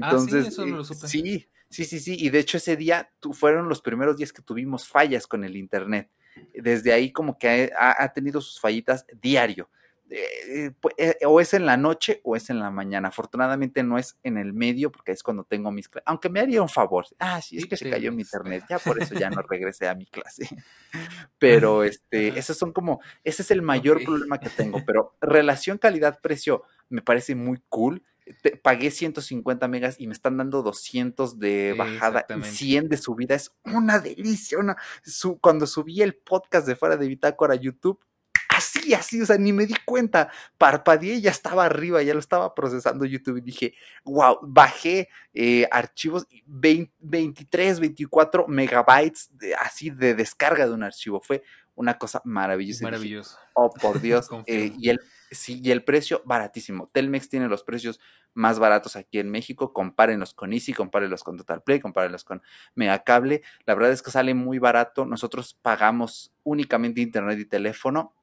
Ah, 0.00 0.16
sí, 0.18 0.38
Entonces, 0.38 0.46
eso 0.46 0.66
no 0.66 0.76
eh, 0.76 0.76
lo 0.76 0.84
supe. 0.84 1.08
sí, 1.08 1.48
sí, 1.70 1.84
sí, 1.84 1.98
sí. 2.00 2.16
Y 2.18 2.30
de 2.30 2.40
hecho 2.40 2.58
ese 2.58 2.76
día 2.76 3.10
fueron 3.32 3.68
los 3.68 3.80
primeros 3.82 4.16
días 4.16 4.32
que 4.32 4.42
tuvimos 4.42 4.86
fallas 4.88 5.26
con 5.26 5.44
el 5.44 5.56
internet. 5.56 6.10
Desde 6.54 6.92
ahí 6.92 7.12
como 7.12 7.38
que 7.38 7.72
ha, 7.78 8.02
ha 8.02 8.12
tenido 8.12 8.40
sus 8.40 8.60
fallitas 8.60 9.04
diario. 9.20 9.68
Eh, 10.08 10.70
pu- 10.80 10.94
eh, 10.98 11.16
o 11.26 11.40
es 11.40 11.52
en 11.52 11.66
la 11.66 11.76
noche 11.76 12.20
o 12.22 12.36
es 12.36 12.48
en 12.48 12.60
la 12.60 12.70
mañana. 12.70 13.08
Afortunadamente 13.08 13.82
no 13.82 13.98
es 13.98 14.16
en 14.22 14.38
el 14.38 14.52
medio 14.52 14.92
porque 14.92 15.10
es 15.12 15.22
cuando 15.22 15.42
tengo 15.42 15.72
mis 15.72 15.88
clases. 15.88 16.04
Aunque 16.06 16.28
me 16.28 16.38
haría 16.38 16.62
un 16.62 16.68
favor. 16.68 17.06
Ah, 17.18 17.40
sí, 17.42 17.56
es 17.56 17.64
Y 17.64 17.68
que 17.68 17.76
se 17.76 17.90
cayó 17.90 18.12
mi 18.12 18.22
internet. 18.22 18.62
Ya 18.70 18.78
por 18.78 19.02
eso 19.02 19.14
ya 19.14 19.30
no 19.30 19.42
regresé 19.48 19.88
a 19.88 19.94
mi 19.96 20.06
clase. 20.06 20.48
Pero 21.38 21.82
este, 21.84 22.38
esos 22.38 22.56
son 22.56 22.72
como, 22.72 23.00
ese 23.24 23.42
es 23.42 23.50
el 23.50 23.62
mayor 23.62 23.96
Ok. 23.98 24.04
problema 24.04 24.38
que 24.38 24.50
tengo. 24.50 24.78
Pero 24.86 25.16
relación 25.20 25.78
calidad-precio 25.78 26.62
me 26.88 27.02
parece 27.02 27.34
muy 27.34 27.60
cool. 27.68 28.02
Te- 28.42 28.56
pagué 28.56 28.90
150 28.90 29.68
megas 29.68 29.96
y 29.98 30.06
me 30.06 30.12
están 30.12 30.36
dando 30.36 30.62
200 30.62 31.38
de 31.38 31.74
bajada 31.78 31.94
y 31.94 32.22
Exactamente. 32.22 32.50
100 32.56 32.88
de 32.88 32.96
subida. 32.96 33.34
Es 33.34 33.52
una 33.64 33.98
delicia. 34.00 34.58
Una, 34.58 34.76
su- 35.04 35.38
cuando 35.38 35.66
subí 35.66 36.02
el 36.02 36.14
podcast 36.16 36.66
de 36.66 36.76
fuera 36.76 36.96
de 36.96 37.06
Bitácora 37.08 37.54
a 37.54 37.56
YouTube, 37.56 38.00
así, 38.48 38.94
así, 38.94 39.20
o 39.20 39.26
sea, 39.26 39.36
ni 39.38 39.52
me 39.52 39.66
di 39.66 39.74
cuenta. 39.84 40.30
Parpadeé 40.58 41.14
y 41.16 41.20
ya 41.20 41.30
estaba 41.30 41.64
arriba, 41.66 42.02
ya 42.02 42.14
lo 42.14 42.20
estaba 42.20 42.54
procesando 42.54 43.04
YouTube 43.04 43.36
y 43.38 43.42
dije, 43.42 43.74
wow, 44.04 44.38
bajé 44.42 45.08
eh, 45.34 45.68
archivos 45.70 46.26
23, 46.46 47.80
24 47.80 48.46
megabytes 48.48 49.30
así 49.60 49.90
de 49.90 50.14
descarga 50.14 50.66
de 50.66 50.72
un 50.72 50.82
archivo. 50.82 51.20
Fue 51.20 51.42
una 51.74 51.98
cosa 51.98 52.22
maravillosa. 52.24 52.84
Maravilloso. 52.84 53.38
oh, 53.54 53.70
por 53.70 54.00
Dios. 54.00 54.28
Eh, 54.46 54.72
y, 54.78 54.88
el, 54.90 54.98
sí, 55.30 55.60
y 55.62 55.70
el 55.70 55.84
precio 55.84 56.22
baratísimo. 56.24 56.88
Telmex 56.92 57.28
tiene 57.28 57.48
los 57.48 57.62
precios 57.62 58.00
más 58.34 58.58
baratos 58.58 58.96
aquí 58.96 59.18
en 59.18 59.30
México. 59.30 59.72
Compárenlos 59.72 60.34
con 60.34 60.52
Easy, 60.52 60.72
compárenlos 60.72 61.24
con 61.24 61.36
Total 61.36 61.62
Play, 61.62 61.80
compárenlos 61.80 62.24
con 62.24 62.42
Megacable. 62.74 63.42
La 63.64 63.74
verdad 63.74 63.92
es 63.92 64.02
que 64.02 64.10
sale 64.10 64.34
muy 64.34 64.58
barato. 64.58 65.06
Nosotros 65.06 65.54
pagamos 65.60 66.32
únicamente 66.44 67.00
internet 67.00 67.38
y 67.38 67.44
teléfono. 67.44 68.14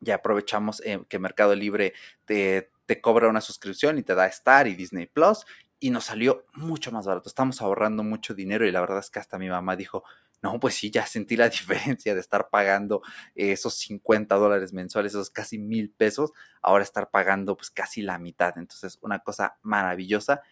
Ya 0.00 0.16
aprovechamos 0.16 0.82
eh, 0.84 1.00
que 1.08 1.18
Mercado 1.18 1.54
Libre 1.54 1.94
te, 2.24 2.70
te 2.86 3.00
cobra 3.00 3.28
una 3.28 3.40
suscripción 3.40 3.98
y 3.98 4.02
te 4.02 4.14
da 4.14 4.26
Star 4.26 4.66
y 4.66 4.74
Disney 4.74 5.06
Plus 5.06 5.46
y 5.78 5.90
nos 5.90 6.04
salió 6.04 6.46
mucho 6.54 6.92
más 6.92 7.06
barato. 7.06 7.28
Estamos 7.28 7.60
ahorrando 7.60 8.04
mucho 8.04 8.34
dinero 8.34 8.66
y 8.66 8.70
la 8.70 8.80
verdad 8.80 8.98
es 8.98 9.10
que 9.10 9.18
hasta 9.18 9.36
mi 9.36 9.48
mamá 9.48 9.74
dijo, 9.74 10.04
no, 10.42 10.58
pues 10.58 10.74
sí, 10.74 10.90
ya 10.90 11.06
sentí 11.06 11.36
la 11.36 11.48
diferencia 11.48 12.14
de 12.14 12.20
estar 12.20 12.50
pagando 12.50 13.02
esos 13.34 13.74
50 13.74 14.34
dólares 14.34 14.72
mensuales, 14.72 15.12
esos 15.12 15.30
casi 15.30 15.58
mil 15.58 15.90
pesos, 15.90 16.32
ahora 16.60 16.84
estar 16.84 17.10
pagando 17.10 17.56
pues 17.56 17.70
casi 17.70 18.02
la 18.02 18.18
mitad. 18.18 18.58
Entonces, 18.58 18.98
una 19.02 19.20
cosa 19.20 19.58
maravillosa. 19.62 20.42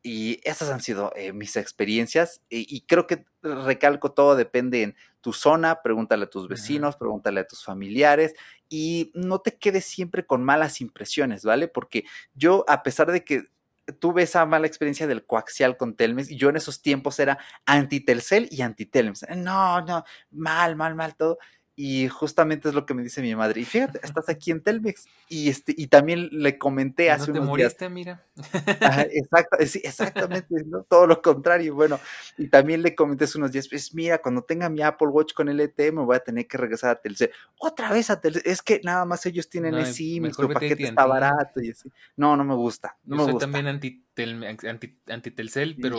Y 0.00 0.40
esas 0.44 0.70
han 0.70 0.80
sido 0.80 1.12
eh, 1.16 1.32
mis 1.32 1.56
experiencias 1.56 2.40
y, 2.48 2.82
creo 2.82 3.08
que 3.08 3.24
recalco 3.42 4.12
todo 4.12 4.36
depende 4.36 4.84
en 4.84 4.94
tu 5.20 5.32
zona, 5.32 5.82
pregúntale 5.82 6.24
a 6.24 6.30
tus 6.30 6.46
vecinos, 6.46 6.96
pregúntale 6.96 7.40
a 7.40 7.46
tus 7.46 7.64
familiares 7.64 8.34
y 8.68 9.10
no 9.14 9.40
te 9.40 9.58
quedes 9.58 9.86
siempre 9.86 10.24
con 10.24 10.44
malas 10.44 10.80
impresiones, 10.80 11.44
¿vale? 11.44 11.66
Porque 11.66 12.04
yo, 12.32 12.64
a 12.68 12.84
pesar 12.84 13.10
de 13.10 13.24
que 13.24 13.48
tuve 13.92 14.22
esa 14.22 14.44
mala 14.46 14.66
experiencia 14.66 15.06
del 15.06 15.24
coaxial 15.24 15.76
con 15.76 15.96
Telmex 15.96 16.30
y 16.30 16.36
yo 16.36 16.50
en 16.50 16.56
esos 16.56 16.82
tiempos 16.82 17.18
era 17.18 17.38
anti-Telcel 17.66 18.48
y 18.50 18.62
anti-Telmex. 18.62 19.26
No, 19.36 19.80
no, 19.82 20.04
mal, 20.30 20.76
mal, 20.76 20.94
mal 20.94 21.16
todo. 21.16 21.38
Y 21.80 22.08
justamente 22.08 22.68
es 22.68 22.74
lo 22.74 22.84
que 22.86 22.92
me 22.92 23.04
dice 23.04 23.22
mi 23.22 23.36
madre. 23.36 23.60
Y 23.60 23.64
fíjate, 23.64 24.00
estás 24.02 24.28
aquí 24.28 24.50
en 24.50 24.60
Telmex. 24.64 25.04
Y 25.28 25.48
este, 25.48 25.72
y 25.76 25.86
también 25.86 26.28
le 26.32 26.58
comenté 26.58 27.12
hace 27.12 27.28
¿No 27.28 27.34
te 27.34 27.38
unos 27.38 27.50
moriste, 27.50 27.84
días. 27.84 27.92
mira. 27.92 28.26
exacto, 29.12 29.56
sí, 29.64 29.80
exactamente, 29.84 30.56
¿no? 30.66 30.82
todo 30.82 31.06
lo 31.06 31.22
contrario. 31.22 31.76
Bueno, 31.76 32.00
y 32.36 32.48
también 32.48 32.82
le 32.82 32.96
comenté 32.96 33.24
hace 33.26 33.38
unos 33.38 33.52
días, 33.52 33.68
pues 33.68 33.94
mira, 33.94 34.18
cuando 34.18 34.42
tenga 34.42 34.68
mi 34.68 34.82
Apple 34.82 35.06
Watch 35.06 35.34
con 35.34 35.48
LTE 35.48 35.92
me 35.92 36.02
voy 36.02 36.16
a 36.16 36.20
tener 36.20 36.48
que 36.48 36.58
regresar 36.58 36.90
a 36.90 37.00
Telcel. 37.00 37.30
Otra 37.58 37.92
vez 37.92 38.10
a 38.10 38.20
Telcel. 38.20 38.42
Es 38.44 38.60
que 38.60 38.80
nada 38.82 39.04
más 39.04 39.24
ellos 39.26 39.48
tienen 39.48 39.76
No, 39.76 39.84
SIM 39.84 40.16
y 40.16 40.20
mejor 40.30 40.46
su 40.46 40.52
paquete 40.52 40.82
está 40.82 41.06
barato 41.06 41.60
y 41.62 41.70
así. 41.70 41.92
No, 42.16 42.36
no 42.36 42.42
me 42.42 42.56
gusta. 42.56 42.96
No 43.04 43.14
Yo 43.14 43.16
me 43.18 43.22
soy 43.22 43.32
gusta. 43.34 43.44
también 43.46 43.68
anti, 43.68 44.04
anti, 44.24 44.98
anti 45.06 45.30
Telcel, 45.30 45.76
pero 45.80 45.98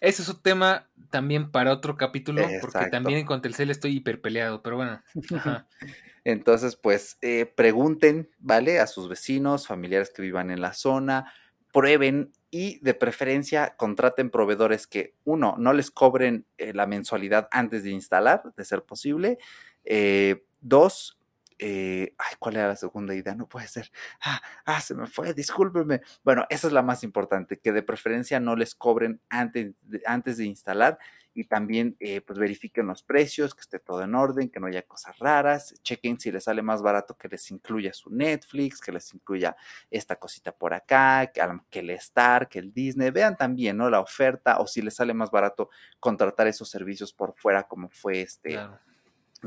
ese 0.00 0.22
es 0.22 0.28
un 0.28 0.42
tema 0.42 0.88
también 1.10 1.50
para 1.50 1.72
otro 1.72 1.96
capítulo, 1.96 2.46
porque 2.60 2.86
también 2.90 3.26
con 3.26 3.42
Telcel 3.42 3.70
estoy 3.70 3.96
hiper 3.96 4.20
peleado, 4.20 4.62
pero 4.62 4.76
bueno. 4.76 5.02
Ajá. 5.34 5.66
Entonces, 6.24 6.74
pues 6.74 7.18
eh, 7.22 7.46
pregunten, 7.46 8.28
¿vale? 8.40 8.80
A 8.80 8.88
sus 8.88 9.08
vecinos, 9.08 9.68
familiares 9.68 10.10
que 10.10 10.22
vivan 10.22 10.50
en 10.50 10.60
la 10.60 10.72
zona, 10.72 11.32
prueben 11.72 12.32
y 12.50 12.80
de 12.80 12.94
preferencia 12.94 13.76
contraten 13.76 14.30
proveedores 14.30 14.88
que, 14.88 15.14
uno, 15.22 15.54
no 15.56 15.72
les 15.72 15.92
cobren 15.92 16.44
eh, 16.58 16.72
la 16.72 16.86
mensualidad 16.86 17.48
antes 17.52 17.84
de 17.84 17.90
instalar, 17.90 18.42
de 18.56 18.64
ser 18.64 18.82
posible. 18.82 19.38
Eh, 19.84 20.44
dos, 20.60 21.16
eh, 21.58 22.14
ay, 22.18 22.34
¿cuál 22.38 22.56
era 22.56 22.68
la 22.68 22.76
segunda 22.76 23.14
idea? 23.14 23.34
No 23.34 23.48
puede 23.48 23.68
ser. 23.68 23.90
Ah, 24.20 24.40
ah, 24.64 24.80
se 24.80 24.94
me 24.94 25.06
fue, 25.06 25.32
discúlpenme. 25.34 26.00
Bueno, 26.22 26.44
esa 26.50 26.66
es 26.66 26.72
la 26.72 26.82
más 26.82 27.02
importante, 27.02 27.58
que 27.58 27.72
de 27.72 27.82
preferencia 27.82 28.40
no 28.40 28.56
les 28.56 28.74
cobren 28.74 29.20
antes 29.28 29.74
de, 29.82 30.02
antes 30.06 30.36
de 30.36 30.44
instalar 30.44 30.98
y 31.36 31.44
también 31.44 31.96
eh, 32.00 32.22
pues 32.22 32.38
verifiquen 32.38 32.86
los 32.86 33.02
precios, 33.02 33.54
que 33.54 33.60
esté 33.60 33.78
todo 33.78 34.02
en 34.02 34.14
orden, 34.14 34.48
que 34.48 34.58
no 34.58 34.68
haya 34.68 34.82
cosas 34.82 35.18
raras, 35.18 35.74
chequen 35.82 36.18
si 36.18 36.32
les 36.32 36.44
sale 36.44 36.62
más 36.62 36.80
barato 36.80 37.14
que 37.14 37.28
les 37.28 37.50
incluya 37.50 37.92
su 37.92 38.10
Netflix, 38.10 38.80
que 38.80 38.90
les 38.90 39.12
incluya 39.12 39.54
esta 39.90 40.16
cosita 40.16 40.52
por 40.52 40.72
acá, 40.72 41.30
que, 41.32 41.42
que 41.68 41.80
el 41.80 41.90
Star, 41.90 42.48
que 42.48 42.58
el 42.58 42.72
Disney, 42.72 43.10
vean 43.10 43.36
también, 43.36 43.76
¿no? 43.76 43.90
La 43.90 44.00
oferta 44.00 44.58
o 44.60 44.66
si 44.66 44.80
les 44.80 44.94
sale 44.94 45.12
más 45.12 45.30
barato 45.30 45.68
contratar 46.00 46.46
esos 46.46 46.70
servicios 46.70 47.12
por 47.12 47.34
fuera 47.36 47.64
como 47.64 47.90
fue 47.90 48.22
este 48.22 48.52
Claro. 48.52 48.85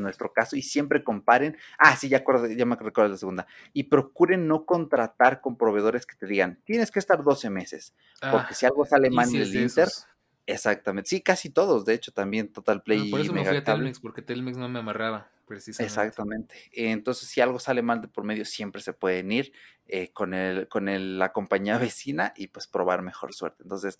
Nuestro 0.02 0.32
caso 0.34 0.56
y 0.56 0.62
siempre 0.62 1.04
comparen. 1.04 1.58
Ah, 1.78 1.96
sí, 1.96 2.10
ya, 2.10 2.18
acuerdo, 2.18 2.48
ya 2.48 2.66
me 2.66 2.76
recuerdo 2.76 3.12
la 3.12 3.18
segunda. 3.18 3.48
Y 3.74 3.84
procuren 3.84 4.48
no 4.48 4.66
contratar 4.66 5.42
con 5.42 5.58
proveedores 5.58 6.06
que 6.06 6.16
te 6.16 6.26
digan, 6.28 6.60
tienes 6.66 6.92
que 6.92 7.00
estar 7.00 7.24
12 7.24 7.50
meses, 7.50 7.94
porque 8.32 8.54
Ah, 8.54 8.56
si 8.56 8.66
algo 8.66 8.86
sale 8.86 9.10
mal 9.10 9.30
en 9.30 9.36
el 9.42 9.56
Inter, 9.56 9.88
esos. 9.88 10.08
exactamente. 10.46 11.10
Sí, 11.10 11.22
casi 11.22 11.50
todos, 11.50 11.86
de 11.86 11.94
hecho, 11.94 12.12
también 12.12 12.52
Total 12.52 12.82
Play 12.82 12.98
Bueno, 13.00 13.12
por 13.12 13.20
y 13.20 13.24
eso 13.24 13.34
me 13.34 13.46
fui 13.46 13.58
a. 13.58 13.64
Telmex, 13.64 14.00
porque 14.00 14.22
Telmex 14.22 14.58
no 14.58 14.68
me 14.70 14.80
amarraba, 14.80 15.30
precisamente. 15.48 15.86
Exactamente. 15.86 16.56
Entonces, 16.74 17.28
si 17.30 17.42
algo 17.42 17.60
sale 17.60 17.82
mal 17.82 18.02
de 18.02 18.08
por 18.08 18.24
medio, 18.24 18.46
siempre 18.46 18.82
se 18.82 18.94
pueden 18.94 19.32
ir 19.32 19.54
eh, 19.88 20.12
con, 20.14 20.34
el, 20.34 20.68
con 20.68 20.88
el- 20.90 21.18
la 21.20 21.32
compañía 21.32 21.78
vecina 21.96 22.34
y 22.36 22.48
pues 22.48 22.68
probar 22.68 23.02
mejor 23.02 23.34
suerte. 23.34 23.64
Entonces, 23.64 24.00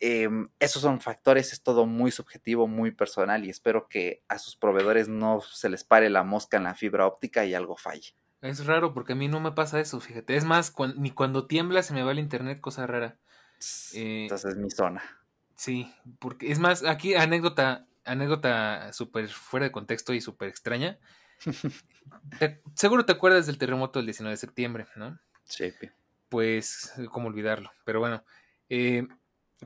em, 0.00 0.48
esos 0.58 0.82
son 0.82 1.00
factores, 1.00 1.52
es 1.52 1.62
todo 1.62 1.86
muy 1.86 2.10
subjetivo, 2.10 2.66
muy 2.68 2.90
personal 2.92 3.44
y 3.44 3.50
espero 3.50 3.88
que 3.88 4.22
a 4.28 4.38
sus 4.38 4.56
proveedores 4.56 5.08
no 5.08 5.40
se 5.40 5.68
les 5.68 5.84
pare 5.84 6.08
la 6.10 6.22
mosca 6.22 6.56
en 6.56 6.64
la 6.64 6.74
fibra 6.74 7.06
óptica 7.06 7.44
y 7.44 7.54
algo 7.54 7.76
falle. 7.76 8.14
Es 8.40 8.66
raro 8.66 8.94
porque 8.94 9.14
a 9.14 9.16
mí 9.16 9.26
no 9.26 9.40
me 9.40 9.52
pasa 9.52 9.80
eso, 9.80 9.98
fíjate. 10.00 10.36
Es 10.36 10.44
más, 10.44 10.72
ni 10.96 11.10
cuando 11.10 11.46
tiembla 11.46 11.82
se 11.82 11.92
me 11.94 12.02
va 12.04 12.12
el 12.12 12.20
internet, 12.20 12.60
cosa 12.60 12.86
rara. 12.86 13.16
Eh, 13.94 14.22
Entonces, 14.22 14.56
mi 14.56 14.70
zona. 14.70 15.02
Sí, 15.56 15.92
porque 16.20 16.52
es 16.52 16.60
más, 16.60 16.84
aquí 16.84 17.16
anécdota, 17.16 17.86
anécdota 18.04 18.92
súper 18.92 19.28
fuera 19.28 19.66
de 19.66 19.72
contexto 19.72 20.14
y 20.14 20.20
súper 20.20 20.48
extraña. 20.48 20.98
Te- 22.38 22.62
seguro 22.74 23.04
te 23.04 23.12
acuerdas 23.12 23.46
del 23.46 23.58
terremoto 23.58 23.98
del 23.98 24.06
19 24.06 24.32
de 24.32 24.36
septiembre, 24.36 24.86
¿no? 24.96 25.18
Sí. 25.44 25.72
Pues, 26.28 26.92
cómo 27.10 27.28
olvidarlo. 27.28 27.70
Pero 27.84 28.00
bueno, 28.00 28.22
eh, 28.68 29.06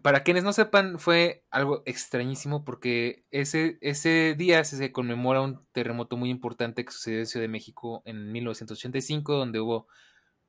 para 0.00 0.22
quienes 0.22 0.42
no 0.42 0.52
sepan, 0.54 0.98
fue 0.98 1.44
algo 1.50 1.82
extrañísimo 1.84 2.64
porque 2.64 3.24
ese, 3.30 3.78
ese 3.82 4.34
día 4.38 4.64
se 4.64 4.90
conmemora 4.90 5.42
un 5.42 5.66
terremoto 5.72 6.16
muy 6.16 6.30
importante 6.30 6.84
que 6.84 6.92
sucedió 6.92 7.18
en 7.20 7.26
Ciudad 7.26 7.44
de 7.44 7.48
México 7.48 8.02
en 8.06 8.32
1985, 8.32 9.34
donde 9.36 9.60
hubo 9.60 9.86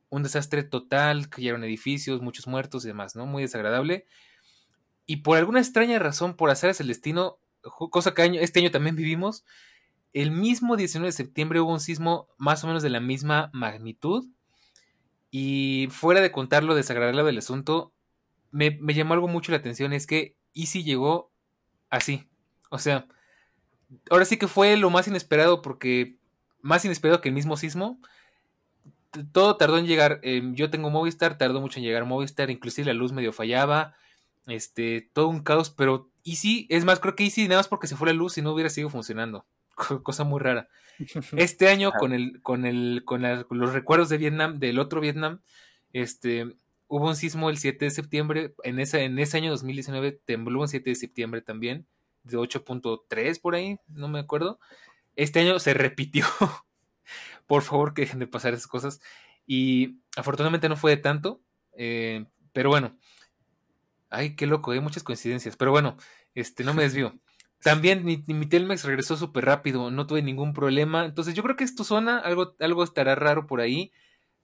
un 0.09 0.23
desastre 0.23 0.63
total, 0.63 1.27
cayeron 1.27 1.63
edificios, 1.63 2.21
muchos 2.21 2.47
muertos 2.47 2.85
y 2.85 2.87
demás, 2.87 3.15
¿no? 3.15 3.25
Muy 3.25 3.43
desagradable. 3.43 4.05
Y 5.05 5.17
por 5.17 5.37
alguna 5.37 5.59
extraña 5.59 5.99
razón, 5.99 6.35
por 6.37 6.49
hacer 6.49 6.73
el 6.79 6.87
destino, 6.87 7.39
cosa 7.61 8.13
que 8.13 8.21
año- 8.21 8.39
este 8.39 8.59
año 8.61 8.71
también 8.71 8.95
vivimos, 8.95 9.43
el 10.13 10.31
mismo 10.31 10.77
19 10.77 11.07
de 11.07 11.11
septiembre 11.11 11.59
hubo 11.59 11.73
un 11.73 11.79
sismo 11.79 12.29
más 12.37 12.63
o 12.63 12.67
menos 12.67 12.83
de 12.83 12.91
la 12.91 12.99
misma 13.01 13.49
magnitud. 13.53 14.25
Y 15.31 15.87
fuera 15.89 16.21
de 16.21 16.31
contar 16.31 16.63
lo 16.63 16.75
desagradable 16.75 17.23
del 17.23 17.39
asunto, 17.39 17.91
me, 18.53 18.71
me 18.79 18.93
llamó 18.93 19.13
algo 19.15 19.27
mucho 19.27 19.51
la 19.51 19.57
atención, 19.57 19.91
es 19.91 20.07
que 20.07 20.37
Easy 20.53 20.83
llegó 20.83 21.31
así. 21.89 22.29
O 22.69 22.77
sea, 22.79 23.07
ahora 24.09 24.23
sí 24.23 24.37
que 24.37 24.47
fue 24.47 24.77
lo 24.77 24.89
más 24.89 25.07
inesperado 25.09 25.61
porque 25.61 26.15
más 26.61 26.85
inesperado 26.85 27.19
que 27.19 27.27
el 27.29 27.35
mismo 27.35 27.57
sismo. 27.57 27.99
Todo 29.31 29.57
tardó 29.57 29.77
en 29.77 29.85
llegar. 29.85 30.19
eh, 30.23 30.41
yo 30.53 30.69
tengo 30.71 30.89
Movistar, 30.89 31.37
tardó 31.37 31.61
mucho 31.61 31.79
en 31.79 31.85
llegar 31.85 32.05
Movistar, 32.05 32.49
inclusive 32.49 32.87
la 32.87 32.93
luz 32.93 33.11
medio 33.11 33.31
fallaba. 33.33 33.93
Este, 34.47 35.09
todo 35.13 35.27
un 35.27 35.41
caos, 35.43 35.69
pero 35.69 36.09
Easy, 36.25 36.65
es 36.69 36.83
más, 36.85 36.99
creo 36.99 37.15
que 37.15 37.23
Easy 37.25 37.43
nada 37.47 37.59
más 37.59 37.67
porque 37.67 37.87
se 37.87 37.95
fue 37.95 38.07
la 38.07 38.13
luz 38.13 38.37
y 38.37 38.41
no 38.41 38.51
hubiera 38.53 38.69
seguido 38.69 38.89
funcionando. 38.89 39.45
Co- 39.75 40.01
Cosa 40.03 40.23
muy 40.23 40.39
rara. 40.39 40.67
Este 41.37 41.69
año, 41.69 41.89
Ajá. 41.89 41.99
con 41.99 42.13
el, 42.13 42.41
con 42.41 42.65
el, 42.65 43.03
con 43.05 43.21
la- 43.21 43.43
con 43.43 43.59
los 43.59 43.73
recuerdos 43.73 44.09
de 44.09 44.17
Vietnam, 44.17 44.59
del 44.59 44.79
otro 44.79 44.99
Vietnam, 45.01 45.41
este, 45.91 46.55
hubo 46.95 47.07
un 47.07 47.15
sismo 47.15 47.49
el 47.49 47.57
7 47.57 47.85
de 47.85 47.91
septiembre. 47.91 48.53
En 48.63 48.79
ese, 48.79 49.03
en 49.03 49.17
ese 49.17 49.37
año 49.37 49.49
2019 49.49 50.11
tembló 50.25 50.61
un 50.61 50.67
7 50.67 50.91
de 50.91 50.95
septiembre 50.95 51.41
también, 51.41 51.87
de 52.23 52.37
8.3 52.37 53.41
por 53.41 53.55
ahí, 53.55 53.77
no 53.87 54.07
me 54.07 54.19
acuerdo. 54.19 54.59
Este 55.15 55.39
año 55.39 55.57
se 55.59 55.73
repitió. 55.73 56.25
por 57.47 57.63
favor, 57.63 57.93
que 57.95 58.03
dejen 58.03 58.19
de 58.19 58.27
pasar 58.27 58.53
esas 58.53 58.67
cosas. 58.67 59.01
Y 59.47 60.01
afortunadamente 60.15 60.69
no 60.69 60.77
fue 60.77 60.91
de 60.91 60.97
tanto. 60.97 61.41
eh, 61.75 62.25
pero 62.53 62.69
bueno. 62.69 62.95
Ay, 64.11 64.35
qué 64.35 64.45
loco, 64.45 64.71
hay 64.71 64.79
muchas 64.79 65.01
coincidencias. 65.01 65.57
Pero 65.57 65.71
bueno, 65.71 65.97
este, 66.35 66.63
no 66.63 66.75
me 66.75 66.83
desvío. 66.83 67.19
También 67.63 68.05
mi, 68.05 68.23
mi 68.27 68.45
Telmex 68.45 68.83
regresó 68.83 69.17
súper 69.17 69.45
rápido, 69.45 69.89
no 69.89 70.05
tuve 70.05 70.21
ningún 70.21 70.53
problema. 70.53 71.05
Entonces 71.05 71.33
yo 71.33 71.41
creo 71.41 71.55
que 71.55 71.63
es 71.63 71.75
tu 71.75 71.83
zona, 71.83 72.19
algo, 72.19 72.55
algo 72.59 72.83
estará 72.83 73.15
raro 73.15 73.47
por 73.47 73.61
ahí. 73.61 73.91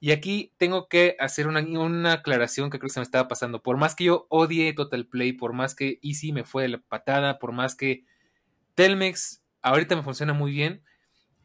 Y 0.00 0.12
aquí 0.12 0.54
tengo 0.56 0.88
que 0.88 1.14
hacer 1.20 1.46
una, 1.46 1.60
una 1.60 2.14
aclaración 2.14 2.70
que 2.70 2.78
creo 2.78 2.88
que 2.88 2.94
se 2.94 3.00
me 3.00 3.04
estaba 3.04 3.28
pasando. 3.28 3.62
Por 3.62 3.76
más 3.76 3.94
que 3.94 4.04
yo 4.04 4.26
odie 4.30 4.72
Total 4.72 5.06
Play, 5.06 5.34
por 5.34 5.52
más 5.52 5.74
que 5.74 5.98
Easy 6.02 6.32
me 6.32 6.44
fue 6.44 6.62
de 6.62 6.70
la 6.70 6.78
patada, 6.78 7.38
por 7.38 7.52
más 7.52 7.74
que 7.74 8.04
Telmex 8.74 9.42
ahorita 9.62 9.96
me 9.96 10.02
funciona 10.02 10.32
muy 10.32 10.52
bien, 10.52 10.82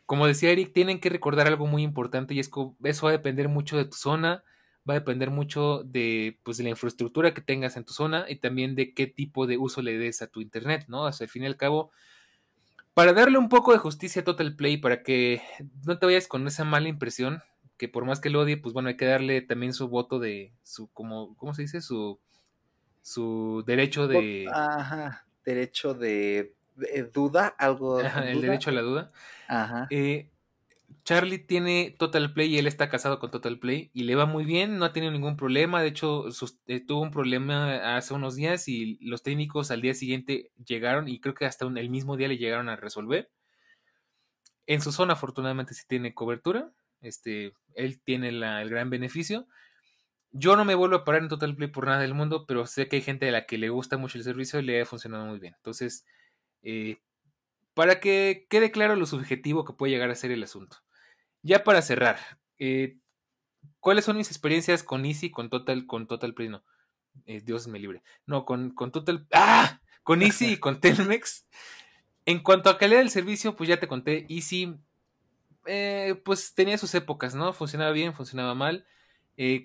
como 0.05 0.27
decía 0.27 0.51
Eric, 0.51 0.73
tienen 0.73 0.99
que 0.99 1.09
recordar 1.09 1.47
algo 1.47 1.67
muy 1.67 1.83
importante 1.83 2.33
y 2.33 2.39
es 2.39 2.49
que 2.49 2.61
eso 2.83 3.05
va 3.05 3.09
a 3.09 3.17
depender 3.17 3.49
mucho 3.49 3.75
de 3.75 3.85
tu 3.85 3.97
zona, 3.97 4.43
va 4.87 4.93
a 4.93 4.99
depender 4.99 5.31
mucho 5.31 5.83
de, 5.83 6.39
pues, 6.43 6.57
de 6.57 6.63
la 6.63 6.69
infraestructura 6.69 7.33
que 7.33 7.41
tengas 7.41 7.75
en 7.75 7.85
tu 7.85 7.93
zona 7.93 8.25
y 8.29 8.35
también 8.35 8.75
de 8.75 8.93
qué 8.93 9.07
tipo 9.07 9.47
de 9.47 9.57
uso 9.57 9.81
le 9.81 9.97
des 9.97 10.21
a 10.21 10.27
tu 10.27 10.41
internet, 10.41 10.85
¿no? 10.87 11.03
O 11.03 11.07
al 11.07 11.13
fin 11.27 11.43
y 11.43 11.47
al 11.47 11.57
cabo, 11.57 11.91
para 12.93 13.13
darle 13.13 13.39
un 13.39 13.49
poco 13.49 13.71
de 13.71 13.79
justicia 13.79 14.21
a 14.21 14.25
Total 14.25 14.55
Play, 14.55 14.77
para 14.77 15.01
que 15.01 15.41
no 15.85 15.97
te 15.97 16.05
vayas 16.05 16.27
con 16.27 16.47
esa 16.47 16.63
mala 16.65 16.87
impresión, 16.87 17.41
que 17.77 17.87
por 17.87 18.05
más 18.05 18.19
que 18.19 18.29
lo 18.29 18.41
odie, 18.41 18.57
pues 18.57 18.73
bueno, 18.73 18.89
hay 18.89 18.97
que 18.97 19.05
darle 19.05 19.41
también 19.41 19.73
su 19.73 19.87
voto 19.87 20.19
de, 20.19 20.53
su, 20.63 20.87
como, 20.91 21.35
¿cómo 21.37 21.53
se 21.53 21.63
dice? 21.63 21.81
Su, 21.81 22.19
su 23.01 23.63
derecho 23.65 24.07
de... 24.07 24.47
Ajá, 24.51 25.25
derecho 25.43 25.93
de, 25.93 26.53
duda, 27.13 27.47
algo... 27.57 27.99
el 28.01 28.41
derecho 28.41 28.69
a 28.69 28.73
la 28.73 28.81
duda. 28.81 29.11
Ajá. 29.47 29.87
Eh, 29.89 30.29
Charlie 31.05 31.37
tiene 31.37 31.95
Total 31.99 32.33
Play 32.33 32.55
y 32.55 32.57
él 32.57 32.65
está 32.65 32.89
casado 32.89 33.19
con 33.19 33.29
Total 33.29 33.59
Play 33.59 33.91
y 33.93 34.03
le 34.03 34.15
va 34.15 34.25
muy 34.25 34.43
bien, 34.43 34.79
no 34.79 34.85
ha 34.85 34.91
tenido 34.91 35.11
ningún 35.11 35.37
problema. 35.37 35.81
De 35.81 35.89
hecho, 35.89 36.25
eh, 36.65 36.79
tuvo 36.79 37.01
un 37.01 37.11
problema 37.11 37.95
hace 37.95 38.15
unos 38.15 38.35
días 38.35 38.67
y 38.67 38.97
los 39.01 39.21
técnicos 39.21 39.69
al 39.69 39.81
día 39.81 39.93
siguiente 39.93 40.51
llegaron 40.65 41.07
y 41.07 41.19
creo 41.19 41.35
que 41.35 41.45
hasta 41.45 41.65
el 41.65 41.89
mismo 41.91 42.17
día 42.17 42.27
le 42.27 42.39
llegaron 42.39 42.69
a 42.69 42.75
resolver. 42.75 43.29
En 44.65 44.81
su 44.81 44.91
zona, 44.91 45.13
afortunadamente, 45.13 45.75
sí 45.75 45.83
tiene 45.87 46.15
cobertura. 46.15 46.71
Este, 47.01 47.53
él 47.75 48.01
tiene 48.01 48.29
el 48.29 48.69
gran 48.69 48.89
beneficio. 48.89 49.47
Yo 50.31 50.55
no 50.55 50.65
me 50.65 50.75
vuelvo 50.75 50.97
a 50.97 51.05
parar 51.05 51.21
en 51.21 51.29
Total 51.29 51.55
Play 51.55 51.69
por 51.69 51.85
nada 51.85 52.01
del 52.01 52.13
mundo, 52.13 52.45
pero 52.45 52.65
sé 52.65 52.87
que 52.87 52.97
hay 52.97 53.01
gente 53.01 53.29
a 53.29 53.31
la 53.31 53.45
que 53.45 53.57
le 53.57 53.69
gusta 53.69 53.97
mucho 53.97 54.17
el 54.17 54.23
servicio 54.23 54.59
y 54.59 54.63
le 54.63 54.81
ha 54.81 54.85
funcionado 54.85 55.25
muy 55.25 55.39
bien. 55.39 55.53
Entonces, 55.55 56.05
eh, 56.61 56.99
para 57.73 57.99
que 57.99 58.47
quede 58.49 58.71
claro 58.71 58.95
lo 58.95 59.05
subjetivo 59.05 59.63
que 59.63 59.73
puede 59.73 59.93
llegar 59.93 60.09
a 60.09 60.15
ser 60.15 60.31
el 60.31 60.43
asunto. 60.43 60.77
Ya 61.41 61.63
para 61.63 61.81
cerrar, 61.81 62.17
eh, 62.57 62.97
¿cuáles 63.79 64.05
son 64.05 64.17
mis 64.17 64.29
experiencias 64.29 64.83
con 64.83 65.05
Easy, 65.05 65.29
con 65.31 65.49
Total, 65.49 65.85
con 65.85 66.07
Total 66.07 66.33
Play? 66.33 66.49
No, 66.49 66.65
eh, 67.25 67.41
Dios 67.41 67.67
me 67.67 67.79
libre. 67.79 68.03
No, 68.25 68.45
con, 68.45 68.71
con 68.71 68.91
Total. 68.91 69.27
¡Ah! 69.31 69.81
Con 70.03 70.21
Easy 70.21 70.53
y 70.53 70.57
con 70.57 70.79
Telmex. 70.81 71.45
En 72.25 72.39
cuanto 72.39 72.69
a 72.69 72.77
calidad 72.77 72.99
del 72.99 73.09
servicio, 73.09 73.55
pues 73.55 73.69
ya 73.69 73.79
te 73.79 73.87
conté, 73.87 74.25
Easy, 74.29 74.75
eh, 75.65 76.21
pues 76.23 76.53
tenía 76.53 76.77
sus 76.77 76.93
épocas, 76.95 77.35
¿no? 77.35 77.53
Funcionaba 77.53 77.91
bien, 77.91 78.13
funcionaba 78.13 78.55
mal. 78.55 78.85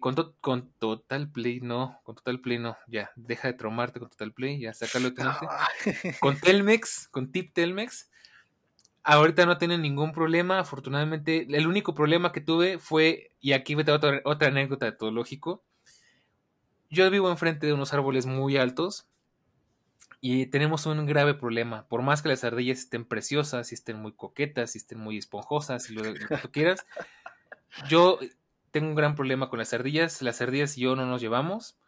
con, 0.01 0.15
con, 0.41 0.73
Total 0.79 1.31
Play, 1.31 1.61
no, 1.61 2.01
con 2.05 2.15
Total 2.17 2.41
Play 2.41 2.59
no, 2.59 2.77
ya, 2.89 3.11
deja 3.17 3.49
de 3.49 3.55
traumarte 3.55 4.01
con 4.01 4.09
Total 4.09 4.33
Play, 4.33 4.61
ya, 4.61 4.75
sácalo 4.75 5.11
de 5.11 5.17
tu 5.17 5.23
Con 6.21 6.39
Telmex, 6.39 7.09
con 7.09 7.31
Tip 7.31 7.53
Telmex, 7.53 8.11
Ahorita 9.03 9.47
no 9.47 9.57
tienen 9.57 9.81
ningún 9.81 10.13
problema, 10.13 10.59
afortunadamente. 10.59 11.47
El 11.51 11.67
único 11.67 11.95
problema 11.95 12.33
que 12.33 12.41
tuve 12.41 12.79
fue, 12.79 13.33
y 13.41 13.53
aquí 13.53 13.75
vete 13.75 13.93
otra, 13.93 14.21
otra 14.25 14.49
anécdota 14.49 14.87
etológico. 14.87 15.65
Yo 16.91 17.11
vivo 17.11 17.31
enfrente 17.31 17.67
de 17.67 17.73
unos 17.73 17.95
árboles 17.95 18.27
muy 18.27 18.57
altos 18.57 19.09
y 20.21 20.47
tenemos 20.47 20.87
un 20.87 21.07
grave 21.07 21.35
problema. 21.35 21.87
Por 21.89 22.03
más 22.03 22.23
que 22.23 22.29
las 22.29 22.45
ardillas 22.45 22.81
estén 22.81 23.05
preciosas, 23.05 23.73
y 23.73 23.75
estén 23.75 23.97
muy 23.97 24.13
coquetas, 24.13 24.75
y 24.75 24.79
estén 24.79 24.99
muy 24.99 25.19
esponjosas, 25.19 25.91
y 25.91 25.95
lo, 25.95 26.05
lo 26.05 26.15
que 26.15 26.37
tú 26.37 26.51
quieras, 26.53 26.87
yo 27.89 28.19
tengo 28.71 28.89
un 28.89 28.95
gran 28.95 29.15
problema 29.15 29.49
con 29.49 29.59
las 29.59 29.73
ardillas. 29.73 30.23
Las 30.23 30.41
ardillas 30.41 30.77
y 30.79 30.83
yo 30.83 30.97
no 30.97 31.07
nos 31.07 31.21
llevamos. 31.21 31.79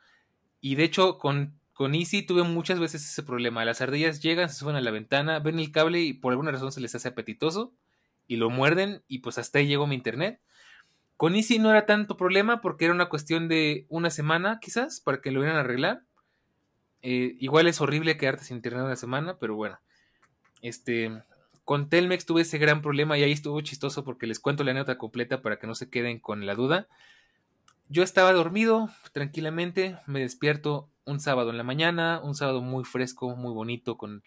Y 0.61 0.77
de 0.77 0.85
hecho, 0.85 1.19
con 1.19 1.61
con 1.73 1.95
Easy 1.95 2.23
tuve 2.23 2.43
muchas 2.43 2.79
veces 2.79 3.05
ese 3.05 3.23
problema. 3.23 3.65
Las 3.65 3.81
ardillas 3.81 4.21
llegan, 4.21 4.49
se 4.49 4.57
suben 4.57 4.77
a 4.77 4.81
la 4.81 4.91
ventana, 4.91 5.39
ven 5.39 5.59
el 5.59 5.73
cable 5.73 6.01
y 6.01 6.13
por 6.13 6.33
alguna 6.33 6.53
razón 6.53 6.71
se 6.71 6.81
les 6.81 6.95
hace 6.95 7.09
apetitoso 7.09 7.75
y 8.27 8.37
lo 8.37 8.51
muerden 8.51 9.03
y 9.09 9.21
pues 9.21 9.39
hasta 9.39 9.59
ahí 9.59 9.67
llegó 9.67 9.87
mi 9.87 9.95
internet. 9.95 10.41
Con 11.17 11.35
Easy 11.35 11.59
no 11.59 11.71
era 11.71 11.87
tanto 11.87 12.17
problema 12.17 12.61
porque 12.61 12.85
era 12.85 12.95
una 12.95 13.09
cuestión 13.09 13.49
de 13.49 13.87
una 13.89 14.11
semana 14.11 14.59
quizás 14.61 15.01
para 15.01 15.21
que 15.21 15.31
lo 15.31 15.41
hubieran 15.41 15.59
arreglar. 15.59 16.05
Eh, 17.03 17.37
igual 17.41 17.67
es 17.67 17.81
horrible 17.81 18.17
quedarte 18.17 18.45
sin 18.45 18.57
internet 18.57 18.85
una 18.85 18.97
semana, 18.97 19.39
pero 19.39 19.55
bueno. 19.55 19.79
Este, 20.63 21.11
con 21.65 21.89
Telmex 21.89 22.25
tuve 22.25 22.43
ese 22.43 22.59
gran 22.59 22.83
problema 22.83 23.19
y 23.19 23.23
ahí 23.23 23.33
estuvo 23.33 23.61
chistoso 23.61 24.05
porque 24.05 24.27
les 24.27 24.41
cuento 24.41 24.65
la 24.65 24.75
nota 24.75 24.99
completa 24.99 25.43
para 25.43 25.59
que 25.59 25.67
no 25.67 25.75
se 25.75 25.91
queden 25.91 26.19
con 26.19 26.47
la 26.47 26.55
duda. 26.55 26.89
Yo 27.89 28.03
estaba 28.03 28.33
dormido 28.33 28.89
tranquilamente, 29.13 29.99
me 30.07 30.21
despierto 30.21 30.89
un 31.05 31.21
sábado 31.21 31.51
en 31.51 31.59
la 31.59 31.65
mañana, 31.65 32.21
un 32.23 32.35
sábado 32.35 32.63
muy 32.63 32.85
fresco, 32.85 33.37
muy 33.37 33.53
bonito, 33.53 33.99
con... 33.99 34.23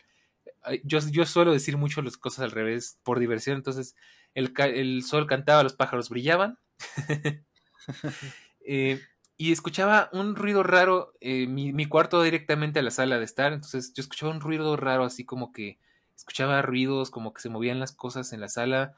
Yo, 0.83 0.99
yo 1.11 1.25
suelo 1.25 1.53
decir 1.53 1.77
mucho 1.77 2.01
las 2.01 2.17
cosas 2.17 2.43
al 2.43 2.51
revés, 2.51 2.99
por 3.03 3.19
diversión, 3.19 3.57
entonces 3.57 3.95
el, 4.33 4.53
el 4.57 5.03
sol 5.03 5.27
cantaba, 5.27 5.63
los 5.63 5.73
pájaros 5.73 6.09
brillaban. 6.09 6.59
eh, 8.65 8.99
y 9.37 9.51
escuchaba 9.51 10.09
un 10.13 10.35
ruido 10.35 10.63
raro, 10.63 11.13
eh, 11.19 11.47
mi, 11.47 11.73
mi, 11.73 11.85
cuarto 11.85 12.21
directamente 12.21 12.79
a 12.79 12.83
la 12.83 12.91
sala 12.91 13.19
de 13.19 13.25
estar, 13.25 13.53
entonces 13.53 13.93
yo 13.93 14.01
escuchaba 14.01 14.31
un 14.31 14.41
ruido 14.41 14.77
raro, 14.77 15.03
así 15.03 15.25
como 15.25 15.51
que 15.51 15.79
escuchaba 16.15 16.61
ruidos, 16.61 17.11
como 17.11 17.33
que 17.33 17.41
se 17.41 17.49
movían 17.49 17.79
las 17.79 17.91
cosas 17.91 18.31
en 18.33 18.41
la 18.41 18.49
sala, 18.49 18.95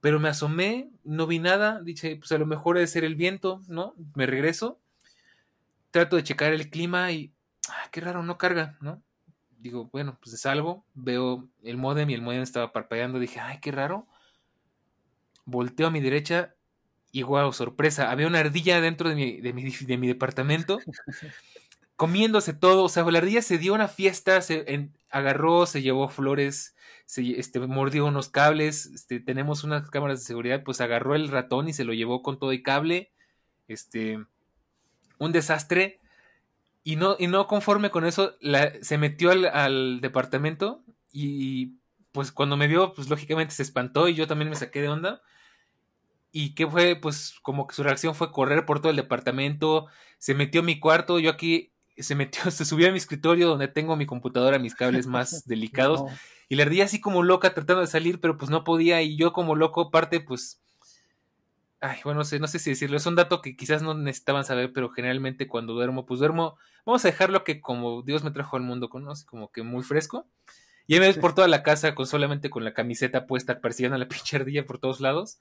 pero 0.00 0.20
me 0.20 0.28
asomé, 0.28 0.90
no 1.04 1.26
vi 1.26 1.38
nada, 1.38 1.80
dije, 1.82 2.16
pues 2.16 2.30
a 2.32 2.38
lo 2.38 2.46
mejor 2.46 2.76
debe 2.76 2.86
ser 2.86 3.04
el 3.04 3.16
viento, 3.16 3.62
¿no? 3.68 3.94
Me 4.14 4.26
regreso 4.26 4.80
trato 5.92 6.16
de 6.16 6.24
checar 6.24 6.52
el 6.52 6.70
clima 6.70 7.12
y, 7.12 7.32
ah, 7.68 7.88
qué 7.92 8.00
raro, 8.00 8.24
no 8.24 8.38
carga, 8.38 8.76
¿no? 8.80 9.00
Digo, 9.58 9.88
bueno, 9.92 10.18
pues 10.20 10.40
salgo, 10.40 10.84
veo 10.94 11.48
el 11.62 11.76
modem 11.76 12.10
y 12.10 12.14
el 12.14 12.22
modem 12.22 12.42
estaba 12.42 12.72
parpadeando, 12.72 13.20
dije, 13.20 13.38
ay, 13.38 13.60
qué 13.60 13.70
raro. 13.70 14.08
Volteo 15.44 15.86
a 15.86 15.90
mi 15.90 16.00
derecha 16.00 16.54
y 17.12 17.22
wow, 17.22 17.52
sorpresa, 17.52 18.10
había 18.10 18.26
una 18.26 18.40
ardilla 18.40 18.80
dentro 18.80 19.08
de 19.08 19.14
mi, 19.14 19.40
de 19.40 19.52
mi, 19.52 19.70
de 19.80 19.98
mi 19.98 20.08
departamento 20.08 20.80
comiéndose 22.02 22.52
todo, 22.52 22.82
o 22.82 22.88
sea, 22.88 23.04
la 23.04 23.18
ardilla 23.18 23.42
se 23.42 23.58
dio 23.58 23.74
una 23.74 23.86
fiesta, 23.86 24.40
se 24.42 24.90
agarró, 25.08 25.66
se 25.66 25.82
llevó 25.82 26.08
flores, 26.08 26.74
se 27.06 27.38
este, 27.38 27.60
mordió 27.60 28.06
unos 28.06 28.28
cables, 28.28 28.86
este, 28.86 29.20
tenemos 29.20 29.62
unas 29.62 29.88
cámaras 29.88 30.18
de 30.18 30.26
seguridad, 30.26 30.64
pues 30.64 30.80
agarró 30.80 31.14
el 31.14 31.28
ratón 31.28 31.68
y 31.68 31.72
se 31.72 31.84
lo 31.84 31.92
llevó 31.92 32.22
con 32.22 32.40
todo 32.40 32.52
y 32.52 32.60
cable, 32.60 33.12
este, 33.68 34.18
un 35.18 35.30
desastre. 35.30 36.00
Y 36.82 36.96
no, 36.96 37.14
y 37.20 37.28
no 37.28 37.46
conforme 37.46 37.90
con 37.90 38.04
eso, 38.04 38.36
se 38.80 38.98
metió 38.98 39.30
al, 39.30 40.00
departamento 40.00 40.82
y 41.12 41.76
pues 42.10 42.32
cuando 42.32 42.56
me 42.56 42.66
vio, 42.66 42.94
pues 42.94 43.08
lógicamente 43.08 43.54
se 43.54 43.62
espantó 43.62 44.08
y 44.08 44.14
yo 44.14 44.26
también 44.26 44.50
me 44.50 44.56
saqué 44.56 44.80
de 44.80 44.88
onda. 44.88 45.22
Y 46.32 46.54
que 46.54 46.66
fue, 46.66 46.96
pues 46.96 47.34
como 47.42 47.66
que 47.66 47.74
su 47.74 47.82
reacción 47.82 48.14
fue 48.14 48.32
correr 48.32 48.64
por 48.64 48.80
todo 48.80 48.90
el 48.90 48.96
departamento, 48.96 49.86
se 50.18 50.34
metió 50.34 50.62
a 50.62 50.64
mi 50.64 50.80
cuarto, 50.80 51.18
yo 51.18 51.30
aquí 51.30 51.72
se 51.96 52.14
metió, 52.14 52.42
se 52.50 52.64
subió 52.64 52.88
a 52.88 52.90
mi 52.90 52.98
escritorio 52.98 53.48
donde 53.48 53.68
tengo 53.68 53.96
mi 53.96 54.06
computadora, 54.06 54.58
mis 54.58 54.74
cables 54.74 55.06
más 55.06 55.44
delicados, 55.46 56.02
y 56.48 56.56
le 56.56 56.62
ardía 56.62 56.84
así 56.84 57.00
como 57.00 57.22
loca 57.22 57.54
tratando 57.54 57.82
de 57.82 57.86
salir, 57.86 58.20
pero 58.20 58.36
pues 58.38 58.50
no 58.50 58.64
podía, 58.64 59.02
y 59.02 59.16
yo 59.16 59.32
como 59.32 59.54
loco, 59.54 59.90
parte 59.90 60.20
pues 60.20 60.62
Ay, 61.84 61.98
bueno, 62.04 62.18
no 62.18 62.24
sé, 62.24 62.38
no 62.38 62.46
sé 62.46 62.60
si 62.60 62.70
decirlo. 62.70 62.96
Es 62.96 63.06
un 63.06 63.16
dato 63.16 63.42
que 63.42 63.56
quizás 63.56 63.82
no 63.82 63.92
necesitaban 63.92 64.44
saber, 64.44 64.72
pero 64.72 64.90
generalmente 64.90 65.48
cuando 65.48 65.72
duermo, 65.72 66.06
pues 66.06 66.20
duermo. 66.20 66.56
Vamos 66.86 67.04
a 67.04 67.08
dejarlo 67.08 67.42
que 67.42 67.60
como 67.60 68.02
Dios 68.02 68.22
me 68.22 68.30
trajo 68.30 68.56
al 68.56 68.62
mundo, 68.62 68.88
con, 68.88 69.04
como 69.26 69.50
que 69.50 69.64
muy 69.64 69.82
fresco. 69.82 70.28
Y 70.86 70.94
me 70.94 71.00
ves 71.00 71.18
por 71.18 71.34
toda 71.34 71.48
la 71.48 71.64
casa 71.64 71.96
con 71.96 72.06
solamente 72.06 72.50
con 72.50 72.62
la 72.62 72.72
camiseta 72.72 73.26
puesta, 73.26 73.60
persiguiendo 73.60 73.96
a 73.96 73.98
la 73.98 74.06
pinche 74.08 74.36
ardilla 74.36 74.64
por 74.64 74.78
todos 74.78 75.00
lados. 75.00 75.40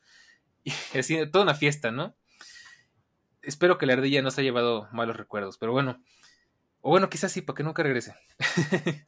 Y 0.93 0.97
así, 0.97 1.25
toda 1.31 1.43
una 1.43 1.55
fiesta, 1.55 1.91
¿no? 1.91 2.15
Espero 3.41 3.77
que 3.77 3.85
la 3.85 3.93
ardilla 3.93 4.21
no 4.21 4.31
se 4.31 4.41
haya 4.41 4.49
llevado 4.49 4.88
malos 4.91 5.17
recuerdos, 5.17 5.57
pero 5.57 5.71
bueno. 5.71 6.03
O 6.81 6.91
bueno, 6.91 7.09
quizás 7.09 7.31
sí, 7.31 7.41
para 7.41 7.57
que 7.57 7.63
nunca 7.63 7.83
regrese. 7.83 8.15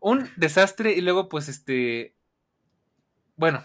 un 0.00 0.28
desastre 0.36 0.92
y 0.92 1.00
luego, 1.00 1.28
pues, 1.28 1.48
este. 1.48 2.16
Bueno, 3.36 3.64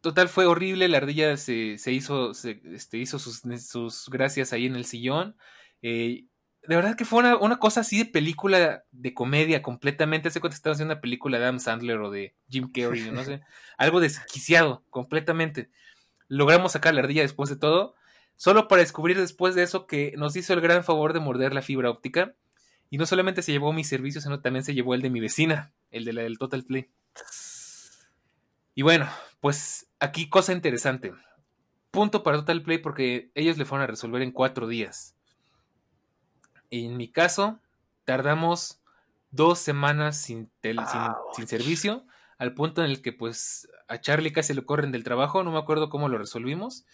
total 0.00 0.28
fue 0.28 0.46
horrible, 0.46 0.88
la 0.88 0.98
ardilla 0.98 1.36
se, 1.36 1.78
se 1.78 1.92
hizo, 1.92 2.34
se, 2.34 2.60
este, 2.74 2.98
hizo 2.98 3.18
sus, 3.18 3.42
sus, 3.66 4.08
gracias 4.10 4.52
ahí 4.52 4.66
en 4.66 4.76
el 4.76 4.84
sillón. 4.84 5.36
Eh, 5.82 6.26
de 6.68 6.76
verdad 6.76 6.94
que 6.94 7.04
fue 7.04 7.20
una, 7.20 7.36
una, 7.36 7.58
cosa 7.58 7.80
así 7.80 7.98
de 7.98 8.04
película 8.04 8.84
de 8.90 9.14
comedia 9.14 9.62
completamente. 9.62 10.30
Se 10.30 10.40
cuenta 10.40 10.56
estaba 10.56 10.74
haciendo 10.74 10.94
una 10.94 11.00
película 11.00 11.38
de 11.38 11.44
Adam 11.44 11.58
Sandler 11.58 11.98
o 11.98 12.10
de 12.10 12.36
Jim 12.48 12.70
Carrey, 12.72 13.10
no 13.10 13.24
sé. 13.24 13.40
algo 13.78 14.00
desquiciado 14.00 14.84
completamente. 14.90 15.70
Logramos 16.30 16.72
sacar 16.72 16.94
la 16.94 17.00
ardilla 17.00 17.22
después 17.22 17.50
de 17.50 17.56
todo. 17.56 17.96
Solo 18.36 18.68
para 18.68 18.82
descubrir 18.82 19.18
después 19.18 19.56
de 19.56 19.64
eso 19.64 19.88
que 19.88 20.14
nos 20.16 20.36
hizo 20.36 20.54
el 20.54 20.60
gran 20.60 20.84
favor 20.84 21.12
de 21.12 21.18
morder 21.18 21.52
la 21.52 21.60
fibra 21.60 21.90
óptica. 21.90 22.34
Y 22.88 22.98
no 22.98 23.04
solamente 23.04 23.42
se 23.42 23.50
llevó 23.50 23.72
mi 23.72 23.82
servicio, 23.82 24.20
sino 24.20 24.40
también 24.40 24.64
se 24.64 24.72
llevó 24.72 24.94
el 24.94 25.02
de 25.02 25.10
mi 25.10 25.18
vecina, 25.18 25.72
el 25.90 26.04
de 26.04 26.12
la 26.12 26.22
del 26.22 26.38
Total 26.38 26.64
Play. 26.64 26.88
Y 28.76 28.82
bueno, 28.82 29.08
pues 29.40 29.88
aquí 29.98 30.28
cosa 30.28 30.52
interesante. 30.52 31.12
Punto 31.90 32.22
para 32.22 32.38
Total 32.38 32.62
Play 32.62 32.78
porque 32.78 33.32
ellos 33.34 33.58
le 33.58 33.64
fueron 33.64 33.82
a 33.82 33.88
resolver 33.88 34.22
en 34.22 34.30
cuatro 34.30 34.68
días. 34.68 35.16
En 36.70 36.96
mi 36.96 37.08
caso, 37.08 37.58
tardamos 38.04 38.80
dos 39.32 39.58
semanas 39.58 40.16
sin, 40.16 40.48
sin, 41.34 41.48
servicio 41.48 42.04
al 42.40 42.54
punto 42.54 42.82
en 42.82 42.90
el 42.90 43.02
que 43.02 43.12
pues 43.12 43.68
a 43.86 44.00
Charlie 44.00 44.32
casi 44.32 44.54
lo 44.54 44.64
corren 44.64 44.92
del 44.92 45.04
trabajo, 45.04 45.44
no 45.44 45.52
me 45.52 45.58
acuerdo 45.58 45.90
cómo 45.90 46.08
lo 46.08 46.16
resolvimos. 46.16 46.86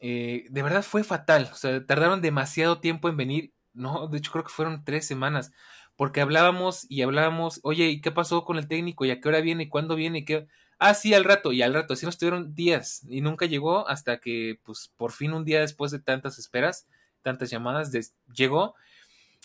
Eh, 0.00 0.46
de 0.50 0.62
verdad 0.62 0.82
fue 0.82 1.04
fatal, 1.04 1.48
o 1.52 1.54
sea, 1.54 1.86
tardaron 1.86 2.20
demasiado 2.20 2.80
tiempo 2.80 3.08
en 3.08 3.16
venir, 3.16 3.52
no, 3.74 4.08
de 4.08 4.18
hecho 4.18 4.32
creo 4.32 4.42
que 4.42 4.50
fueron 4.50 4.84
tres 4.84 5.06
semanas, 5.06 5.52
porque 5.94 6.20
hablábamos 6.20 6.84
y 6.90 7.02
hablábamos, 7.02 7.60
oye, 7.62 7.86
¿y 7.90 8.00
qué 8.00 8.10
pasó 8.10 8.44
con 8.44 8.58
el 8.58 8.66
técnico? 8.66 9.04
¿Y 9.04 9.12
a 9.12 9.20
qué 9.20 9.28
hora 9.28 9.40
viene? 9.40 9.62
¿Y 9.62 9.68
cuándo 9.68 9.94
viene? 9.94 10.18
¿Y 10.18 10.24
qué? 10.24 10.48
Ah, 10.80 10.94
sí, 10.94 11.14
al 11.14 11.22
rato, 11.22 11.52
y 11.52 11.62
al 11.62 11.72
rato, 11.72 11.94
así 11.94 12.04
nos 12.04 12.18
tuvieron 12.18 12.56
días 12.56 13.02
y 13.08 13.20
nunca 13.20 13.46
llegó 13.46 13.88
hasta 13.88 14.18
que, 14.18 14.58
pues, 14.64 14.90
por 14.96 15.12
fin 15.12 15.32
un 15.32 15.44
día 15.44 15.60
después 15.60 15.92
de 15.92 16.00
tantas 16.00 16.40
esperas, 16.40 16.88
tantas 17.22 17.50
llamadas, 17.50 17.92
llegó 18.34 18.74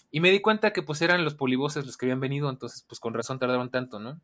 y 0.09 0.19
me 0.19 0.31
di 0.31 0.41
cuenta 0.41 0.73
que 0.73 0.81
pues 0.81 1.01
eran 1.03 1.23
los 1.23 1.35
polivoces 1.35 1.85
los 1.85 1.95
que 1.95 2.07
habían 2.07 2.19
venido, 2.19 2.49
entonces 2.49 2.83
pues 2.87 2.99
con 2.99 3.13
razón 3.13 3.37
tardaron 3.37 3.69
tanto, 3.69 3.99
¿no? 3.99 4.19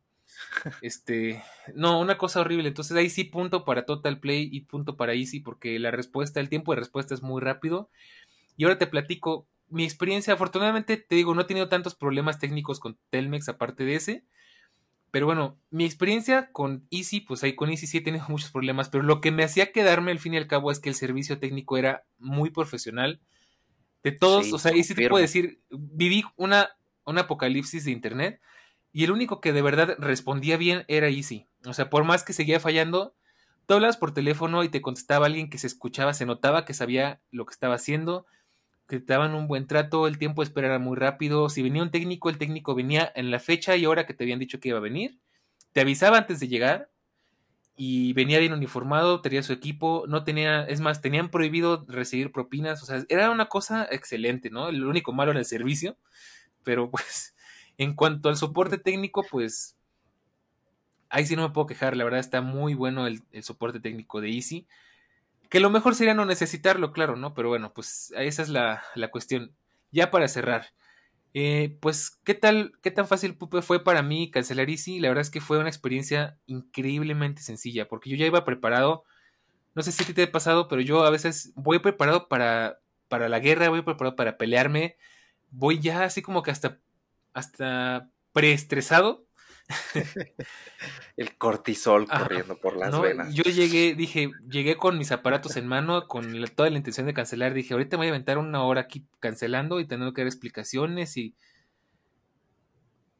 Este, 0.82 1.42
no, 1.74 2.00
una 2.00 2.18
cosa 2.18 2.40
horrible. 2.40 2.68
Entonces 2.68 2.96
ahí 2.96 3.10
sí 3.10 3.24
punto 3.24 3.64
para 3.64 3.84
Total 3.84 4.20
Play 4.20 4.48
y 4.50 4.62
punto 4.62 4.96
para 4.96 5.14
Easy 5.14 5.40
porque 5.40 5.78
la 5.78 5.90
respuesta, 5.90 6.40
el 6.40 6.48
tiempo 6.48 6.72
de 6.72 6.80
respuesta 6.80 7.14
es 7.14 7.22
muy 7.22 7.40
rápido. 7.40 7.90
Y 8.56 8.64
ahora 8.64 8.78
te 8.78 8.86
platico 8.86 9.46
mi 9.68 9.84
experiencia. 9.84 10.34
Afortunadamente 10.34 10.96
te 10.96 11.14
digo, 11.14 11.34
no 11.34 11.42
he 11.42 11.46
tenido 11.46 11.68
tantos 11.68 11.94
problemas 11.94 12.38
técnicos 12.38 12.80
con 12.80 12.98
Telmex 13.10 13.48
aparte 13.48 13.84
de 13.84 13.94
ese. 13.94 14.24
Pero 15.10 15.26
bueno, 15.26 15.58
mi 15.70 15.84
experiencia 15.84 16.50
con 16.52 16.86
Easy, 16.90 17.20
pues 17.20 17.42
ahí 17.42 17.54
con 17.54 17.70
Easy 17.70 17.86
sí 17.86 17.98
he 17.98 18.02
tenido 18.02 18.24
muchos 18.28 18.50
problemas, 18.50 18.88
pero 18.88 19.04
lo 19.04 19.20
que 19.20 19.30
me 19.30 19.44
hacía 19.44 19.72
quedarme 19.72 20.10
al 20.10 20.18
fin 20.18 20.34
y 20.34 20.36
al 20.36 20.46
cabo 20.46 20.70
es 20.70 20.80
que 20.80 20.90
el 20.90 20.94
servicio 20.94 21.38
técnico 21.38 21.76
era 21.76 22.04
muy 22.18 22.50
profesional. 22.50 23.20
De 24.02 24.12
todos, 24.12 24.52
o 24.52 24.58
sea, 24.58 24.72
Easy 24.72 24.94
te 24.94 25.08
puedo 25.08 25.20
decir, 25.20 25.60
viví 25.70 26.24
una, 26.36 26.70
un 27.04 27.18
apocalipsis 27.18 27.84
de 27.84 27.90
internet 27.90 28.40
y 28.98 29.04
el 29.04 29.12
único 29.12 29.40
que 29.40 29.52
de 29.52 29.62
verdad 29.62 29.94
respondía 30.00 30.56
bien 30.56 30.84
era 30.88 31.06
Easy. 31.06 31.46
O 31.64 31.72
sea, 31.72 31.88
por 31.88 32.02
más 32.02 32.24
que 32.24 32.32
seguía 32.32 32.58
fallando, 32.58 33.14
tú 33.66 33.74
hablabas 33.74 33.96
por 33.96 34.12
teléfono 34.12 34.64
y 34.64 34.70
te 34.70 34.82
contestaba 34.82 35.26
alguien 35.26 35.50
que 35.50 35.58
se 35.58 35.68
escuchaba, 35.68 36.14
se 36.14 36.26
notaba 36.26 36.64
que 36.64 36.74
sabía 36.74 37.20
lo 37.30 37.46
que 37.46 37.52
estaba 37.52 37.76
haciendo, 37.76 38.26
que 38.88 38.98
te 38.98 39.12
daban 39.12 39.36
un 39.36 39.46
buen 39.46 39.68
trato, 39.68 40.08
el 40.08 40.18
tiempo 40.18 40.42
de 40.42 40.46
espera 40.46 40.66
era 40.66 40.78
muy 40.80 40.96
rápido. 40.96 41.48
Si 41.48 41.62
venía 41.62 41.84
un 41.84 41.92
técnico, 41.92 42.28
el 42.28 42.38
técnico 42.38 42.74
venía 42.74 43.12
en 43.14 43.30
la 43.30 43.38
fecha 43.38 43.76
y 43.76 43.86
hora 43.86 44.04
que 44.04 44.14
te 44.14 44.24
habían 44.24 44.40
dicho 44.40 44.58
que 44.58 44.70
iba 44.70 44.78
a 44.78 44.80
venir. 44.80 45.20
Te 45.72 45.80
avisaba 45.80 46.18
antes 46.18 46.40
de 46.40 46.48
llegar 46.48 46.90
y 47.76 48.14
venía 48.14 48.40
bien 48.40 48.52
uniformado, 48.52 49.20
tenía 49.20 49.44
su 49.44 49.52
equipo, 49.52 50.06
no 50.08 50.24
tenía, 50.24 50.64
es 50.64 50.80
más, 50.80 51.00
tenían 51.00 51.30
prohibido 51.30 51.84
recibir 51.86 52.32
propinas, 52.32 52.82
o 52.82 52.86
sea, 52.86 53.04
era 53.08 53.30
una 53.30 53.46
cosa 53.46 53.86
excelente, 53.92 54.50
¿no? 54.50 54.70
El 54.70 54.84
único 54.84 55.12
malo 55.12 55.30
era 55.30 55.38
el 55.38 55.46
servicio, 55.46 55.96
pero 56.64 56.90
pues 56.90 57.36
en 57.78 57.94
cuanto 57.94 58.28
al 58.28 58.36
soporte 58.36 58.76
técnico, 58.76 59.24
pues 59.30 59.76
ahí 61.08 61.24
sí 61.24 61.36
no 61.36 61.42
me 61.42 61.54
puedo 61.54 61.68
quejar. 61.68 61.96
La 61.96 62.04
verdad 62.04 62.20
está 62.20 62.40
muy 62.42 62.74
bueno 62.74 63.06
el, 63.06 63.22
soporte 63.42 63.80
técnico 63.80 64.20
de 64.20 64.30
Easy. 64.30 64.66
Que 65.48 65.60
lo 65.60 65.70
mejor 65.70 65.94
sería 65.94 66.12
no 66.12 66.26
necesitarlo, 66.26 66.92
claro, 66.92 67.16
¿no? 67.16 67.32
Pero 67.34 67.48
bueno, 67.48 67.72
pues 67.72 68.12
esa 68.16 68.42
es 68.42 68.48
la, 68.48 68.82
cuestión. 69.10 69.54
Ya 69.92 70.10
para 70.10 70.28
cerrar. 70.28 70.66
Eh, 71.34 71.78
pues, 71.80 72.18
¿qué 72.24 72.34
tal, 72.34 72.72
qué 72.82 72.90
tan 72.90 73.06
fácil 73.06 73.38
fue 73.62 73.84
para 73.84 74.02
mí 74.02 74.30
cancelar 74.30 74.68
Easy? 74.68 74.98
La 74.98 75.08
verdad 75.08 75.22
es 75.22 75.30
que 75.30 75.40
fue 75.40 75.58
una 75.58 75.68
experiencia 75.68 76.36
increíblemente 76.46 77.42
sencilla, 77.42 77.88
porque 77.88 78.10
yo 78.10 78.16
ya 78.16 78.26
iba 78.26 78.44
preparado, 78.44 79.04
no 79.74 79.82
sé 79.82 79.92
si 79.92 80.12
te 80.12 80.22
ha 80.24 80.32
pasado, 80.32 80.68
pero 80.68 80.82
yo 80.82 81.04
a 81.04 81.10
veces 81.10 81.52
voy 81.54 81.78
preparado 81.78 82.28
para, 82.28 82.80
para 83.08 83.28
la 83.28 83.38
guerra, 83.38 83.68
voy 83.68 83.82
preparado 83.82 84.16
para 84.16 84.36
pelearme, 84.36 84.96
voy 85.50 85.78
ya 85.80 86.04
así 86.04 86.22
como 86.22 86.42
que 86.42 86.50
hasta 86.50 86.80
hasta 87.38 88.10
preestresado. 88.32 89.26
El 91.16 91.36
cortisol 91.36 92.08
corriendo 92.08 92.58
por 92.58 92.76
las 92.76 92.98
venas. 93.00 93.34
Yo 93.34 93.42
llegué, 93.42 93.94
dije, 93.94 94.30
llegué 94.48 94.76
con 94.76 94.96
mis 94.96 95.12
aparatos 95.12 95.56
en 95.56 95.66
mano, 95.66 96.06
con 96.06 96.32
toda 96.54 96.70
la 96.70 96.78
intención 96.78 97.06
de 97.06 97.14
cancelar. 97.14 97.52
Dije, 97.52 97.74
ahorita 97.74 97.96
me 97.96 98.02
voy 98.02 98.06
a 98.08 98.10
aventar 98.10 98.38
una 98.38 98.62
hora 98.62 98.82
aquí 98.82 99.06
cancelando 99.20 99.80
y 99.80 99.86
teniendo 99.86 100.14
que 100.14 100.22
dar 100.22 100.28
explicaciones 100.28 101.16
y. 101.16 101.34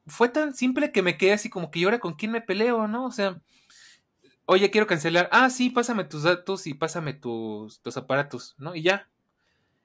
Fue 0.07 0.27
tan 0.27 0.55
simple 0.55 0.91
que 0.91 1.03
me 1.03 1.17
quedé 1.17 1.33
así 1.33 1.51
como 1.51 1.69
que 1.69 1.81
yo 1.81 1.87
ahora 1.87 1.99
con 1.99 2.13
quién 2.13 2.31
me 2.31 2.41
peleo, 2.41 2.87
¿no? 2.87 3.05
O 3.05 3.11
sea, 3.11 3.39
oye, 4.45 4.71
quiero 4.71 4.87
cancelar. 4.87 5.29
Ah, 5.31 5.51
sí, 5.51 5.69
pásame 5.69 6.03
tus 6.03 6.23
datos 6.23 6.65
y 6.65 6.73
pásame 6.73 7.13
tus, 7.13 7.79
tus 7.81 7.95
aparatos, 7.95 8.55
¿no? 8.57 8.73
Y 8.73 8.81
ya. 8.81 9.07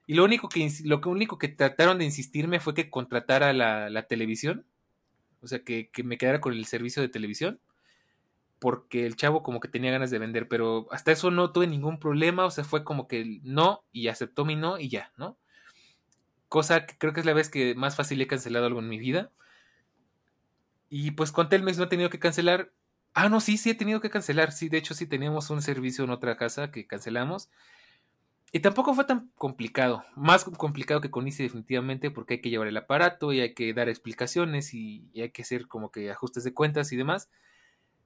Y 0.07 0.13
lo 0.13 0.23
único 0.23 0.49
que, 0.49 0.69
lo 0.83 1.01
único 1.05 1.37
que 1.37 1.47
trataron 1.47 1.97
de 1.97 2.05
insistirme 2.05 2.59
fue 2.59 2.73
que 2.73 2.89
contratara 2.89 3.53
la, 3.53 4.07
televisión. 4.07 4.65
O 5.41 5.47
sea, 5.47 5.63
que, 5.63 5.89
que, 5.89 6.03
me 6.03 6.17
quedara 6.17 6.41
con 6.41 6.53
el 6.53 6.65
servicio 6.65 7.01
de 7.01 7.09
televisión. 7.09 7.59
Porque 8.59 9.05
el 9.05 9.15
chavo 9.15 9.43
como 9.43 9.59
que 9.59 9.67
tenía 9.67 9.91
ganas 9.91 10.11
de 10.11 10.19
vender. 10.19 10.47
Pero 10.47 10.87
hasta 10.91 11.11
eso 11.11 11.31
no 11.31 11.51
tuve 11.51 11.67
ningún 11.67 11.99
problema. 11.99 12.45
O 12.45 12.51
sea, 12.51 12.63
fue 12.63 12.83
como 12.83 13.07
que 13.07 13.39
no 13.43 13.83
y 13.91 14.07
aceptó 14.07 14.45
mi 14.45 14.55
no 14.55 14.79
y 14.79 14.89
ya, 14.89 15.11
¿no? 15.17 15.37
Cosa 16.49 16.85
que 16.85 16.97
creo 16.97 17.13
que 17.13 17.19
es 17.21 17.25
la 17.25 17.33
vez 17.33 17.49
que 17.49 17.75
más 17.75 17.95
fácil 17.95 18.21
he 18.21 18.27
cancelado 18.27 18.67
algo 18.67 18.79
en 18.79 18.89
mi 18.89 18.99
vida. 18.99 19.31
Y 20.89 21.11
pues 21.11 21.31
con 21.31 21.49
Telmex 21.49 21.77
no 21.77 21.85
he 21.85 21.87
tenido 21.87 22.09
que 22.09 22.19
cancelar. 22.19 22.71
Ah, 23.13 23.29
no, 23.29 23.41
sí, 23.41 23.57
sí 23.57 23.71
he 23.71 23.75
tenido 23.75 24.01
que 24.01 24.09
cancelar. 24.09 24.51
Sí, 24.51 24.69
de 24.69 24.77
hecho 24.77 24.93
sí 24.93 25.07
teníamos 25.07 25.49
un 25.49 25.61
servicio 25.61 26.03
en 26.03 26.11
otra 26.11 26.37
casa 26.37 26.71
que 26.71 26.85
cancelamos. 26.85 27.49
Y 28.55 28.61
tampoco 28.61 28.93
fue 28.93 29.03
tan 29.03 29.29
complicado, 29.35 30.05
más 30.15 30.45
complicado 30.45 31.01
que 31.01 31.11
con 31.11 31.27
Easy 31.27 31.43
definitivamente 31.43 32.09
porque 32.09 32.35
hay 32.35 32.41
que 32.41 32.49
llevar 32.49 32.69
el 32.69 32.77
aparato 32.77 33.33
y 33.33 33.41
hay 33.41 33.53
que 33.53 33.73
dar 33.73 33.89
explicaciones 33.89 34.73
y, 34.73 35.11
hay 35.13 35.29
que 35.31 35.41
hacer 35.41 35.67
como 35.67 35.91
que 35.91 36.09
ajustes 36.09 36.45
de 36.45 36.53
cuentas 36.53 36.93
y 36.93 36.95
demás. 36.95 37.29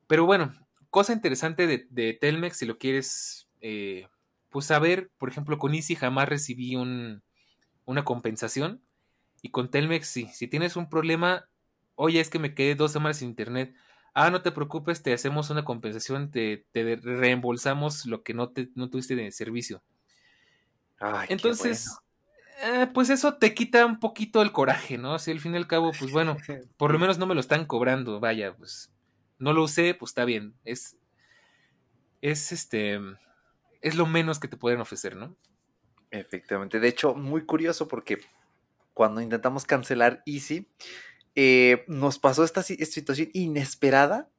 Pero 0.08 0.26
bueno, 0.26 0.56
cosa 0.90 1.14
interesante 1.14 1.68
de, 1.68 2.14
Telmex, 2.20 2.58
si 2.58 2.66
lo 2.66 2.80
quieres 2.80 3.48
eh, 3.62 4.08
pues 4.50 4.66
saber, 4.66 5.12
por 5.20 5.30
ejemplo, 5.30 5.60
con 5.60 5.76
Easy 5.76 5.94
jamás 5.94 6.28
recibí 6.28 6.76
un, 6.76 7.22
una 7.86 8.04
compensación 8.04 8.82
y 9.44 9.52
con 9.52 9.70
Telmex 9.70 10.08
sí, 10.08 10.32
si 10.34 10.48
tienes 10.48 10.76
un 10.78 10.90
problema, 10.90 11.48
oye, 11.94 12.20
es 12.20 12.32
que 12.32 12.40
me 12.40 12.56
quedé 12.56 12.74
dos 12.74 12.92
semanas 12.92 13.18
sin 13.18 13.30
internet, 13.30 13.76
ah, 14.16 14.32
no 14.32 14.42
te 14.42 14.52
preocupes, 14.52 15.04
te 15.04 15.14
hacemos 15.14 15.52
una 15.52 15.64
compensación, 15.64 16.32
te, 16.32 16.66
te 16.72 16.96
reembolsamos 16.96 18.08
lo 18.08 18.24
que 18.24 18.34
no, 18.34 18.50
te, 18.50 18.72
no 18.74 18.90
tuviste 18.90 19.16
de 19.16 19.32
servicio. 19.32 19.84
Entonces, 21.30 21.98
eh, 22.62 22.88
pues 22.94 23.10
eso 23.10 23.36
te 23.36 23.54
quita 23.54 23.86
un 23.86 24.00
poquito 24.00 24.42
el 24.42 24.52
coraje, 24.52 24.98
¿no? 24.98 25.18
Si 25.20 25.32
al 25.32 25.40
fin 25.40 25.54
y 25.54 25.58
al 25.58 25.68
cabo, 25.68 25.92
pues 25.98 26.12
bueno, 26.12 26.38
por 26.78 26.92
lo 26.92 27.00
menos 27.00 27.18
no 27.18 27.26
me 27.26 27.36
lo 27.36 27.40
están 27.40 27.66
cobrando, 27.66 28.20
vaya, 28.20 28.56
pues 28.56 28.92
no 29.38 29.54
lo 29.54 29.64
usé, 29.64 29.94
pues 29.94 30.12
está 30.12 30.26
bien. 30.26 30.56
Es, 30.66 30.98
es 32.22 32.52
este, 32.52 33.00
es 33.82 33.96
lo 33.96 34.06
menos 34.06 34.40
que 34.40 34.48
te 34.48 34.58
pueden 34.58 34.82
ofrecer, 34.82 35.16
¿no? 35.16 35.36
Efectivamente. 36.12 36.80
De 36.80 36.88
hecho, 36.88 37.16
muy 37.16 37.46
curioso 37.46 37.88
porque 37.88 38.18
cuando 38.94 39.22
intentamos 39.22 39.66
cancelar 39.66 40.22
Easy, 40.26 40.68
eh, 41.36 41.86
nos 41.88 42.20
pasó 42.20 42.44
esta 42.44 42.64
situación 42.64 43.30
inesperada 43.34 44.30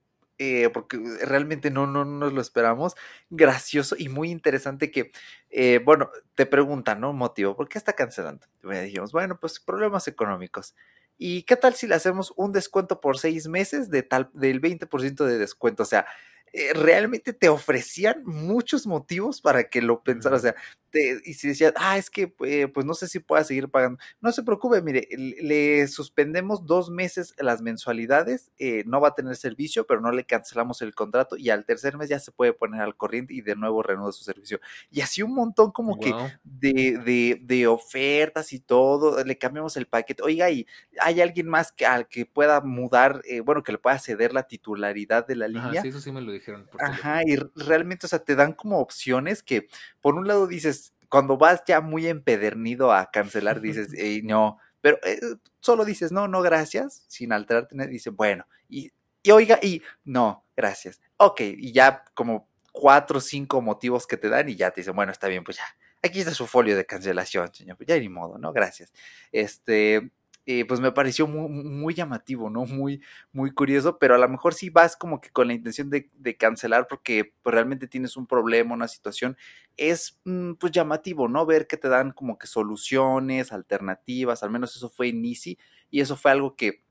eh, 0.43 0.71
porque 0.73 0.99
realmente 1.21 1.71
no, 1.71 1.87
no, 1.87 2.07
nos 2.07 2.33
lo 2.33 2.41
esperamos. 2.41 2.95
Gracioso 3.29 3.95
y 3.99 4.09
muy 4.09 4.31
interesante 4.31 4.91
que, 4.91 5.13
eh, 5.51 5.81
bueno, 5.85 6.11
te 6.35 6.47
preguntan, 6.47 6.99
¿no? 6.99 7.13
Motivo, 7.13 7.55
¿por 7.55 7.69
qué 7.69 7.77
está 7.77 7.93
cancelando? 7.93 8.47
Y 8.65 8.67
me 8.69 8.81
dijimos, 8.83 9.13
bueno, 9.13 9.39
pues 9.39 9.61
problemas 9.61 10.09
económicos. 10.09 10.75
¿Y 11.19 11.43
qué 11.43 11.57
tal 11.57 11.75
si 11.75 11.87
le 11.87 11.95
hacemos 11.95 12.33
un 12.37 12.53
descuento 12.53 13.03
por 13.03 13.19
seis 13.19 13.49
meses 13.49 13.91
de 13.91 14.03
tal, 14.03 14.31
del 14.33 14.63
20% 14.63 15.27
de 15.27 15.37
descuento? 15.37 15.83
O 15.83 15.87
sea, 15.87 16.07
eh, 16.55 16.73
realmente 16.73 17.35
te 17.35 17.51
ofrecían 17.51 18.23
muchos 18.25 18.87
motivos 18.87 19.43
para 19.43 19.69
que 19.69 19.83
lo 19.83 20.03
pensaras. 20.03 20.41
O 20.41 20.43
sea, 20.43 20.55
y 21.25 21.35
si 21.35 21.49
decías, 21.49 21.73
ah, 21.77 21.99
es 21.99 22.11
que 22.11 22.35
eh, 22.45 22.69
pues 22.69 22.87
no 22.87 22.95
sé 22.95 23.09
si 23.09 23.19
pueda 23.21 23.45
seguir 23.45 23.69
pagando. 23.69 23.99
No 24.21 24.33
se 24.33 24.43
preocupe, 24.43 24.83
mire, 24.83 25.09
le 25.11 25.87
suspendemos 25.89 26.67
dos 26.67 26.91
meses 26.91 27.35
las 27.39 27.63
mensualidades, 27.63 28.51
eh, 28.59 28.83
no 28.87 29.01
va 29.01 29.09
a 29.09 29.15
tener 29.15 29.37
servicio, 29.37 29.87
pero 29.87 30.01
no 30.01 30.13
le 30.13 30.25
cancelamos 30.25 30.83
el 30.83 30.95
contrato 30.95 31.37
y 31.37 31.51
al 31.51 31.65
tercer 31.65 31.97
mes 31.97 32.09
ya 32.09 32.19
se 32.19 32.33
puede 32.33 32.53
poner 32.53 32.81
al 32.81 32.97
corriente 32.97 33.35
y 33.35 33.41
de 33.41 33.57
nuevo 33.57 33.83
reanuda 33.83 34.13
su 34.13 34.25
servicio. 34.25 34.61
Y 34.91 35.01
así 35.01 35.23
un 35.23 35.35
montón 35.35 35.73
como 35.73 35.99
que 35.99 36.15
de, 36.45 36.99
de, 37.05 37.41
de, 37.43 37.67
ofertas 37.67 38.53
y 38.53 38.61
todo, 38.61 39.23
le 39.25 39.39
cambiamos 39.39 39.77
el 39.77 39.87
paquete. 39.87 40.23
Oiga, 40.23 40.51
y 40.51 40.67
hay 41.01 41.21
alguien 41.21 41.49
más 41.49 41.73
que 41.73 41.87
al 41.87 42.09
que 42.09 42.27
pueda 42.27 42.61
mudar, 42.61 43.23
eh, 43.25 43.41
bueno, 43.41 43.63
que 43.63 43.73
le 43.73 43.79
pueda 43.79 43.99
ceder 43.99 44.33
la 44.33 44.45
titularidad 44.45 45.27
de 45.27 45.37
la 45.37 45.49
línea. 45.49 45.83
sí, 45.83 45.89
eso 45.89 46.01
sí 46.01 46.13
me 46.13 46.21
lo 46.21 46.33
dijeron. 46.33 46.69
Ajá, 46.79 47.23
y 47.25 47.37
realmente, 47.55 48.07
o 48.07 48.09
sea, 48.09 48.19
te 48.19 48.35
dan 48.35 48.53
como 48.53 48.79
opciones 48.79 49.43
que 49.43 49.69
por 50.01 50.15
un 50.15 50.27
lado 50.27 50.47
dices, 50.47 50.95
cuando 51.09 51.37
vas 51.37 51.63
ya 51.67 51.81
muy 51.81 52.07
empedernido 52.07 52.93
a 52.93 53.11
cancelar, 53.11 53.61
dices, 53.61 53.91
no, 54.25 54.59
pero 54.81 54.99
eh, 55.05 55.21
solo 55.61 55.85
dices, 55.85 56.13
no, 56.13 56.29
no, 56.29 56.43
gracias, 56.43 57.05
sin 57.09 57.33
alterarte, 57.33 57.77
dice, 57.89 58.11
bueno, 58.11 58.47
y, 58.69 58.91
oiga, 59.31 59.59
y 59.63 59.83
no, 60.05 60.47
gracias. 60.57 61.01
Ok, 61.17 61.41
y 61.41 61.73
ya 61.73 62.05
como 62.15 62.49
cuatro 62.73 63.19
o 63.19 63.21
cinco 63.21 63.61
motivos 63.61 64.07
que 64.07 64.17
te 64.17 64.29
dan 64.29 64.49
y 64.49 64.57
ya 64.57 64.71
te 64.71 64.81
dicen, 64.81 64.95
bueno, 64.95 65.13
está 65.13 65.29
bien, 65.29 65.45
pues 65.45 65.59
ya, 65.59 65.65
aquí 66.03 66.21
está 66.21 66.33
su 66.33 66.47
folio 66.47 66.77
de 66.77 66.87
cancelación, 66.87 67.53
señor, 67.53 67.77
pues 67.77 67.89
ya 67.89 67.99
ni 67.99 68.09
modo, 68.09 68.39
¿no? 68.39 68.53
Gracias. 68.53 68.93
Este, 69.33 70.11
eh, 70.47 70.65
pues 70.67 70.81
me 70.81 70.93
pareció 70.93 71.27
muy, 71.27 71.49
muy, 71.49 71.95
llamativo, 71.95 72.51
¿no? 72.51 72.65
Muy, 72.65 73.03
muy 73.33 73.53
curioso, 73.53 73.99
pero 73.99 74.15
a 74.15 74.19
lo 74.19 74.29
mejor 74.29 74.55
sí 74.55 74.71
vas 74.71 74.97
como 74.97 75.21
que 75.21 75.31
con 75.31 75.47
la 75.49 75.55
intención 75.55 75.91
de, 75.91 76.11
cancelar 76.39 76.87
porque 76.89 77.35
pues, 77.43 77.55
realmente 77.55 77.87
tienes 77.87 78.17
un 78.17 78.27
problema, 78.27 78.75
una 78.75 78.89
situación, 78.89 79.37
es 79.77 80.21
mm, 80.25 80.55
pues 80.55 80.73
llamativo, 80.73 81.29
¿no? 81.29 81.47
Ver 81.47 81.67
que 81.67 81.77
te 81.77 81.89
dan 81.89 82.13
como 82.13 82.39
que 82.39 82.47
soluciones, 82.47 83.53
alternativas, 83.53 84.43
al 84.43 84.51
menos 84.51 84.75
eso 84.77 84.89
fue 84.89 85.09
en 85.09 85.25
Easy 85.25 85.59
y 85.91 86.01
eso 86.01 86.17
fue 86.17 86.31
algo 86.31 86.57
que 86.57 86.83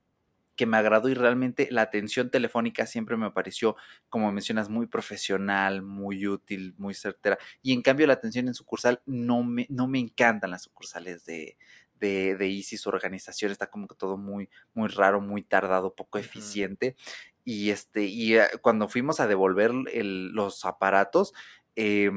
que 0.60 0.66
me 0.66 0.76
agradó 0.76 1.08
y 1.08 1.14
realmente 1.14 1.70
la 1.72 1.84
atención 1.84 2.30
telefónica 2.30 2.86
siempre 2.86 3.16
me 3.16 3.32
pareció, 3.32 3.78
como 4.10 4.30
mencionas, 4.34 4.68
muy 4.68 4.88
profesional, 4.88 5.82
muy 5.82 6.28
útil, 6.28 6.76
muy 6.78 6.94
certera. 6.94 7.38
Y 7.62 7.72
en 7.72 7.82
cambio 7.82 8.06
la 8.08 8.16
atención 8.16 8.50
en 8.50 8.54
sucursal 8.54 9.02
no 9.06 9.42
me, 9.42 9.68
no 9.70 9.88
me 9.88 10.00
encantan 10.00 10.52
las 10.52 10.64
sucursales 10.64 11.24
de, 11.24 11.56
de, 12.00 12.36
de 12.36 12.48
Easy, 12.48 12.78
su 12.78 12.90
organización 12.90 13.52
está 13.52 13.70
como 13.70 13.88
que 13.88 13.96
todo 13.96 14.18
muy, 14.18 14.50
muy 14.74 14.90
raro, 14.90 15.22
muy 15.22 15.44
tardado, 15.44 15.96
poco 15.96 16.18
eficiente. 16.18 16.96
Y 17.46 17.72
este, 17.72 18.04
y 18.04 18.36
eh, 18.38 18.48
cuando 18.62 18.88
fuimos 18.90 19.20
a 19.20 19.28
devolver 19.28 19.72
los 19.74 20.66
aparatos, 20.66 21.34
eh, 21.76 22.12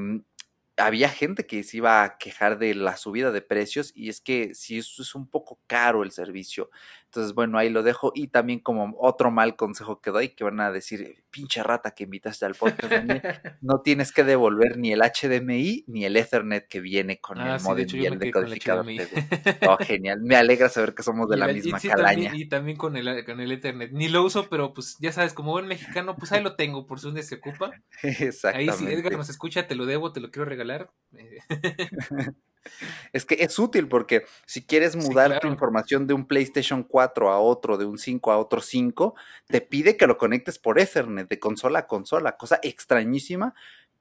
había 0.76 1.08
gente 1.08 1.46
que 1.46 1.62
se 1.62 1.78
iba 1.78 2.02
a 2.02 2.18
quejar 2.18 2.58
de 2.58 2.74
la 2.74 2.96
subida 2.96 3.30
de 3.30 3.42
precios 3.42 3.92
y 3.94 4.08
es 4.08 4.20
que 4.20 4.54
si 4.54 4.78
eso 4.78 5.02
es 5.02 5.14
un 5.14 5.28
poco 5.28 5.60
caro 5.66 6.02
el 6.02 6.12
servicio. 6.12 6.70
Entonces, 7.12 7.34
bueno, 7.34 7.58
ahí 7.58 7.68
lo 7.68 7.82
dejo. 7.82 8.10
Y 8.14 8.28
también 8.28 8.60
como 8.60 8.96
otro 8.98 9.30
mal 9.30 9.54
consejo 9.54 10.00
que 10.00 10.10
doy, 10.10 10.30
que 10.30 10.44
van 10.44 10.60
a 10.60 10.72
decir, 10.72 11.22
pinche 11.30 11.62
rata 11.62 11.90
que 11.90 12.04
invitaste 12.04 12.46
al 12.46 12.54
podcast, 12.54 12.90
no 13.60 13.82
tienes 13.82 14.12
que 14.12 14.24
devolver 14.24 14.78
ni 14.78 14.94
el 14.94 15.02
HDMI 15.02 15.84
ni 15.88 16.06
el 16.06 16.16
Ethernet 16.16 16.66
que 16.68 16.80
viene 16.80 17.20
con 17.20 17.38
ah, 17.38 17.54
el 17.54 17.60
sí, 17.60 17.66
modem 17.66 17.86
de 17.86 17.98
bien 17.98 18.18
decodificador. 18.18 18.86
HDMI. 18.86 19.00
Oh, 19.68 19.76
genial. 19.76 20.22
Me 20.22 20.36
alegra 20.36 20.70
saber 20.70 20.94
que 20.94 21.02
somos 21.02 21.28
de 21.28 21.36
Y 21.36 21.40
la 21.40 21.48
misma 21.48 21.78
y 21.82 21.88
calaña. 21.88 22.22
también- 22.24 22.34
y 22.36 22.48
también 22.48 22.76
con 22.78 22.96
el, 22.96 23.24
con 23.26 23.40
el 23.40 23.52
Ethernet. 23.52 23.92
Ni 23.92 24.08
lo 24.08 24.24
uso, 24.24 24.48
pero 24.48 24.72
pues 24.72 24.96
ya 24.98 25.12
sabes, 25.12 25.34
como 25.34 25.52
buen 25.52 25.66
mexicano, 25.66 26.16
pues 26.16 26.32
ahí 26.32 26.42
lo 26.42 26.56
tengo, 26.56 26.86
por 26.86 26.98
si 26.98 27.08
un 27.08 27.22
se 27.22 27.34
ocupa. 27.34 27.72
Ahí 28.02 28.14
Exactamente. 28.20 28.76
si 28.78 28.86
Edgar 28.86 29.12
nos 29.12 29.28
escucha, 29.28 29.66
te 29.66 29.74
lo 29.74 29.84
debo, 29.84 30.12
te 30.12 30.20
lo 30.20 30.30
quiero 30.30 30.46
regalar. 30.46 30.90
Es 33.12 33.24
que 33.24 33.36
es 33.40 33.58
útil 33.58 33.88
porque 33.88 34.24
si 34.46 34.64
quieres 34.64 34.96
Sí, 34.98 35.08
mudar 35.10 35.38
tu 35.40 35.46
información 35.48 36.06
de 36.06 36.14
un 36.14 36.26
PlayStation 36.26 36.82
4 36.84 37.30
a 37.30 37.38
otro, 37.40 37.76
de 37.78 37.84
un 37.84 37.98
5 37.98 38.32
a 38.32 38.38
otro 38.38 38.60
5, 38.60 39.14
te 39.48 39.60
pide 39.60 39.96
que 39.96 40.06
lo 40.06 40.18
conectes 40.18 40.58
por 40.58 40.78
Ethernet 40.78 41.28
de 41.28 41.38
consola 41.38 41.80
a 41.80 41.86
consola, 41.86 42.36
cosa 42.36 42.58
extrañísima, 42.62 43.54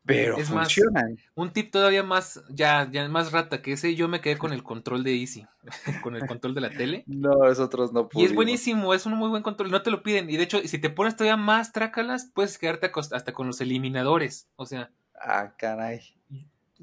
pero 0.06 0.40
Es 0.40 0.50
más, 0.52 0.74
funcionan. 0.74 1.18
Un 1.36 1.54
tip 1.54 1.72
todavía 1.72 2.04
más, 2.04 2.44
ya, 2.50 2.90
ya 2.92 3.08
más 3.10 3.32
rata 3.32 3.62
que 3.62 3.74
ese, 3.74 3.96
yo 3.96 4.08
me 4.08 4.22
quedé 4.22 4.38
con 4.38 4.54
el 4.54 4.64
control 4.64 5.04
de 5.04 5.16
Easy, 5.20 5.48
con 6.00 6.16
el 6.16 6.26
control 6.26 6.56
de 6.56 6.62
la 6.62 6.76
tele. 6.76 7.08
No, 7.08 7.36
nosotros 7.36 7.92
no 7.94 8.08
Y 8.14 8.26
es 8.26 8.34
pudimos. 8.34 8.34
buenísimo, 8.34 8.94
es 8.94 9.06
un 9.06 9.14
muy 9.16 9.30
buen 9.30 9.44
control, 9.44 9.72
no 9.72 9.84
te 9.84 9.92
lo 9.92 10.04
piden. 10.04 10.30
Y 10.30 10.38
de 10.38 10.44
hecho, 10.44 10.60
si 10.68 10.80
te 10.80 10.90
pones 10.90 11.16
todavía 11.16 11.38
más 11.38 11.72
trácalas, 11.72 12.30
puedes 12.34 12.58
quedarte 12.58 12.92
hasta 13.14 13.34
con 13.34 13.48
los 13.48 13.62
eliminadores. 13.62 14.50
O 14.58 14.66
sea, 14.66 14.92
Ah, 15.16 15.56
caray. 15.58 16.02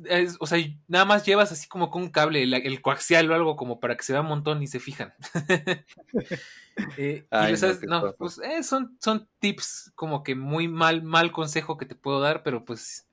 Es- 0.06 0.36
o 0.40 0.46
sea, 0.46 0.58
nada 0.86 1.04
más 1.04 1.24
llevas 1.24 1.52
así 1.52 1.68
como 1.68 1.90
con 1.90 2.02
un 2.02 2.10
cable, 2.10 2.42
el, 2.42 2.54
el 2.54 2.82
coaxial 2.82 3.30
o 3.30 3.34
algo 3.34 3.56
como 3.56 3.80
para 3.80 3.96
que 3.96 4.02
se 4.04 4.12
vea 4.12 4.22
un 4.22 4.28
montón 4.28 4.62
y 4.62 4.66
se 4.66 4.80
fijan. 4.80 5.14
Eh, 6.96 7.26
y 7.32 7.50
les 7.50 7.82
no, 7.82 8.14
pues 8.16 8.38
eh, 8.38 8.62
son, 8.62 8.96
son 9.00 9.28
tips 9.40 9.90
como 9.96 10.22
que 10.22 10.36
muy 10.36 10.68
mal, 10.68 11.02
mal 11.02 11.32
consejo 11.32 11.76
que 11.76 11.86
te 11.86 11.96
puedo 11.96 12.20
dar, 12.20 12.44
pero 12.44 12.64
pues, 12.64 13.08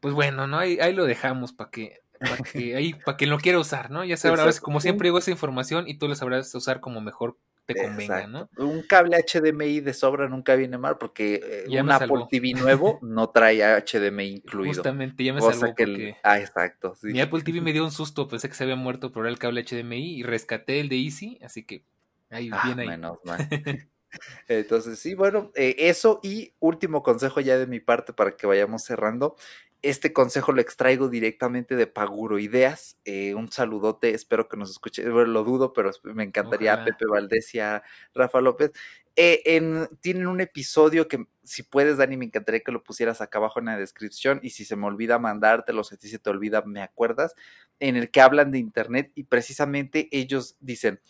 pues 0.00 0.14
bueno, 0.14 0.46
¿no? 0.48 0.58
Ahí, 0.58 0.78
ahí 0.80 0.92
lo 0.94 1.04
dejamos 1.04 1.52
para 1.52 1.70
que, 1.70 2.00
para 2.18 2.38
que, 2.38 2.74
ahí, 2.74 2.94
para 2.94 3.16
quien 3.16 3.30
lo 3.30 3.38
quiera 3.38 3.60
usar, 3.60 3.90
¿no? 3.92 4.04
Ya 4.04 4.16
sabrás, 4.16 4.60
como 4.60 4.80
siempre 4.80 5.06
digo 5.06 5.18
esa 5.18 5.30
información 5.30 5.86
y 5.86 5.98
tú 5.98 6.08
la 6.08 6.16
sabrás 6.16 6.52
usar 6.54 6.80
como 6.80 7.00
mejor 7.00 7.38
te 7.68 7.82
convenga, 7.82 8.26
¿no? 8.26 8.48
Un 8.58 8.82
cable 8.82 9.16
HDMI 9.16 9.80
de 9.80 9.94
sobra 9.94 10.28
nunca 10.28 10.54
viene 10.56 10.78
mal 10.78 10.98
porque 10.98 11.40
eh, 11.66 11.80
un 11.80 11.90
Apple. 11.92 12.24
TV 12.30 12.54
nuevo 12.54 12.98
no 13.02 13.30
trae 13.30 13.62
HDMI 13.62 14.26
incluido. 14.26 14.74
Justamente, 14.74 15.22
ya 15.22 15.32
me 15.34 15.40
salvó 15.40 15.74
que 15.74 15.82
el- 15.84 15.92
porque 15.92 16.16
Ah, 16.22 16.38
exacto. 16.38 16.94
sí. 16.96 17.08
mi 17.08 17.20
Apple 17.20 17.42
TV 17.42 17.60
me 17.60 17.72
dio 17.72 17.84
un 17.84 17.92
susto, 17.92 18.26
pensé 18.26 18.48
que 18.48 18.54
se 18.54 18.64
había 18.64 18.76
muerto 18.76 19.12
por 19.12 19.26
el 19.26 19.38
cable 19.38 19.64
HDMI 19.64 20.18
y 20.18 20.22
rescaté 20.22 20.80
el 20.80 20.88
de 20.88 20.96
Easy, 20.96 21.38
así 21.42 21.64
que 21.64 21.84
ahí, 22.30 22.50
Ah, 22.52 22.62
bien 22.64 22.80
ahí. 22.80 22.86
menos 22.88 23.18
mal. 23.24 23.38
Entonces, 24.48 24.98
sí, 24.98 25.14
bueno, 25.14 25.50
eh, 25.54 25.76
eso 25.78 26.20
y 26.22 26.54
último 26.60 27.02
consejo 27.02 27.40
ya 27.40 27.58
de 27.58 27.66
mi 27.66 27.80
parte 27.80 28.12
para 28.12 28.36
que 28.36 28.46
vayamos 28.46 28.82
cerrando. 28.84 29.36
Este 29.80 30.12
consejo 30.12 30.50
lo 30.52 30.60
extraigo 30.60 31.08
directamente 31.08 31.76
de 31.76 31.86
Paguro 31.86 32.38
Ideas. 32.40 32.98
Eh, 33.04 33.34
un 33.34 33.50
saludote, 33.52 34.12
espero 34.12 34.48
que 34.48 34.56
nos 34.56 34.70
escuche. 34.70 35.08
Bueno, 35.08 35.30
lo 35.30 35.44
dudo, 35.44 35.72
pero 35.72 35.92
me 36.02 36.24
encantaría 36.24 36.72
a. 36.72 36.82
Pepe 36.84 37.04
Valdés 37.06 37.54
y 37.54 37.60
a 37.60 37.82
Rafa 38.12 38.40
López. 38.40 38.72
Eh, 39.14 39.40
en- 39.44 39.88
tienen 40.00 40.26
un 40.26 40.40
episodio 40.40 41.06
que, 41.06 41.26
si 41.44 41.62
puedes, 41.62 41.96
Dani, 41.98 42.16
me 42.16 42.24
encantaría 42.24 42.60
que 42.60 42.72
lo 42.72 42.82
pusieras 42.82 43.20
acá 43.20 43.38
abajo 43.38 43.60
en 43.60 43.66
la 43.66 43.78
descripción. 43.78 44.40
Y 44.42 44.50
si 44.50 44.64
se 44.64 44.74
me 44.76 44.86
olvida 44.86 45.18
mandártelo, 45.20 45.84
si 45.84 45.94
a 45.94 45.98
ti 45.98 46.08
se 46.08 46.18
te 46.18 46.28
olvida, 46.30 46.62
me 46.62 46.82
acuerdas. 46.82 47.34
En 47.78 47.94
el 47.96 48.10
que 48.10 48.20
hablan 48.20 48.50
de 48.50 48.58
Internet 48.58 49.12
y 49.14 49.24
precisamente 49.24 50.08
ellos 50.10 50.56
dicen 50.60 51.00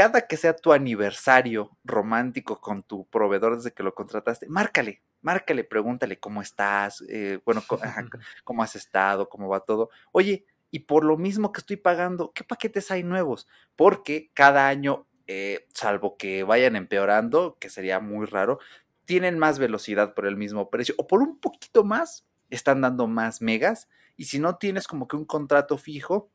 cada 0.00 0.22
que 0.22 0.38
sea 0.38 0.56
tu 0.56 0.72
aniversario 0.72 1.76
romántico 1.84 2.58
con 2.58 2.82
tu 2.82 3.06
proveedor 3.10 3.56
desde 3.56 3.74
que 3.74 3.82
lo 3.82 3.94
contrataste, 3.94 4.48
márcale, 4.48 5.02
márcale, 5.20 5.62
pregúntale 5.62 6.18
cómo 6.18 6.40
estás, 6.40 7.04
eh, 7.06 7.38
bueno, 7.44 7.62
cómo 8.44 8.62
has 8.62 8.76
estado, 8.76 9.28
cómo 9.28 9.50
va 9.50 9.60
todo. 9.60 9.90
Oye, 10.10 10.46
y 10.70 10.78
por 10.78 11.04
lo 11.04 11.18
mismo 11.18 11.52
que 11.52 11.60
estoy 11.60 11.76
pagando, 11.76 12.32
¿qué 12.32 12.44
paquetes 12.44 12.90
hay 12.90 13.02
nuevos? 13.02 13.46
Porque 13.76 14.30
cada 14.32 14.68
año, 14.68 15.06
eh, 15.26 15.66
salvo 15.74 16.16
que 16.16 16.44
vayan 16.44 16.76
empeorando, 16.76 17.58
que 17.60 17.68
sería 17.68 18.00
muy 18.00 18.24
raro, 18.24 18.58
tienen 19.04 19.38
más 19.38 19.58
velocidad 19.58 20.14
por 20.14 20.24
el 20.24 20.38
mismo 20.38 20.70
precio 20.70 20.94
o 20.96 21.06
por 21.06 21.20
un 21.20 21.38
poquito 21.38 21.84
más, 21.84 22.26
están 22.48 22.80
dando 22.80 23.06
más 23.06 23.42
megas. 23.42 23.86
Y 24.16 24.24
si 24.24 24.38
no 24.38 24.56
tienes 24.56 24.88
como 24.88 25.06
que 25.06 25.16
un 25.16 25.26
contrato 25.26 25.76
fijo 25.76 26.30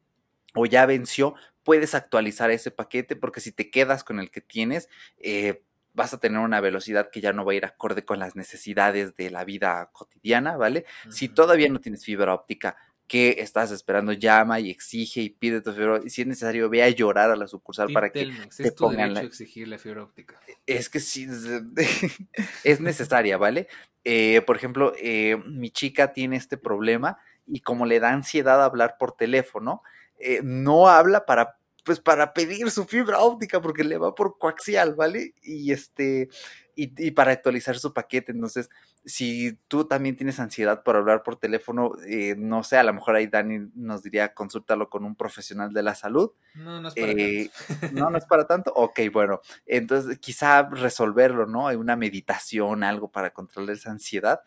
o 0.55 0.65
ya 0.65 0.85
venció, 0.85 1.35
puedes 1.63 1.93
actualizar 1.95 2.49
ese 2.51 2.71
paquete 2.71 3.15
porque 3.15 3.41
si 3.41 3.51
te 3.51 3.69
quedas 3.69 4.03
con 4.03 4.19
el 4.19 4.31
que 4.31 4.41
tienes, 4.41 4.89
eh, 5.17 5.63
vas 5.93 6.13
a 6.13 6.19
tener 6.19 6.39
una 6.39 6.59
velocidad 6.61 7.09
que 7.11 7.21
ya 7.21 7.31
no 7.33 7.45
va 7.45 7.53
a 7.53 7.55
ir 7.55 7.65
acorde 7.65 8.03
con 8.03 8.19
las 8.19 8.35
necesidades 8.35 9.15
de 9.15 9.29
la 9.31 9.45
vida 9.45 9.89
cotidiana, 9.93 10.57
¿vale? 10.57 10.85
Si 11.09 11.29
todavía 11.29 11.69
no 11.69 11.79
tienes 11.79 12.03
fibra 12.03 12.33
óptica, 12.33 12.75
¿qué 13.07 13.35
estás 13.39 13.71
esperando? 13.71 14.11
Llama 14.11 14.59
y 14.59 14.69
exige 14.69 15.21
y 15.21 15.29
pide 15.29 15.61
tu 15.61 15.71
fibra 15.71 15.93
óptica. 15.95 16.09
Si 16.09 16.21
es 16.21 16.27
necesario, 16.27 16.69
ve 16.69 16.83
a 16.83 16.89
llorar 16.89 17.31
a 17.31 17.35
la 17.35 17.47
sucursal 17.47 17.87
para 17.93 18.09
que 18.11 18.25
te 18.57 18.63
es 18.67 18.75
tu 18.75 18.83
pongan 18.83 19.13
la- 19.13 19.21
exigir 19.21 19.67
la 19.67 19.77
fibra 19.77 20.03
óptica. 20.03 20.39
es 20.65 20.89
que 20.89 20.99
sí, 20.99 21.27
es 22.63 22.79
necesaria, 22.81 23.37
¿vale? 23.37 23.67
Eh, 24.03 24.41
por 24.45 24.55
ejemplo, 24.55 24.93
eh, 24.99 25.37
mi 25.47 25.71
chica 25.71 26.13
tiene 26.13 26.35
este 26.35 26.57
problema 26.57 27.17
y 27.47 27.61
como 27.61 27.85
le 27.85 27.99
da 27.99 28.11
ansiedad 28.11 28.63
hablar 28.63 28.97
por 28.99 29.13
teléfono, 29.13 29.81
eh, 30.19 30.41
no 30.43 30.87
habla 30.87 31.25
para, 31.25 31.57
pues, 31.83 31.99
para 31.99 32.33
pedir 32.33 32.71
su 32.71 32.85
fibra 32.85 33.19
óptica 33.19 33.61
porque 33.61 33.83
le 33.83 33.97
va 33.97 34.15
por 34.15 34.37
coaxial, 34.37 34.95
¿vale? 34.95 35.33
Y 35.41 35.71
este, 35.71 36.29
y, 36.75 37.07
y 37.07 37.11
para 37.11 37.31
actualizar 37.31 37.77
su 37.77 37.93
paquete. 37.93 38.31
Entonces, 38.31 38.69
si 39.05 39.57
tú 39.67 39.85
también 39.85 40.15
tienes 40.17 40.39
ansiedad 40.39 40.83
por 40.83 40.95
hablar 40.95 41.21
por 41.23 41.37
teléfono, 41.37 41.91
eh, 42.07 42.35
no 42.37 42.63
sé, 42.63 42.77
a 42.77 42.83
lo 42.83 42.91
mejor 42.93 43.15
ahí 43.15 43.27
Dani 43.27 43.69
nos 43.75 44.01
diría 44.03 44.33
consúltalo 44.33 44.89
con 44.89 45.05
un 45.05 45.15
profesional 45.15 45.71
de 45.73 45.83
la 45.83 45.93
salud. 45.95 46.31
No, 46.55 46.81
no 46.81 46.87
es 46.89 46.95
para 46.95 47.11
Eh, 47.11 47.49
tanto. 47.79 47.93
no, 47.93 48.09
no 48.09 48.17
es 48.17 48.25
para 48.25 48.47
tanto. 48.47 48.73
Ok, 48.75 48.99
bueno, 49.13 49.41
entonces 49.65 50.17
quizá 50.19 50.63
resolverlo, 50.63 51.45
¿no? 51.45 51.67
Hay 51.67 51.75
una 51.77 51.95
meditación, 51.95 52.83
algo 52.83 53.09
para 53.11 53.31
controlar 53.31 53.75
esa 53.75 53.91
ansiedad. 53.91 54.41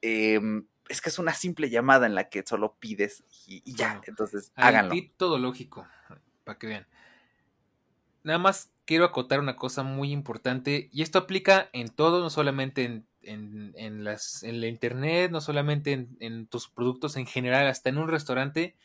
Em, 0.00 0.66
es 0.88 1.00
que 1.00 1.08
es 1.08 1.18
una 1.18 1.34
simple 1.34 1.70
llamada 1.70 2.06
en 2.06 2.14
la 2.14 2.28
que 2.28 2.44
solo 2.46 2.76
pides 2.78 3.24
y, 3.46 3.62
y 3.64 3.74
ya, 3.74 3.88
Bueno, 3.88 4.04
entonces 4.06 4.52
háganlo. 4.56 4.94
todo 5.16 5.38
lógico, 5.38 5.86
para 6.44 6.58
que 6.58 6.66
vean. 6.66 6.86
Nada 8.22 8.38
más 8.38 8.72
quiero 8.84 9.04
acotar 9.04 9.40
una 9.40 9.56
cosa 9.56 9.82
muy 9.82 10.12
importante, 10.12 10.88
y 10.92 11.02
esto 11.02 11.18
aplica 11.18 11.68
en 11.72 11.88
todo, 11.88 12.20
no 12.20 12.30
solamente 12.30 12.84
en, 12.84 13.06
en, 13.22 13.72
en 13.76 14.04
las, 14.04 14.42
en 14.42 14.60
la 14.60 14.66
internet, 14.68 15.30
no 15.30 15.40
solamente 15.40 15.92
en, 15.92 16.16
en 16.20 16.46
tus 16.46 16.68
productos 16.68 17.16
en 17.16 17.26
general, 17.26 17.66
hasta 17.66 17.88
en 17.88 17.98
un 17.98 18.08
restaurante. 18.08 18.76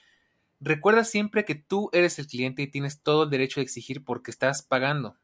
Recuerda 0.60 1.04
siempre 1.04 1.44
que 1.46 1.56
tú 1.56 1.90
eres 1.92 2.20
el 2.20 2.28
cliente 2.28 2.62
y 2.62 2.68
tienes 2.68 3.02
todo 3.02 3.24
el 3.24 3.30
derecho 3.32 3.60
de 3.60 3.64
exigir 3.64 4.04
porque 4.04 4.30
estás 4.32 4.62
pagando. 4.62 5.18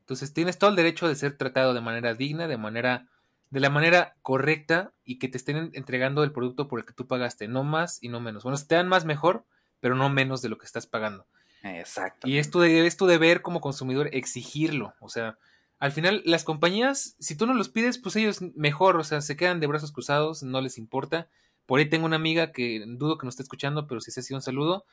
Entonces 0.00 0.32
tienes 0.32 0.58
todo 0.58 0.70
el 0.70 0.76
derecho 0.76 1.06
de 1.06 1.14
ser 1.14 1.36
tratado 1.36 1.74
de 1.74 1.80
manera 1.82 2.14
digna, 2.14 2.48
de 2.48 2.56
manera 2.56 3.08
de 3.50 3.60
la 3.60 3.70
manera 3.70 4.16
correcta 4.22 4.92
y 5.04 5.18
que 5.18 5.28
te 5.28 5.36
estén 5.36 5.70
entregando 5.74 6.22
el 6.24 6.32
producto 6.32 6.68
por 6.68 6.78
el 6.80 6.86
que 6.86 6.92
tú 6.92 7.06
pagaste, 7.06 7.48
no 7.48 7.64
más 7.64 8.02
y 8.02 8.08
no 8.08 8.20
menos. 8.20 8.44
Bueno, 8.44 8.56
si 8.56 8.66
te 8.66 8.76
dan 8.76 8.88
más 8.88 9.04
mejor, 9.04 9.44
pero 9.80 9.94
no 9.96 10.08
menos 10.08 10.40
de 10.42 10.48
lo 10.48 10.56
que 10.58 10.66
estás 10.66 10.86
pagando. 10.86 11.26
Exacto. 11.62 12.28
Y 12.28 12.38
es 12.38 12.50
tu, 12.50 12.60
de- 12.60 12.86
es 12.86 12.96
tu 12.96 13.06
deber 13.06 13.42
como 13.42 13.60
consumidor 13.60 14.08
exigirlo. 14.12 14.94
O 15.00 15.08
sea, 15.08 15.36
al 15.78 15.92
final 15.92 16.22
las 16.24 16.44
compañías, 16.44 17.16
si 17.18 17.34
tú 17.36 17.46
no 17.46 17.54
los 17.54 17.68
pides, 17.68 17.98
pues 17.98 18.14
ellos 18.16 18.40
mejor, 18.54 18.96
o 18.96 19.04
sea, 19.04 19.20
se 19.20 19.36
quedan 19.36 19.60
de 19.60 19.66
brazos 19.66 19.92
cruzados, 19.92 20.42
no 20.42 20.60
les 20.60 20.78
importa. 20.78 21.28
Por 21.66 21.78
ahí 21.80 21.88
tengo 21.88 22.06
una 22.06 22.16
amiga 22.16 22.52
que 22.52 22.82
dudo 22.86 23.18
que 23.18 23.26
nos 23.26 23.32
esté 23.34 23.42
escuchando, 23.42 23.86
pero 23.86 24.00
si 24.00 24.10
se 24.10 24.20
ha 24.20 24.22
sido 24.22 24.38
un 24.38 24.42
saludo. 24.42 24.84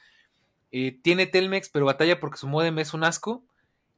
eh, 0.71 0.97
tiene 1.01 1.27
Telmex, 1.27 1.69
pero 1.69 1.85
batalla 1.85 2.19
porque 2.19 2.37
su 2.37 2.47
modem 2.47 2.77
es 2.79 2.93
un 2.93 3.03
asco. 3.03 3.43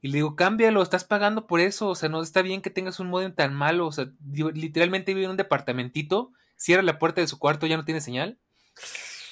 Y 0.02 0.08
le 0.08 0.14
digo, 0.16 0.36
cámbialo, 0.36 0.82
estás 0.82 1.04
pagando 1.04 1.46
por 1.46 1.60
eso. 1.60 1.88
O 1.88 1.94
sea, 1.94 2.08
no 2.08 2.22
está 2.22 2.42
bien 2.42 2.62
que 2.62 2.70
tengas 2.70 3.00
un 3.00 3.08
modem 3.08 3.34
tan 3.34 3.54
malo. 3.54 3.86
O 3.86 3.92
sea, 3.92 4.10
literalmente 4.32 5.12
vive 5.12 5.26
en 5.26 5.32
un 5.32 5.36
departamentito, 5.36 6.32
cierra 6.56 6.82
la 6.82 6.98
puerta 6.98 7.20
de 7.20 7.26
su 7.26 7.38
cuarto, 7.38 7.66
ya 7.66 7.76
no 7.76 7.84
tiene 7.84 8.00
señal. 8.00 8.38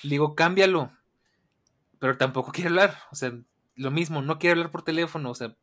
Le 0.03 0.11
digo, 0.11 0.35
cámbialo. 0.35 0.93
Pero 1.99 2.17
tampoco 2.19 2.53
quiere 2.53 2.69
hablar. 2.69 2.99
O 3.11 3.15
sea, 3.15 3.33
lo 3.77 3.91
mismo, 3.91 4.21
no 4.23 4.39
quiere 4.39 4.53
hablar 4.53 4.71
por 4.71 4.83
teléfono. 4.83 5.31
O 5.31 5.35
sea, 5.35 5.57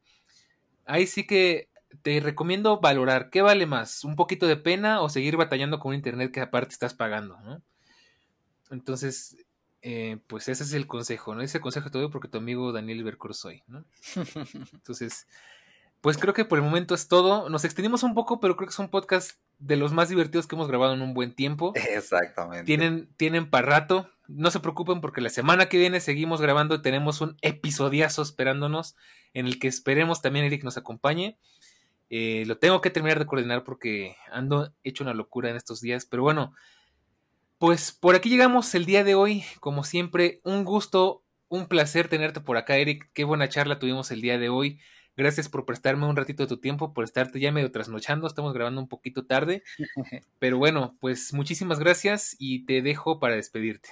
ahí 0.86 1.06
sí 1.06 1.28
que 1.28 1.70
te 2.02 2.20
recomiendo 2.20 2.80
valorar 2.80 3.30
qué 3.30 3.42
vale 3.42 3.66
más, 3.66 4.04
un 4.04 4.16
poquito 4.16 4.48
de 4.48 4.58
pena 4.58 5.02
o 5.02 5.10
seguir 5.10 5.38
batallando 5.38 5.80
con 5.80 5.90
un 5.90 5.96
internet 5.96 6.32
que 6.32 6.42
aparte 6.42 6.74
estás 6.74 6.94
pagando. 6.94 7.38
Entonces, 8.70 9.38
eh, 9.88 10.18
pues 10.26 10.50
ese 10.50 10.64
es 10.64 10.74
el 10.74 10.88
consejo, 10.88 11.36
¿no? 11.36 11.42
Ese 11.42 11.62
consejo 11.62 11.92
te 11.92 12.00
doy 12.00 12.10
porque 12.10 12.28
tu 12.28 12.40
amigo 12.40 12.72
Daniel 12.72 13.04
Bercor 13.04 13.36
soy, 13.36 13.62
¿no? 13.68 13.86
Entonces, 14.74 15.28
pues 16.02 16.18
creo 16.18 16.34
que 16.34 16.44
por 16.44 16.58
el 16.58 16.66
momento 16.66 16.96
es 16.96 17.08
todo. 17.08 17.50
Nos 17.50 17.66
extendimos 17.66 18.02
un 18.02 18.16
poco, 18.16 18.40
pero 18.40 18.56
creo 18.56 18.68
que 18.68 18.74
es 18.74 18.80
un 18.80 18.90
podcast 18.90 19.34
de 19.60 19.76
los 19.76 19.94
más 19.94 20.10
divertidos 20.10 20.48
que 20.48 20.56
hemos 20.56 20.70
grabado 20.70 20.96
en 20.96 21.04
un 21.04 21.14
buen 21.14 21.36
tiempo. 21.36 21.72
Exactamente. 21.76 22.64
Tienen, 22.64 23.14
tienen 23.16 23.48
para 23.48 23.68
rato. 23.68 24.10
No 24.28 24.50
se 24.50 24.60
preocupen 24.60 25.02
porque 25.02 25.22
la 25.22 25.30
semana 25.30 25.70
que 25.70 25.78
viene 25.78 26.00
seguimos 26.00 26.42
grabando 26.42 26.74
y 26.74 26.82
tenemos 26.82 27.22
un 27.22 27.38
episodiazo 27.44 28.24
esperándonos 28.24 28.96
en 29.36 29.46
el 29.46 29.60
que 29.60 29.68
esperemos 29.68 30.24
también 30.24 30.46
Eric 30.46 30.64
nos 30.64 30.78
acompañe. 30.78 31.38
Eh, 32.10 32.44
lo 32.48 32.58
tengo 32.58 32.82
que 32.82 32.90
terminar 32.90 33.20
de 33.20 33.28
coordinar 33.28 33.64
porque 33.64 34.16
ando 34.32 34.74
hecho 34.84 35.04
una 35.04 35.14
locura 35.14 35.52
en 35.52 35.58
estos 35.58 35.80
días. 35.80 36.08
Pero 36.08 36.24
bueno, 36.24 36.56
pues 37.58 37.92
por 37.92 38.16
aquí 38.16 38.30
llegamos 38.30 38.74
el 38.76 38.86
día 38.86 39.04
de 39.04 39.16
hoy. 39.16 39.44
Como 39.60 39.84
siempre, 39.84 40.42
un 40.44 40.64
gusto, 40.64 41.24
un 41.48 41.68
placer 41.68 42.08
tenerte 42.08 42.42
por 42.42 42.58
acá, 42.58 42.78
Eric. 42.78 43.10
Qué 43.14 43.24
buena 43.24 43.50
charla 43.50 43.80
tuvimos 43.80 44.12
el 44.12 44.22
día 44.22 44.38
de 44.38 44.50
hoy. 44.50 44.80
Gracias 45.18 45.48
por 45.48 45.66
prestarme 45.66 46.06
un 46.08 46.18
ratito 46.18 46.44
de 46.44 46.50
tu 46.50 46.60
tiempo, 46.60 46.94
por 46.94 47.06
estarte 47.06 47.40
ya 47.40 47.52
medio 47.52 47.72
trasnochando. 47.72 48.28
Estamos 48.28 48.54
grabando 48.54 48.82
un 48.82 48.90
poquito 48.90 49.26
tarde. 49.26 49.64
Pero 50.40 50.58
bueno, 50.58 50.98
pues 51.00 51.34
muchísimas 51.34 51.80
gracias 51.80 52.36
y 52.38 52.66
te 52.66 52.82
dejo 52.82 53.20
para 53.20 53.36
despedirte. 53.36 53.90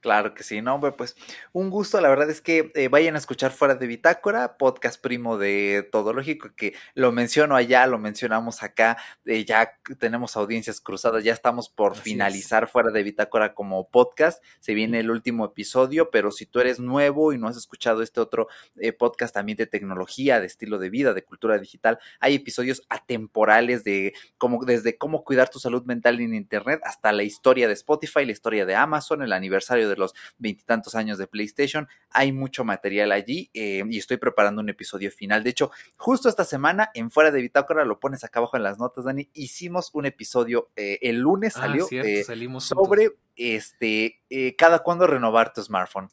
Claro 0.00 0.32
que 0.32 0.42
sí, 0.44 0.62
no, 0.62 0.76
hombre, 0.76 0.92
pues 0.92 1.14
un 1.52 1.68
gusto, 1.68 2.00
la 2.00 2.08
verdad 2.08 2.30
es 2.30 2.40
que 2.40 2.72
eh, 2.74 2.88
vayan 2.88 3.16
a 3.16 3.18
escuchar 3.18 3.50
Fuera 3.50 3.74
de 3.74 3.86
Bitácora, 3.86 4.56
podcast 4.56 4.98
primo 4.98 5.36
de 5.36 5.86
Todo 5.92 6.14
Lógico, 6.14 6.48
que 6.56 6.74
lo 6.94 7.12
menciono 7.12 7.54
allá, 7.54 7.86
lo 7.86 7.98
mencionamos 7.98 8.62
acá, 8.62 8.96
eh, 9.26 9.44
ya 9.44 9.78
tenemos 9.98 10.38
audiencias 10.38 10.80
cruzadas, 10.80 11.22
ya 11.22 11.34
estamos 11.34 11.68
por 11.68 11.96
finalizar 11.96 12.66
Fuera 12.66 12.90
de 12.90 13.02
Bitácora 13.02 13.52
como 13.52 13.90
podcast, 13.90 14.42
se 14.58 14.72
viene 14.72 15.00
el 15.00 15.10
último 15.10 15.44
episodio, 15.44 16.10
pero 16.10 16.30
si 16.30 16.46
tú 16.46 16.60
eres 16.60 16.80
nuevo 16.80 17.34
y 17.34 17.38
no 17.38 17.48
has 17.48 17.58
escuchado 17.58 18.00
este 18.00 18.20
otro 18.20 18.48
eh, 18.76 18.94
podcast 18.94 19.34
también 19.34 19.58
de 19.58 19.66
tecnología, 19.66 20.40
de 20.40 20.46
estilo 20.46 20.78
de 20.78 20.88
vida, 20.88 21.12
de 21.12 21.24
cultura 21.24 21.58
digital, 21.58 21.98
hay 22.20 22.36
episodios 22.36 22.86
atemporales 22.88 23.84
de 23.84 24.14
cómo, 24.38 24.64
desde 24.64 24.96
cómo 24.96 25.24
cuidar 25.24 25.50
tu 25.50 25.58
salud 25.58 25.84
mental 25.84 26.20
en 26.20 26.34
Internet 26.34 26.80
hasta 26.84 27.12
la 27.12 27.22
historia 27.22 27.66
de 27.66 27.74
Spotify, 27.74 28.24
la 28.24 28.32
historia 28.32 28.64
de 28.64 28.74
Amazon, 28.74 29.20
el 29.20 29.34
aniversario 29.34 29.89
de 29.89 29.89
los 29.98 30.14
veintitantos 30.38 30.94
años 30.94 31.18
de 31.18 31.26
PlayStation. 31.26 31.88
Hay 32.10 32.32
mucho 32.32 32.64
material 32.64 33.12
allí 33.12 33.50
eh, 33.54 33.82
y 33.88 33.98
estoy 33.98 34.16
preparando 34.16 34.60
un 34.60 34.68
episodio 34.68 35.10
final. 35.10 35.42
De 35.42 35.50
hecho, 35.50 35.70
justo 35.96 36.28
esta 36.28 36.44
semana, 36.44 36.90
en 36.94 37.10
Fuera 37.10 37.30
de 37.30 37.40
Bitácora, 37.40 37.84
lo 37.84 38.00
pones 38.00 38.24
acá 38.24 38.40
abajo 38.40 38.56
en 38.56 38.62
las 38.62 38.78
notas, 38.78 39.04
Dani, 39.04 39.28
hicimos 39.34 39.90
un 39.92 40.06
episodio, 40.06 40.70
eh, 40.76 40.98
el 41.02 41.18
lunes 41.18 41.56
ah, 41.56 41.60
salió, 41.60 41.86
eh, 41.90 42.24
sobre 42.58 43.12
este, 43.36 44.20
cada 44.56 44.80
cuándo 44.80 45.06
renovar 45.06 45.52
tu 45.52 45.62
smartphone. 45.62 46.10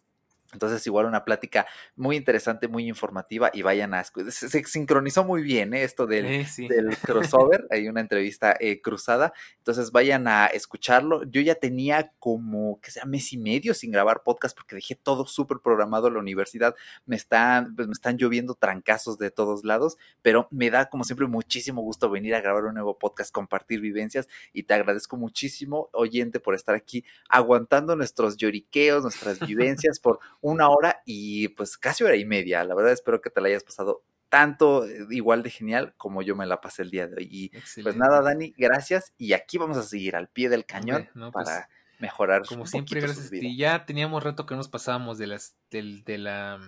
Entonces, 0.58 0.86
igual 0.88 1.06
una 1.06 1.24
plática 1.24 1.68
muy 1.96 2.16
interesante, 2.16 2.68
muy 2.68 2.88
informativa 2.88 3.52
y 3.54 3.62
vayan 3.62 3.94
a... 3.94 4.04
Se, 4.04 4.64
sincronizó 4.66 5.24
muy 5.24 5.44
bien 5.44 5.74
¿eh? 5.74 5.84
esto 5.84 6.08
del, 6.08 6.46
del, 6.58 6.98
crossover, 6.98 7.68
hay 7.70 7.88
una 7.88 8.02
entrevista 8.02 8.56
eh, 8.60 8.82
cruzada, 8.82 9.34
entonces 9.58 9.92
vayan 9.92 10.28
a 10.28 10.48
escucharlo. 10.48 11.24
Yo 11.24 11.42
ya 11.42 11.56
tenía 11.56 12.12
como, 12.20 12.82
que 12.82 12.92
sea, 12.92 13.06
mes 13.06 13.32
y 13.34 13.38
medio 13.38 13.74
sin 13.74 13.92
grabar 13.92 14.24
podcast 14.24 14.56
porque 14.58 14.76
dejé 14.76 14.96
todo 14.96 15.26
súper 15.26 15.60
programado 15.60 16.08
en 16.08 16.16
la 16.16 16.20
universidad, 16.20 16.76
me 17.06 17.16
están, 17.16 17.76
pues, 17.76 17.88
me 17.88 17.94
están 17.94 18.18
lloviendo 18.18 18.56
trancazos 18.56 19.18
de 19.18 19.30
todos 19.30 19.64
lados, 19.64 19.98
pero 20.22 20.48
me 20.50 20.72
da 20.72 20.90
como 20.90 21.04
siempre 21.04 21.28
muchísimo 21.28 21.82
gusto 21.82 22.10
venir 22.10 22.34
a 22.34 22.42
grabar 22.42 22.66
un 22.66 22.74
nuevo 22.74 22.98
podcast, 22.98 23.32
compartir 23.32 23.80
vivencias 23.80 24.28
y 24.54 24.64
te 24.64 24.74
agradezco 24.74 25.18
muchísimo, 25.18 25.90
oyente, 25.94 26.40
por 26.40 26.56
estar 26.56 26.76
aquí 26.76 27.06
aguantando 27.30 27.96
nuestros 27.96 28.38
lloriqueos, 28.38 29.04
nuestras 29.04 29.40
vivencias 29.48 30.00
por 30.00 30.20
una 30.48 30.70
hora 30.70 31.02
y 31.06 31.50
pues 31.50 31.78
casi 31.78 32.04
hora 32.04 32.16
y 32.16 32.26
media. 32.26 32.64
La 32.64 32.76
verdad 32.76 32.94
espero 32.94 33.22
que 33.22 33.30
te 33.30 33.42
la 33.42 33.50
hayas 33.50 33.64
pasado 33.64 34.04
tanto 34.30 34.86
eh, 34.86 35.08
igual 35.12 35.44
de 35.44 35.50
genial 35.50 35.94
como 35.98 36.22
yo 36.22 36.36
me 36.36 36.46
la 36.46 36.62
pasé 36.62 36.82
el 36.84 36.92
día 36.92 37.08
de 37.08 37.16
hoy. 37.16 37.28
Y 37.30 37.82
pues 37.82 37.96
nada, 37.96 38.22
Dani, 38.22 38.54
gracias. 38.58 39.14
Y 39.18 39.34
aquí 39.34 39.58
vamos 39.58 39.78
a 39.78 39.84
seguir 39.84 40.16
al 40.16 40.28
pie 40.28 40.50
del 40.50 40.66
cañón 40.66 41.10
pues, 41.14 41.32
para 41.32 41.70
mejorar. 42.00 42.46
Como 42.46 42.66
siempre, 42.66 43.02
gracias. 43.02 43.32
Y 43.32 43.58
ya 43.58 43.86
teníamos 43.86 44.24
rato 44.24 44.46
que 44.46 44.56
nos 44.56 44.68
pasábamos 44.68 45.18
de 45.18 45.28
las, 45.28 45.56
del, 45.72 46.04
de 46.04 46.18
la, 46.18 46.60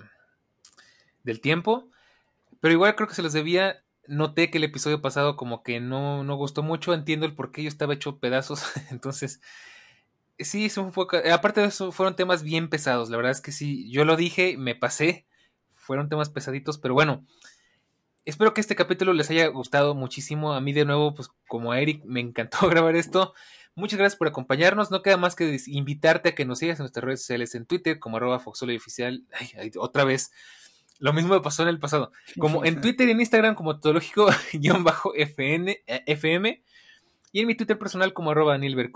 del 1.23 1.41
tiempo, 1.41 1.89
pero 2.59 2.73
igual 2.73 2.95
creo 2.95 3.07
que 3.07 3.15
se 3.15 3.23
los 3.23 3.33
debía. 3.33 3.83
Noté 4.07 4.49
que 4.49 4.57
el 4.57 4.63
episodio 4.63 5.03
pasado 5.03 5.35
como 5.35 5.61
que 5.61 5.79
no, 5.79 6.23
no 6.23 6.35
gustó 6.35 6.63
mucho, 6.63 6.95
entiendo 6.95 7.27
el 7.27 7.35
por 7.35 7.51
qué 7.51 7.61
yo 7.61 7.69
estaba 7.69 7.93
hecho 7.93 8.17
pedazos, 8.17 8.63
entonces 8.89 9.39
sí, 10.39 10.65
es 10.65 10.77
un 10.77 10.91
poco, 10.91 11.17
aparte 11.31 11.61
de 11.61 11.67
eso, 11.67 11.91
fueron 11.91 12.15
temas 12.15 12.43
bien 12.43 12.69
pesados. 12.69 13.09
La 13.09 13.17
verdad 13.17 13.31
es 13.31 13.41
que 13.41 13.51
sí, 13.51 13.89
yo 13.91 14.05
lo 14.05 14.15
dije, 14.15 14.57
me 14.57 14.75
pasé. 14.75 15.25
Fueron 15.75 16.09
temas 16.09 16.29
pesaditos, 16.29 16.77
pero 16.77 16.93
bueno. 16.93 17.25
Espero 18.25 18.53
que 18.53 18.61
este 18.61 18.75
capítulo 18.75 19.13
les 19.13 19.29
haya 19.31 19.47
gustado 19.47 19.95
muchísimo. 19.95 20.53
A 20.53 20.61
mí, 20.61 20.71
de 20.71 20.85
nuevo, 20.85 21.15
pues 21.15 21.29
como 21.47 21.71
a 21.71 21.79
Eric, 21.79 22.03
me 22.05 22.19
encantó 22.19 22.59
grabar 22.69 22.95
esto. 22.95 23.33
Muchas 23.75 23.97
gracias 23.97 24.17
por 24.17 24.27
acompañarnos. 24.27 24.91
No 24.91 25.01
queda 25.01 25.17
más 25.17 25.35
que 25.35 25.57
invitarte 25.67 26.29
a 26.29 26.35
que 26.35 26.45
nos 26.45 26.59
sigas 26.59 26.79
en 26.79 26.83
nuestras 26.83 27.03
redes 27.03 27.21
sociales 27.21 27.55
en 27.55 27.65
Twitter 27.65 27.97
como 27.97 28.17
arroba 28.17 28.41
Oficial. 28.45 29.25
otra 29.77 30.03
vez. 30.03 30.31
Lo 30.99 31.13
mismo 31.13 31.33
me 31.33 31.41
pasó 31.41 31.63
en 31.63 31.69
el 31.69 31.79
pasado. 31.79 32.11
Como 32.37 32.65
en 32.65 32.75
Twitter 32.81 33.07
y 33.07 33.11
en 33.11 33.21
Instagram 33.21 33.55
como 33.55 33.79
teológico-fm. 33.79 35.81
FM 36.05 36.61
y 37.31 37.41
en 37.41 37.47
mi 37.47 37.55
Twitter 37.55 37.77
personal 37.77 38.13
como 38.13 38.31
arroba 38.31 38.53
Daniel 38.53 38.91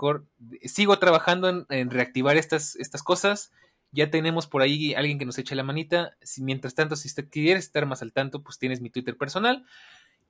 Sigo 0.62 0.98
trabajando 0.98 1.66
en, 1.68 1.90
reactivar 1.90 2.36
estas, 2.36 2.76
estas 2.76 3.02
cosas. 3.02 3.52
Ya 3.92 4.10
tenemos 4.10 4.48
por 4.48 4.62
ahí 4.62 4.92
alguien 4.94 5.18
que 5.18 5.24
nos 5.24 5.38
eche 5.38 5.54
la 5.54 5.62
manita. 5.62 6.16
Si, 6.20 6.42
mientras 6.42 6.74
tanto, 6.74 6.96
si 6.96 7.06
usted 7.06 7.28
quiere 7.30 7.60
estar 7.60 7.86
más 7.86 8.02
al 8.02 8.12
tanto, 8.12 8.42
pues 8.42 8.58
tienes 8.58 8.80
mi 8.80 8.90
Twitter 8.90 9.16
personal. 9.16 9.64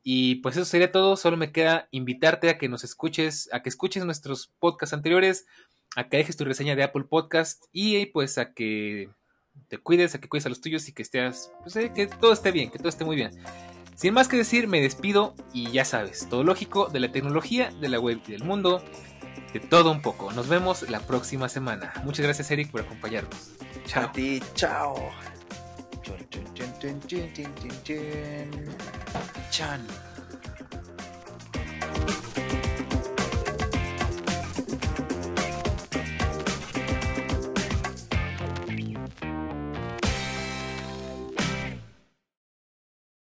Y 0.03 0.37
pues 0.37 0.57
eso 0.57 0.67
sería 0.67 0.93
todo. 0.93 1.17
Solo 1.17 1.39
me 1.39 1.51
queda 1.51 1.89
invitarte 1.91 2.51
a 2.51 2.59
que 2.59 2.69
nos 2.69 2.85
escuches, 2.85 3.49
a 3.53 3.63
que 3.63 3.71
escuches 3.71 4.05
nuestros 4.05 4.53
podcasts 4.59 4.93
anteriores, 4.93 5.47
a 5.97 6.11
que 6.11 6.19
dejes 6.19 6.37
tu 6.37 6.45
reseña 6.45 6.77
de 6.77 6.83
Apple 6.83 7.05
Podcast 7.05 7.65
y 7.73 8.05
pues 8.07 8.37
a 8.37 8.53
que 8.53 9.09
te 9.69 9.79
cuides, 9.79 10.15
a 10.15 10.21
que 10.21 10.29
cuides 10.29 10.45
a 10.45 10.51
los 10.51 10.61
tuyos 10.61 10.89
y 10.89 10.93
que 10.93 11.03
estés, 11.03 11.51
pues, 11.63 11.77
eh, 11.77 11.93
que 11.95 12.07
todo 12.07 12.33
esté 12.33 12.51
bien, 12.53 12.71
que 12.71 12.79
todo 12.79 12.89
esté 12.89 13.05
muy 13.05 13.17
bien. 13.17 13.31
Sin 13.95 14.13
más 14.13 14.29
que 14.29 14.37
decir, 14.37 14.67
me 14.67 14.81
despido 14.81 15.35
y 15.53 15.71
ya 15.71 15.85
sabes, 15.85 16.29
todo 16.29 16.43
lógico 16.43 16.89
de 16.89 17.01
la 17.01 17.13
tecnología, 17.13 17.71
de 17.81 17.89
la 17.89 18.01
web 18.01 18.21
y 18.27 18.33
del 18.33 18.45
mundo, 18.45 18.83
de 19.53 19.61
todo 19.61 19.93
un 19.93 20.03
poco. 20.03 20.33
Nos 20.33 20.49
vemos 20.49 20.89
la 20.91 21.01
próxima 21.01 21.49
semana. 21.49 21.93
Muchas 22.05 22.25
gracias 22.25 22.51
Eric 22.51 22.71
por 22.71 22.81
acompañarnos. 22.81 23.53
Chao. 23.87 24.05
A 24.05 24.13
ti, 24.13 24.43
chao. 24.55 24.95
Chan. 29.51 29.87